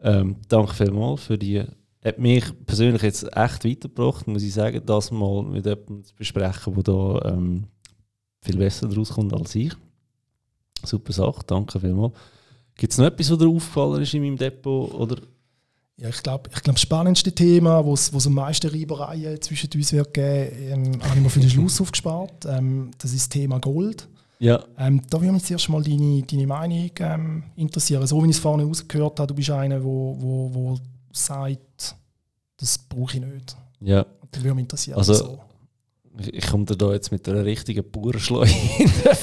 Ähm, 0.02 0.36
danke 0.48 0.74
vielmals 0.74 1.22
für 1.22 1.38
die. 1.38 1.64
Hat 2.04 2.18
mich 2.18 2.44
persönlich 2.66 3.02
jetzt 3.02 3.24
echt 3.36 3.64
weitergebracht, 3.64 4.26
muss 4.26 4.42
ich 4.42 4.52
sagen, 4.52 4.82
das 4.84 5.12
mal 5.12 5.44
mit 5.44 5.64
jemandem 5.64 6.02
zu 6.04 6.14
besprechen, 6.16 6.74
der 6.74 6.82
da 6.82 7.22
ähm, 7.26 7.64
viel 8.40 8.56
besser 8.56 8.88
daraus 8.88 9.10
kommt 9.10 9.32
als 9.32 9.54
ich. 9.54 9.72
Super 10.84 11.12
Sache, 11.12 11.42
danke 11.46 11.78
vielmals. 11.78 12.14
Gibt 12.76 12.92
es 12.92 12.98
noch 12.98 13.06
etwas, 13.06 13.30
was 13.30 13.38
dir 13.38 13.48
aufgefallen 13.48 14.02
ist 14.02 14.14
in 14.14 14.22
meinem 14.22 14.36
Depot? 14.36 14.92
Oder? 14.92 15.18
Ja, 15.96 16.08
ich 16.08 16.22
glaube, 16.22 16.50
ich 16.52 16.62
glaub, 16.62 16.74
das 16.74 16.82
spannendste 16.82 17.32
Thema, 17.32 17.84
wo 17.84 17.94
es 17.94 18.26
am 18.26 18.32
meisten 18.32 18.68
Reibereien 18.68 19.40
zwischen 19.40 19.70
uns 19.74 19.92
wird 19.92 20.12
geben, 20.14 20.56
ähm, 20.58 21.02
habe 21.04 21.16
ich 21.16 21.22
mir 21.22 21.30
für 21.30 21.40
den 21.40 21.50
Schluss 21.50 21.80
aufgespart. 21.80 22.46
Ähm, 22.46 22.90
das 22.98 23.12
ist 23.12 23.20
das 23.20 23.28
Thema 23.28 23.60
Gold. 23.60 24.08
Ja. 24.42 24.64
Ähm, 24.76 25.00
da 25.08 25.20
würde 25.20 25.32
mich 25.32 25.44
zuerst 25.44 25.68
mal 25.68 25.80
deine, 25.80 26.20
deine 26.22 26.48
Meinung 26.48 26.90
ähm, 26.98 27.44
interessieren. 27.54 28.04
So 28.08 28.20
wie 28.24 28.28
ich 28.28 28.34
es 28.34 28.40
vorhin 28.40 28.66
rausgehört 28.66 29.20
habe, 29.20 29.28
du 29.28 29.34
bist 29.34 29.50
einer, 29.50 29.76
der 29.76 29.84
wo, 29.84 30.16
wo, 30.18 30.52
wo 30.52 30.78
sagt, 31.12 31.94
das 32.56 32.76
brauche 32.76 33.18
ich 33.18 33.22
nicht. 33.22 33.56
Ja. 33.80 34.04
Das 34.32 34.42
würde 34.42 34.56
mich 34.56 34.64
interessieren. 34.64 34.98
Also, 34.98 35.14
so. 35.14 35.38
ich, 36.18 36.44
komme 36.44 36.64
da 36.64 36.92
jetzt 36.92 37.12
mit 37.12 37.28
einer 37.28 37.44
richtigen 37.44 37.88
Bauernschleuder 37.88 38.50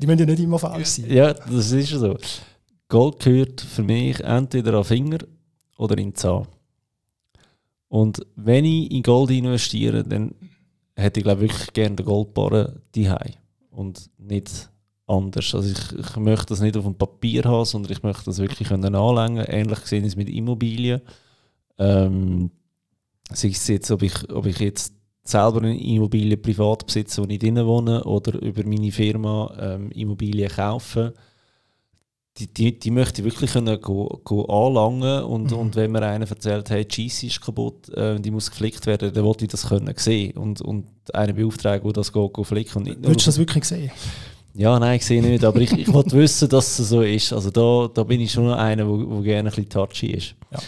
Die 0.00 0.06
müssen 0.08 0.18
ja 0.18 0.26
nicht 0.26 0.40
immer 0.40 0.58
falsch 0.58 0.88
sein. 0.88 1.08
Ja, 1.08 1.32
das 1.32 1.70
ist 1.70 1.90
so. 1.90 2.16
Gold 2.88 3.20
gehört 3.20 3.60
für 3.60 3.84
mich 3.84 4.18
entweder 4.18 4.74
an 4.74 4.84
Finger 4.84 5.18
oder 5.78 5.96
in 5.98 6.16
Zahn. 6.16 6.48
Und 7.86 8.26
wenn 8.34 8.64
ich 8.64 8.90
in 8.90 9.04
Gold 9.04 9.30
investiere, 9.30 10.02
dann 10.02 10.34
hätte 10.96 11.20
ich 11.20 11.24
glaube 11.24 11.42
wirklich 11.42 11.72
gerne 11.72 11.94
den 11.94 12.06
Goldbarren 12.06 12.82
die 12.92 13.08
und 13.72 14.10
nicht 14.18 14.70
anders. 15.06 15.54
Also 15.54 15.70
ich, 15.70 15.98
ich 15.98 16.16
möchte 16.16 16.46
das 16.46 16.60
nicht 16.60 16.76
auf 16.76 16.84
dem 16.84 16.94
Papier 16.94 17.44
haben, 17.44 17.64
sondern 17.64 17.92
ich 17.92 18.02
möchte 18.02 18.26
das 18.26 18.38
wirklich 18.38 18.68
können 18.68 18.94
anlängen. 18.94 19.44
Ähnlich 19.46 19.80
gesehen 19.80 20.04
ist 20.04 20.16
mit 20.16 20.30
Immobilien. 20.30 21.00
Ähm, 21.78 22.50
sei 23.32 23.48
es 23.48 23.66
jetzt, 23.68 23.90
ob 23.90 24.02
ich, 24.02 24.30
ob 24.30 24.46
ich 24.46 24.58
jetzt 24.58 24.94
selber 25.24 25.58
eine 25.58 25.78
Immobilie 25.78 26.36
privat 26.36 26.86
besitze, 26.86 27.22
wo 27.22 27.26
ich 27.28 27.38
drinnen 27.38 27.66
wohne, 27.66 28.04
oder 28.04 28.40
über 28.40 28.64
meine 28.64 28.92
Firma 28.92 29.54
ähm, 29.58 29.90
Immobilien 29.90 30.50
kaufe 30.50 31.14
die, 32.38 32.46
die, 32.46 32.78
die 32.78 32.90
möchte 32.90 33.20
ich 33.20 33.26
wirklich 33.26 33.52
können 33.52 33.80
go, 33.80 34.20
go 34.24 34.44
anlangen 34.44 35.24
und, 35.24 35.50
mhm. 35.50 35.58
und 35.58 35.76
wenn 35.76 35.92
mir 35.92 36.02
einer 36.02 36.28
erzählt, 36.28 36.70
hey, 36.70 36.84
die 36.84 36.88
Cheese 36.88 37.26
ist 37.26 37.40
kaputt, 37.42 37.90
äh, 37.90 38.18
die 38.18 38.30
muss 38.30 38.50
geflickt 38.50 38.86
werden, 38.86 39.12
dann 39.12 39.24
wollte 39.24 39.44
ich 39.44 39.50
das 39.50 39.68
können 39.68 39.92
sehen 39.96 40.36
und, 40.38 40.62
und 40.62 40.86
einen 41.12 41.36
beauftragen, 41.36 41.84
der 41.84 41.92
das 41.92 42.12
go, 42.12 42.28
go 42.30 42.42
flicken. 42.42 42.86
Willst 42.86 43.26
du 43.26 43.28
das 43.28 43.38
wirklich 43.38 43.64
sehen? 43.64 43.90
Ja, 44.54 44.78
nein, 44.78 44.96
ich 44.96 45.06
sehe 45.06 45.22
nicht, 45.22 45.44
aber 45.44 45.60
ich, 45.60 45.72
ich 45.72 45.88
wollte 45.92 46.16
wissen, 46.16 46.48
dass 46.48 46.78
es 46.78 46.88
so 46.88 47.02
ist. 47.02 47.32
Also 47.32 47.50
da, 47.50 47.92
da 47.92 48.02
bin 48.04 48.20
ich 48.20 48.32
schon 48.32 48.50
einer, 48.50 48.84
der 48.84 49.22
gerne 49.22 49.48
ein 49.50 49.54
bisschen 49.54 49.68
touchy 49.68 50.08
ist. 50.08 50.34
Ja. 50.50 50.58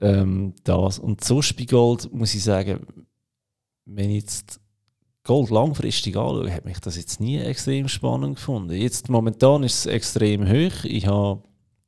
Ähm, 0.00 0.54
das. 0.64 0.98
Und 0.98 1.24
sonst 1.24 1.56
bei 1.56 1.64
Gold 1.64 2.12
muss 2.12 2.34
ich 2.34 2.42
sagen, 2.42 2.86
wenn 3.86 4.10
ich 4.10 4.22
jetzt 4.22 4.60
Gold 5.26 5.50
langfristig 5.50 6.16
anschaue, 6.16 6.52
hat 6.52 6.64
mich 6.64 6.78
das 6.78 6.96
jetzt 6.96 7.20
nie 7.20 7.38
extrem 7.38 7.88
spannend 7.88 8.36
gefunden. 8.36 8.72
Jetzt 8.72 9.08
momentan 9.08 9.64
ist 9.64 9.80
es 9.80 9.86
extrem 9.86 10.48
hoch. 10.48 10.84
Ich 10.84 11.08
habe 11.08 11.42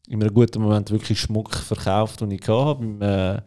in 0.09 0.21
einem 0.21 0.35
guten 0.35 0.61
Moment 0.61 0.91
wirklich 0.91 1.21
Schmuck 1.21 1.55
verkauft, 1.55 2.21
den 2.21 2.33
ich 2.33 2.49
hatte. 2.49 2.81
Beim, 2.81 3.01
äh, 3.01 3.41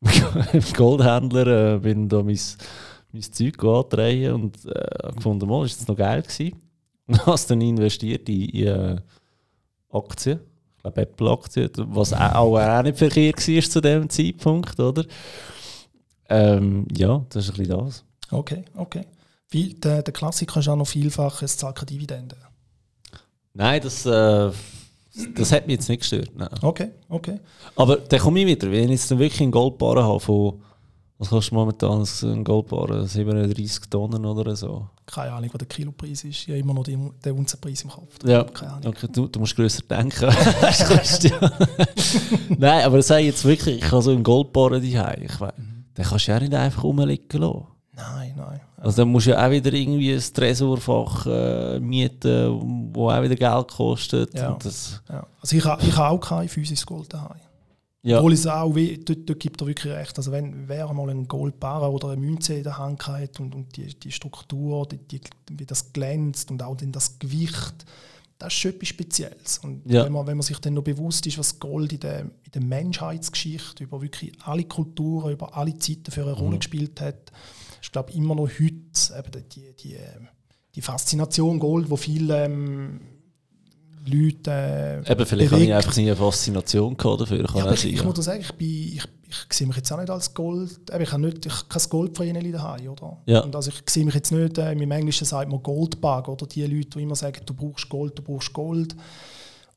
beim 0.52 0.72
Goldhändler 0.76 1.74
äh, 1.74 1.78
bin 1.78 2.08
da 2.08 2.24
mein, 2.24 2.40
mein 3.12 3.22
Zeug 3.22 3.62
andrehen 3.62 4.34
und 4.34 4.66
äh, 4.66 5.12
gefunden, 5.14 5.48
mal, 5.48 5.64
ist 5.64 5.80
das 5.80 5.86
noch 5.86 5.96
geil 5.96 6.22
gewesen. 6.22 6.60
Und 7.06 7.26
habe 7.26 7.40
dann 7.46 7.60
investiert 7.60 8.28
in, 8.28 8.48
in 8.48 8.66
äh, 8.66 8.96
Aktien. 9.92 10.40
Ich 10.76 10.82
glaube 10.82 11.02
Apple-Aktien, 11.02 11.70
was 11.76 12.12
auch, 12.12 12.58
auch 12.58 12.82
nicht 12.82 12.98
verkehrt 12.98 13.46
war 13.46 13.62
zu 13.62 13.80
dem 13.80 14.10
Zeitpunkt, 14.10 14.80
oder? 14.80 15.04
Ähm, 16.28 16.88
ja, 16.96 17.24
das 17.28 17.44
ist 17.44 17.50
ein 17.50 17.58
bisschen 17.58 17.78
das. 17.78 18.04
Okay, 18.32 18.64
okay. 18.74 19.04
Wie, 19.50 19.74
der, 19.74 20.02
der 20.02 20.12
Klassiker 20.12 20.60
ist 20.60 20.68
auch 20.68 20.76
noch 20.76 20.86
vielfach, 20.86 21.42
es 21.42 21.56
zahlt 21.56 21.76
keine 21.76 21.86
Dividende. 21.86 22.36
Nein, 23.52 23.80
das, 23.82 24.06
äh, 24.06 24.50
das 25.34 25.52
hat 25.52 25.66
mich 25.66 25.76
jetzt 25.76 25.88
nicht 25.88 26.00
gestört. 26.00 26.30
Nein. 26.36 26.48
Okay, 26.62 26.90
okay. 27.08 27.40
Aber 27.74 27.96
dann 27.96 28.20
komme 28.20 28.40
ich 28.40 28.46
wieder, 28.46 28.70
wenn 28.70 28.84
ich 28.84 28.90
jetzt 28.90 29.10
wirklich 29.10 29.40
einen 29.40 29.50
Goldbarren 29.50 30.04
habe 30.04 30.20
von, 30.20 30.62
was 31.18 31.28
kostet 31.30 31.52
momentan 31.52 32.02
ein 32.22 32.44
Goldbarren, 32.44 33.06
37 33.06 33.90
Tonnen 33.90 34.24
oder 34.24 34.54
so? 34.54 34.88
Keine 35.04 35.32
Ahnung, 35.32 35.50
was 35.52 35.58
der 35.58 35.66
Kilopreis 35.66 36.22
ist. 36.22 36.42
Ich 36.42 36.48
habe 36.48 36.58
immer 36.58 36.72
noch 36.72 36.84
den, 36.84 37.12
den 37.24 37.36
Unzenpreis 37.36 37.82
im 37.82 37.90
Kopf. 37.90 38.14
Ja, 38.24 38.44
Keine 38.44 38.72
Ahnung. 38.74 38.86
Okay, 38.86 39.08
du, 39.12 39.26
du 39.26 39.40
musst 39.40 39.56
grösser 39.56 39.82
denken. 39.82 40.32
Nein, 42.58 42.84
aber 42.84 42.98
ich 42.98 43.08
jetzt 43.08 43.44
wirklich, 43.44 43.82
ich 43.82 43.90
habe 43.90 44.00
so 44.00 44.12
einen 44.12 44.22
Goldbarren 44.22 44.80
daheim. 44.80 45.22
Ich 45.24 45.40
weiss, 45.40 45.58
mhm. 45.58 45.86
Den 45.96 46.04
kannst 46.04 46.28
du 46.28 46.32
ja 46.32 46.38
nicht 46.38 46.54
einfach 46.54 46.84
rumliegen 46.84 47.40
lassen. 47.40 47.66
Nein, 47.96 48.34
nein. 48.36 48.60
Also 48.80 49.02
dann 49.02 49.08
musst 49.12 49.26
du 49.26 49.30
ja 49.32 49.46
auch 49.46 49.50
wieder 49.50 49.72
irgendwie 49.72 50.12
ein 50.12 50.20
Tresorfach 50.20 51.26
äh, 51.26 51.80
mieten, 51.80 52.90
wo 52.94 53.10
auch 53.10 53.22
wieder 53.22 53.36
Geld 53.36 53.68
kostet. 53.68 54.34
Ja. 54.34 54.56
Das 54.62 55.02
ja. 55.08 55.26
Also 55.40 55.56
ich 55.56 55.64
habe 55.64 55.82
ich 55.82 55.96
ha 55.96 56.08
auch 56.08 56.18
kein 56.18 56.48
physisches 56.48 56.86
Gold 56.86 57.12
daheim. 57.12 57.40
Ja. 58.02 58.16
Obwohl 58.16 58.32
es 58.32 58.46
auch, 58.46 58.72
dort, 58.72 59.28
dort 59.28 59.40
gibt 59.40 59.60
er 59.60 59.66
wirklich 59.66 59.92
recht. 59.92 60.16
Also 60.16 60.32
wenn 60.32 60.66
wer 60.66 60.90
mal 60.94 61.10
einen 61.10 61.28
Goldbarren 61.28 61.90
oder 61.90 62.08
eine 62.08 62.20
Münze 62.20 62.54
in 62.54 62.62
der 62.62 62.78
Hand 62.78 63.06
hat 63.06 63.38
und, 63.38 63.54
und 63.54 63.76
die, 63.76 63.86
die 63.98 64.10
Struktur, 64.10 64.88
die, 64.88 64.96
die, 64.96 65.20
wie 65.50 65.66
das 65.66 65.92
glänzt 65.92 66.50
und 66.50 66.62
auch 66.62 66.76
das 66.80 67.18
Gewicht, 67.18 67.84
das 68.38 68.54
ist 68.54 68.58
schon 68.58 68.70
etwas 68.70 68.88
Spezielles. 68.88 69.58
Und 69.58 69.82
ja. 69.84 70.06
wenn, 70.06 70.12
man, 70.12 70.26
wenn 70.26 70.38
man 70.38 70.42
sich 70.42 70.58
dann 70.58 70.72
noch 70.72 70.82
bewusst 70.82 71.26
ist, 71.26 71.36
was 71.36 71.58
Gold 71.58 71.92
in 71.92 72.00
der, 72.00 72.20
in 72.20 72.52
der 72.54 72.62
Menschheitsgeschichte 72.62 73.84
über 73.84 74.00
wirklich 74.00 74.32
alle 74.44 74.64
Kulturen, 74.64 75.32
über 75.32 75.54
alle 75.54 75.76
Zeiten 75.76 76.10
für 76.10 76.22
eine 76.22 76.32
Rolle 76.32 76.54
mhm. 76.54 76.60
gespielt 76.60 76.98
hat, 77.02 77.30
ist 77.80 77.92
glaube 77.92 78.12
immer 78.12 78.34
noch 78.34 78.48
heute 78.48 78.62
eben 78.62 79.48
die, 79.50 79.74
die, 79.74 79.96
die 80.74 80.82
Faszination 80.82 81.58
Gold, 81.58 81.90
wo 81.90 81.96
viele 81.96 82.44
ähm, 82.44 83.00
Leute 84.06 84.50
äh, 84.50 85.12
Eben, 85.12 85.26
vielleicht 85.26 85.52
habe 85.52 85.62
ich 85.62 85.74
einfach 85.74 85.96
nie 85.96 86.06
eine 86.06 86.16
Faszination 86.16 86.96
dafür. 86.96 87.44
Kann 87.44 87.56
ja, 87.56 87.72
ich, 87.72 87.84
ich, 87.84 88.04
muss 88.04 88.24
sagen, 88.24 88.40
ich, 88.40 88.52
bin, 88.54 88.68
ich, 88.68 89.04
ich 89.28 89.52
sehe 89.52 89.66
mich 89.66 89.76
jetzt 89.76 89.92
auch 89.92 89.98
nicht 89.98 90.10
als 90.10 90.32
Gold, 90.32 90.80
ich 90.98 91.12
habe 91.12 91.22
nicht, 91.22 91.44
ich 91.46 91.52
habe 91.52 91.64
kein 91.68 91.82
Goldvreneli 91.88 92.52
daheim, 92.52 92.88
oder? 92.88 93.18
Ja. 93.26 93.40
Und 93.40 93.54
also 93.54 93.70
ich 93.70 93.90
sehe 93.90 94.04
mich 94.04 94.14
jetzt 94.14 94.32
nicht, 94.32 94.58
äh, 94.58 94.72
im 94.72 94.90
Englischen 94.90 95.26
sagt 95.26 95.50
man 95.50 95.62
Goldbug, 95.62 96.28
oder 96.28 96.46
die 96.46 96.64
Leute, 96.64 96.90
die 96.90 97.02
immer 97.02 97.16
sagen, 97.16 97.40
du 97.44 97.54
brauchst 97.54 97.88
Gold, 97.88 98.18
du 98.18 98.22
brauchst 98.22 98.52
Gold. 98.52 98.96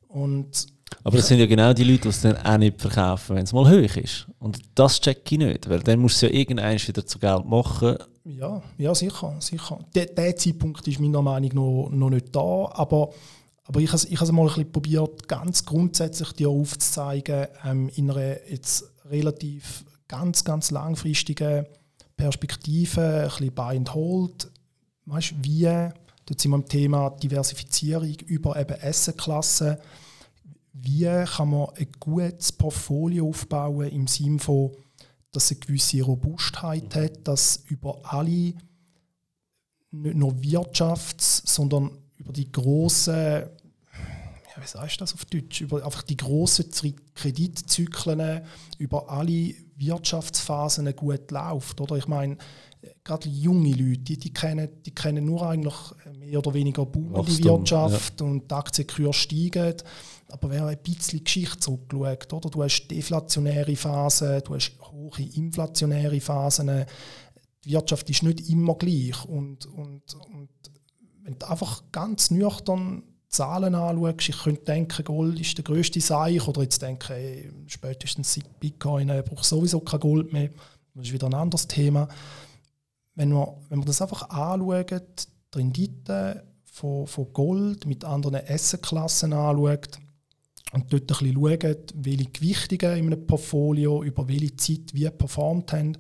Und 0.08 0.68
aber 1.04 1.18
das 1.18 1.28
sind 1.28 1.40
ja 1.40 1.46
genau 1.46 1.74
die 1.74 1.84
Leute, 1.84 2.04
die 2.04 2.08
es 2.10 2.22
dann 2.22 2.38
auch 2.38 2.58
nicht 2.58 2.80
verkaufen, 2.80 3.36
wenn 3.36 3.44
es 3.44 3.54
mal 3.54 3.70
hoch 3.70 3.96
ist. 3.96 4.28
Und 4.40 4.60
das 4.76 5.00
check 5.00 5.32
ich 5.32 5.38
nicht, 5.38 5.70
weil 5.70 5.80
dann 5.80 6.00
musst 6.00 6.22
du 6.22 6.28
ja 6.28 6.34
irgendeins 6.34 6.88
wieder 6.88 7.06
zu 7.06 7.20
Geld 7.20 7.46
machen 7.46 7.98
Ja, 8.26 8.62
ja 8.78 8.94
sicher. 8.96 9.36
sicher. 9.40 9.80
Der, 9.96 10.08
der 10.08 10.36
Zeitpunkt 10.36 10.88
ist 10.88 11.00
meiner 11.00 11.22
Meinung 11.22 11.50
nach 11.50 11.92
noch, 11.98 12.10
nicht 12.10 12.36
da, 12.36 12.70
aber, 12.74 13.10
aber 13.66 13.80
ich 13.80 13.92
habe 13.92 14.04
ich 14.10 14.32
mal 14.32 14.42
ein 14.42 14.48
bisschen 14.48 14.72
probiert, 14.72 15.28
ganz 15.28 15.66
grundsätzlich 15.66 16.32
dir 16.34 16.50
aufzuzeigen, 16.50 17.48
ähm, 17.66 17.90
in 17.96 18.12
einer 18.12 18.50
jetzt 18.50 18.86
relativ 19.10 19.86
ganz, 20.08 20.44
ganz 20.44 20.72
langfristigen 20.72 21.66
Perspektive, 22.16 23.02
ein 23.02 23.30
bisschen 23.30 23.54
Buy 23.54 23.78
and 23.78 23.94
Hold. 23.94 24.52
Weißt, 25.06 25.34
wie, 25.42 25.66
dort 25.66 26.40
sind 26.40 26.52
wir 26.52 26.58
im 26.58 26.68
Thema 26.68 27.10
Diversifizierung 27.10 28.16
über 28.28 28.60
eben 28.60 28.80
Essenklassen. 28.80 29.78
Wie 30.74 31.06
kann 31.26 31.52
man 31.52 31.70
ein 31.76 31.88
gutes 32.00 32.52
Portfolio 32.52 33.30
aufbauen 33.30 33.90
im 33.90 34.08
Sinne 34.08 34.40
von, 34.40 34.72
dass 35.32 35.46
es 35.46 35.52
eine 35.52 35.60
gewisse 35.60 36.02
Robustheit 36.02 36.96
hat, 36.96 37.28
dass 37.28 37.64
über 37.68 38.00
alle, 38.04 38.54
nicht 39.92 40.16
nur 40.16 40.34
Wirtschafts-, 40.34 41.44
sondern 41.46 41.92
über 42.18 42.34
die 42.34 42.52
grossen, 42.52 43.44
ja, 44.56 44.62
wie 44.62 44.68
sagst 44.68 44.96
du 44.96 45.00
das 45.00 45.14
auf 45.14 45.26
Deutsch, 45.26 45.62
über 45.62 45.84
einfach 45.84 46.04
die 46.04 46.18
grossen 46.18 46.70
Kreditzyklen, 47.16 48.42
über 48.78 49.10
alle 49.10 49.56
Wirtschaftsphasen 49.76 50.96
gut 50.96 51.32
läuft. 51.32 51.82
Oder? 51.82 51.98
Ich 51.98 52.08
meine, 52.08 52.38
gerade 53.04 53.30
junge 53.30 53.74
Leute, 53.74 54.00
die, 54.00 54.18
die, 54.18 54.34
kennen, 54.34 54.70
die 54.86 54.94
kennen 54.94 55.26
nur 55.26 55.48
eigentlich 55.48 55.76
mehr 56.20 56.40
oder 56.40 56.54
weniger 56.54 56.86
boomende 56.86 57.44
Wirtschaft 57.44 58.20
ja. 58.20 58.28
und 58.28 58.50
die 58.50 58.56
Aktienkurse 58.56 59.20
steigen. 59.20 59.76
Aber 60.30 60.50
wer 60.50 60.66
ein 60.66 60.78
bisschen 60.82 61.24
Geschichte 61.24 61.60
zurückschaut, 61.60 62.34
oder? 62.34 62.50
du 62.50 62.64
hast 62.64 62.88
deflationäre 62.88 63.76
Phasen, 63.76 64.42
du 64.44 64.56
hast 64.56 64.74
hohe 64.92 65.22
inflationäre 65.36 66.20
Phasen, 66.20 66.86
die 67.64 67.72
Wirtschaft 67.72 68.10
ist 68.10 68.24
nicht 68.24 68.50
immer 68.50 68.76
gleich. 68.76 69.26
Und, 69.26 69.66
und, 69.66 70.14
und 70.16 70.50
wenn 71.24 71.38
du 71.38 71.50
einfach 71.50 71.84
ganz 71.92 72.32
nüchtern 72.32 73.04
Zahlen 73.34 73.74
anschaust, 73.74 74.30
ich 74.30 74.38
könnte 74.38 74.64
denken, 74.64 75.04
Gold 75.04 75.40
ist 75.40 75.58
der 75.58 75.64
größte 75.64 76.00
Seich, 76.00 76.48
oder 76.48 76.62
jetzt 76.62 76.82
denken, 76.82 77.14
ey, 77.14 77.52
spätestens 77.68 78.34
seit 78.34 78.60
Bitcoin 78.60 79.10
äh, 79.10 79.24
braucht 79.26 79.44
sowieso 79.44 79.80
kein 79.80 80.00
Gold 80.00 80.32
mehr. 80.32 80.50
Das 80.94 81.08
ist 81.08 81.14
wieder 81.14 81.28
ein 81.28 81.34
anderes 81.34 81.68
Thema. 81.68 82.08
Wenn 83.16 83.30
wir, 83.30 83.58
wenn 83.70 83.80
wir 83.80 83.86
das 83.86 84.02
einfach 84.02 84.30
anschauen, 84.30 84.86
die 84.88 85.58
Rendite 85.58 86.44
von, 86.64 87.08
von 87.08 87.34
Gold 87.34 87.88
mit 87.88 88.06
anderen 88.06 88.36
Essenklassen 88.36 89.34
anschaut 89.34 90.00
und 90.72 90.94
dort 90.94 91.04
ein 91.04 91.08
bisschen 91.08 91.34
schauen, 91.34 91.78
welche 91.96 92.26
Gewichtungen 92.26 92.98
in 92.98 93.06
einem 93.08 93.26
Portfolio 93.26 94.04
über 94.04 94.28
welche 94.28 94.56
Zeit 94.58 94.94
wie 94.94 95.10
performt 95.10 95.74
haben, 95.74 95.98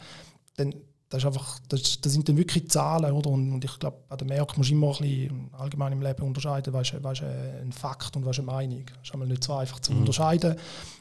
dann 0.55 0.75
das, 1.13 1.21
ist 1.21 1.27
einfach, 1.27 1.59
das, 1.69 2.01
das 2.01 2.11
sind 2.11 2.27
dann 2.27 2.37
wirklich 2.37 2.71
Zahlen. 2.71 3.13
Oder? 3.13 3.29
Und, 3.29 3.53
und 3.53 3.63
ich 3.63 3.77
glaube, 3.77 3.97
an 4.09 4.17
den 4.17 4.29
Märkten 4.29 4.57
musst 4.57 4.71
du 4.71 4.73
immer 4.73 4.87
ein 4.87 4.97
bisschen 4.97 5.49
allgemein 5.53 5.93
im 5.93 6.01
Leben 6.01 6.23
unterscheiden, 6.23 6.73
was 6.73 6.91
ist, 6.91 7.03
was 7.03 7.19
ist 7.19 7.25
ein 7.25 7.71
Fakt 7.71 8.15
und 8.15 8.25
was 8.25 8.37
ist 8.37 8.39
eine 8.39 8.51
Meinung. 8.51 8.83
Das 8.87 9.03
ist 9.03 9.13
einmal 9.13 9.27
nicht 9.27 9.43
so 9.43 9.53
einfach 9.53 9.79
zu 9.79 9.93
mhm. 9.93 9.99
unterscheiden. 9.99 10.55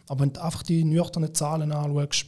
Aber 0.08 0.20
wenn 0.20 0.32
du 0.34 0.42
einfach 0.42 0.62
die 0.64 0.84
nüchternen 0.84 1.34
Zahlen 1.34 1.72
anschaust, 1.72 2.26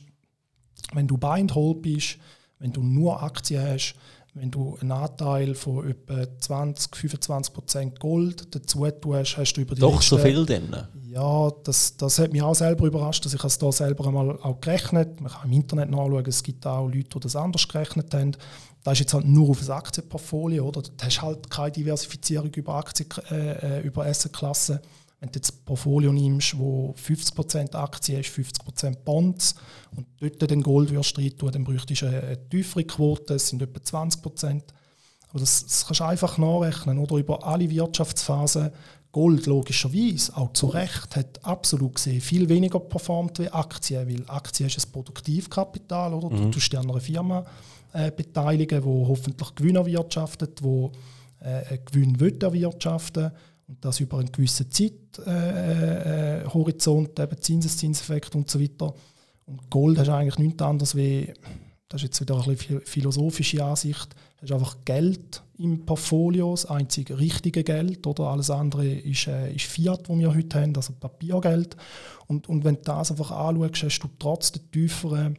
wenn 0.95 1.07
du 1.07 1.19
Buy 1.19 1.43
and 1.43 1.55
Hold 1.55 1.83
bist, 1.83 2.17
wenn 2.59 2.73
du 2.73 2.83
nur 2.83 3.23
Aktien 3.23 3.63
hast, 3.63 3.97
wenn 4.35 4.51
du 4.51 4.77
einen 4.81 4.91
Anteil 4.91 5.55
von 5.55 5.89
etwa 5.89 6.27
20, 6.39 6.95
25 6.95 7.55
Prozent 7.55 8.01
Gold 8.01 8.53
dazu 8.53 8.85
tust, 8.91 9.37
hast 9.37 9.53
du 9.55 9.61
über 9.61 9.77
die 9.77 9.81
Doch 9.81 9.95
letzten, 9.95 10.17
so 10.17 10.19
viel 10.19 10.45
denn? 10.45 10.75
Ja, 11.09 11.51
das, 11.63 11.97
das 11.97 12.19
hat 12.19 12.33
mich 12.33 12.43
auch 12.43 12.55
selber 12.55 12.87
überrascht, 12.87 13.25
dass 13.25 13.33
ich 13.33 13.45
es 13.45 13.59
da 13.59 13.71
selber 13.71 14.09
einmal 14.09 14.37
auch 14.41 14.61
gerechnet 14.61 15.21
Man 15.21 15.31
kann 15.31 15.47
im 15.47 15.53
Internet 15.53 15.91
nachschauen, 15.91 16.27
es 16.27 16.43
gibt 16.43 16.67
auch 16.67 16.89
Leute, 16.89 17.09
die 17.15 17.21
das 17.21 17.37
anders 17.37 17.69
gerechnet 17.69 18.13
haben. 18.13 18.37
Das 18.83 18.95
ist 18.95 19.01
jetzt 19.01 19.15
halt 19.15 19.27
nur 19.27 19.51
auf 19.51 19.61
das 19.61 19.71
Aktienportfolio, 19.71 20.67
oder? 20.67 20.83
Du 20.83 20.91
hast 21.01 21.23
halt 21.23 21.49
keine 21.49 21.71
Diversifizierung 21.71 22.51
über, 22.55 22.75
Aktien, 22.75 23.09
äh, 23.31 23.79
äh 23.79 23.81
über 23.83 24.05
Assetklassen. 24.05 24.81
Wenn 25.25 25.33
du 25.33 25.39
jetzt 25.39 25.55
ein 25.55 25.65
Portfolio 25.65 26.13
nimmst, 26.13 26.59
wo 26.59 26.95
50% 27.03 27.75
Aktien 27.75 28.21
ist, 28.21 28.29
50% 28.29 28.95
Bonds 29.07 29.55
und 29.97 30.07
dort 30.21 30.51
den 30.51 30.63
Gold 30.63 30.91
wirst 30.91 31.17
tun, 31.17 31.51
dann 31.51 31.65
bräuchtest 31.65 32.03
du 32.03 32.07
eine, 32.09 32.49
tiefere 32.51 32.85
Quote, 32.85 33.33
das 33.33 33.49
sind 33.49 33.63
etwa 33.63 33.81
20%. 33.81 34.63
Aber 35.31 35.41
das, 35.41 35.65
das 35.65 35.87
kannst 35.87 36.01
du 36.01 36.05
einfach 36.05 36.37
nachrechnen, 36.37 36.99
oder? 36.99 37.17
Über 37.17 37.43
alle 37.43 37.71
Wirtschaftsphasen. 37.71 38.71
Gold 39.13 39.47
logischerweise, 39.47 40.37
auch 40.37 40.53
zu 40.53 40.67
Recht, 40.67 41.17
hat 41.17 41.43
absolut 41.43 41.95
gesehen 41.95 42.21
viel 42.21 42.47
weniger 42.51 42.81
performt 42.81 43.39
wie 43.39 43.49
Aktien, 43.49 44.07
weil 44.07 44.25
Aktien 44.29 44.67
ist 44.67 44.87
ein 44.87 44.93
Produktivkapital, 44.93 46.13
oder? 46.13 46.29
Mhm. 46.29 46.37
Du 46.37 46.51
tust 46.51 46.71
dich 46.71 46.79
an 46.79 46.91
einer 46.91 47.01
Firma 47.01 47.47
äh, 47.95 48.11
beteiligen, 48.11 48.83
die 48.83 49.09
hoffentlich 49.09 49.55
Gewinn 49.55 49.77
erwirtschaftet, 49.77 50.61
die 50.63 50.91
äh, 51.41 51.79
Gewinn 51.87 52.15
erwirtschaften 52.21 53.23
will 53.23 53.33
und 53.67 53.85
das 53.85 54.01
über 54.01 54.19
einen 54.19 54.33
gewissen 54.33 54.71
Zeithorizont, 54.71 57.19
äh, 57.19 57.23
äh, 57.23 57.25
eben 57.25 57.41
Zinseszinseffekt 57.41 58.35
und 58.35 58.51
so 58.51 58.61
weiter. 58.61 58.95
Und 59.47 59.71
Gold 59.71 59.99
hast 59.99 60.09
eigentlich 60.09 60.39
nichts 60.39 60.63
anderes 60.63 60.95
wie, 60.95 61.33
das 61.89 62.03
ist 62.03 62.09
jetzt 62.09 62.21
wieder 62.21 62.43
eine 62.43 62.57
philosophische 62.57 63.65
Ansicht, 63.65 64.15
hast 64.41 64.53
einfach 64.53 64.77
Geld 64.85 65.43
im 65.59 65.85
Portfolio, 65.87 66.53
das 66.53 66.67
einzige 66.67 67.19
richtige 67.19 67.65
Geld, 67.65 68.07
oder 68.07 68.25
alles 68.25 68.51
andere 68.51 68.87
ist, 68.87 69.29
äh, 69.29 69.55
ist 69.55 69.67
Fiat, 69.67 70.09
das 70.09 70.19
wir 70.19 70.35
heute 70.35 70.61
haben, 70.61 70.77
also 70.77 70.93
Papiergeld. 70.99 71.77
Und, 72.27 72.49
und 72.49 72.65
wenn 72.65 72.77
du 72.77 72.83
das 72.83 73.11
einfach 73.11 73.31
anschaust, 73.31 73.85
hast 73.85 74.01
du 74.01 74.09
trotz 74.19 74.53
der 74.53 74.71
tieferen 74.71 75.39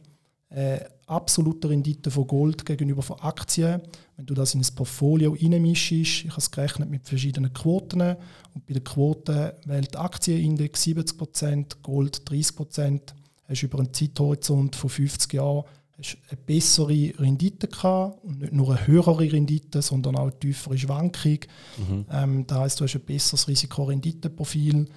äh, 0.50 0.80
absolute 1.06 1.68
Rendite 1.68 2.10
von 2.10 2.26
Gold 2.26 2.64
gegenüber 2.64 3.02
von 3.02 3.20
Aktien. 3.20 3.82
Wenn 4.16 4.26
du 4.26 4.34
das 4.34 4.54
in 4.54 4.62
ein 4.62 4.74
Portfolio 4.74 5.36
reinmischst, 5.38 5.92
ich 5.92 6.24
habe 6.28 6.38
es 6.38 6.50
gerechnet 6.50 6.88
mit 6.88 7.06
verschiedenen 7.06 7.52
Quoten 7.52 8.16
und 8.54 8.66
bei 8.66 8.72
der 8.72 8.82
Quote 8.82 9.56
wählt 9.66 9.96
Aktienindex 9.96 10.84
70%, 10.84 11.82
Gold 11.82 12.22
30%, 12.26 13.00
hast 13.48 13.62
du 13.62 13.66
über 13.66 13.78
einen 13.78 13.92
Zeithorizont 13.92 14.74
von 14.74 14.90
50 14.90 15.32
Jahren 15.34 15.64
hast 15.98 16.18
eine 16.28 16.38
bessere 16.44 17.12
Rendite 17.18 17.68
gehabt 17.68 18.22
und 18.24 18.40
nicht 18.40 18.52
nur 18.52 18.76
eine 18.76 18.86
höhere 18.86 19.32
Rendite, 19.32 19.80
sondern 19.82 20.16
auch 20.16 20.22
eine 20.22 20.38
tiefere 20.38 20.76
Schwankung. 20.76 21.38
Mhm. 21.78 22.04
Ähm, 22.10 22.46
das 22.46 22.58
heißt, 22.58 22.80
du 22.80 22.84
hast 22.84 22.94
ein 22.96 23.00
besseres 23.00 23.48
Risiko-Rendite-Profil 23.48 24.88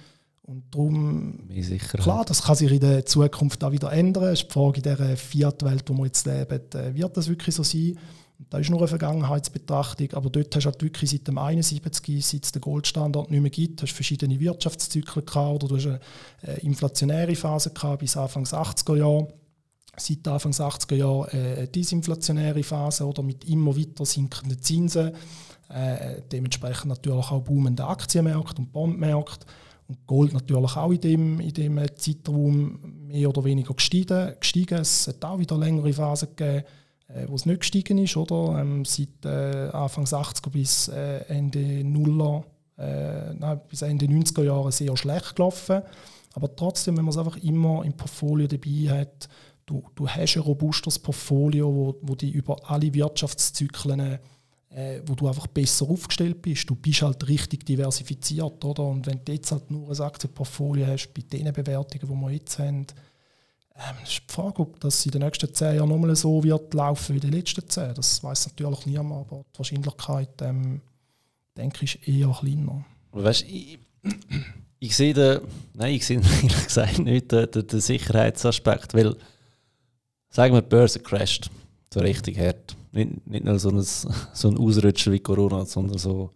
und 0.42 0.64
darum, 0.70 1.38
klar, 2.02 2.24
das 2.24 2.42
kann 2.42 2.56
sich 2.56 2.70
in 2.70 2.80
der 2.80 3.06
Zukunft 3.06 3.62
auch 3.62 3.72
wieder 3.72 3.92
ändern. 3.92 4.24
Es 4.24 4.40
ist 4.40 4.48
die 4.48 4.52
Frage, 4.52 4.78
in 4.78 4.82
dieser 4.82 5.16
Fiat-Welt, 5.16 5.84
wo 5.88 5.94
wir 5.94 6.06
jetzt 6.06 6.26
leben, 6.26 6.60
äh, 6.74 6.94
wird 6.94 7.16
das 7.16 7.28
wirklich 7.28 7.54
so 7.54 7.62
sein? 7.62 7.98
Das 8.48 8.62
ist 8.62 8.70
nur 8.70 8.78
eine 8.78 8.88
Vergangenheitsbetrachtung, 8.88 10.12
aber 10.14 10.30
dort 10.30 10.54
hast 10.56 10.64
du 10.64 10.70
halt 10.70 10.82
wirklich 10.82 11.10
seit 11.10 11.28
dem 11.28 11.36
71, 11.36 12.26
seit 12.26 12.44
es 12.44 12.52
den 12.52 12.62
Goldstandard 12.62 13.30
nicht 13.30 13.40
mehr 13.40 13.50
gibt, 13.50 13.82
hast 13.82 13.92
verschiedene 13.92 14.40
Wirtschaftszyklen 14.40 15.26
gehabt 15.26 15.62
oder 15.62 15.68
du 15.68 15.76
hast 15.76 15.86
eine 15.86 16.56
inflationäre 16.56 17.36
Phase 17.36 17.70
gehabt 17.70 18.00
bis 18.00 18.16
Anfang 18.16 18.44
80er 18.44 18.96
Jahre. 18.96 19.28
Seit 19.96 20.26
Anfang 20.26 20.52
80er 20.52 20.94
Jahren 20.94 21.28
äh, 21.28 21.58
eine 21.58 21.68
disinflationäre 21.68 22.62
Phase 22.62 23.06
oder 23.06 23.22
mit 23.22 23.44
immer 23.44 23.76
weiter 23.76 24.06
sinkenden 24.06 24.62
Zinsen. 24.62 25.12
Äh, 25.68 26.22
dementsprechend 26.32 26.86
natürlich 26.86 27.30
auch 27.30 27.42
boomende 27.42 27.84
Aktienmärkte 27.84 28.62
und 28.62 28.72
Bondmärkte. 28.72 29.46
Und 29.86 30.06
Gold 30.06 30.32
natürlich 30.32 30.76
auch 30.76 30.92
in 30.92 31.00
dem, 31.00 31.40
in 31.40 31.52
dem 31.52 31.80
Zeitraum 31.96 32.78
mehr 33.06 33.28
oder 33.28 33.44
weniger 33.44 33.74
gestiegen. 33.74 34.34
gestiegen. 34.38 34.78
Es 34.78 35.08
hat 35.08 35.24
auch 35.24 35.38
wieder 35.38 35.58
längere 35.58 35.92
Phasen 35.92 36.28
gegeben, 36.34 36.64
äh, 37.14 37.26
wo 37.28 37.34
es 37.34 37.46
nicht 37.46 37.60
gestiegen 37.60 37.98
ist, 37.98 38.16
oder? 38.16 38.60
Ähm, 38.60 38.84
seit 38.84 39.24
äh, 39.24 39.70
Anfang 39.72 40.04
80er 40.04 40.50
bis 40.50 40.88
äh, 40.88 41.24
Ende 41.28 41.84
Nuller, 41.84 42.44
äh, 42.78 43.34
nein, 43.34 43.60
bis 43.68 43.82
Ende 43.82 44.06
90er 44.06 44.44
Jahre 44.44 44.72
sehr 44.72 44.96
schlecht 44.96 45.36
gelaufen. 45.36 45.82
Aber 46.34 46.54
trotzdem, 46.54 46.96
wenn 46.96 47.04
man 47.04 47.12
es 47.12 47.18
einfach 47.18 47.36
immer 47.38 47.84
im 47.84 47.92
Portfolio 47.92 48.46
dabei 48.46 49.00
hat, 49.00 49.28
du, 49.66 49.82
du 49.94 50.08
hast 50.08 50.36
ein 50.36 50.42
robustes 50.42 50.98
Portfolio, 50.98 51.74
wo, 51.74 51.96
wo 52.02 52.14
die 52.14 52.30
über 52.30 52.56
alle 52.70 52.92
Wirtschaftszyklen 52.94 54.18
äh, 54.70 55.00
wo 55.06 55.14
du 55.14 55.26
einfach 55.26 55.48
besser 55.48 55.88
aufgestellt 55.88 56.42
bist. 56.42 56.70
Du 56.70 56.76
bist 56.76 57.02
halt 57.02 57.26
richtig 57.28 57.66
diversifiziert, 57.66 58.64
oder? 58.64 58.86
Und 58.86 59.06
wenn 59.06 59.20
du 59.24 59.32
jetzt 59.32 59.50
halt 59.50 59.70
nur 59.70 59.90
ein 59.90 60.00
Aktienportfolio 60.00 60.86
hast, 60.86 61.12
bei 61.12 61.22
den 61.22 61.52
Bewertungen, 61.52 62.06
die 62.08 62.20
wir 62.26 62.30
jetzt 62.30 62.58
haben, 62.58 62.86
ähm, 63.88 63.96
ist 64.02 64.22
die 64.28 64.32
Frage, 64.32 64.60
ob 64.60 64.78
das 64.80 65.04
in 65.06 65.12
den 65.12 65.22
nächsten 65.22 65.52
zehn 65.52 65.76
Jahren 65.76 65.88
nochmal 65.88 66.14
so 66.14 66.42
wird 66.42 66.74
laufen 66.74 67.16
wie 67.16 67.20
die 67.20 67.30
letzten 67.30 67.68
zehn. 67.68 67.94
Das 67.94 68.22
weiß 68.22 68.48
natürlich 68.48 68.86
niemand, 68.86 69.26
aber 69.26 69.44
die 69.54 69.58
Wahrscheinlichkeit, 69.58 70.42
ähm, 70.42 70.80
denke 71.56 71.84
ich, 71.84 71.96
ist 71.96 72.08
eher 72.08 72.36
kleiner. 72.38 72.84
Weißt, 73.12 73.42
ich, 73.42 73.78
ich 74.78 74.96
sehe 74.96 75.14
den, 75.14 75.40
nein, 75.74 75.94
ich 75.94 76.06
sehe 76.06 76.20
ehrlich 76.42 76.64
gesagt 76.64 76.98
nicht 76.98 77.32
den, 77.32 77.50
den, 77.50 77.66
den 77.66 77.80
Sicherheitsaspekt, 77.80 78.94
weil, 78.94 79.16
sagen 80.28 80.54
wir, 80.54 80.62
die 80.62 80.68
Börse 80.68 81.00
crasht, 81.00 81.50
so 81.92 82.00
richtig 82.00 82.38
hart 82.38 82.76
nicht, 82.92 83.26
nicht 83.26 83.44
nur 83.44 83.58
so 83.58 83.70
ein, 83.70 83.82
so 83.82 84.48
ein 84.48 84.58
Ausrutscher 84.58 85.12
wie 85.12 85.20
Corona, 85.20 85.64
sondern 85.64 85.98
so, 85.98 86.30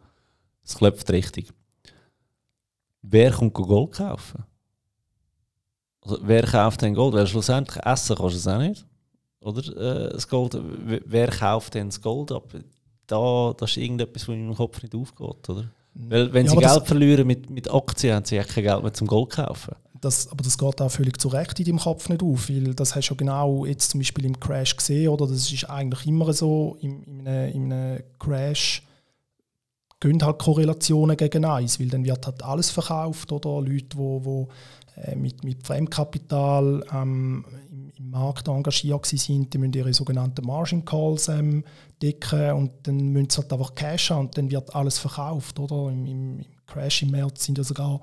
es 0.64 0.76
klopft 0.76 1.10
richtig. 1.10 1.52
Wer 3.02 3.32
kommt 3.32 3.54
Gold 3.54 3.92
kaufen? 3.92 4.44
Also, 6.04 6.18
wer 6.22 6.42
kauft 6.42 6.82
denn 6.82 6.94
Gold? 6.94 7.14
Weil 7.14 7.26
schlussendlich 7.26 7.84
essen 7.84 8.16
kannst 8.16 8.34
du 8.34 8.38
es 8.38 8.46
auch 8.46 8.58
nicht. 8.58 8.84
oder? 9.40 10.06
Äh, 10.06 10.12
das 10.12 10.28
Gold, 10.28 10.56
wer 11.06 11.28
kauft 11.28 11.74
denn 11.74 11.88
das 11.88 12.00
Gold 12.00 12.30
ab? 12.32 12.54
Da, 13.06 13.54
das 13.58 13.70
ist 13.70 13.76
irgendetwas, 13.78 14.28
was 14.28 14.34
in 14.34 14.46
meinem 14.46 14.56
Kopf 14.56 14.82
nicht 14.82 14.94
aufgeht, 14.94 15.48
oder? 15.48 15.64
Weil, 15.94 16.32
wenn 16.32 16.46
ja, 16.46 16.52
sie 16.52 16.58
Geld 16.58 16.86
verlieren 16.86 17.26
mit, 17.26 17.50
mit 17.50 17.72
Aktien, 17.72 18.16
haben 18.16 18.24
sie 18.24 18.36
ja 18.36 18.44
kein 18.44 18.64
Geld 18.64 18.82
mehr 18.82 18.92
zum 18.92 19.06
Gold 19.06 19.30
kaufen. 19.30 19.74
Das, 20.00 20.30
aber 20.30 20.42
das 20.42 20.58
geht 20.58 20.82
auch 20.82 20.90
völlig 20.90 21.18
zu 21.18 21.28
Recht 21.28 21.58
in 21.60 21.66
deinem 21.66 21.78
Kopf 21.78 22.08
nicht 22.08 22.22
auf, 22.22 22.50
weil 22.50 22.74
das 22.74 22.94
hast 22.94 23.08
du 23.08 23.14
ja 23.14 23.16
genau 23.16 23.64
jetzt 23.64 23.90
zum 23.90 24.00
Beispiel 24.00 24.26
im 24.26 24.38
Crash 24.38 24.76
gesehen, 24.76 25.08
oder? 25.08 25.26
Das 25.26 25.50
ist 25.50 25.70
eigentlich 25.70 26.06
immer 26.06 26.32
so, 26.32 26.76
in, 26.80 27.02
in, 27.04 27.28
einem, 27.28 27.52
in 27.52 27.72
einem 27.72 28.02
Crash 28.18 28.82
gehen 30.00 30.22
halt 30.22 30.38
Korrelationen 30.38 31.16
gegen 31.16 31.44
eins, 31.44 31.80
weil 31.80 31.88
dann 31.88 32.04
wird 32.04 32.26
halt 32.26 32.42
alles 32.42 32.70
verkauft, 32.70 33.32
oder? 33.32 33.60
Leute, 33.62 33.84
die 33.84 33.96
wo, 33.96 34.24
wo, 34.24 34.48
mit, 35.16 35.42
mit 35.42 35.66
Fremdkapital 35.66 36.84
ähm, 36.92 37.44
im, 37.70 37.90
im, 37.96 38.10
Markt 38.10 38.46
engagiert 38.48 39.06
sind, 39.06 39.52
die 39.52 39.58
müssen 39.58 39.72
ihre 39.72 39.92
sogenannten 39.92 40.46
Margin 40.46 40.84
Calls 40.84 41.28
ähm, 41.28 41.64
decken 42.00 42.52
und 42.52 42.70
dann 42.84 43.08
müssen 43.08 43.30
sie 43.30 43.38
halt 43.38 43.52
einfach 43.52 43.74
Cash 43.74 44.10
haben 44.10 44.26
und 44.26 44.38
dann 44.38 44.50
wird 44.50 44.74
alles 44.74 44.98
verkauft, 44.98 45.58
oder? 45.58 45.90
Im, 45.90 46.06
im, 46.06 46.38
im 46.40 46.46
Crash 46.66 47.02
im 47.02 47.10
März 47.10 47.44
sind 47.44 47.58
ja 47.58 47.64
sogar 47.64 48.00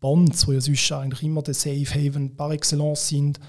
Bonds, 0.00 0.46
die 0.46 0.52
ja 0.52 0.60
sonst 0.60 0.92
eigentlich 0.92 1.22
immer 1.22 1.42
der 1.42 1.54
Safe 1.54 1.86
Haven 1.86 2.36
par 2.36 2.50
excellence 2.50 3.08
sind, 3.08 3.40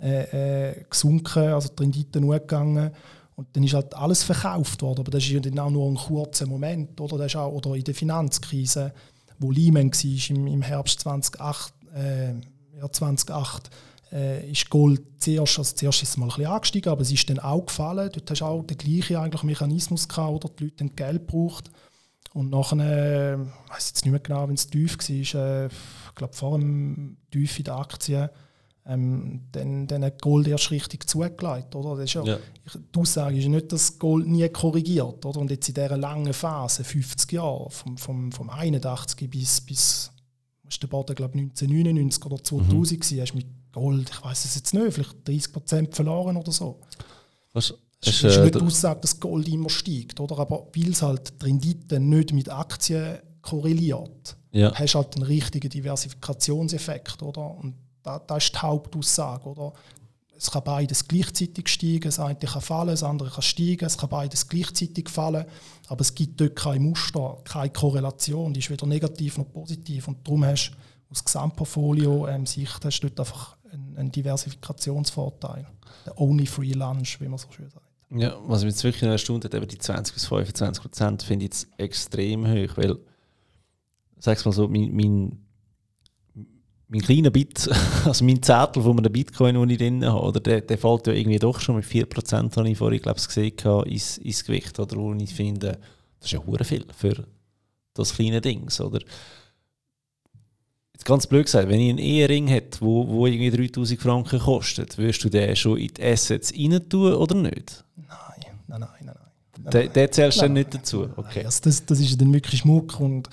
äh, 0.00 0.70
äh, 0.70 0.84
gesunken, 0.88 1.52
also 1.52 1.68
die 1.68 1.82
Renditen 1.82 2.24
hochgegangen. 2.24 2.90
Und 3.36 3.48
dann 3.54 3.64
ist 3.64 3.74
halt 3.74 3.94
alles 3.94 4.22
verkauft 4.22 4.82
worden. 4.82 5.00
Aber 5.00 5.10
das 5.10 5.22
ist 5.24 5.30
ja 5.30 5.40
dann 5.40 5.58
auch 5.58 5.70
nur 5.70 5.88
ein 5.88 5.94
kurzer 5.94 6.46
Moment. 6.46 7.00
Oder, 7.00 7.16
das 7.16 7.28
ist 7.28 7.36
auch, 7.36 7.52
oder 7.52 7.74
in 7.74 7.84
der 7.84 7.94
Finanzkrise, 7.94 8.92
wo 9.38 9.50
Lehman 9.50 9.90
war 9.90 10.36
im, 10.36 10.46
im 10.46 10.62
Herbst 10.62 11.00
2008, 11.00 11.72
äh, 11.94 12.34
ja, 12.78 12.90
2008 12.90 13.70
äh, 14.12 14.50
ist 14.50 14.68
Gold 14.70 15.02
zuerst, 15.18 15.58
also 15.58 15.74
zuerst 15.74 16.02
ist 16.02 16.10
es 16.10 16.16
mal 16.16 16.26
ein 16.26 16.30
bisschen 16.30 16.46
angestiegen, 16.46 16.92
aber 16.92 17.02
es 17.02 17.12
ist 17.12 17.28
dann 17.30 17.38
auch 17.38 17.66
gefallen. 17.66 18.10
Dort 18.12 18.30
hast 18.30 18.40
du 18.40 18.44
auch 18.44 18.62
den 18.62 18.78
gleichen 18.78 19.16
eigentlich 19.16 19.42
Mechanismus 19.42 20.08
gehabt, 20.08 20.44
oder 20.44 20.54
die 20.58 20.64
Leute 20.64 20.84
haben 20.84 20.96
Geld 20.96 21.26
gebraucht. 21.26 21.70
Und 22.32 22.50
nachher, 22.50 22.78
äh, 22.78 23.34
ich 23.34 23.70
weiß 23.70 23.88
jetzt 23.88 24.04
nicht 24.04 24.12
mehr 24.12 24.20
genau, 24.20 24.48
wenn 24.48 24.54
es 24.54 24.68
tief 24.68 24.96
war, 24.98 25.40
äh, 25.40 25.66
ich 25.66 26.14
glaube 26.14 26.34
vor 26.34 26.58
dem 26.58 27.16
Tief 27.30 27.58
in 27.58 27.64
der 27.64 27.76
Aktien, 27.76 28.30
ähm, 28.86 29.42
dann, 29.52 29.86
dann 29.86 30.04
hat 30.04 30.22
Gold 30.22 30.48
erst 30.48 30.70
richtig 30.70 31.08
zugelegt. 31.08 31.74
Oder? 31.74 31.96
Das 31.96 32.04
ist 32.04 32.14
ja, 32.14 32.24
ja. 32.24 32.38
die 32.74 32.98
Aussage 32.98 33.38
ist 33.38 33.46
nicht, 33.46 33.72
dass 33.72 33.98
Gold 33.98 34.26
nie 34.26 34.48
korrigiert. 34.48 35.24
Oder? 35.24 35.40
Und 35.40 35.50
jetzt 35.50 35.68
in 35.68 35.74
dieser 35.74 35.96
langen 35.96 36.32
Phase, 36.32 36.84
50 36.84 37.32
Jahre, 37.32 37.70
vom, 37.70 37.98
vom, 37.98 38.32
vom 38.32 38.48
81 38.48 39.28
bis, 39.28 39.60
bis 39.60 40.12
ist 40.70 40.82
der 40.82 40.88
Boden, 40.88 41.14
glaube 41.14 41.38
1999 41.38 42.24
oder 42.26 42.42
2000 42.42 42.72
mhm. 42.72 42.82
gewesen, 42.82 43.20
hast 43.20 43.34
mit 43.34 43.46
Gold, 43.72 44.10
ich 44.10 44.24
weiß 44.24 44.44
es 44.44 44.54
jetzt 44.54 44.74
nicht, 44.74 44.92
vielleicht 44.92 45.28
30 45.28 45.52
Prozent 45.52 45.94
verloren 45.94 46.36
oder 46.36 46.52
so. 46.52 46.80
Was? 47.52 47.74
Es 48.02 48.08
ist, 48.08 48.24
ist 48.24 48.36
äh, 48.36 48.44
nicht 48.44 48.54
die 48.54 48.60
Aussage, 48.60 49.00
dass 49.00 49.20
Gold 49.20 49.46
immer 49.48 49.68
steigt, 49.68 50.20
oder? 50.20 50.38
aber 50.38 50.68
weil 50.74 50.90
es 50.90 51.02
halt 51.02 51.40
die 51.40 51.46
Rendite 51.46 52.00
nicht 52.00 52.32
mit 52.32 52.48
Aktien 52.48 53.18
korreliert, 53.42 54.36
ja. 54.52 54.72
hast 54.74 54.94
du 54.94 54.98
halt 54.98 55.16
einen 55.16 55.24
richtigen 55.24 55.68
Diversifikationseffekt. 55.68 57.22
Oder? 57.22 57.56
Und 57.56 57.74
das, 58.02 58.22
das 58.26 58.44
ist 58.44 58.54
die 58.54 58.58
Hauptaussage. 58.58 59.48
Oder? 59.48 59.72
Es 60.40 60.50
kann 60.50 60.64
beides 60.64 61.06
gleichzeitig 61.06 61.68
steigen, 61.68 62.04
das 62.04 62.18
eine 62.18 62.34
kann 62.34 62.62
fallen, 62.62 62.88
das 62.88 63.02
andere 63.02 63.28
kann 63.28 63.42
steigen, 63.42 63.84
es 63.84 63.98
kann 63.98 64.08
beides 64.08 64.48
gleichzeitig 64.48 65.10
fallen, 65.10 65.44
aber 65.88 66.00
es 66.00 66.14
gibt 66.14 66.40
dort 66.40 66.56
kein 66.56 66.82
Muster, 66.82 67.36
keine 67.44 67.68
Korrelation, 67.68 68.54
die 68.54 68.60
ist 68.60 68.70
weder 68.70 68.86
negativ 68.86 69.36
noch 69.36 69.52
positiv. 69.52 70.08
Und 70.08 70.26
darum 70.26 70.46
hast 70.46 70.70
du 70.70 70.76
aus 71.10 71.22
Gesamtportfolio 71.22 72.26
ähm, 72.26 72.46
hast 72.46 73.04
dort 73.04 73.20
einfach 73.20 73.56
einen, 73.70 73.98
einen 73.98 74.12
Diversifikationsvorteil. 74.12 75.66
Der 76.06 76.18
only 76.18 76.46
free 76.46 76.72
lunch, 76.72 77.20
wie 77.20 77.28
man 77.28 77.36
so 77.36 77.48
schön 77.52 77.68
sagt. 77.68 77.84
Ja, 78.08 78.34
was 78.46 78.64
mich 78.64 78.72
jetzt 78.72 78.82
wirklich 78.82 79.02
erstaunt 79.02 79.44
hat, 79.44 79.52
eben 79.52 79.68
die 79.68 79.78
20 79.78 80.14
bis 80.14 80.24
25 80.24 80.82
Prozent 80.82 81.22
finde 81.22 81.44
ich 81.44 81.50
jetzt 81.50 81.68
extrem 81.76 82.46
hoch, 82.46 82.78
weil, 82.78 82.98
sag's 84.18 84.46
mal 84.46 84.52
so, 84.52 84.68
mein, 84.68 84.90
mein 84.96 85.38
mein 86.90 87.02
kleiner 87.02 87.30
Bit, 87.30 87.70
also 88.04 88.24
mein 88.24 88.42
Zettel 88.42 88.82
von 88.82 88.98
einem 88.98 89.12
Bitcoin, 89.12 89.54
den 89.54 89.70
ich 89.70 89.78
drin 89.78 90.04
habe, 90.04 90.20
oder, 90.20 90.40
der, 90.40 90.60
der 90.60 90.76
fällt 90.76 91.06
ja 91.06 91.12
irgendwie 91.12 91.38
doch 91.38 91.60
schon 91.60 91.76
mit 91.76 91.84
4%, 91.84 92.56
habe 92.56 92.68
ich 92.68 92.76
vorhin 92.76 93.00
glaube 93.00 93.18
ich, 93.18 93.26
gesehen, 93.26 93.54
ins, 93.86 94.18
ins 94.18 94.44
Gewicht. 94.44 94.78
Oder, 94.78 94.96
wo 94.96 95.14
ich 95.14 95.32
finde, 95.32 95.78
das 96.18 96.26
ist 96.26 96.32
ja 96.32 96.44
hure 96.44 96.64
viel 96.64 96.84
für 96.94 97.24
das 97.94 98.14
kleine 98.14 98.40
Ding. 98.40 98.68
Oder? 98.80 99.00
Jetzt 100.92 101.04
ganz 101.04 101.26
blöd 101.26 101.46
gesagt, 101.46 101.68
wenn 101.68 101.80
ich 101.80 101.90
einen 101.90 101.98
Ehering 101.98 102.48
hätte, 102.48 102.80
wo, 102.80 103.06
wo 103.06 103.26
irgendwie 103.26 103.68
3000 103.68 104.00
Franken 104.00 104.40
kostet, 104.40 104.98
würdest 104.98 105.22
du 105.24 105.28
den 105.28 105.54
schon 105.54 105.78
in 105.78 105.94
die 105.94 106.02
Assets 106.02 106.52
rein 106.52 106.88
tun 106.88 107.14
oder 107.14 107.36
nicht? 107.36 107.84
Nein, 107.96 108.08
nein, 108.66 108.80
nein, 108.80 108.88
nein. 109.04 109.14
nein. 109.62 109.70
Der, 109.72 109.88
der 109.88 110.10
zählst 110.10 110.38
du 110.38 110.42
dann 110.42 110.54
nicht 110.54 110.74
dazu? 110.74 111.08
Okay. 111.16 111.44
Also 111.44 111.60
das, 111.64 111.86
das 111.86 112.00
ist 112.00 112.20
dann 112.20 112.32
wirklich 112.34 112.60
Schmuck 112.60 112.98
und 112.98 113.28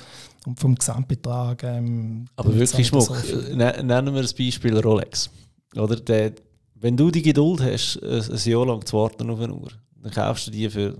und 0.47 0.59
vom 0.59 0.75
Gesamtbetrag. 0.75 1.63
Ähm, 1.63 2.25
Aber 2.37 2.55
wirklich 2.55 2.87
Schmuck. 2.87 3.03
So 3.03 3.35
ne, 3.53 3.83
nennen 3.83 4.15
wir 4.15 4.21
das 4.21 4.33
Beispiel 4.33 4.77
Rolex. 4.79 5.29
Oder 5.75 5.97
der, 5.97 6.33
wenn 6.75 6.95
du 6.95 7.11
die 7.11 7.21
Geduld 7.21 7.61
hast, 7.61 8.01
ein 8.01 8.49
Jahr 8.49 8.65
lang 8.65 8.85
zu 8.85 8.97
warten 8.97 9.29
auf 9.29 9.41
eine 9.41 9.53
Uhr, 9.53 9.71
dann 10.01 10.11
kaufst 10.11 10.47
du 10.47 10.51
die 10.51 10.69
für, 10.69 10.97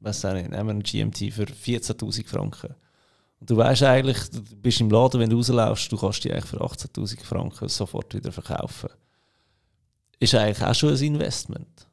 was 0.00 0.22
nicht, 0.24 0.50
nehmen 0.50 0.66
wir 0.66 0.70
einen 0.70 0.82
GMT 0.82 1.32
für 1.34 1.44
14.000 1.44 2.26
Franken. 2.26 2.74
Und 3.40 3.50
du 3.50 3.58
weißt 3.58 3.82
eigentlich, 3.82 4.30
du 4.30 4.40
bist 4.56 4.80
im 4.80 4.88
Laden, 4.88 5.20
wenn 5.20 5.28
du 5.28 5.36
rauslaufst, 5.36 5.92
du 5.92 5.98
kannst 5.98 6.24
die 6.24 6.32
eigentlich 6.32 6.46
für 6.46 6.62
18.000 6.62 7.22
Franken 7.22 7.68
sofort 7.68 8.14
wieder 8.14 8.32
verkaufen. 8.32 8.88
Ist 10.18 10.34
eigentlich 10.34 10.66
auch 10.66 10.74
schon 10.74 10.94
ein 10.94 11.02
Investment. 11.02 11.88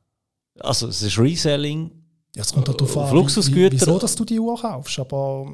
Also 0.60 0.88
es 0.88 1.02
ist 1.02 1.20
Reselling. 1.20 1.92
Ja, 2.36 2.42
es 2.42 2.54
kommt 2.54 2.70
darauf 2.70 2.98
an, 2.98 3.14
Luxusgüter. 3.14 3.74
wieso 3.74 4.00
dass 4.00 4.16
du 4.16 4.24
die 4.24 4.40
Uhr 4.40 4.58
kaufst. 4.58 4.98
Aber 4.98 5.54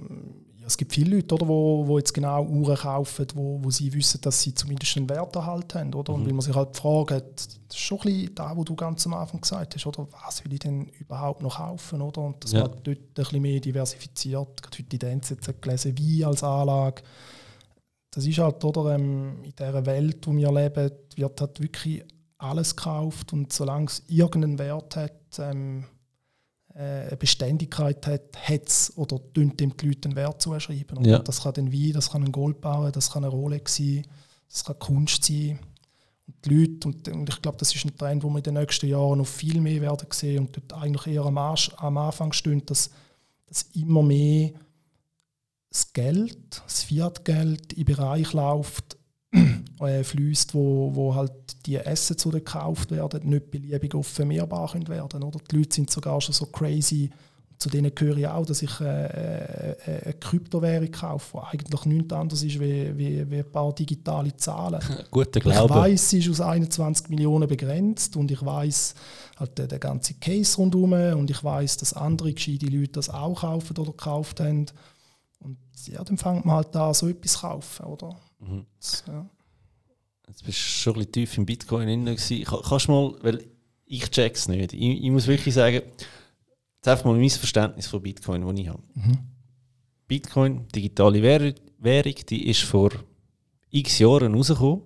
es 0.70 0.78
gibt 0.78 0.94
viele 0.94 1.16
Leute, 1.16 1.34
oder, 1.34 1.48
wo, 1.48 1.88
wo 1.88 1.98
jetzt 1.98 2.14
genau 2.14 2.46
Uhren 2.46 2.76
kaufen, 2.76 3.26
wo, 3.34 3.60
wo 3.64 3.72
sie 3.72 3.92
wissen, 3.92 4.22
dass 4.22 4.44
sie 4.44 4.54
zumindest 4.54 4.96
einen 4.98 5.10
Werterhalt 5.10 5.74
haben. 5.74 5.92
Oder? 5.96 6.14
Und 6.14 6.22
mhm. 6.22 6.28
weil 6.28 6.34
man 6.34 6.42
sich 6.42 6.56
halt 6.56 6.78
fragt, 6.78 7.12
das 7.12 7.58
ist 7.70 7.80
schon 7.80 7.98
ein 8.00 8.04
bisschen 8.04 8.36
da, 8.36 8.56
wo 8.56 8.64
du 8.64 8.76
ganz 8.76 9.06
am 9.08 9.16
Anfang 9.16 9.42
gesagt 9.42 9.74
hast, 9.74 9.88
oder? 9.88 10.08
was 10.12 10.44
will 10.46 10.54
ich 10.54 10.60
denn 10.60 10.86
überhaupt 11.00 11.42
noch 11.42 11.58
kaufen? 11.58 12.04
Oder? 12.04 12.22
Und 12.22 12.44
dass 12.44 12.52
ja. 12.52 12.62
man 12.62 12.72
dort 12.84 13.00
ein 13.00 13.14
bisschen 13.16 13.42
mehr 13.42 13.60
diversifiziert. 13.60 14.62
Gerade 14.62 14.78
heute 14.78 14.96
in 14.96 15.00
der 15.00 15.12
NZZ 15.12 15.62
gelesen, 15.62 15.98
wie 15.98 16.24
als 16.24 16.44
Anlage. 16.44 17.02
Das 18.12 18.26
ist 18.28 18.38
halt, 18.38 18.64
oder, 18.64 18.94
ähm, 18.94 19.44
in 19.44 19.54
dieser 19.58 19.86
Welt, 19.88 20.28
wo 20.28 20.36
wir 20.36 20.52
leben, 20.52 20.92
wird 21.16 21.42
halt 21.42 21.62
wirklich 21.62 22.04
alles 22.38 22.76
gekauft 22.76 23.34
und 23.34 23.52
solange 23.52 23.88
es 23.88 24.04
irgendeinen 24.08 24.60
Wert 24.60 24.96
hat, 24.96 25.40
ähm, 25.40 25.80
äh, 25.80 25.99
eine 26.74 27.18
Beständigkeit 27.18 28.06
hat, 28.08 28.38
hat 28.42 28.92
oder 28.96 29.20
dem 29.36 29.56
die 29.58 29.88
Leute 29.88 30.10
einen 30.10 30.16
Wert 30.16 30.42
zuschreiben. 30.42 31.04
Ja. 31.04 31.20
Das 31.20 31.44
kann 31.44 31.54
dann 31.54 31.74
Wein, 31.74 31.94
das 31.94 32.12
kann 32.12 32.24
ein 32.24 32.32
Goldbauer, 32.32 32.92
das 32.92 33.12
kann 33.12 33.24
eine 33.24 33.34
Rolex 33.34 33.76
sein, 33.76 34.06
das 34.50 34.64
kann 34.64 34.80
Kunst 34.80 35.26
sein. 35.26 35.60
Und 36.28 36.46
die 36.46 36.50
Leute, 36.50 36.88
und, 36.88 37.08
und 37.08 37.30
ich 37.30 37.42
glaube, 37.42 37.58
das 37.58 37.74
ist 37.74 37.86
ein 37.86 37.98
Trend, 37.98 38.24
wo 38.24 38.30
wir 38.30 38.38
in 38.38 38.44
den 38.44 38.54
nächsten 38.54 38.88
Jahren 38.88 39.18
noch 39.18 39.28
viel 39.28 39.60
mehr 39.60 39.82
werden 39.82 40.08
sehen 40.12 40.46
und 40.46 40.56
dort 40.56 40.82
eigentlich 40.82 41.08
eher 41.08 41.26
am, 41.26 41.38
Arsch, 41.38 41.72
am 41.78 41.98
Anfang 41.98 42.32
stehen, 42.34 42.64
dass, 42.66 42.92
dass 43.48 43.64
immer 43.74 44.04
mehr 44.04 44.52
das 45.70 45.92
Geld, 45.92 46.62
das 46.64 46.84
Fiat-Geld 46.84 47.74
in 47.74 47.86
Bereich 47.86 48.34
läuft, 48.34 48.99
äh, 49.80 50.04
fließt, 50.04 50.54
wo, 50.54 50.94
wo 50.94 51.16
halt 51.16 51.32
die 51.66 51.80
Assets, 51.80 52.24
die 52.24 52.32
gekauft 52.32 52.92
werden, 52.92 53.30
nicht 53.30 53.52
beliebig 53.52 53.94
oft 53.96 54.12
vermehrbar 54.12 54.72
können 54.72 54.88
werden. 54.88 55.24
Oder? 55.24 55.40
Die 55.50 55.58
Leute 55.58 55.76
sind 55.76 55.90
sogar 55.90 56.20
schon 56.22 56.34
so 56.34 56.46
crazy, 56.48 57.10
zu 57.60 57.70
denen 57.70 57.94
gehöre 57.94 58.18
ich 58.18 58.28
auch, 58.28 58.46
dass 58.46 58.62
ich 58.62 58.80
äh, 58.80 58.86
äh, 58.86 59.76
eine 60.06 60.14
Kryptowährung 60.14 60.90
kaufe, 60.92 61.38
die 61.38 61.60
eigentlich 61.60 61.86
nichts 61.86 62.14
anderes 62.14 62.42
ist 62.42 62.58
wie, 62.58 62.98
wie, 62.98 63.30
wie 63.30 63.40
ein 63.40 63.52
paar 63.52 63.74
digitale 63.74 64.36
Zahlen. 64.38 64.80
Guter 65.12 65.42
Glaube. 65.42 65.74
Ich 65.74 65.80
weiß, 65.80 66.10
sie 66.10 66.20
ist 66.20 66.30
aus 66.30 66.40
21 66.40 67.10
Millionen 67.10 67.50
begrenzt 67.50 68.16
und 68.16 68.32
ich 68.32 68.44
weiß 68.44 68.96
halt 69.38 69.58
der, 69.58 69.68
der 69.68 69.80
ganze 69.80 70.14
Case 70.14 70.56
rundherum 70.56 70.94
und 70.94 71.30
ich 71.30 71.44
weiß, 71.44 71.76
dass 71.78 71.94
andere 71.94 72.34
gescheite 72.34 72.68
Leute 72.68 72.94
das 72.94 73.10
auch 73.10 73.42
kaufen 73.42 73.78
oder 73.78 73.92
gekauft 73.92 74.40
haben. 74.40 74.68
Und 75.40 75.58
ja, 75.86 76.02
dann 76.02 76.18
fängt 76.18 76.46
man 76.46 76.56
halt 76.56 76.74
an, 76.78 76.94
so 76.94 77.10
etwas 77.10 77.34
zu 77.34 77.40
kaufen, 77.40 77.86
oder? 77.88 78.16
Mhm. 78.40 78.66
Ja. 79.08 79.30
Jetzt 80.28 80.44
bist 80.44 80.58
du 80.58 80.64
schon 80.64 80.94
ein 80.94 81.00
bisschen 81.00 81.12
tief 81.12 81.38
im 81.38 81.46
Bitcoin 81.46 81.88
drin. 81.88 82.06
Kannst 82.06 82.88
du 82.88 82.92
mal, 82.92 83.16
weil 83.22 83.46
ich 83.86 84.10
check's 84.10 84.48
nicht. 84.48 84.74
Ich, 84.74 85.04
ich, 85.04 85.12
muss 85.12 85.28
wirklich 85.28 85.54
sagen, 85.54 85.82
jetzt 86.76 86.88
einfach 86.88 87.06
mal 87.06 87.18
mein 87.18 87.30
Verständnis 87.30 87.88
von 87.88 88.02
Bitcoin, 88.02 88.42
das 88.42 88.60
ich 88.60 88.68
habe. 88.68 88.84
Mhm. 88.94 89.18
Bitcoin, 90.08 90.68
digitale 90.74 91.22
Währung, 91.22 92.16
die 92.30 92.50
ist 92.50 92.62
vor 92.62 92.92
x 93.72 94.00
Jahren 94.00 94.34
rausgekommen, 94.34 94.84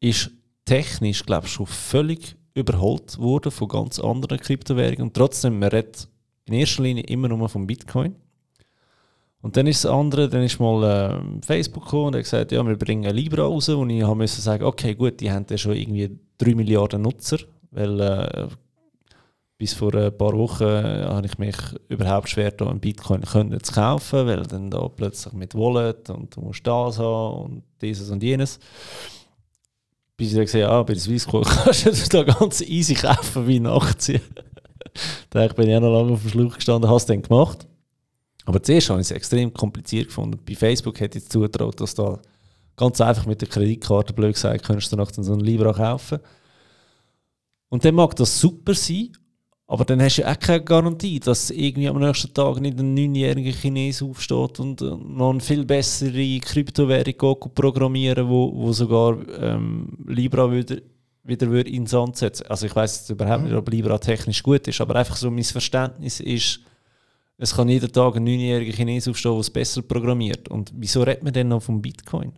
ist 0.00 0.30
technisch, 0.64 1.24
glaube 1.24 1.46
ich, 1.46 1.52
schon 1.52 1.66
völlig 1.66 2.36
überholt 2.54 3.18
worden 3.18 3.52
von 3.52 3.68
ganz 3.68 3.98
anderen 3.98 4.38
Kryptowährungen. 4.38 5.02
Und 5.02 5.14
trotzdem, 5.14 5.58
man 5.58 5.68
redet 5.68 6.08
in 6.46 6.54
erster 6.54 6.82
Linie 6.82 7.04
immer 7.04 7.28
nur 7.28 7.48
von 7.48 7.66
Bitcoin. 7.66 8.16
Und 9.46 9.56
dann 9.56 9.68
ist 9.68 9.84
das 9.84 9.92
andere, 9.92 10.28
dann 10.28 10.42
ist 10.42 10.58
mal 10.58 10.82
äh, 10.82 11.46
Facebook 11.46 11.84
gekommen 11.84 12.06
und 12.06 12.16
hat 12.16 12.24
gesagt, 12.24 12.50
ja, 12.50 12.66
wir 12.66 12.76
bringen 12.76 13.14
Libra 13.14 13.44
raus. 13.44 13.68
Und 13.68 13.90
ich 13.90 14.04
musste 14.04 14.40
sagen, 14.40 14.64
okay, 14.64 14.96
gut, 14.96 15.20
die 15.20 15.30
haben 15.30 15.46
ja 15.48 15.56
schon 15.56 15.76
irgendwie 15.76 16.18
3 16.38 16.56
Milliarden 16.56 17.02
Nutzer 17.02 17.38
Weil 17.70 18.00
äh, 18.00 18.48
bis 19.56 19.72
vor 19.72 19.94
ein 19.94 20.18
paar 20.18 20.32
Wochen 20.32 20.64
äh, 20.64 21.04
habe 21.04 21.26
ich 21.26 21.38
mich 21.38 21.54
überhaupt 21.88 22.28
schwer 22.28 22.50
da 22.50 22.66
einen 22.66 22.80
Bitcoin 22.80 23.20
können 23.20 23.62
zu 23.62 23.72
kaufen, 23.72 24.26
weil 24.26 24.42
dann 24.42 24.68
da 24.68 24.88
plötzlich 24.88 25.32
mit 25.32 25.54
Wallet 25.54 26.10
und 26.10 26.34
du 26.34 26.40
musst 26.40 26.66
das 26.66 26.98
haben 26.98 27.44
und 27.44 27.62
dieses 27.80 28.10
und 28.10 28.24
jenes. 28.24 28.58
Bis 30.16 30.32
ich 30.32 30.40
gesehen 30.40 30.68
ah, 30.68 30.82
bei 30.82 30.94
der 30.94 31.02
Swissquote 31.02 31.48
kannst 31.64 31.86
du 31.86 32.08
da 32.08 32.24
ganz 32.24 32.62
easy 32.62 32.94
kaufen 32.94 33.46
wie 33.46 33.58
eine 33.58 33.70
Aktie. 33.70 34.20
da 35.30 35.46
bin 35.46 35.68
ich 35.68 35.76
auch 35.76 35.80
noch 35.82 35.92
lange 35.92 36.14
auf 36.14 36.22
dem 36.22 36.30
Schluch 36.30 36.56
gestanden, 36.56 36.90
habe 36.90 36.96
es 36.96 37.06
dann 37.06 37.22
gemacht. 37.22 37.68
Aber 38.46 38.62
zuerst 38.62 38.88
habe 38.88 39.00
ich 39.00 39.08
es 39.08 39.10
extrem 39.10 39.52
kompliziert 39.52 40.06
gefunden. 40.06 40.38
Bei 40.46 40.54
Facebook 40.54 40.98
hätte 41.00 41.18
ich 41.18 41.28
zutraut, 41.28 41.80
dass 41.80 41.94
da 41.94 42.20
ganz 42.76 43.00
einfach 43.00 43.26
mit 43.26 43.40
der 43.40 43.48
Kreditkarte, 43.48 44.12
blöd 44.12 44.34
gesagt, 44.34 44.64
könntest 44.64 44.92
du 44.92 44.96
danach 44.96 45.12
so 45.12 45.32
einen 45.32 45.40
Libra 45.40 45.72
kaufen. 45.72 46.20
Und 47.68 47.84
dann 47.84 47.96
mag 47.96 48.14
das 48.14 48.40
super 48.40 48.74
sein, 48.74 49.10
aber 49.66 49.84
dann 49.84 50.00
hast 50.00 50.18
du 50.18 50.22
ja 50.22 50.32
auch 50.32 50.38
keine 50.38 50.62
Garantie, 50.62 51.18
dass 51.18 51.50
irgendwie 51.50 51.88
am 51.88 51.98
nächsten 51.98 52.32
Tag 52.32 52.60
nicht 52.60 52.78
ein 52.78 52.94
neunjähriger 52.94 53.50
Chines 53.50 54.00
aufsteht 54.00 54.60
und 54.60 54.80
äh, 54.80 54.84
noch 54.84 55.30
eine 55.30 55.40
viel 55.40 55.64
bessere 55.64 56.38
Kryptowährung 56.38 57.52
programmieren 57.52 58.28
wo, 58.28 58.52
wo 58.54 58.72
sogar 58.72 59.18
ähm, 59.40 59.98
Libra 60.06 60.52
wieder, 60.52 60.76
wieder 61.24 61.50
würde 61.50 61.70
ins 61.70 61.90
Sand 61.90 62.16
setzen 62.16 62.46
Also 62.46 62.66
ich 62.66 62.76
weiß 62.76 63.10
überhaupt 63.10 63.42
nicht, 63.42 63.54
ob 63.54 63.68
Libra 63.68 63.98
technisch 63.98 64.44
gut 64.44 64.68
ist, 64.68 64.80
aber 64.80 64.94
einfach 64.94 65.16
so 65.16 65.32
mein 65.32 65.42
Verständnis 65.42 66.20
ist, 66.20 66.60
es 67.38 67.54
kann 67.54 67.68
jeden 67.68 67.92
Tag 67.92 68.16
ein 68.16 68.24
neunjähriger 68.24 68.72
Chines 68.72 69.08
aufstehen, 69.08 69.32
der 69.32 69.40
es 69.40 69.50
besser 69.50 69.82
programmiert. 69.82 70.48
Und 70.48 70.72
wieso 70.74 71.02
redet 71.02 71.22
man 71.22 71.32
denn 71.32 71.48
noch 71.48 71.62
vom 71.62 71.82
Bitcoin? 71.82 72.32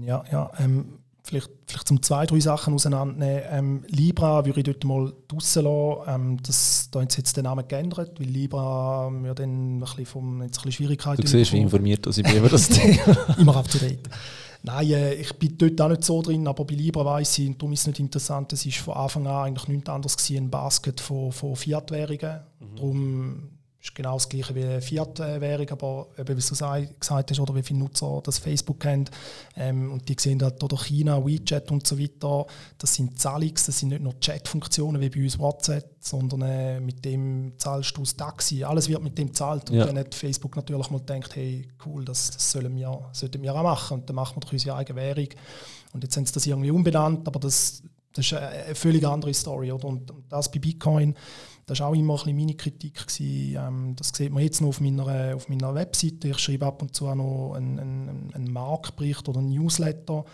Ja, 0.00 0.22
ja. 0.30 0.50
Ähm, 0.58 0.98
vielleicht, 1.22 1.50
vielleicht 1.66 1.88
zum 1.88 2.02
zwei, 2.02 2.26
drei 2.26 2.40
Sachen 2.40 2.74
auseinandernehmen. 2.74 3.42
Ähm, 3.50 3.84
Libra 3.88 4.44
würde 4.44 4.60
ich 4.60 4.64
dort 4.64 4.84
mal 4.84 5.12
draussen 5.28 5.64
lassen. 5.64 5.96
Ähm, 6.08 6.42
das, 6.42 6.88
da 6.90 7.00
haben 7.00 7.08
sie 7.08 7.18
jetzt 7.18 7.36
den 7.36 7.44
Namen 7.44 7.66
geändert, 7.66 8.20
weil 8.20 8.28
Libra 8.28 9.08
ähm, 9.08 9.24
ja 9.24 9.34
dann 9.34 9.76
ein 9.76 9.80
bisschen, 9.80 10.06
vom, 10.06 10.42
jetzt 10.42 10.58
ein 10.58 10.64
bisschen 10.64 10.72
Schwierigkeiten 10.72 11.22
Du 11.22 11.28
siehst, 11.28 11.52
wie 11.52 11.60
informiert 11.60 12.06
dass 12.06 12.18
ich 12.18 12.24
bin 12.24 12.36
über 12.36 12.50
das 12.50 12.68
Thema. 12.68 13.16
Immer 13.38 13.56
up 13.56 13.68
to 13.68 13.78
date. 13.78 14.10
Nein, 14.62 14.90
äh, 14.90 15.14
ich 15.14 15.32
bin 15.34 15.56
dort 15.56 15.80
auch 15.80 15.88
nicht 15.88 16.04
so 16.04 16.20
drin, 16.20 16.46
aber 16.46 16.64
bei 16.66 16.74
Libra 16.74 17.04
weiß 17.04 17.38
ich, 17.38 17.48
und 17.48 17.60
darum 17.60 17.72
ist 17.72 17.80
es 17.80 17.86
nicht 17.86 18.00
interessant, 18.00 18.52
es 18.52 18.66
war 18.66 18.72
von 18.72 18.94
Anfang 18.94 19.26
an 19.26 19.46
eigentlich 19.46 19.68
nichts 19.68 19.88
anderes 19.88 20.16
gewesen, 20.16 20.44
ein 20.44 20.50
Basket 20.50 21.00
von, 21.00 21.32
von 21.32 21.56
Fiat-Währungen. 21.56 22.40
Mhm. 22.60 22.76
Darum 22.76 23.53
ist 23.84 23.94
genau 23.94 24.14
das 24.14 24.28
gleiche 24.28 24.54
wie 24.54 24.64
eine 24.64 24.80
Fiat-Währung, 24.80 25.68
aber 25.70 26.08
eben, 26.18 26.28
wie 26.36 26.40
du 26.40 26.48
gesagt 26.48 27.30
hast, 27.30 27.40
oder 27.40 27.54
wie 27.54 27.62
viele 27.62 27.80
Nutzer 27.80 28.20
das 28.24 28.38
Facebook 28.38 28.80
kennt. 28.80 29.10
Ähm, 29.56 29.92
und 29.92 30.08
die 30.08 30.16
sehen 30.18 30.42
halt 30.42 30.62
oder 30.62 30.78
China, 30.78 31.24
WeChat 31.24 31.70
und 31.70 31.86
so 31.86 31.98
weiter. 31.98 32.46
Das 32.78 32.94
sind 32.94 33.20
Zahlungs, 33.20 33.66
das 33.66 33.78
sind 33.78 33.90
nicht 33.90 34.02
nur 34.02 34.18
Chat-Funktionen 34.18 35.02
wie 35.02 35.10
bei 35.10 35.22
uns 35.22 35.38
WhatsApp, 35.38 35.96
sondern 36.00 36.42
äh, 36.42 36.80
mit 36.80 37.04
dem 37.04 37.52
zahlst 37.58 37.94
du 37.96 38.00
das 38.00 38.16
Taxi. 38.16 38.64
Alles 38.64 38.88
wird 38.88 39.02
mit 39.02 39.18
dem 39.18 39.28
gezahlt. 39.28 39.68
Und 39.68 39.76
ja. 39.76 39.84
dann 39.84 39.98
hat 39.98 40.14
Facebook 40.14 40.56
natürlich 40.56 40.88
mal 40.88 41.00
gedacht, 41.00 41.36
hey, 41.36 41.68
cool, 41.84 42.06
das, 42.06 42.30
das 42.30 42.50
sollen 42.50 42.74
wir, 42.74 43.10
sollten 43.12 43.42
wir 43.42 43.54
auch 43.54 43.62
machen. 43.62 44.00
Und 44.00 44.08
dann 44.08 44.16
machen 44.16 44.36
wir 44.36 44.40
doch 44.40 44.52
unsere 44.52 44.76
eigene 44.76 44.98
Währung. 44.98 45.28
Und 45.92 46.02
jetzt 46.02 46.16
haben 46.16 46.24
sie 46.24 46.32
das 46.32 46.46
irgendwie 46.46 46.70
umbenannt, 46.70 47.28
aber 47.28 47.38
das, 47.38 47.82
das 48.14 48.24
ist 48.24 48.32
eine 48.32 48.74
völlig 48.74 49.06
andere 49.06 49.34
Story. 49.34 49.70
Oder? 49.70 49.84
Und, 49.84 50.10
und 50.10 50.24
das 50.32 50.50
bei 50.50 50.58
Bitcoin 50.58 51.14
das 51.66 51.80
war 51.80 51.88
auch 51.88 51.94
immer 51.94 52.18
ein 52.26 52.36
meine 52.36 52.54
Kritik. 52.54 53.06
Ähm, 53.20 53.94
das 53.96 54.12
sieht 54.14 54.32
man 54.32 54.42
jetzt 54.42 54.60
noch 54.60 54.68
auf 54.68 54.80
meiner, 54.80 55.34
auf 55.34 55.48
meiner 55.48 55.74
Webseite. 55.74 56.28
Ich 56.28 56.38
schreibe 56.38 56.66
ab 56.66 56.82
und 56.82 56.94
zu 56.94 57.06
auch 57.06 57.14
noch 57.14 57.54
einen, 57.54 57.78
einen, 57.78 58.34
einen 58.34 58.52
Marktbericht 58.52 59.28
oder 59.28 59.38
einen 59.38 59.50
Newsletter. 59.50 60.24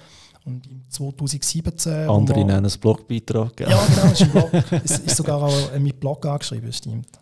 Und 0.45 0.67
im 0.67 0.89
2017... 0.89 2.09
Andere 2.09 2.45
nennen 2.45 2.65
es 2.65 2.79
Blogbeitrag. 2.79 3.57
Gell? 3.57 3.71
Ja, 3.71 3.87
genau, 3.87 4.13
es 4.13 4.21
ist, 4.21 4.33
Blog. 4.33 4.51
es 4.85 4.99
ist 4.99 5.17
sogar 5.17 5.43
auch 5.43 5.79
mit 5.79 6.01
Blog 6.01 6.25
angeschrieben, 6.27 6.73
stimmt. 6.73 7.21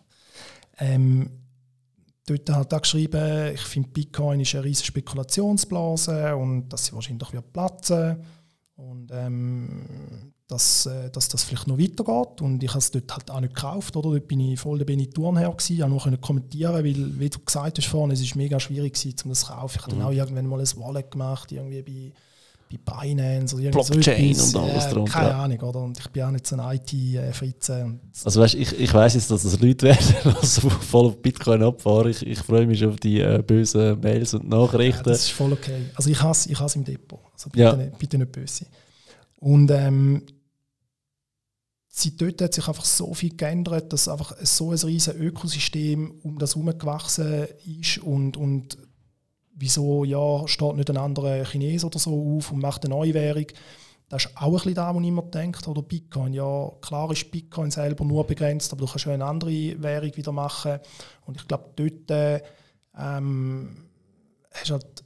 Ähm, 0.79 1.29
dort 2.25 2.49
hat 2.49 2.71
er 2.71 2.79
geschrieben, 2.79 3.53
ich 3.53 3.61
finde 3.61 3.89
Bitcoin 3.89 4.39
ist 4.39 4.55
eine 4.55 4.63
riesige 4.63 4.87
Spekulationsblase 4.87 6.35
und 6.35 6.69
dass 6.69 6.85
sie 6.85 6.93
wahrscheinlich 6.93 7.31
wird 7.33 7.51
platzen. 7.51 8.23
Und 8.75 9.11
ähm, 9.11 10.28
dass, 10.49 10.87
äh, 10.87 11.11
dass 11.11 11.29
das 11.29 11.43
vielleicht 11.43 11.67
noch 11.67 11.77
weitergeht. 11.77 12.41
Und 12.41 12.63
ich 12.63 12.69
habe 12.69 12.79
es 12.79 12.89
dort 12.89 13.13
halt 13.13 13.31
auch 13.31 13.39
nicht 13.39 13.53
gekauft. 13.53 13.95
Oder? 13.95 14.09
Dort 14.09 14.27
bin 14.27 14.39
ich 14.39 14.59
voll 14.59 14.79
der 14.79 14.85
Benny-Touren 14.85 15.37
her. 15.37 15.55
Ich 15.59 15.79
konnte 15.79 16.09
nur 16.09 16.17
kommentieren, 16.19 16.73
weil, 16.73 17.19
wie 17.19 17.29
du 17.29 17.39
gesagt 17.39 17.77
hast 17.77 17.87
vorhin, 17.87 18.11
es 18.11 18.19
ist 18.19 18.35
mega 18.35 18.59
schwierig 18.59 18.95
gewesen, 18.95 19.15
um 19.25 19.29
das 19.29 19.41
zu 19.41 19.53
kaufen. 19.53 19.77
Ich 19.77 19.83
habe 19.83 19.95
mhm. 19.95 19.99
dann 19.99 20.07
auch 20.07 20.11
irgendwann 20.11 20.47
mal 20.47 20.59
ein 20.59 20.67
Wallet 20.77 21.11
gemacht, 21.11 21.51
irgendwie 21.51 21.83
bei, 21.83 22.11
bei 22.71 23.03
Binance 23.03 23.55
oder 23.55 23.69
Blockchain 23.69 24.33
so 24.33 24.57
und 24.57 24.71
alles 24.71 24.85
äh, 24.87 24.89
drunter. 24.89 25.11
Keine 25.11 25.35
Ahnung, 25.35 25.59
oder? 25.59 25.81
Und 25.81 25.99
ich 25.99 26.07
bin 26.07 26.23
auch 26.23 26.31
nicht 26.31 26.47
so 26.47 26.55
ein 26.55 26.75
IT-Fritze. 26.77 27.99
Also 28.25 28.41
weißt, 28.41 28.55
ich, 28.55 28.79
ich 28.79 28.91
weiss 28.91 29.13
jetzt, 29.13 29.29
dass 29.29 29.43
es 29.43 29.59
Leute 29.59 29.85
werden, 29.85 29.99
die 30.33 30.69
voll 30.69 31.05
auf 31.05 31.21
Bitcoin 31.21 31.61
abfahren. 31.61 32.09
Ich, 32.09 32.25
ich 32.25 32.39
freue 32.39 32.65
mich 32.65 32.83
auf 32.83 32.95
die 32.95 33.21
äh, 33.21 33.43
bösen 33.45 33.99
Mails 33.99 34.33
und 34.33 34.49
Nachrichten. 34.49 34.97
Ja, 34.97 35.11
das 35.11 35.25
ist 35.25 35.29
voll 35.29 35.53
okay. 35.53 35.91
Also 35.93 36.09
ich 36.09 36.19
hasse 36.19 36.51
ich 36.51 36.75
im 36.75 36.83
Depot. 36.83 37.19
Also 37.33 37.51
bitte, 37.51 37.63
ja. 37.63 37.75
nicht, 37.75 37.99
bitte 37.99 38.17
nicht 38.17 38.31
böse 38.31 38.65
Und 39.37 39.69
ähm, 39.69 40.23
seit 41.99 42.21
dort 42.21 42.41
hat 42.41 42.53
sich 42.53 42.67
einfach 42.67 42.85
so 42.85 43.13
viel 43.13 43.35
geändert, 43.35 43.91
dass 43.91 44.07
einfach 44.07 44.35
so 44.41 44.71
ein 44.71 44.77
riesiges 44.77 45.19
Ökosystem 45.19 46.19
um 46.23 46.39
das 46.39 46.55
herum 46.55 46.77
gewachsen 46.77 47.47
ist 47.65 47.99
und, 47.99 48.37
und 48.37 48.77
wieso 49.53 50.03
ja, 50.03 50.47
steht 50.47 50.75
nicht 50.75 50.89
ein 50.89 50.97
anderer 50.97 51.43
Chines 51.43 51.83
oder 51.83 51.99
so 51.99 52.37
auf 52.37 52.51
und 52.51 52.61
macht 52.61 52.85
eine 52.85 52.95
neue 52.95 53.13
Währung. 53.13 53.47
Das 54.07 54.25
ist 54.25 54.37
auch 54.37 54.47
ein 54.47 54.53
bisschen 54.53 54.73
da, 54.73 54.95
wo 54.95 54.99
immer 54.99 55.21
denke, 55.21 55.69
oder 55.69 55.83
Bitcoin. 55.83 56.33
Ja, 56.33 56.71
klar 56.81 57.11
ist 57.11 57.29
Bitcoin 57.29 57.69
selber 57.69 58.05
nur 58.05 58.25
begrenzt, 58.25 58.71
aber 58.71 58.85
du 58.85 58.91
kannst 58.91 59.05
ja 59.05 59.13
eine 59.13 59.25
andere 59.25 59.81
Währung 59.81 60.15
wieder 60.15 60.31
machen. 60.31 60.79
Und 61.25 61.39
ich 61.39 61.47
glaube, 61.47 61.69
dort 61.75 62.41
ähm, 62.97 63.89
hast 64.51 64.69
du 64.69 64.73
halt 64.73 65.03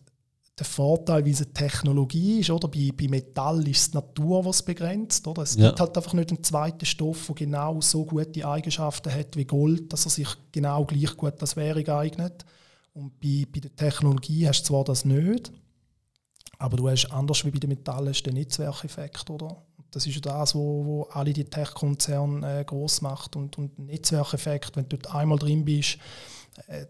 der 0.58 0.66
Vorteil, 0.66 1.26
wie 1.26 1.32
es 1.32 1.42
eine 1.42 1.54
Technologie 1.54 2.40
ist, 2.40 2.52
oder? 2.52 2.68
Bei, 2.68 2.92
bei 2.96 3.08
Metall 3.08 3.68
ist 3.68 3.80
es 3.80 3.92
die 3.92 3.98
Natur, 3.98 4.46
was 4.46 4.62
begrenzt, 4.62 5.28
oder? 5.28 5.42
Es 5.42 5.56
ja. 5.56 5.68
gibt 5.68 5.80
halt 5.80 5.98
einfach 5.98 6.14
nicht 6.14 6.30
einen 6.30 6.44
zweiten 6.44 6.86
Stoff, 6.86 7.26
der 7.28 7.36
genau 7.36 7.82
so 7.82 8.06
gute 8.06 8.48
Eigenschaften 8.48 9.12
hat 9.12 9.36
wie 9.36 9.46
Gold, 9.46 9.92
dass 9.92 10.06
er 10.06 10.12
sich 10.12 10.28
genau 10.52 10.86
gleich 10.86 11.18
gut 11.18 11.42
als 11.42 11.56
Währung 11.56 11.88
eignet. 11.88 12.46
Und 12.94 13.20
bei, 13.20 13.46
bei 13.52 13.62
der 13.62 13.76
Technologie 13.76 14.48
hast 14.48 14.62
du 14.64 14.68
zwar 14.68 14.84
das 14.84 15.06
nicht, 15.06 15.52
aber 16.60 16.78
du 16.78 16.88
hast 16.88 17.12
anders 17.12 17.44
wie 17.44 17.52
bei 17.52 17.60
den 17.60 17.70
Metallen 17.70 18.14
den 18.14 18.36
Netzwerkeffekt, 18.36 19.30
oder? 19.32 19.64
Das 19.90 20.06
ist 20.06 20.16
ja 20.16 20.22
das, 20.22 20.54
wo, 20.54 20.86
wo 20.86 21.04
alle 21.12 21.34
die 21.34 21.46
Tech-Konzerne 21.46 22.60
äh, 22.60 22.64
groß 22.64 23.02
macht 23.02 23.36
und, 23.36 23.58
und 23.58 23.78
Netzwerkeffekt, 23.80 24.76
wenn 24.76 24.88
du 24.88 24.98
dort 24.98 25.16
einmal 25.16 25.38
drin 25.40 25.66
bist, 25.66 25.98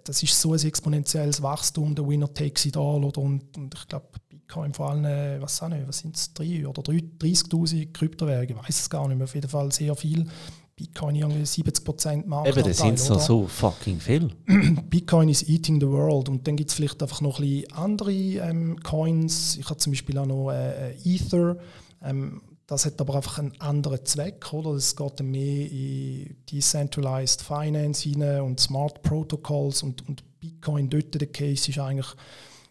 das 0.03 0.21
ist 0.23 0.39
so 0.39 0.53
ein 0.53 0.59
exponentielles 0.59 1.41
Wachstum, 1.41 1.95
der 1.95 2.07
Winner 2.07 2.33
takes 2.33 2.65
it 2.65 2.77
all. 2.77 3.03
Oder, 3.03 3.21
und, 3.21 3.57
und 3.57 3.73
ich 3.73 3.87
glaube, 3.87 4.07
Bitcoin 4.29 4.73
vor 4.73 4.91
allem, 4.91 5.05
äh, 5.05 5.41
was, 5.41 5.61
was 5.61 5.97
sind 5.97 6.15
es, 6.15 6.33
3 6.33 6.67
oder 6.67 6.81
30.000 6.81 7.91
Kryptowährungen, 7.93 8.49
ich 8.49 8.57
weiß 8.57 8.79
es 8.81 8.89
gar 8.89 9.07
nicht 9.07 9.17
mehr, 9.17 9.25
auf 9.25 9.35
jeden 9.35 9.49
Fall 9.49 9.71
sehr 9.71 9.95
viel. 9.95 10.27
Bitcoin 10.75 11.15
irgendwie 11.15 11.43
70% 11.43 12.25
Marktanteil. 12.25 12.63
Eben, 12.63 12.69
das 12.69 12.77
sind 12.79 12.99
so, 12.99 13.19
so 13.19 13.47
fucking 13.47 13.99
viel. 13.99 14.29
Bitcoin 14.89 15.29
is 15.29 15.47
eating 15.47 15.79
the 15.79 15.87
world. 15.87 16.29
Und 16.29 16.47
dann 16.47 16.55
gibt 16.55 16.71
es 16.71 16.75
vielleicht 16.75 17.01
einfach 17.03 17.21
noch 17.21 17.39
ein 17.39 17.45
bisschen 17.45 17.73
andere 17.73 18.11
ähm, 18.11 18.79
Coins. 18.81 19.57
Ich 19.57 19.69
habe 19.69 19.77
zum 19.77 19.91
Beispiel 19.91 20.17
auch 20.17 20.25
noch 20.25 20.49
äh, 20.49 20.95
Ether. 21.03 21.57
Ähm, 22.01 22.41
das 22.67 22.85
hat 22.85 22.99
aber 23.01 23.15
einfach 23.15 23.39
einen 23.39 23.59
anderen 23.59 24.05
Zweck, 24.05 24.53
oder? 24.53 24.71
Es 24.71 24.95
geht 24.95 25.19
mehr 25.21 25.69
in 25.69 26.37
Decentralized 26.49 27.41
Finance 27.41 28.03
hinein 28.03 28.41
und 28.41 28.59
Smart 28.59 29.01
Protocols 29.01 29.83
und, 29.83 30.07
und 30.07 30.23
Bitcoin 30.39 30.89
dort 30.89 31.19
der 31.19 31.27
Case 31.27 31.69
ist 31.69 31.79
eigentlich, 31.79 32.07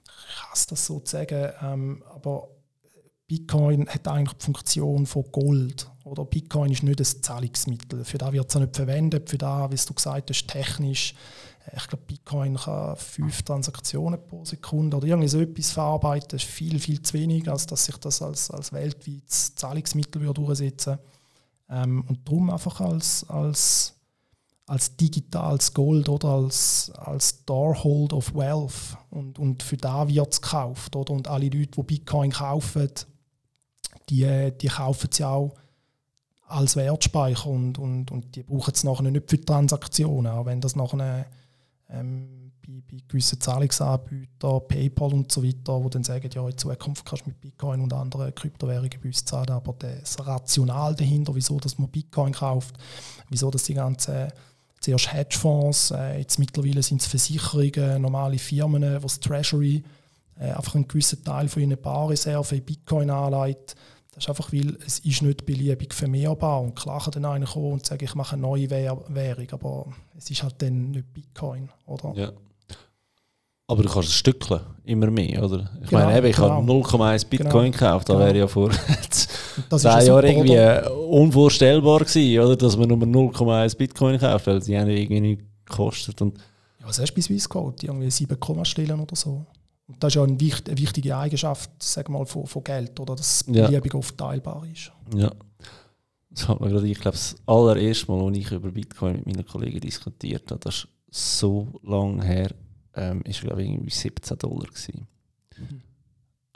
ich 0.05 0.43
hasse 0.51 0.69
das 0.70 0.86
so 0.86 1.01
zu 1.01 1.12
sagen, 1.12 1.52
ähm, 1.62 2.02
aber 2.10 2.48
Bitcoin 3.27 3.89
hat 3.89 4.06
eigentlich 4.09 4.36
die 4.39 4.44
Funktion 4.44 5.06
von 5.06 5.24
Gold. 5.32 5.89
Oder 6.05 6.24
Bitcoin 6.24 6.73
ist 6.73 6.82
nicht 6.82 7.01
ein 7.01 7.23
Zahlungsmittel. 7.23 8.05
Für 8.05 8.19
das 8.19 8.32
wird 8.32 8.48
es 8.51 8.60
nicht 8.60 8.77
verwendet, 8.77 9.31
für 9.31 9.39
das, 9.39 9.70
wie 9.70 9.89
du 9.89 9.94
gesagt 9.94 10.28
hast, 10.28 10.47
technisch 10.48 11.14
ich 11.74 11.86
glaube, 11.86 12.05
Bitcoin 12.06 12.56
kann 12.56 12.97
fünf 12.97 13.43
Transaktionen 13.43 14.20
pro 14.26 14.44
Sekunde 14.44 14.97
oder 14.97 15.06
irgendwie 15.06 15.28
so 15.28 15.40
etwas 15.40 15.70
verarbeiten. 15.70 16.28
Das 16.30 16.43
ist 16.43 16.51
viel, 16.51 16.78
viel 16.78 17.01
zu 17.02 17.14
wenig, 17.14 17.48
als 17.48 17.66
dass 17.66 17.84
sich 17.84 17.97
das 17.98 18.20
als, 18.20 18.51
als 18.51 18.72
weltweites 18.72 19.55
Zahlungsmittel 19.55 20.20
würde 20.22 20.43
durchsetzen 20.43 20.98
ähm, 21.68 22.05
Und 22.09 22.26
darum 22.26 22.51
einfach 22.51 22.80
als, 22.80 23.28
als, 23.28 23.94
als 24.66 24.97
digitales 24.97 25.72
Gold 25.72 26.09
oder 26.09 26.28
als, 26.28 26.90
als 26.97 27.40
Storehold 27.43 28.12
of 28.12 28.34
Wealth. 28.34 28.97
Und, 29.10 29.39
und 29.39 29.62
für 29.62 29.76
da 29.76 30.09
wird 30.09 30.32
es 30.32 30.40
gekauft. 30.40 30.97
Oder? 30.97 31.12
Und 31.12 31.28
alle 31.28 31.48
Leute, 31.48 31.80
die 31.80 31.82
Bitcoin 31.82 32.32
kaufen, 32.32 32.90
die, 34.09 34.52
die 34.60 34.68
kaufen 34.68 35.09
es 35.10 35.18
ja 35.18 35.30
auch 35.30 35.55
als 36.48 36.76
Wertspeicher 36.76 37.47
und, 37.47 37.78
und, 37.78 38.10
und 38.10 38.36
die 38.36 38.43
brauchen 38.43 38.74
es 38.74 38.84
nachher 38.84 39.10
nicht 39.10 39.30
für 39.30 39.40
Transaktionen, 39.40 40.30
auch 40.30 40.44
wenn 40.44 40.60
das 40.60 40.76
nachher 40.76 41.26
ähm, 41.93 42.52
bei, 42.66 42.82
bei 42.90 42.98
gewissen 43.09 43.40
Zahlungsanbietern, 43.40 44.60
PayPal 44.69 45.12
und 45.12 45.31
so 45.31 45.43
weiter, 45.43 45.82
wo 45.82 45.89
dann 45.89 46.05
sagen, 46.05 46.31
ja, 46.32 46.48
in 46.48 46.56
Zukunft 46.56 47.05
kannst 47.05 47.27
du 47.27 47.31
mit 47.31 47.40
Bitcoin 47.40 47.81
und 47.81 47.93
anderen 47.93 48.35
Kryptowährungen 48.35 48.98
bei 49.01 49.09
uns 49.09 49.24
zahlen, 49.24 49.51
aber 49.51 49.74
das 49.78 50.24
Rational 50.24 50.94
dahinter, 50.94 51.35
wieso 51.35 51.59
dass 51.59 51.78
man 51.78 51.89
Bitcoin 51.89 52.32
kauft, 52.32 52.77
wieso 53.28 53.51
dass 53.51 53.64
die 53.64 53.74
ganzen 53.74 54.28
zuerst 54.82 55.12
Hedgefonds, 55.12 55.93
äh, 55.93 56.19
jetzt 56.19 56.39
mittlerweile 56.39 56.82
sind 56.82 57.01
es 57.01 57.06
Versicherungen, 57.06 58.02
normale 58.02 58.39
Firmen, 58.39 58.82
wo 58.82 59.06
das 59.06 59.20
Treasury 59.20 59.82
äh, 60.39 60.51
einfach 60.51 60.74
einen 60.74 60.89
gewissen 60.89 61.23
Teil 61.24 61.48
von 61.48 61.62
ihren 61.62 61.81
Barreserven 61.81 62.59
in 62.59 62.64
Bitcoin 62.64 63.10
anlegt. 63.10 63.77
Das 64.14 64.24
ist 64.24 64.28
einfach, 64.28 64.52
weil 64.52 64.76
es 64.86 64.98
ist 65.01 65.22
nicht 65.22 65.47
beliebig 65.47 65.94
vermehrbar 65.94 66.60
und 66.60 66.74
klar 66.76 67.01
kann 67.02 67.12
dann 67.12 67.24
einer 67.24 67.47
kommen 67.47 67.72
und 67.72 67.86
sagen, 67.86 68.05
ich 68.05 68.14
mache 68.14 68.34
eine 68.34 68.43
neue 68.43 68.68
Währung, 68.70 69.47
aber 69.52 69.86
es 70.16 70.30
ist 70.30 70.43
halt 70.43 70.56
dann 70.60 70.90
nicht 70.90 71.12
Bitcoin, 71.14 71.70
oder? 71.86 72.12
Ja. 72.14 72.32
Aber 73.68 73.82
du 73.84 73.89
kannst 73.89 74.09
es 74.10 74.14
stückeln, 74.16 74.60
immer 74.84 75.10
mehr, 75.10 75.43
oder? 75.43 75.70
Ich 75.82 75.89
Genau, 75.89 76.05
meine, 76.05 76.18
eben, 76.18 76.26
ich 76.26 76.36
genau. 76.36 76.51
habe 76.51 76.66
0,1 76.70 77.26
Bitcoin 77.26 77.51
Genau. 77.51 77.70
gekauft, 77.70 78.09
da 78.09 78.12
Genau. 78.14 78.26
wäre 78.26 78.39
ja 78.39 78.47
vor 78.47 78.68
Das 79.70 79.82
zehn 79.82 79.90
ja 79.90 80.01
Jahren 80.02 80.24
irgendwie 80.26 80.90
unvorstellbar 80.90 82.01
gewesen, 82.01 82.40
oder? 82.44 82.56
Dass 82.56 82.76
man 82.76 82.89
nur 82.89 82.98
0,1 82.98 83.76
Bitcoin 83.78 84.18
kauft, 84.18 84.47
weil 84.47 84.60
die 84.60 84.78
haben 84.78 84.90
irgendwie 84.90 85.20
nicht 85.20 85.43
gekostet. 85.64 86.20
Und 86.20 86.36
Ja, 86.80 86.89
was 86.89 86.98
hast 86.98 87.12
du 87.12 87.14
bei 87.14 87.22
Swissquote? 87.22 87.86
Irgendwie 87.86 88.10
7 88.10 88.39
Kommastellen 88.39 89.01
oder 89.01 89.16
so. 89.16 89.47
Und 89.86 90.02
das 90.02 90.12
ist 90.12 90.14
ja 90.16 90.22
eine, 90.22 90.38
wicht, 90.40 90.68
eine 90.68 90.78
wichtige 90.78 91.16
Eigenschaft 91.16 91.70
sag 91.82 92.09
mal, 92.09 92.24
von, 92.26 92.46
von 92.46 92.64
Geld, 92.64 92.98
oder? 93.00 93.16
dass 93.16 93.44
Ja. 93.48 93.66
beliebig 93.66 93.94
oft 93.94 94.16
teilbar 94.16 94.64
ist. 94.72 94.92
ja, 95.14 95.32
das 96.30 96.48
hat 96.48 96.60
mir 96.60 96.70
gerade, 96.70 96.88
ich 96.88 96.98
glaube, 96.98 97.16
das 97.16 97.36
allererste 97.46 98.10
Mal, 98.10 98.24
als 98.26 98.36
ich 98.38 98.52
über 98.52 98.70
Bitcoin 98.70 99.16
mit 99.16 99.26
meinen 99.26 99.46
Kollegen 99.46 99.80
diskutiert 99.80 100.50
habe, 100.50 100.60
das 100.60 100.76
ist 100.76 100.88
so 101.40 101.80
lange 101.82 102.24
her, 102.24 102.50
ähm, 102.94 103.22
ist 103.24 103.40
glaube 103.40 103.62
ich 103.62 103.70
irgendwie 103.70 103.90
17 103.90 104.38
Dollar 104.38 104.66
gewesen. 104.66 105.06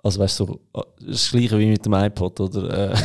Also 0.03 0.21
weißt 0.21 0.41
du, 0.41 0.47
so, 0.47 0.61
äh, 0.75 0.83
das 1.01 1.09
ist 1.09 1.25
das 1.25 1.31
gleiche 1.33 1.59
wie 1.59 1.67
mit 1.67 1.85
dem 1.85 1.93
iPod 1.93 2.39
oder 2.41 2.93
äh, 2.93 2.97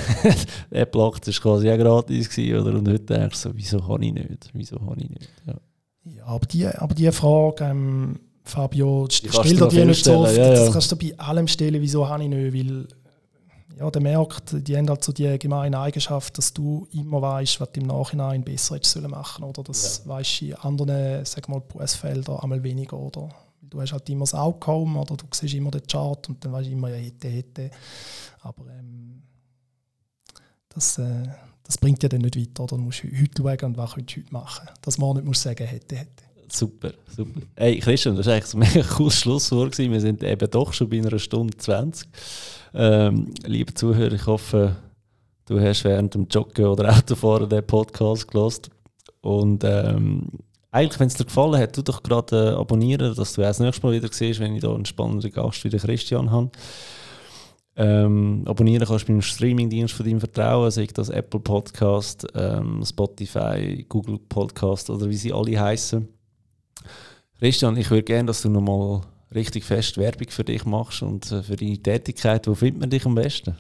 Apple 0.82 1.12
ist 1.26 1.42
quasi 1.42 1.70
auch 1.72 1.78
gratis 1.78 2.30
gewesen, 2.30 2.60
oder? 2.60 2.78
Und 2.78 2.88
heute 2.88 3.28
ich 3.30 3.36
so, 3.36 3.50
wieso 3.56 3.88
habe 3.88 4.06
ich 4.06 4.14
nicht? 4.14 4.50
Wieso 4.54 4.80
habe 4.80 5.02
ich 5.02 5.10
nicht? 5.10 5.30
Ja. 5.48 5.56
Ja, 6.04 6.26
aber 6.26 6.46
die, 6.48 6.68
aber 6.68 6.96
die 6.96 7.12
Frage, 7.12 7.66
ähm, 7.66 8.20
Fabio, 8.44 9.08
Die 9.08 9.30
stell 9.30 9.56
dir 9.56 9.68
die 9.68 9.86
nicht 9.86 10.04
so 10.04 10.20
oft. 10.20 10.36
ja, 10.36 10.50
Das 10.50 10.68
ja. 10.68 10.72
kannst 10.72 10.92
du 10.92 10.96
bei 10.96 11.18
allem 11.18 11.48
stellen, 11.48 11.82
wieso 11.82 12.08
habe 12.08 12.24
ich 12.24 12.30
nicht, 12.30 12.54
weil 12.54 12.88
ja, 13.78 13.90
der 13.90 14.02
Markt, 14.02 14.68
die 14.68 14.78
haben 14.78 14.88
halt 14.90 15.04
so 15.04 15.12
die 15.12 15.40
gemeine 15.40 15.80
Eigenschaft, 15.80 16.38
dass 16.38 16.54
du 16.54 16.88
immer 16.92 17.22
weißt, 17.22 17.60
was 17.62 17.72
du 17.72 17.82
im 17.82 17.88
Nachhinein 17.88 18.44
besser 18.44 18.76
hättest 18.76 18.94
sollen 18.94 19.10
machen 19.10 19.44
oder 19.44 19.64
das 19.64 20.08
weißt 20.08 20.42
du 20.42 20.46
in 20.46 20.56
anderen, 20.56 21.26
sag 21.26 21.50
mal, 21.50 21.62
Berufsfeldern 21.62 22.40
einmal 22.40 22.62
weniger, 22.62 22.98
oder? 22.98 23.30
Du 23.62 23.80
hast 23.82 23.94
halt 23.94 24.08
immer 24.10 24.24
das 24.24 24.34
Outcome, 24.34 25.00
oder 25.00 25.16
du 25.16 25.26
siehst 25.32 25.54
immer 25.54 25.72
den 25.72 25.82
Chart 25.88 26.28
und 26.30 26.44
dann 26.44 26.52
weißt 26.52 26.68
du 26.68 26.74
immer, 26.74 26.90
ja, 26.90 26.98
hätte, 26.98 27.30
hätte. 27.30 27.72
Aber 28.42 28.66
ähm, 28.68 29.24
das, 30.70 30.98
äh, 30.98 31.24
das 31.64 31.78
bringt 31.78 32.04
dir 32.04 32.10
dann 32.10 32.22
nicht 32.22 32.38
weiter, 32.38 32.64
oder? 32.64 32.76
Du 32.76 32.84
musst 32.84 33.04
heute 33.04 33.32
schauen 33.38 33.72
und 33.72 33.78
was 33.78 33.94
könntest 33.94 34.18
du 34.18 34.22
heute 34.22 34.34
machen. 34.34 34.70
Dass 34.82 34.98
man 34.98 35.16
nicht 35.16 35.26
muss 35.26 35.42
sagen, 35.42 35.66
hätte, 35.66 35.96
hätte. 35.96 36.24
Super, 36.54 36.92
super. 37.08 37.42
Hey 37.56 37.80
Christian, 37.80 38.18
das 38.18 38.26
war 38.26 38.34
eigentlich 38.34 38.54
ein 38.54 38.60
mega 38.60 38.84
cooles 38.84 39.16
Schlusswort. 39.16 39.72
gewesen. 39.72 39.92
Wir 39.94 40.02
sind 40.02 40.22
eben 40.22 40.52
doch 40.52 40.74
schon 40.74 40.90
bei 40.90 40.98
einer 40.98 41.18
Stunde 41.18 41.56
20. 41.56 42.10
Ähm, 42.74 43.34
liebe 43.46 43.74
Zuhörer, 43.74 44.12
ich 44.12 44.26
hoffe, 44.26 44.76
du 45.46 45.62
hast 45.62 45.86
während 45.86 46.14
dem 46.14 46.28
Joggen 46.28 46.66
oder 46.66 46.90
Autofahren 46.98 47.48
den 47.48 47.66
Podcast 47.66 48.28
gelost. 48.28 48.70
Und 49.22 49.64
ähm, 49.64 50.28
eigentlich, 50.72 51.00
wenn 51.00 51.08
es 51.08 51.14
dir 51.14 51.24
gefallen 51.24 51.58
hat, 51.58 51.74
tu 51.74 51.84
doch 51.84 52.04
gerade 52.04 52.52
äh, 52.52 52.60
abonnieren, 52.60 53.16
dass 53.16 53.34
du 53.34 53.42
auch 53.42 53.48
das 53.48 53.60
nächste 53.62 53.88
Mal 53.88 53.94
wieder 53.94 54.10
siehst, 54.12 54.42
wenn 54.42 54.56
ich 54.56 54.62
da 54.62 54.74
einen 54.74 54.86
spannenden 54.86 55.32
Gast 55.32 55.64
wie 55.64 55.70
den 55.70 55.80
Christian 55.80 56.32
habe. 56.32 56.52
Ähm, 57.78 58.44
abonnieren 58.46 58.86
kannst 58.86 59.08
du 59.08 59.14
beim 59.14 59.22
Streamingdienst 59.22 59.94
von 59.94 60.06
deinem 60.06 60.20
Vertrauen, 60.20 60.70
sei 60.70 60.86
das 60.94 61.08
Apple 61.08 61.40
Podcast, 61.40 62.28
ähm, 62.36 62.84
Spotify, 62.86 63.86
Google 63.88 64.20
Podcast 64.28 64.90
oder 64.90 65.10
wie 65.10 65.16
sie 65.16 65.32
alle 65.32 65.58
heißen. 65.58 66.21
Christian, 67.42 67.76
ich 67.76 67.90
würde 67.90 68.04
gerne, 68.04 68.28
dass 68.28 68.44
du 68.44 68.50
nochmal 68.50 69.02
richtig 69.34 69.64
fest 69.64 69.98
Werbung 69.98 70.30
für 70.30 70.44
dich 70.44 70.64
machst 70.64 71.02
und 71.02 71.32
äh, 71.32 71.42
für 71.42 71.56
deine 71.56 71.78
Tätigkeit. 71.78 72.48
Wo 72.48 72.54
findet 72.54 72.82
man 72.82 72.92
dich 72.92 73.04
am 73.04 73.16
besten? 73.16 73.56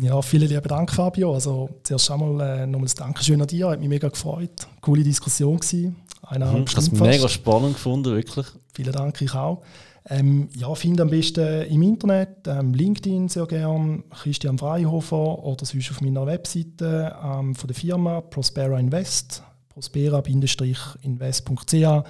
Ja, 0.00 0.22
vielen 0.22 0.48
lieben 0.48 0.66
Dank, 0.66 0.90
Fabio. 0.90 1.34
Also 1.34 1.68
zuerst 1.82 2.10
einmal 2.10 2.40
äh, 2.40 2.66
nochmals 2.66 2.94
Dankeschön 2.94 3.42
an 3.42 3.46
dir, 3.46 3.68
hat 3.68 3.80
mich 3.80 3.90
mega 3.90 4.08
gefreut. 4.08 4.66
Coole 4.80 5.02
Diskussion 5.02 5.58
gewesen. 5.58 5.96
Eineinhalb 6.22 6.66
Ich 6.66 6.76
habe 6.76 6.86
es 6.86 6.92
mega 6.92 7.28
spannend 7.28 7.74
gefunden, 7.74 8.14
wirklich. 8.14 8.46
Vielen 8.72 8.92
Dank, 8.92 9.20
ich 9.20 9.34
auch. 9.34 9.60
Ähm, 10.08 10.48
ja, 10.56 10.74
finde 10.74 11.02
am 11.02 11.10
besten 11.10 11.64
im 11.64 11.82
Internet, 11.82 12.46
ähm, 12.46 12.72
LinkedIn 12.72 13.28
sehr 13.28 13.46
gern, 13.46 14.04
Christian 14.22 14.56
Freihofer 14.56 15.44
oder 15.44 15.66
sonst 15.66 15.90
auf 15.90 16.00
meiner 16.00 16.26
Webseite 16.26 17.14
ähm, 17.22 17.54
von 17.54 17.68
der 17.68 17.76
Firma 17.76 18.22
Prospera 18.22 18.78
Invest, 18.78 19.42
prospera-invest.ch. 19.74 22.04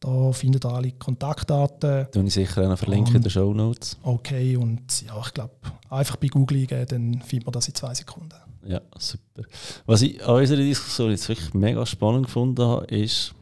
Da 0.00 0.32
findet 0.32 0.64
ihr 0.64 0.72
alle 0.72 0.92
Kontaktdaten. 0.92 2.06
Tue 2.12 2.24
ich 2.24 2.34
sicher 2.34 2.64
auch 2.64 2.68
noch 2.68 2.78
verlinken 2.78 3.16
in 3.16 3.22
den 3.22 3.30
Show 3.30 3.52
Notes. 3.52 3.96
Okay, 4.02 4.56
und 4.56 5.02
ja, 5.02 5.20
ich 5.20 5.34
glaube, 5.34 5.54
einfach 5.90 6.16
bei 6.16 6.28
Google 6.28 6.58
eingeben, 6.58 6.86
dann 6.88 7.22
findet 7.22 7.46
man 7.46 7.52
das 7.52 7.68
in 7.68 7.74
zwei 7.74 7.94
Sekunden. 7.94 8.34
Ja, 8.64 8.80
super. 8.98 9.42
Was 9.86 10.02
ich 10.02 10.24
an 10.24 10.36
unserer 10.36 10.58
Diskussion 10.58 11.10
jetzt 11.10 11.28
wirklich 11.28 11.54
mega 11.54 11.84
spannend 11.86 12.26
gefunden 12.26 12.62
habe, 12.62 12.86
ist, 12.86 13.34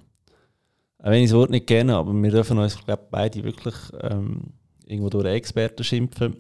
auch 0.99 1.11
wenn 1.11 1.23
ich 1.23 1.31
das 1.31 1.37
Wort 1.37 1.51
nicht 1.51 1.67
kenne, 1.67 1.97
aber 1.97 2.13
wir 2.13 2.31
dürfen 2.31 2.59
uns 2.59 2.79
glaub, 2.85 3.11
beide 3.11 3.45
wirklich 3.45 3.75
ähm, 4.01 4.53
irgendwo 4.87 5.11
durch 5.11 5.27
Experten 5.27 5.85
schimpfen. 5.85 6.37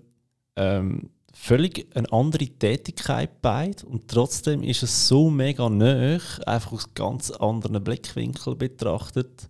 Ähm, 0.56 1.10
völlig 1.39 1.87
eine 1.95 2.11
andere 2.13 2.47
Tätigkeit 2.47 3.43
beide 3.43 3.87
und 3.87 4.09
trotzdem 4.09 4.63
ist 4.63 4.83
es 4.83 5.07
so 5.07 5.31
mega 5.31 5.69
nöch, 5.69 6.41
einfach 6.47 6.73
aus 6.73 6.95
ganz 6.95 7.31
anderen 7.31 7.85
Blickwinkeln 7.85 8.59
betrachtet. 8.59 9.49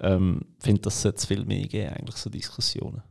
Ähm, 0.00 0.40
Ich 0.58 0.64
finde, 0.64 0.82
das 0.82 1.02
sollte 1.02 1.18
es 1.18 1.26
viel 1.26 1.44
mehr 1.44 1.66
geben, 1.66 1.92
eigentlich 1.94 2.16
so 2.16 2.30
Diskussionen. 2.30 3.02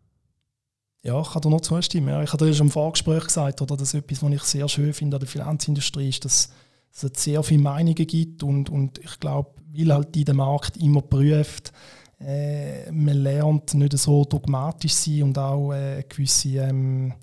Ja, 1.03 1.21
ich 1.21 1.29
kann 1.29 1.41
dir 1.41 1.49
noch 1.49 1.61
zustimmen. 1.61 2.21
Ich 2.23 2.33
habe 2.33 2.45
dir 2.45 2.53
schon 2.53 2.67
im 2.67 2.71
Vorgespräch 2.71 3.23
gesagt, 3.23 3.61
oder, 3.61 3.77
dass 3.77 3.93
etwas, 3.93 4.21
was 4.21 4.33
ich 4.33 4.43
sehr 4.43 4.67
schön 4.67 4.93
finde 4.93 5.17
an 5.17 5.21
der 5.21 5.29
Finanzindustrie 5.29 6.09
ist, 6.09 6.25
dass 6.25 6.49
es 6.91 7.23
sehr 7.23 7.43
viele 7.43 7.61
Meinungen 7.61 8.07
gibt 8.07 8.43
und, 8.43 8.69
und 8.69 8.97
ich 8.97 9.19
glaube, 9.19 9.51
weil 9.73 9.93
halt 9.93 10.15
die 10.15 10.25
den 10.25 10.37
Markt 10.37 10.75
immer 10.77 11.01
prüft, 11.01 11.71
äh, 12.19 12.91
man 12.91 13.17
lernt 13.17 13.75
nicht 13.75 13.97
so 13.97 14.25
dogmatisch 14.25 14.93
sein 14.93 15.23
und 15.23 15.37
auch 15.37 15.71
äh, 15.71 16.03
gewisse, 16.09 16.57
ähm, 16.57 17.13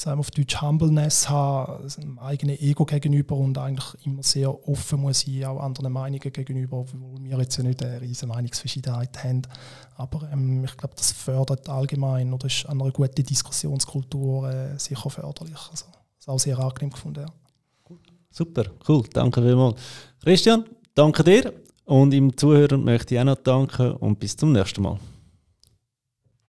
sagen 0.00 0.16
wir 0.16 0.20
auf 0.20 0.30
Deutsch, 0.30 0.60
Humbleness 0.60 1.28
haben, 1.28 1.82
also 1.82 2.00
einem 2.00 2.18
eigenen 2.18 2.58
Ego 2.58 2.84
gegenüber 2.86 3.36
und 3.36 3.58
eigentlich 3.58 4.06
immer 4.06 4.22
sehr 4.22 4.68
offen 4.68 5.00
muss 5.00 5.20
sein, 5.20 5.44
auch 5.44 5.60
anderen 5.60 5.92
Meinungen 5.92 6.32
gegenüber, 6.32 6.86
wo 6.92 7.14
wir 7.20 7.38
jetzt 7.38 7.58
ja 7.58 7.64
nicht 7.64 7.82
eine 7.84 8.00
riesige 8.00 8.28
Meinungsverschiedenheit 8.28 9.22
haben. 9.22 9.42
Aber 9.96 10.28
ähm, 10.32 10.64
ich 10.64 10.76
glaube, 10.76 10.94
das 10.96 11.12
fördert 11.12 11.68
allgemein 11.68 12.32
oder 12.32 12.46
ist 12.46 12.64
an 12.66 12.80
einer 12.80 12.90
guten 12.90 13.22
Diskussionskultur 13.22 14.50
äh, 14.50 14.78
sicher 14.78 15.10
förderlich. 15.10 15.58
Also, 15.70 15.86
das 15.92 16.20
ist 16.20 16.28
auch 16.28 16.38
sehr 16.38 16.58
angenehm 16.58 16.90
gefunden. 16.90 17.20
Ja. 17.20 17.96
Super, 18.30 18.64
cool, 18.88 19.04
danke 19.12 19.42
vielmals. 19.42 19.78
Christian, 20.22 20.64
danke 20.94 21.24
dir 21.24 21.52
und 21.84 22.14
im 22.14 22.34
Zuhören 22.36 22.84
möchte 22.84 23.14
ich 23.14 23.20
auch 23.20 23.24
noch 23.24 23.36
danken 23.36 23.92
und 23.92 24.18
bis 24.18 24.36
zum 24.36 24.52
nächsten 24.52 24.82
Mal. 24.82 24.98